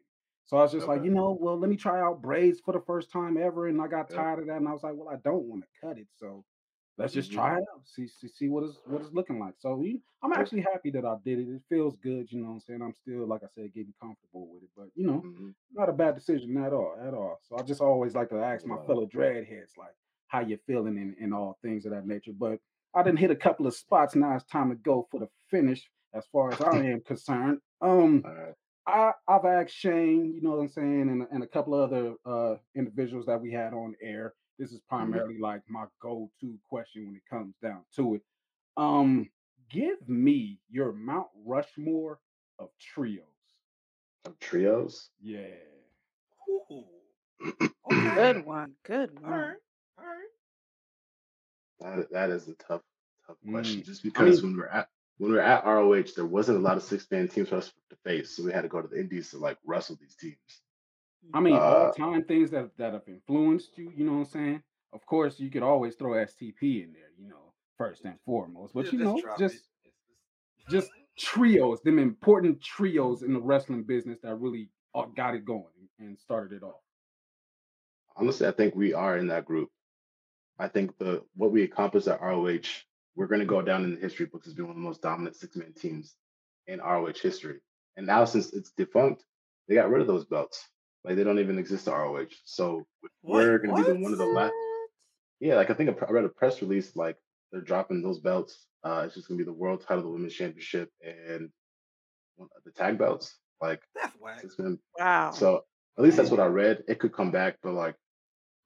So 0.47 0.59
I 0.59 0.63
was 0.63 0.73
just 0.73 0.87
like, 0.89 1.03
you 1.05 1.11
know, 1.11 1.37
well, 1.41 1.59
let 1.59 1.71
me 1.71 1.77
try 1.77 2.01
out 2.01 2.21
braids 2.21 2.61
for 2.61 2.73
the 2.73 2.81
first 2.81 3.11
time 3.11 3.37
ever, 3.39 3.67
and 3.69 3.81
I 3.81 3.87
got 3.89 4.11
tired 4.11 4.41
of 4.41 4.47
that, 4.47 4.57
and 4.57 4.69
I 4.69 4.73
was 4.73 4.83
like, 4.83 4.95
well, 4.95 5.09
I 5.09 5.17
don't 5.25 5.45
want 5.45 5.63
to 5.63 5.87
cut 5.87 5.99
it, 5.99 6.09
so 6.17 6.45
let's 6.99 7.15
just 7.15 7.31
hmm 7.31 7.35
try 7.37 7.57
it 7.57 7.65
out, 7.75 7.87
see 7.87 8.07
see, 8.07 8.29
see 8.29 8.49
what 8.49 8.65
is 8.65 8.79
what 8.85 9.01
it's 9.01 9.13
looking 9.13 9.39
like. 9.39 9.55
So 9.59 9.81
you, 9.83 10.01
I'm 10.23 10.33
actually 10.33 10.61
happy 10.61 10.91
that 10.91 11.05
I 11.05 11.17
did 11.25 11.39
it. 11.41 11.49
It 11.49 11.63
feels 11.69 11.97
good, 11.97 12.31
you 12.31 12.41
know 12.41 12.49
what 12.49 12.55
I'm 12.55 12.61
saying. 12.61 12.83
I'm 12.83 12.95
still, 12.95 13.27
like 13.27 13.43
I 13.43 13.49
said, 13.55 13.73
getting 13.75 13.95
comfortable 14.01 14.49
with 14.53 14.65
it, 14.65 14.71
but 14.77 14.89
you 14.95 15.07
know, 15.07 15.21
hmm 15.21 15.51
not 15.73 15.89
a 15.89 15.93
bad 15.93 16.15
decision 16.15 16.57
at 16.59 16.73
all, 16.73 16.97
at 17.03 17.15
all. 17.15 17.39
So 17.43 17.57
I 17.57 17.63
just 17.63 17.81
always 17.81 18.15
like 18.15 18.29
to 18.31 18.39
ask 18.43 18.67
my 18.67 18.77
fellow 18.87 19.07
dreadheads, 19.07 19.77
like, 19.79 19.95
how 20.29 20.41
you 20.41 20.59
feeling 20.67 20.99
and, 20.99 21.17
and 21.21 21.35
all 21.35 21.59
things 21.63 21.85
of 21.87 21.93
that 21.93 22.07
nature. 22.07 22.33
But 22.39 22.59
I 22.95 23.03
didn't 23.03 23.19
hit 23.19 23.31
a 23.31 23.37
couple 23.37 23.67
of 23.67 23.75
spots. 23.75 24.15
Now 24.15 24.35
it's 24.37 24.45
time 24.45 24.69
to 24.71 24.77
go 24.77 25.09
for 25.11 25.21
the 25.21 25.29
finish, 25.51 25.89
as 26.13 26.27
far 26.33 26.53
as 26.53 26.61
I 26.61 26.77
am 26.85 27.01
concerned. 27.01 27.59
Um, 27.81 28.23
All 28.25 28.35
right. 28.35 28.55
I 28.87 29.13
I've 29.29 29.45
asked 29.45 29.75
Shane, 29.75 30.33
you 30.35 30.43
know 30.43 30.51
what 30.51 30.61
I'm 30.61 30.69
saying, 30.69 31.09
and, 31.09 31.27
and 31.31 31.43
a 31.43 31.47
couple 31.47 31.75
of 31.75 31.93
other 31.93 32.15
uh 32.27 32.57
individuals 32.75 33.27
that 33.27 33.41
we 33.41 33.53
had 33.53 33.73
on 33.73 33.95
air. 34.03 34.35
This 34.59 34.73
is 34.73 34.81
hmm 34.81 34.89
primarily 34.89 35.39
like 35.39 35.63
my 35.69 35.85
go-to 36.01 36.59
question 36.69 37.07
when 37.07 37.17
it 37.17 37.23
comes 37.29 37.55
down 37.63 37.83
to 37.97 38.15
it. 38.17 38.23
Um, 38.77 39.29
give 39.71 40.09
me 40.09 40.61
your 40.71 40.93
Mount 40.93 41.29
Rushmore 41.45 42.21
of 42.59 42.69
trios. 42.81 43.25
Of 44.25 44.39
trios. 44.39 45.11
Yeah. 45.21 45.47
Ooh, 46.49 46.85
Good 48.15 48.45
one. 48.45 48.73
Good 48.85 49.19
one. 49.21 49.31
right. 49.31 49.57
All 49.99 50.05
right. 50.05 50.31
That 51.81 52.11
that 52.13 52.31
is 52.31 52.49
a 52.49 52.55
tough 52.55 52.83
tough 53.27 53.37
question. 53.51 53.83
Mm. 53.83 53.87
Just 53.87 54.03
I 54.05 54.09
because 54.09 54.43
mean, 54.43 54.53
when 54.53 54.61
we're 54.61 54.69
at 54.69 54.89
when 55.19 55.31
we 55.31 55.37
we're 55.37 55.43
at 55.43 55.65
ROH, 55.65 56.13
there 56.17 56.27
wasn't 56.27 56.59
a 56.59 56.61
lot 56.61 56.77
of 56.77 56.83
six 56.83 57.07
man 57.11 57.29
teams 57.29 57.49
for 57.49 57.57
us 57.57 57.73
to 57.91 57.97
face, 58.05 58.37
so 58.37 58.45
we 58.45 58.53
had 58.53 58.63
to 58.63 58.69
go 58.69 58.83
to 58.83 58.89
the 58.89 58.99
Indies 58.99 59.31
to 59.31 59.39
like 59.39 59.59
wrestle 59.65 59.97
these 60.01 60.15
teams. 60.17 60.37
I 61.33 61.41
mean, 61.41 61.55
all 61.55 61.87
Uh, 61.87 61.93
time 61.93 62.25
things 62.25 62.51
that 62.51 62.77
that 62.77 62.93
have 62.93 63.09
influenced 63.09 63.79
you. 63.79 63.91
You 63.97 64.05
know 64.05 64.13
what 64.13 64.19
I'm 64.19 64.25
saying? 64.27 64.63
Of 64.93 65.07
course, 65.07 65.39
you 65.41 65.51
could 65.51 65.63
always 65.63 65.95
throw 65.97 66.13
STP 66.13 66.83
in 66.85 66.93
there. 66.93 67.11
You 67.19 67.29
know, 67.29 67.53
first 67.79 68.05
and 68.05 68.19
foremost. 68.27 68.75
But 68.75 68.93
you 68.93 68.99
know, 68.99 69.17
just 69.17 69.39
Just- 69.39 69.55
just- 69.55 69.69
just 70.71 70.91
trios, 71.17 71.81
them 71.83 71.99
important 71.99 72.61
trios 72.63 73.23
in 73.23 73.33
the 73.35 73.41
wrestling 73.41 73.83
business 73.85 74.19
that 74.23 74.35
really 74.37 74.69
uh, 74.95 75.05
got 75.07 75.35
it 75.35 75.45
going 75.45 75.89
and 75.99 76.19
started 76.19 76.57
it 76.57 76.63
off. 76.63 76.81
honestly, 78.17 78.47
I 78.47 78.51
think 78.53 78.75
we 78.75 78.95
are 78.95 79.19
in 79.19 79.27
that 79.29 79.45
group. 79.45 79.71
I 80.59 80.69
think 80.69 80.97
the 80.99 81.25
what 81.35 81.51
we 81.53 81.63
accomplished 81.65 82.07
at 82.09 82.21
ROH, 82.21 82.85
we're 83.17 83.27
going 83.27 83.41
to 83.41 83.47
go 83.47 83.63
down 83.63 83.85
in 83.85 83.95
the 83.95 84.01
history 84.01 84.27
books 84.27 84.47
as 84.47 84.55
being 84.55 84.69
one 84.69 84.77
of 84.77 84.83
the 84.83 84.87
most 84.87 85.03
dominant 85.03 85.37
six 85.37 85.57
man 85.57 85.73
teams 85.73 86.15
in 86.67 86.81
ROH 86.81 87.13
history. 87.23 87.61
And 87.97 88.07
now, 88.07 88.25
since 88.25 88.53
it's 88.53 88.73
defunct, 88.73 89.25
they 89.69 89.77
got 89.77 89.91
rid 89.91 90.01
of 90.01 90.07
those 90.07 90.25
belts. 90.25 90.69
Like 91.05 91.17
they 91.17 91.25
don't 91.25 91.39
even 91.39 91.59
exist 91.59 91.87
at 91.87 91.95
ROH. 91.95 92.27
So 92.45 92.87
we're 93.23 93.59
going 93.59 93.77
to 93.77 93.83
be 93.83 93.93
the 93.93 93.99
one 93.99 94.13
of 94.13 94.19
the 94.19 94.25
last. 94.27 94.53
Yeah, 95.41 95.57
like 95.57 95.71
I 95.71 95.75
think 95.75 95.91
I 95.91 96.11
read 96.11 96.25
a 96.25 96.29
press 96.29 96.63
release 96.63 96.97
like 96.97 97.17
they're 97.53 97.61
dropping 97.61 98.03
those 98.03 98.21
belts. 98.21 98.67
Uh, 98.83 99.03
it's 99.05 99.15
just 99.15 99.29
gonna 99.29 99.39
be 99.39 99.45
the 99.45 99.53
world 99.53 99.85
title, 99.87 100.03
the 100.03 100.09
women's 100.09 100.35
championship, 100.35 100.91
and 101.03 101.51
one 102.37 102.49
of 102.57 102.65
the 102.65 102.71
tag 102.71 102.99
belts. 102.99 103.37
Like 103.61 103.81
That's 103.95 104.19
whack. 104.19 104.43
Wow. 104.99 105.31
So 105.33 105.65
at 105.97 106.05
least 106.05 106.17
that's 106.17 106.31
what 106.31 106.41
I 106.41 106.47
read. 106.47 106.83
It 106.89 106.99
could 106.99 107.13
come 107.13 107.31
back, 107.31 107.59
but 107.63 107.75
like 107.75 107.95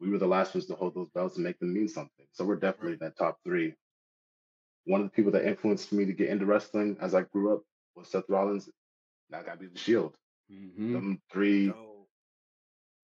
we 0.01 0.11
were 0.11 0.19
the 0.19 0.27
last 0.27 0.55
ones 0.55 0.67
to 0.67 0.75
hold 0.75 0.95
those 0.95 1.11
belts 1.11 1.37
and 1.37 1.45
make 1.45 1.59
them 1.59 1.75
mean 1.75 1.89
something. 1.89 2.27
So 2.33 2.45
we're 2.45 2.57
definitely 2.57 2.93
in 2.93 2.99
that 3.01 3.19
top 3.19 3.39
three. 3.45 3.75
One 4.89 5.03
of 5.03 5.07
the 5.09 5.11
people 5.11 5.33
that 5.33 5.45
influenced 5.47 5.93
me 5.93 6.07
to 6.07 6.15
get 6.15 6.31
into 6.31 6.47
wrestling 6.47 6.97
as 6.99 7.15
I 7.15 7.21
grew 7.21 7.53
up 7.53 7.63
was 7.95 8.09
Seth 8.09 8.25
Rollins. 8.27 8.71
That 9.29 9.45
gotta 9.45 9.59
be 9.59 9.67
the 9.67 9.79
Shield. 9.79 10.17
hmm 10.49 10.95
Them 10.95 11.21
three 11.31 11.67
Yo, 11.67 12.07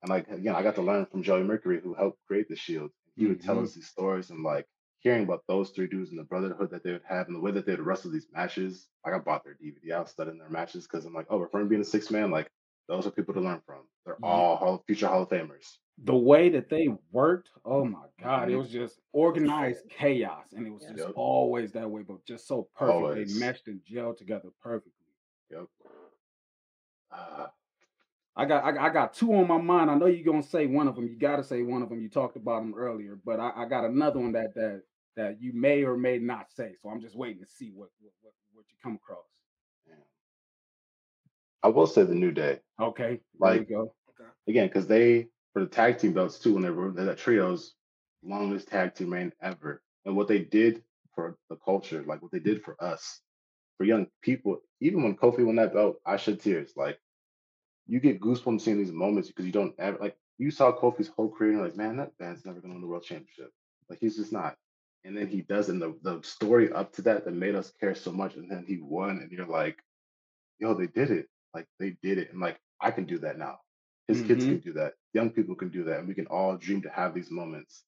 And 0.01 0.09
like 0.09 0.26
again, 0.30 0.55
I 0.57 0.62
got 0.62 0.76
to 0.76 0.82
learn 0.82 1.05
from 1.05 1.22
Joey 1.22 1.43
Mercury, 1.43 1.80
who 1.82 1.93
helped 1.93 2.18
create 2.26 2.49
the 2.49 2.57
Shield. 2.57 2.91
He 3.16 3.26
would 3.26 3.43
tell 3.43 3.57
Mhm. 3.57 3.64
us 3.64 3.74
these 3.74 3.87
stories 3.89 4.30
and 4.30 4.43
like 4.43 4.66
hearing 5.01 5.24
about 5.24 5.45
those 5.47 5.72
three 5.72 5.87
dudes 5.87 6.09
and 6.09 6.18
the 6.18 6.24
brotherhood 6.24 6.70
that 6.70 6.82
they 6.82 6.93
would 6.93 7.05
have 7.07 7.26
and 7.26 7.37
the 7.37 7.41
way 7.41 7.51
that 7.51 7.66
they 7.66 7.72
would 7.72 7.85
wrestle 7.85 8.11
these 8.11 8.28
matches. 8.32 8.89
Like 9.05 9.12
I 9.14 9.18
bought 9.18 9.45
their 9.45 9.55
DVD, 9.55 9.93
I 9.93 10.01
was 10.01 10.11
studying 10.11 10.39
their 10.39 10.49
matches 10.49 10.85
because 10.85 11.05
I'm 11.05 11.12
like, 11.12 11.26
oh, 11.28 11.39
referring 11.39 11.66
to 11.66 11.68
being 11.68 11.82
a 11.82 11.85
six 11.85 12.11
man, 12.11 12.30
like 12.30 12.49
those 12.89 13.07
are 13.07 13.11
people 13.11 13.35
to 13.35 13.41
learn 13.43 13.61
from. 13.66 13.87
They're 14.07 14.14
Ye- 14.14 14.26
all 14.26 14.57
Hall, 14.57 14.82
future 14.87 15.07
Hall 15.09 15.22
of 15.24 15.28
Famers. 15.28 15.76
The 15.99 16.14
way 16.16 16.49
that 16.51 16.68
they 16.68 16.88
worked, 17.12 17.51
oh 17.64 17.84
my 17.84 18.07
God, 18.20 18.51
it 18.51 18.55
Mhm. 18.55 18.59
was 18.59 18.70
just 18.70 19.01
organized 19.12 19.88
chaos, 19.88 20.53
and 20.53 20.66
it 20.66 20.70
was 20.70 20.82
Yeah. 20.82 20.95
just 20.95 21.11
always 21.14 21.72
that 21.72 21.88
way, 21.88 22.03
but 22.03 22.24
just 22.24 22.47
so 22.49 22.64
perfect. 22.74 23.28
They 23.28 23.38
meshed 23.38 23.68
and 23.68 23.80
gelled 23.84 24.16
together 24.18 24.51
perfectly. 24.61 24.92
Yep. 25.51 25.66
Uh, 27.12 27.47
I 28.36 28.45
got 28.47 28.64
I, 28.64 28.72
got- 28.72 28.84
I 28.84 28.92
got 28.92 29.14
two 29.14 29.32
on 29.34 29.47
my 29.47 29.61
mind. 29.61 29.88
I 29.88 29.95
know 29.95 30.07
you're 30.07 30.24
gonna 30.24 30.42
say 30.42 30.66
one 30.66 30.88
of 30.88 30.97
them. 30.97 31.07
You 31.07 31.16
got 31.16 31.36
to 31.36 31.45
say 31.45 31.62
one 31.62 31.82
of 31.82 31.88
them. 31.88 32.01
You 32.01 32.09
talked 32.09 32.34
about 32.36 32.61
them 32.62 32.74
earlier, 32.74 33.14
but 33.24 33.38
I, 33.38 33.53
I 33.55 33.64
got 33.66 33.84
another 33.84 34.18
one 34.18 34.32
that 34.32 34.53
that 34.55 34.82
that 35.14 35.40
you 35.40 35.53
may 35.53 35.84
or 35.84 35.97
may 35.97 36.18
not 36.18 36.51
say. 36.51 36.74
So 36.82 36.88
I'm 36.88 37.01
just 37.01 37.14
waiting 37.14 37.40
to 37.40 37.47
see 37.49 37.70
what 37.70 37.90
what 38.01 38.12
what, 38.22 38.34
what 38.53 38.64
you 38.68 38.76
come 38.82 38.97
across. 38.97 39.24
I 41.62 41.68
will 41.68 41.86
say 41.86 42.03
the 42.03 42.14
New 42.14 42.32
Day 42.32 42.61
Okay, 42.80 43.20
Like- 43.38 43.68
go. 43.68 43.95
Okay. 44.20 44.28
again 44.49 44.66
because 44.66 44.86
they 44.88 45.28
for 45.55 45.61
the 45.62 45.68
tag 45.68 45.98
team 45.98 46.12
belts 46.14 46.38
too 46.38 46.55
when 46.55 46.62
they 46.64 46.70
were 46.70 46.92
that 46.92 47.18
trios 47.18 47.74
longest 48.22 48.68
tag 48.68 48.94
team 48.94 49.12
reign 49.12 49.32
ever. 49.42 49.82
And 50.07 50.16
what 50.16 50.28
they 50.28 50.40
did 50.40 50.82
for 51.14 51.38
the 51.48 51.57
culture 51.57 52.05
like 52.07 52.20
what 52.22 52.32
they 52.32 52.40
did 52.40 52.62
for 52.62 52.76
us 52.82 53.20
for 53.78 53.84
young 53.84 54.09
people 54.22 54.61
even 54.80 55.02
when 55.02 55.16
Kofi 55.16 55.46
won 55.46 55.57
that 55.57 55.72
belt 55.72 55.98
I 56.05 56.18
shed 56.18 56.40
tears. 56.40 56.72
Like 56.76 56.98
you 57.86 58.00
get 58.00 58.20
goosebumps 58.20 58.62
seeing 58.62 58.78
these 58.78 58.92
moments 58.92 59.28
because 59.28 59.46
you 59.46 59.52
don't 59.52 59.74
ever 59.78 59.98
like 60.00 60.16
you 60.38 60.50
saw 60.50 60.72
Kofi's 60.76 61.09
whole 61.09 61.30
career 61.30 61.52
and 61.52 61.62
like 61.62 61.76
man 61.76 61.96
that 61.98 62.12
man's 62.20 62.44
never 62.44 62.61
gonna 62.61 62.74
win 62.74 62.82
the 62.82 62.88
world 62.88 63.05
championship. 63.05 63.52
Like 63.88 64.00
he's 64.00 64.16
just 64.16 64.32
not. 64.32 64.57
And 65.07 65.16
then 65.16 65.28
he 65.28 65.42
does 65.42 65.68
and 65.70 65.82
the, 65.82 65.96
the 66.02 66.20
story 66.22 66.72
up 66.72 66.92
to 66.94 67.02
that 67.02 67.24
that 67.26 67.34
made 67.34 67.55
us 67.55 67.72
care 67.80 67.94
so 67.94 68.12
much 68.12 68.36
and 68.36 68.50
then 68.50 68.64
he 68.66 68.78
won 68.82 69.18
and 69.22 69.30
you're 69.32 69.46
like 69.46 69.78
yo 70.59 70.74
they 70.74 70.88
did 70.88 71.11
it. 71.11 71.28
Like 71.55 71.66
they 71.78 71.96
did 72.02 72.18
it. 72.18 72.32
And 72.32 72.40
like 72.40 72.59
I 72.80 72.90
can 72.90 73.05
do 73.07 73.18
that 73.20 73.38
now 73.38 73.61
his 74.09 74.22
kids 74.22 74.44
Mhm. 74.44 74.48
can 74.48 74.59
do 74.61 74.72
that. 74.74 74.94
Young 75.12 75.30
people 75.30 75.55
can 75.55 75.70
do 75.70 75.84
that, 75.84 75.98
and 76.00 76.09
we 76.09 76.14
can 76.14 76.26
all 76.26 76.57
dream 76.57 76.82
to 76.82 76.90
have 76.90 77.14
these 77.14 77.30
moments. 77.30 77.84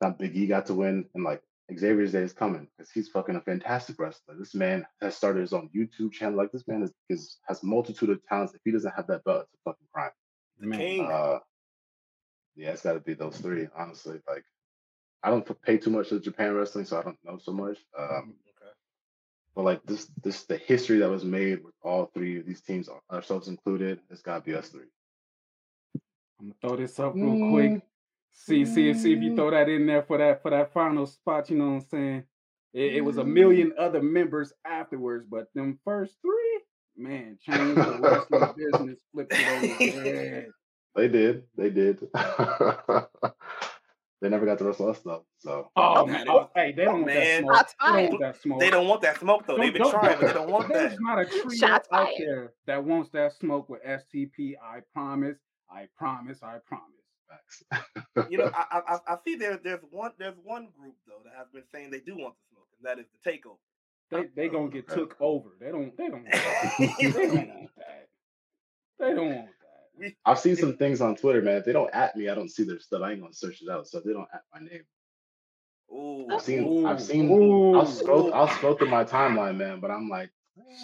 Now, 0.00 0.10
Big 0.10 0.36
E 0.36 0.46
got 0.46 0.66
to 0.66 0.74
win, 0.74 1.08
and 1.14 1.24
like 1.24 1.42
Xavier's 1.76 2.12
Day 2.12 2.22
is 2.22 2.32
coming 2.32 2.68
because 2.76 2.90
he's 2.90 3.08
fucking 3.08 3.36
a 3.36 3.40
fantastic 3.40 3.98
wrestler. 3.98 4.36
This 4.36 4.54
man 4.54 4.86
has 5.00 5.16
started 5.16 5.40
his 5.40 5.52
own 5.52 5.68
YouTube 5.70 6.12
channel. 6.12 6.38
Like 6.38 6.52
this 6.52 6.66
man 6.68 6.82
is, 6.82 6.92
is 7.08 7.38
has 7.48 7.62
multitude 7.62 8.10
of 8.10 8.24
talents. 8.24 8.54
If 8.54 8.60
he 8.64 8.70
doesn't 8.70 8.94
have 8.94 9.06
that 9.08 9.24
belt, 9.24 9.42
it's 9.42 9.60
a 9.66 9.70
fucking 9.70 9.86
crime. 9.92 10.10
Man, 10.60 10.78
King. 10.78 11.04
Uh, 11.06 11.40
yeah, 12.54 12.70
it's 12.70 12.82
got 12.82 12.94
to 12.94 13.00
be 13.00 13.14
those 13.14 13.38
three. 13.38 13.68
Honestly, 13.76 14.20
like 14.28 14.44
I 15.22 15.30
don't 15.30 15.62
pay 15.62 15.78
too 15.78 15.90
much 15.90 16.08
to 16.10 16.20
Japan 16.20 16.54
wrestling, 16.54 16.84
so 16.84 16.98
I 16.98 17.02
don't 17.02 17.18
know 17.24 17.38
so 17.38 17.52
much. 17.52 17.78
Um. 17.98 18.34
But 19.58 19.64
like 19.64 19.82
this, 19.86 20.08
this 20.22 20.44
the 20.44 20.56
history 20.56 20.98
that 20.98 21.10
was 21.10 21.24
made 21.24 21.64
with 21.64 21.74
all 21.82 22.12
three 22.14 22.38
of 22.38 22.46
these 22.46 22.60
teams, 22.60 22.88
uh, 22.88 22.92
ourselves 23.12 23.48
included, 23.48 23.98
it's 24.08 24.22
got 24.22 24.36
to 24.36 24.40
be 24.40 24.54
us 24.54 24.68
three. 24.68 24.86
I'm 26.38 26.50
gonna 26.50 26.54
throw 26.62 26.76
this 26.76 27.00
up 27.00 27.16
real 27.16 27.50
quick. 27.50 27.70
Mm. 27.72 27.82
See, 28.30 28.64
see, 28.64 28.94
see 28.94 29.12
if 29.14 29.20
you 29.20 29.34
throw 29.34 29.50
that 29.50 29.68
in 29.68 29.84
there 29.84 30.04
for 30.04 30.16
that 30.18 30.42
for 30.42 30.52
that 30.52 30.72
final 30.72 31.06
spot. 31.06 31.50
You 31.50 31.56
know 31.56 31.70
what 31.70 31.72
I'm 31.72 31.88
saying? 31.90 32.22
It, 32.72 32.94
it 32.98 33.00
was 33.00 33.18
a 33.18 33.24
mm. 33.24 33.32
million 33.32 33.72
other 33.76 34.00
members 34.00 34.52
afterwards, 34.64 35.26
but 35.28 35.48
them 35.56 35.80
first 35.84 36.14
three, 36.22 36.60
man, 36.96 37.36
changed 37.42 37.78
the 37.78 37.98
wrestling 38.00 38.54
business, 38.72 38.98
flipped 39.12 39.32
it 39.34 39.44
over 39.44 39.74
its. 39.80 40.52
They 40.94 41.08
did. 41.08 41.42
They 41.56 41.70
did. 41.70 42.06
they 44.20 44.28
never 44.28 44.46
got 44.46 44.58
the 44.58 44.64
rest 44.64 44.80
of 44.80 44.88
us 44.88 45.00
though. 45.00 45.24
So 45.38 45.70
Oh, 45.76 45.94
oh 45.98 46.06
man, 46.06 46.26
man, 46.26 46.28
oh, 46.28 46.50
hey, 46.54 46.72
they 46.72 46.84
don't 46.84 47.02
want 47.02 47.06
man. 47.06 47.46
that 47.46 47.54
Shots 47.54 47.74
smoke. 47.80 47.94
They 47.94 48.00
don't 48.02 48.10
want 48.10 48.20
that 48.20 48.42
smoke. 48.42 48.60
They 48.60 48.70
don't 48.70 48.88
want 48.88 49.02
that 49.02 49.20
smoke 49.20 49.46
though. 49.46 49.56
They've 49.56 49.72
been 49.72 49.90
trying, 49.90 50.18
but 50.18 50.26
they 50.26 50.32
don't 50.32 50.50
want 50.50 50.68
that. 50.68 50.74
There's 50.74 50.92
that. 50.92 51.00
not 51.02 51.18
a 51.20 51.26
trio 51.26 51.50
Shots 51.56 51.88
out 51.92 52.06
fired. 52.06 52.14
there 52.18 52.52
that 52.66 52.84
wants 52.84 53.10
that 53.10 53.32
smoke 53.34 53.68
with 53.68 53.82
STP. 53.84 54.54
I 54.62 54.80
promise. 54.92 55.38
I 55.70 55.86
promise. 55.96 56.42
I 56.42 56.58
promise. 56.66 56.84
You 58.30 58.38
know, 58.38 58.50
I, 58.54 58.64
I 58.88 58.94
I- 58.94 59.14
I 59.14 59.16
see 59.24 59.36
there 59.36 59.58
there's 59.62 59.80
one 59.90 60.12
there's 60.18 60.36
one 60.42 60.68
group 60.78 60.94
though 61.06 61.20
that 61.24 61.34
has 61.36 61.46
been 61.52 61.64
saying 61.72 61.90
they 61.90 62.00
do 62.00 62.16
want 62.16 62.34
the 62.34 62.42
smoke, 62.50 62.68
and 62.78 62.86
that 62.86 62.98
is 62.98 63.06
the 63.12 63.30
takeover. 63.30 63.58
They 64.10 64.28
they 64.34 64.48
gonna 64.48 64.70
get 64.70 64.88
took 64.88 65.16
over. 65.20 65.50
They 65.60 65.70
don't 65.70 65.96
they 65.96 66.08
don't 66.08 66.24
want 66.24 66.32
that. 66.32 66.72
they 66.78 67.10
don't 67.12 67.48
want 67.48 67.70
that. 67.76 68.08
They 68.98 69.14
don't 69.14 69.34
want 69.36 69.46
that. 69.46 69.57
I've 70.24 70.38
seen 70.38 70.56
some 70.56 70.76
things 70.76 71.00
on 71.00 71.16
Twitter, 71.16 71.42
man. 71.42 71.56
If 71.56 71.64
they 71.64 71.72
don't 71.72 71.92
at 71.94 72.16
me, 72.16 72.28
I 72.28 72.34
don't 72.34 72.50
see 72.50 72.64
their 72.64 72.78
stuff. 72.78 73.02
I 73.02 73.12
ain't 73.12 73.20
gonna 73.20 73.32
search 73.32 73.62
it 73.62 73.68
out. 73.68 73.86
So 73.86 73.98
if 73.98 74.04
they 74.04 74.12
don't 74.12 74.28
at 74.32 74.42
my 74.52 74.60
name. 74.60 74.84
Ooh, 75.90 76.26
I've 76.30 76.42
seen 76.42 76.64
Ooh, 76.66 76.86
I've 76.86 77.02
seen 77.02 77.30
ooh. 77.30 77.74
I'll 77.78 77.86
scroll 77.86 78.32
I'll 78.34 78.48
scroll 78.48 78.74
through 78.74 78.90
my 78.90 79.04
timeline, 79.04 79.56
man, 79.56 79.80
but 79.80 79.90
I'm 79.90 80.08
like 80.08 80.30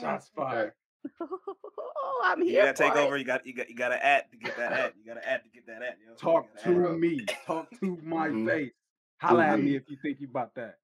Shots 0.00 0.30
okay. 0.38 0.50
fired. 0.50 0.72
I'm 2.24 2.40
here. 2.40 2.46
You 2.46 2.52
here 2.52 2.72
gotta 2.72 2.82
take 2.84 2.94
it. 2.94 2.98
over. 2.98 3.16
You 3.16 3.24
got 3.24 3.46
you 3.46 3.54
got 3.54 3.68
you 3.68 3.76
got 3.76 3.88
to 3.88 4.04
add 4.04 4.24
to 4.30 4.36
get 4.36 4.56
that 4.56 4.72
ad. 4.72 4.92
You 4.98 5.04
got 5.06 5.20
to 5.20 5.28
add 5.28 5.42
to 5.44 5.50
get 5.50 5.66
that 5.66 5.82
ad. 5.82 5.96
Yo. 6.06 6.14
Talk 6.14 6.46
gotta 6.54 6.76
to 6.76 6.92
add. 6.92 6.98
me. 6.98 7.26
Talk 7.46 7.70
to 7.80 7.98
my 8.02 8.28
Mhm. 8.28 8.46
face. 8.46 8.72
Holla 9.20 9.44
at 9.44 9.58
me 9.58 9.64
me. 9.66 9.76
if 9.76 9.88
you 9.88 9.96
think 10.02 10.20
you 10.20 10.28
about 10.28 10.54
that. 10.54 10.78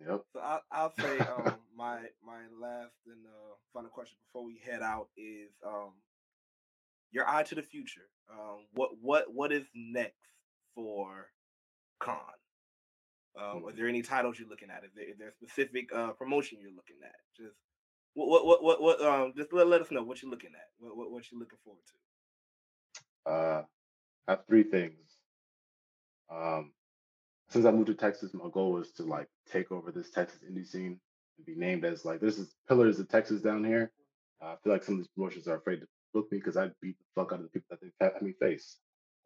Yep. 0.00 0.24
So 0.32 0.40
I, 0.40 0.60
I'll 0.72 0.92
say 0.92 1.18
um, 1.26 1.60
my 1.76 1.98
my 2.24 2.40
last 2.60 2.94
and 3.06 3.24
uh, 3.26 3.54
final 3.72 3.90
question 3.90 4.18
before 4.26 4.44
we 4.44 4.58
head 4.58 4.82
out 4.82 5.08
is 5.16 5.50
um, 5.64 5.92
your 7.14 7.28
eye 7.28 7.44
to 7.44 7.54
the 7.54 7.62
future. 7.62 8.08
Um, 8.30 8.66
what 8.72 8.90
what 9.00 9.32
what 9.32 9.52
is 9.52 9.64
next 9.74 10.18
for 10.74 11.28
Kaun? 12.00 12.18
Um, 13.40 13.64
are 13.66 13.72
there 13.72 13.88
any 13.88 14.02
titles 14.02 14.38
you're 14.38 14.48
looking 14.48 14.70
at? 14.70 14.84
Is 14.84 14.92
there, 14.94 15.08
is 15.08 15.18
there 15.18 15.28
a 15.28 15.32
specific 15.32 15.90
uh, 15.94 16.12
promotion 16.12 16.58
you're 16.60 16.70
looking 16.70 16.96
at? 17.04 17.14
Just 17.36 17.56
what 18.14 18.28
what 18.28 18.44
what 18.46 18.62
what, 18.62 18.82
what 18.82 19.00
um 19.00 19.32
just 19.36 19.52
let, 19.52 19.68
let 19.68 19.80
us 19.80 19.90
know 19.90 20.02
what 20.02 20.22
you're 20.22 20.30
looking 20.30 20.52
at. 20.54 20.68
What 20.78 20.96
what, 20.96 21.10
what 21.10 21.24
you're 21.30 21.40
looking 21.40 21.58
forward 21.64 21.82
to. 21.86 23.30
Uh 23.30 23.62
I 24.26 24.32
have 24.32 24.46
three 24.46 24.64
things. 24.64 24.98
Um 26.30 26.72
since 27.48 27.66
I 27.66 27.70
moved 27.70 27.88
to 27.88 27.94
Texas, 27.94 28.34
my 28.34 28.48
goal 28.52 28.72
was 28.72 28.90
to 28.92 29.04
like 29.04 29.28
take 29.50 29.70
over 29.70 29.92
this 29.92 30.10
Texas 30.10 30.40
indie 30.48 30.66
scene 30.66 30.98
and 31.36 31.46
be 31.46 31.54
named 31.54 31.84
as 31.84 32.04
like 32.04 32.20
this 32.20 32.38
is 32.38 32.54
pillars 32.68 32.98
of 32.98 33.08
Texas 33.08 33.42
down 33.42 33.64
here. 33.64 33.92
Uh, 34.42 34.52
I 34.52 34.56
feel 34.62 34.72
like 34.72 34.82
some 34.84 34.94
of 34.94 35.00
these 35.00 35.08
promotions 35.08 35.46
are 35.48 35.56
afraid 35.56 35.80
to 35.80 35.86
book 36.14 36.30
me 36.32 36.38
because 36.38 36.56
I 36.56 36.70
beat 36.80 36.96
the 36.98 37.04
fuck 37.20 37.32
out 37.32 37.40
of 37.40 37.42
the 37.44 37.48
people 37.50 37.66
that 37.70 37.80
they've 37.82 37.92
had 38.00 38.22
me 38.22 38.32
face. 38.40 38.78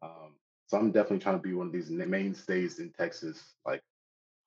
Um, 0.02 0.34
so 0.66 0.78
I'm 0.78 0.90
definitely 0.90 1.20
trying 1.20 1.36
to 1.36 1.42
be 1.42 1.54
one 1.54 1.68
of 1.68 1.72
these 1.72 1.90
mainstays 1.90 2.78
in 2.80 2.92
Texas, 2.92 3.54
like 3.64 3.82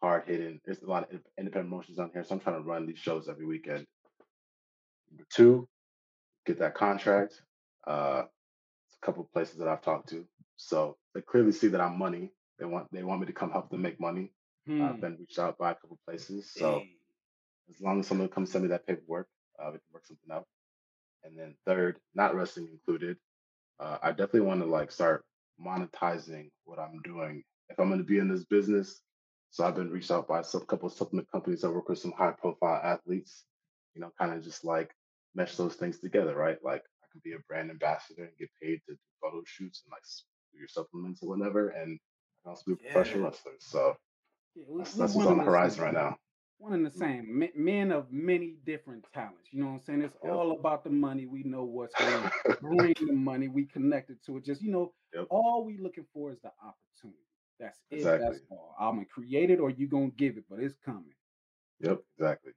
hard 0.04 0.24
hitting. 0.28 0.60
There's 0.66 0.82
a 0.82 0.90
lot 0.90 1.04
of 1.04 1.20
independent 1.38 1.70
promotions 1.70 1.98
down 1.98 2.12
here, 2.14 2.24
so 2.24 2.36
I'm 2.36 2.42
trying 2.42 2.58
to 2.62 2.68
run 2.68 2.86
these 2.86 3.00
shows 3.00 3.30
every 3.30 3.46
weekend. 3.46 3.86
Number 5.10 5.26
two, 5.34 5.68
get 6.46 6.60
that 6.60 6.76
contract. 6.76 7.42
Uh, 7.88 8.24
it's 8.88 8.98
a 9.02 9.06
couple 9.06 9.24
of 9.24 9.32
places 9.34 9.58
that 9.58 9.68
I've 9.68 9.82
talked 9.82 10.10
to, 10.10 10.26
so 10.58 10.98
they 11.14 11.22
clearly 11.22 11.52
see 11.52 11.68
that 11.70 11.82
I'm 11.82 11.98
money. 11.98 12.32
They 12.60 12.66
want 12.66 12.88
they 12.92 13.04
want 13.04 13.22
me 13.22 13.28
to 13.28 13.34
come 13.34 13.52
help 13.52 13.70
them 13.70 13.82
make 13.82 14.00
money. 14.00 14.32
Hmm. 14.68 14.84
I've 14.84 15.02
been 15.02 15.18
reached 15.20 15.40
out 15.40 15.58
by 15.58 15.72
a 15.72 15.76
couple 15.76 15.98
places, 16.06 16.52
so 16.54 16.80
Hey. 16.80 16.96
as 17.74 17.82
long 17.82 18.00
as 18.00 18.08
someone 18.08 18.30
comes 18.30 18.52
send 18.52 18.64
me 18.64 18.70
that 18.70 18.86
paperwork, 18.86 19.28
uh, 19.60 19.66
we 19.74 19.80
can 19.80 19.88
work 19.92 20.06
something 20.06 20.32
out. 20.32 20.46
And 21.24 21.38
then 21.38 21.56
third, 21.66 21.98
not 22.16 22.36
wrestling 22.36 22.68
included, 22.72 23.18
uh, 23.80 23.98
I 24.02 24.10
definitely 24.10 24.42
want 24.42 24.62
to 24.62 24.68
like 24.68 24.92
start 24.92 25.24
monetizing 25.64 26.50
what 26.66 26.80
I'm 26.80 27.02
doing. 27.04 27.44
If 27.70 27.80
I'm 27.80 27.88
going 27.88 28.00
to 28.00 28.06
be 28.06 28.20
in 28.20 28.28
this 28.28 28.46
business, 28.46 29.02
so 29.50 29.66
I've 29.66 29.76
been 29.76 29.92
reached 29.92 30.12
out 30.12 30.28
by 30.28 30.42
some 30.42 30.66
couple 30.66 30.88
of 30.88 30.94
supplement 30.94 31.30
companies 31.32 31.62
that 31.62 31.72
work 31.72 31.90
with 31.90 32.00
some 32.00 32.14
high 32.14 32.32
profile 32.32 32.82
athletes. 32.84 33.46
You 33.96 34.02
know, 34.02 34.12
kind 34.18 34.34
of 34.34 34.44
just 34.44 34.64
like 34.64 34.92
mesh 35.36 35.56
those 35.58 35.76
things 35.76 36.00
together, 36.00 36.36
right? 36.36 36.58
Like 36.64 36.82
I 37.04 37.06
can 37.12 37.22
be 37.24 37.34
a 37.34 37.40
brand 37.48 37.70
ambassador 37.70 38.24
and 38.24 38.38
get 38.40 38.50
paid 38.62 38.80
to 38.88 38.94
do 38.94 39.00
photo 39.22 39.42
shoots 39.46 39.84
and 39.84 39.92
like 39.92 40.04
do 40.54 40.60
your 40.60 40.68
supplements 40.68 41.22
or 41.22 41.30
whatever, 41.30 41.70
and 41.70 42.00
I 42.00 42.38
can 42.44 42.50
also 42.50 42.64
be 42.68 42.74
a 42.74 42.76
professional 42.78 43.26
wrestler. 43.26 43.54
So 43.60 43.96
Yeah, 44.56 44.64
that's, 44.78 44.94
that's 44.94 45.14
what's 45.14 45.28
on 45.28 45.38
the 45.38 45.44
horizon 45.44 45.84
right 45.84 45.94
now. 45.94 46.18
One 46.62 46.74
and 46.74 46.86
the 46.86 46.92
mm. 46.92 47.00
same. 47.00 47.50
Men 47.56 47.92
of 47.92 48.12
many 48.12 48.56
different 48.66 49.04
talents. 49.14 49.50
You 49.52 49.62
know 49.62 49.68
what 49.68 49.74
I'm 49.74 49.82
saying? 49.82 50.02
It's 50.04 50.16
Yep. 50.24 50.32
all 50.32 50.52
about 50.52 50.84
the 50.84 50.92
money. 50.92 51.26
We 51.26 51.42
know 51.42 51.64
what's 51.64 51.96
going 51.96 52.22
to 52.46 52.58
bring 52.62 52.94
the 53.00 53.14
money. 53.14 53.48
We 53.48 53.66
connected 53.66 54.24
to 54.28 54.38
it. 54.38 54.46
Just, 54.46 54.62
you 54.62 54.72
know, 54.72 54.94
Yep. 55.14 55.28
all 55.32 55.66
we 55.66 55.78
looking 55.78 56.06
for 56.14 56.32
is 56.32 56.40
the 56.42 56.52
opportunity. 56.64 57.26
That's 57.60 57.80
it. 57.90 57.98
Exactly. 57.98 58.30
That's 58.30 58.42
all. 58.52 58.76
I'm 58.80 58.96
going 58.96 59.06
to 59.08 59.12
create 59.12 59.50
it 59.50 59.60
or 59.60 59.72
you 59.72 59.88
going 59.88 60.12
to 60.12 60.18
give 60.18 60.38
it, 60.38 60.46
but 60.48 60.60
it's 60.60 60.76
coming. 60.86 61.16
Yep, 61.80 62.00
exactly. 62.18 62.52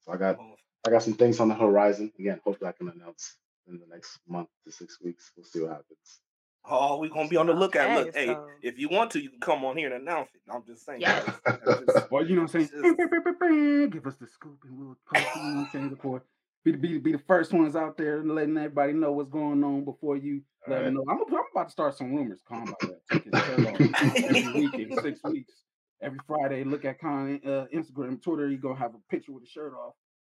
So 0.00 0.12
I 0.12 0.16
got 0.16 0.38
I 0.86 0.90
got 0.90 1.02
some 1.02 1.14
things 1.14 1.38
on 1.40 1.48
the 1.48 1.54
horizon. 1.54 2.10
Again, 2.18 2.40
hopefully 2.42 2.68
I 2.70 2.72
can 2.72 2.88
announce 2.88 3.36
in 3.68 3.78
the 3.78 3.86
next 3.86 4.18
month 4.26 4.48
to 4.64 4.72
six 4.72 4.98
weeks. 5.02 5.32
We'll 5.36 5.44
see 5.44 5.60
what 5.60 5.70
happens. 5.72 6.20
Oh, 6.68 6.98
we're 7.00 7.08
gonna 7.08 7.28
be 7.28 7.36
on 7.36 7.46
the 7.46 7.52
lookout. 7.54 7.96
Look, 7.98 8.08
Okay, 8.08 8.26
hey, 8.26 8.36
if 8.62 8.78
you 8.78 8.88
want 8.88 9.10
to, 9.12 9.22
you 9.22 9.30
can 9.30 9.40
come 9.40 9.64
on 9.64 9.76
here 9.76 9.92
and 9.92 10.02
announce 10.02 10.28
it. 10.34 10.40
I'm 10.52 10.62
just 10.66 10.84
saying. 10.84 11.00
Yes. 11.00 11.24
That's- 11.44 11.58
that's 11.66 11.80
just- 11.94 12.06
Or, 12.12 12.22
you 12.22 12.36
know 12.36 12.42
what 12.42 12.54
I'm 12.54 12.60
It's 12.60 12.70
saying? 12.70 13.90
Give 13.90 14.06
us 14.06 14.16
the 14.16 14.26
scoop 14.26 14.58
and 14.64 14.78
we'll 14.78 14.96
post 15.12 15.26
it. 15.26 15.36
You 15.36 15.42
know 15.42 15.48
what 15.56 15.60
I'm 15.64 15.68
saying? 15.72 15.88
Before, 15.90 16.22
be, 16.64 16.72
be, 16.72 16.98
be 16.98 17.12
the 17.12 17.18
first 17.26 17.52
ones 17.54 17.74
out 17.76 17.96
there 17.96 18.18
and 18.20 18.34
letting 18.34 18.56
everybody 18.58 18.92
know 18.92 19.12
what's 19.12 19.30
going 19.30 19.64
on 19.64 19.84
before 19.84 20.16
you 20.16 20.42
let 20.68 20.84
them 20.84 20.94
know. 20.94 21.04
I'm, 21.08 21.18
I'm 21.22 21.40
about 21.52 21.68
to 21.68 21.72
start 21.72 21.96
some 21.96 22.14
rumors. 22.14 22.40
Calm 22.46 22.62
about 22.64 22.80
that. 22.80 23.00
Take 23.10 23.24
his 23.24 23.42
shirt 23.42 23.60
off 23.66 24.24
every 24.24 24.52
week 24.60 24.74
in 24.74 25.00
six 25.00 25.20
weeks. 25.24 25.54
Every 26.02 26.18
Friday, 26.26 26.64
look 26.64 26.84
at 26.84 26.98
Kaun 27.00 27.40
uh, 27.44 27.66
Instagram, 27.74 28.22
Twitter. 28.22 28.48
You 28.50 28.58
gonna 28.58 28.78
have 28.78 28.94
a 28.94 28.98
picture 29.10 29.32
with 29.32 29.44
a 29.44 29.46
shirt 29.46 29.72
off. 29.74 29.94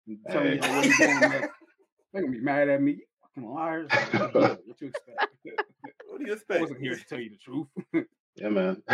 And 0.08 0.18
tell 0.30 0.42
Hey. 0.44 0.52
me 0.52 0.58
what 0.60 0.86
you 0.86 0.98
doing 0.98 1.20
next. 1.20 1.50
They're 2.14 2.22
gonna 2.24 2.32
be 2.34 2.40
mad 2.42 2.70
at 2.70 2.82
me. 2.82 3.02
You 3.36 3.44
fucking 3.44 3.54
liars. 3.54 3.90
Like, 4.20 4.34
yeah, 4.34 4.56
what 4.66 4.82
you 4.82 4.88
expect? 4.88 5.20
what 6.10 6.20
do 6.20 6.26
you 6.26 6.34
expect? 6.34 6.58
I 6.58 6.62
wasn't 6.62 6.82
here 6.82 6.96
to 6.96 7.06
tell 7.06 7.20
you 7.20 7.30
the 7.30 7.38
truth. 7.38 7.68
Yeah, 8.36 8.50
man. 8.50 8.82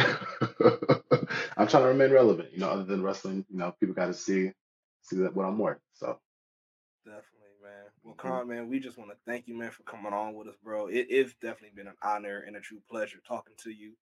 I'm 1.58 1.68
trying 1.68 1.84
to 1.84 1.90
remain 1.90 2.12
relevant. 2.12 2.52
You 2.54 2.60
know, 2.60 2.70
other 2.70 2.84
than 2.84 3.04
wrestling, 3.04 3.46
you 3.50 3.58
know, 3.58 3.74
people 3.80 3.96
got 3.96 4.08
to 4.08 4.14
see 4.14 4.52
see 5.04 5.18
that 5.18 5.36
what 5.36 5.46
I'm 5.46 5.58
worth. 5.58 5.80
So 5.94 6.20
Definitely, 7.06 7.56
man. 7.64 7.86
Well, 8.04 8.16
Mhm. 8.16 8.18
Kaun, 8.18 8.48
man, 8.48 8.68
we 8.68 8.80
just 8.80 8.98
want 8.98 9.12
to 9.12 9.18
thank 9.26 9.48
you, 9.48 9.56
man, 9.56 9.72
for 9.72 9.84
coming 9.84 10.12
on 10.14 10.34
with 10.34 10.48
us, 10.48 10.56
bro. 10.62 10.88
It, 10.88 11.08
it's 11.10 11.34
definitely 11.36 11.76
been 11.76 11.88
an 11.88 11.96
honor 12.02 12.40
and 12.40 12.56
a 12.56 12.60
true 12.60 12.82
pleasure 12.90 13.20
talking 13.26 13.56
to 13.64 13.72
you. 13.72 13.94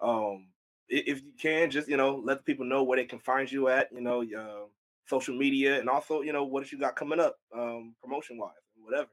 Um, 0.00 0.48
if 0.88 1.22
you 1.22 1.32
can, 1.38 1.70
just 1.70 1.88
you 1.88 1.96
know, 1.96 2.16
let 2.16 2.38
the 2.38 2.44
people 2.44 2.64
know 2.64 2.82
where 2.82 2.96
they 2.96 3.04
can 3.04 3.20
find 3.20 3.50
you 3.50 3.68
at, 3.68 3.92
you 3.92 4.00
know, 4.00 4.22
uh, 4.22 4.66
social 5.06 5.36
media, 5.36 5.78
and 5.78 5.88
also, 5.88 6.22
you 6.22 6.32
know, 6.32 6.44
what 6.44 6.72
you 6.72 6.78
got 6.78 6.96
coming 6.96 7.20
up, 7.20 7.36
um, 7.54 7.94
promotion 8.02 8.38
wise, 8.38 8.54
whatever. 8.82 9.10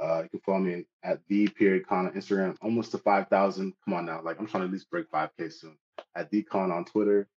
Uh, 0.00 0.22
you 0.24 0.28
can 0.28 0.40
follow 0.40 0.58
me 0.58 0.84
at 1.02 1.20
the 1.28 1.48
period 1.48 1.86
con 1.86 2.06
on 2.06 2.12
Instagram, 2.12 2.56
almost 2.62 2.90
to 2.92 2.98
five 2.98 3.28
thousand. 3.28 3.72
Come 3.84 3.94
on 3.94 4.06
now, 4.06 4.20
like 4.22 4.38
I'm 4.38 4.46
trying 4.46 4.62
to 4.62 4.66
at 4.66 4.72
least 4.72 4.90
break 4.90 5.08
five 5.10 5.30
k 5.38 5.48
soon. 5.48 5.76
At 6.16 6.30
the 6.30 6.42
Kaun 6.42 6.72
on 6.72 6.84
Twitter, 6.84 7.28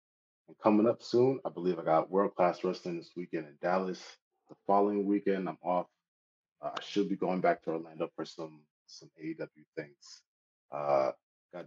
and 0.48 0.58
coming 0.60 0.88
up 0.88 1.04
soon, 1.04 1.40
I 1.46 1.50
believe 1.50 1.78
I 1.80 1.84
got 1.84 2.10
world 2.10 2.36
class 2.36 2.64
wrestling 2.64 2.98
this 2.98 3.12
weekend 3.16 3.46
in 3.46 3.56
Dallas. 3.62 4.02
The 4.50 4.56
following 4.66 5.06
weekend, 5.06 5.48
I'm 5.48 5.58
off. 5.64 5.88
Uh, 6.62 6.72
I 6.76 6.82
should 6.82 7.10
be 7.10 7.16
going 7.16 7.42
back 7.42 7.62
to 7.64 7.72
Orlando 7.72 8.10
for 8.16 8.26
some 8.26 8.62
some 8.88 9.10
AEW 9.24 9.48
things. 9.76 10.22
Uh, 10.72 11.12
got 11.54 11.66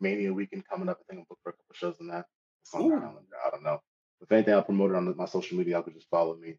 Mania 0.00 0.32
weekend 0.32 0.64
coming 0.68 0.88
up. 0.88 0.98
I 1.00 1.04
think 1.08 1.20
I'm 1.20 1.26
booked 1.28 1.42
for 1.42 1.50
a 1.50 1.52
couple 1.52 1.74
shows 1.74 1.96
in 2.00 2.08
that. 2.08 2.26
It's 2.62 2.70
the 2.70 2.78
Ooh. 2.78 2.90
calendar. 2.90 3.20
I 3.44 3.50
don't 3.50 3.64
know. 3.64 3.80
If 4.20 4.30
anything, 4.30 4.54
I'll 4.54 4.62
promote 4.62 4.92
it 4.92 4.96
on 4.96 5.16
my 5.16 5.24
social 5.24 5.58
media. 5.58 5.74
Y'all 5.74 5.82
can 5.82 5.94
just 5.94 6.08
follow 6.08 6.36
me. 6.36 6.56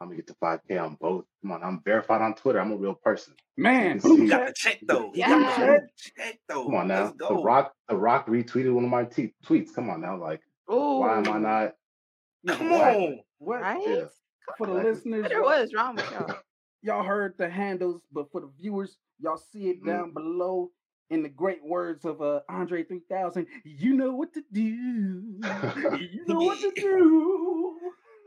I'm 0.00 0.08
gonna 0.08 0.16
get 0.16 0.26
to 0.26 0.34
5K 0.34 0.78
on 0.82 0.96
both. 1.00 1.24
Come 1.42 1.52
on, 1.52 1.62
I'm 1.64 1.80
verified 1.84 2.20
on 2.20 2.34
Twitter. 2.34 2.60
I'm 2.60 2.72
a 2.72 2.76
real 2.76 2.94
person. 2.94 3.34
Man, 3.56 3.94
You 3.96 4.00
see- 4.00 4.16
He 4.22 4.26
got 4.28 4.38
check. 4.38 4.46
the 4.48 4.52
check 4.54 4.78
though. 4.86 5.10
He 5.12 5.20
Yeah. 5.20 5.28
got 5.30 5.58
the 5.80 5.88
check 5.96 6.38
though. 6.48 6.64
Come 6.64 6.74
on 6.74 6.88
now. 6.88 7.04
Let's 7.04 7.16
The. 7.16 7.34
Rock, 7.34 7.74
The 7.88 7.96
Rock 7.96 8.26
retweeted 8.26 8.74
one 8.74 8.84
of 8.84 8.90
my 8.90 9.04
te- 9.04 9.34
tweets. 9.44 9.74
Come 9.74 9.88
on 9.88 10.00
now, 10.02 10.20
like 10.20 10.40
why 10.66 11.18
am 11.18 11.28
I 11.28 11.38
not? 11.38 11.74
Come 12.46 12.66
Exactly. 12.66 13.06
on. 13.06 13.20
What? 13.38 13.60
right? 13.62 13.80
Yeah. 13.86 14.04
For 14.58 14.66
the 14.66 14.72
Exactly. 14.76 14.92
listeners, 14.92 15.20
Twitter, 15.26 15.42
what 15.42 15.60
is 15.62 15.74
wrong 15.74 15.96
with 15.96 16.10
y'all? 16.12 16.36
y'all 16.82 17.02
heard 17.02 17.34
the 17.38 17.48
handles, 17.48 18.02
but 18.12 18.30
for 18.30 18.42
the 18.42 18.48
viewers, 18.58 18.98
y'all 19.18 19.36
see 19.38 19.70
it 19.70 19.82
Mhm. 19.82 19.86
down 19.86 20.12
below. 20.12 20.70
In 21.08 21.22
the 21.22 21.28
great 21.28 21.62
words 21.64 22.04
of 22.04 22.20
uh, 22.20 22.40
Andre 22.48 22.82
3000, 22.82 23.46
you 23.64 23.94
know 23.94 24.10
what 24.12 24.32
to 24.34 24.42
do. 24.50 25.38
You 26.00 26.24
know 26.26 26.40
what 26.40 26.58
to 26.58 26.72
do. 26.74 27.78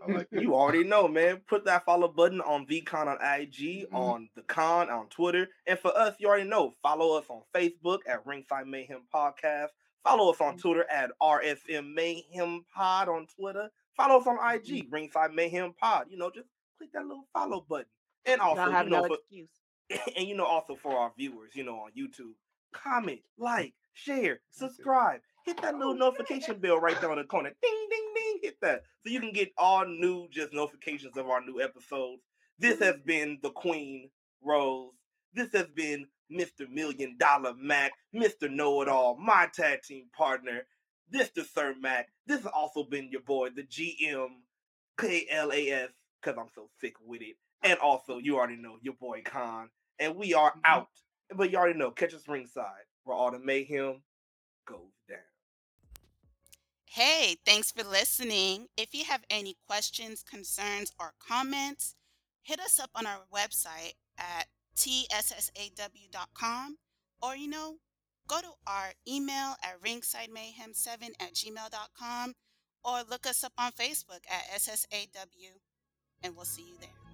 Like. 0.07 0.27
You 0.31 0.55
already 0.55 0.83
know, 0.83 1.07
man. 1.07 1.41
Put 1.47 1.65
that 1.65 1.85
follow 1.85 2.07
button 2.07 2.41
on 2.41 2.65
VCon 2.65 3.07
on 3.07 3.17
IG, 3.21 3.87
Mhm. 3.89 3.93
on 3.93 4.29
the 4.35 4.41
Kaun 4.43 4.89
on 4.89 5.07
Twitter, 5.09 5.49
and 5.67 5.77
for 5.79 5.95
us, 5.97 6.15
you 6.19 6.27
already 6.27 6.47
know. 6.49 6.75
Follow 6.81 7.17
us 7.17 7.25
on 7.29 7.41
Facebook 7.53 7.99
at 8.07 8.25
Ringside 8.25 8.67
Mayhem 8.67 9.03
Podcast. 9.13 9.69
Follow 10.03 10.31
us 10.31 10.39
on 10.39 10.57
Twitter 10.57 10.85
at 10.89 11.11
RSM 11.21 11.93
Mayhem 11.93 12.65
Pod 12.73 13.09
on 13.09 13.27
Twitter. 13.27 13.69
Follow 13.97 14.19
us 14.21 14.27
on 14.27 14.37
IG, 14.55 14.87
Ringside 14.91 15.33
Mayhem 15.33 15.73
Pod. 15.73 16.07
You 16.09 16.17
know, 16.17 16.31
just 16.31 16.47
click 16.77 16.91
that 16.93 17.05
little 17.05 17.27
follow 17.33 17.61
button. 17.61 17.87
And 18.25 18.39
also, 18.39 18.65
you 18.65 18.71
know, 18.71 19.01
no 19.01 19.07
for, 19.07 19.15
excuse. 19.15 19.49
and 20.15 20.27
you 20.27 20.35
know, 20.35 20.45
also 20.45 20.75
for 20.75 20.95
our 20.97 21.11
viewers, 21.17 21.55
you 21.55 21.63
know, 21.63 21.75
on 21.79 21.91
YouTube, 21.97 22.33
comment, 22.71 23.19
like, 23.37 23.73
share, 23.93 24.39
subscribe, 24.51 25.21
hit 25.45 25.61
that 25.61 25.77
little 25.77 25.95
notification 25.95 26.59
bell 26.59 26.79
right 26.79 26.99
there 27.01 27.11
on 27.11 27.17
the 27.17 27.23
corner. 27.23 27.51
Ding, 27.61 27.87
ding, 27.89 28.13
ding, 28.15 28.39
hit 28.43 28.57
that. 28.61 28.83
So 29.03 29.11
you 29.11 29.19
can 29.19 29.31
get 29.31 29.51
all 29.57 29.85
new 29.85 30.27
just 30.29 30.53
notifications 30.53 31.17
of 31.17 31.27
our 31.27 31.41
new 31.41 31.61
episodes. 31.61 32.21
This 32.57 32.79
has 32.79 32.95
been 33.05 33.39
the 33.41 33.51
Queen 33.51 34.09
Rose. 34.41 34.93
This 35.33 35.51
has 35.53 35.67
been 35.67 36.07
Mr. 36.31 36.69
Million 36.69 37.15
Dollar 37.17 37.53
Mac, 37.57 37.91
Mr. 38.13 38.49
Know 38.49 38.81
It 38.81 38.89
All, 38.89 39.17
my 39.17 39.47
tag 39.53 39.81
team 39.83 40.05
partner, 40.15 40.61
Mr. 41.13 41.45
Sir 41.45 41.75
Mac. 41.79 42.09
This 42.27 42.41
has 42.43 42.51
also 42.53 42.83
been 42.83 43.09
your 43.11 43.21
boy, 43.21 43.49
the 43.49 43.63
GM 43.63 44.27
KLAS, 44.97 45.89
because 46.21 46.37
I'm 46.37 46.49
so 46.53 46.69
sick 46.79 46.93
with 47.03 47.21
it. 47.21 47.37
And 47.63 47.79
also, 47.79 48.17
you 48.17 48.37
already 48.37 48.57
know 48.57 48.77
your 48.81 48.93
boy 48.95 49.21
Kaun. 49.23 49.69
And 49.99 50.15
we 50.15 50.33
are 50.33 50.53
Mhm. 50.53 50.61
out. 50.65 50.89
But 51.35 51.51
you 51.51 51.57
already 51.57 51.77
know, 51.77 51.91
catch 51.91 52.13
us 52.13 52.27
ringside 52.27 52.85
where 53.03 53.15
all 53.15 53.31
the 53.31 53.39
mayhem 53.39 54.03
goes 54.69 54.93
down. 55.07 55.17
Hey, 56.85 57.37
thanks 57.45 57.71
for 57.71 57.83
listening. 57.83 58.67
If 58.77 58.93
you 58.93 59.05
have 59.05 59.23
any 59.29 59.55
questions, 59.67 60.23
concerns, 60.23 60.91
or 60.99 61.13
comments, 61.19 61.95
hit 62.41 62.59
us 62.59 62.79
up 62.79 62.91
on 62.95 63.05
our 63.05 63.21
website 63.33 63.93
at 64.17 64.47
tssaw.com 64.75 65.97
or, 67.21 67.35
you 67.35 67.47
know, 67.47 67.77
go 68.27 68.39
to 68.41 68.49
our 68.67 68.91
email 69.07 69.55
at 69.63 69.81
ringsidemayhem7 69.81 71.09
at 71.19 71.33
gmail.com 71.33 72.33
or 72.83 73.01
look 73.09 73.25
us 73.27 73.43
up 73.43 73.53
on 73.57 73.71
Facebook 73.71 74.23
at 74.29 74.59
SSAW, 74.59 75.59
and 76.23 76.35
we'll 76.35 76.45
see 76.45 76.61
you 76.61 76.75
there. 76.79 77.08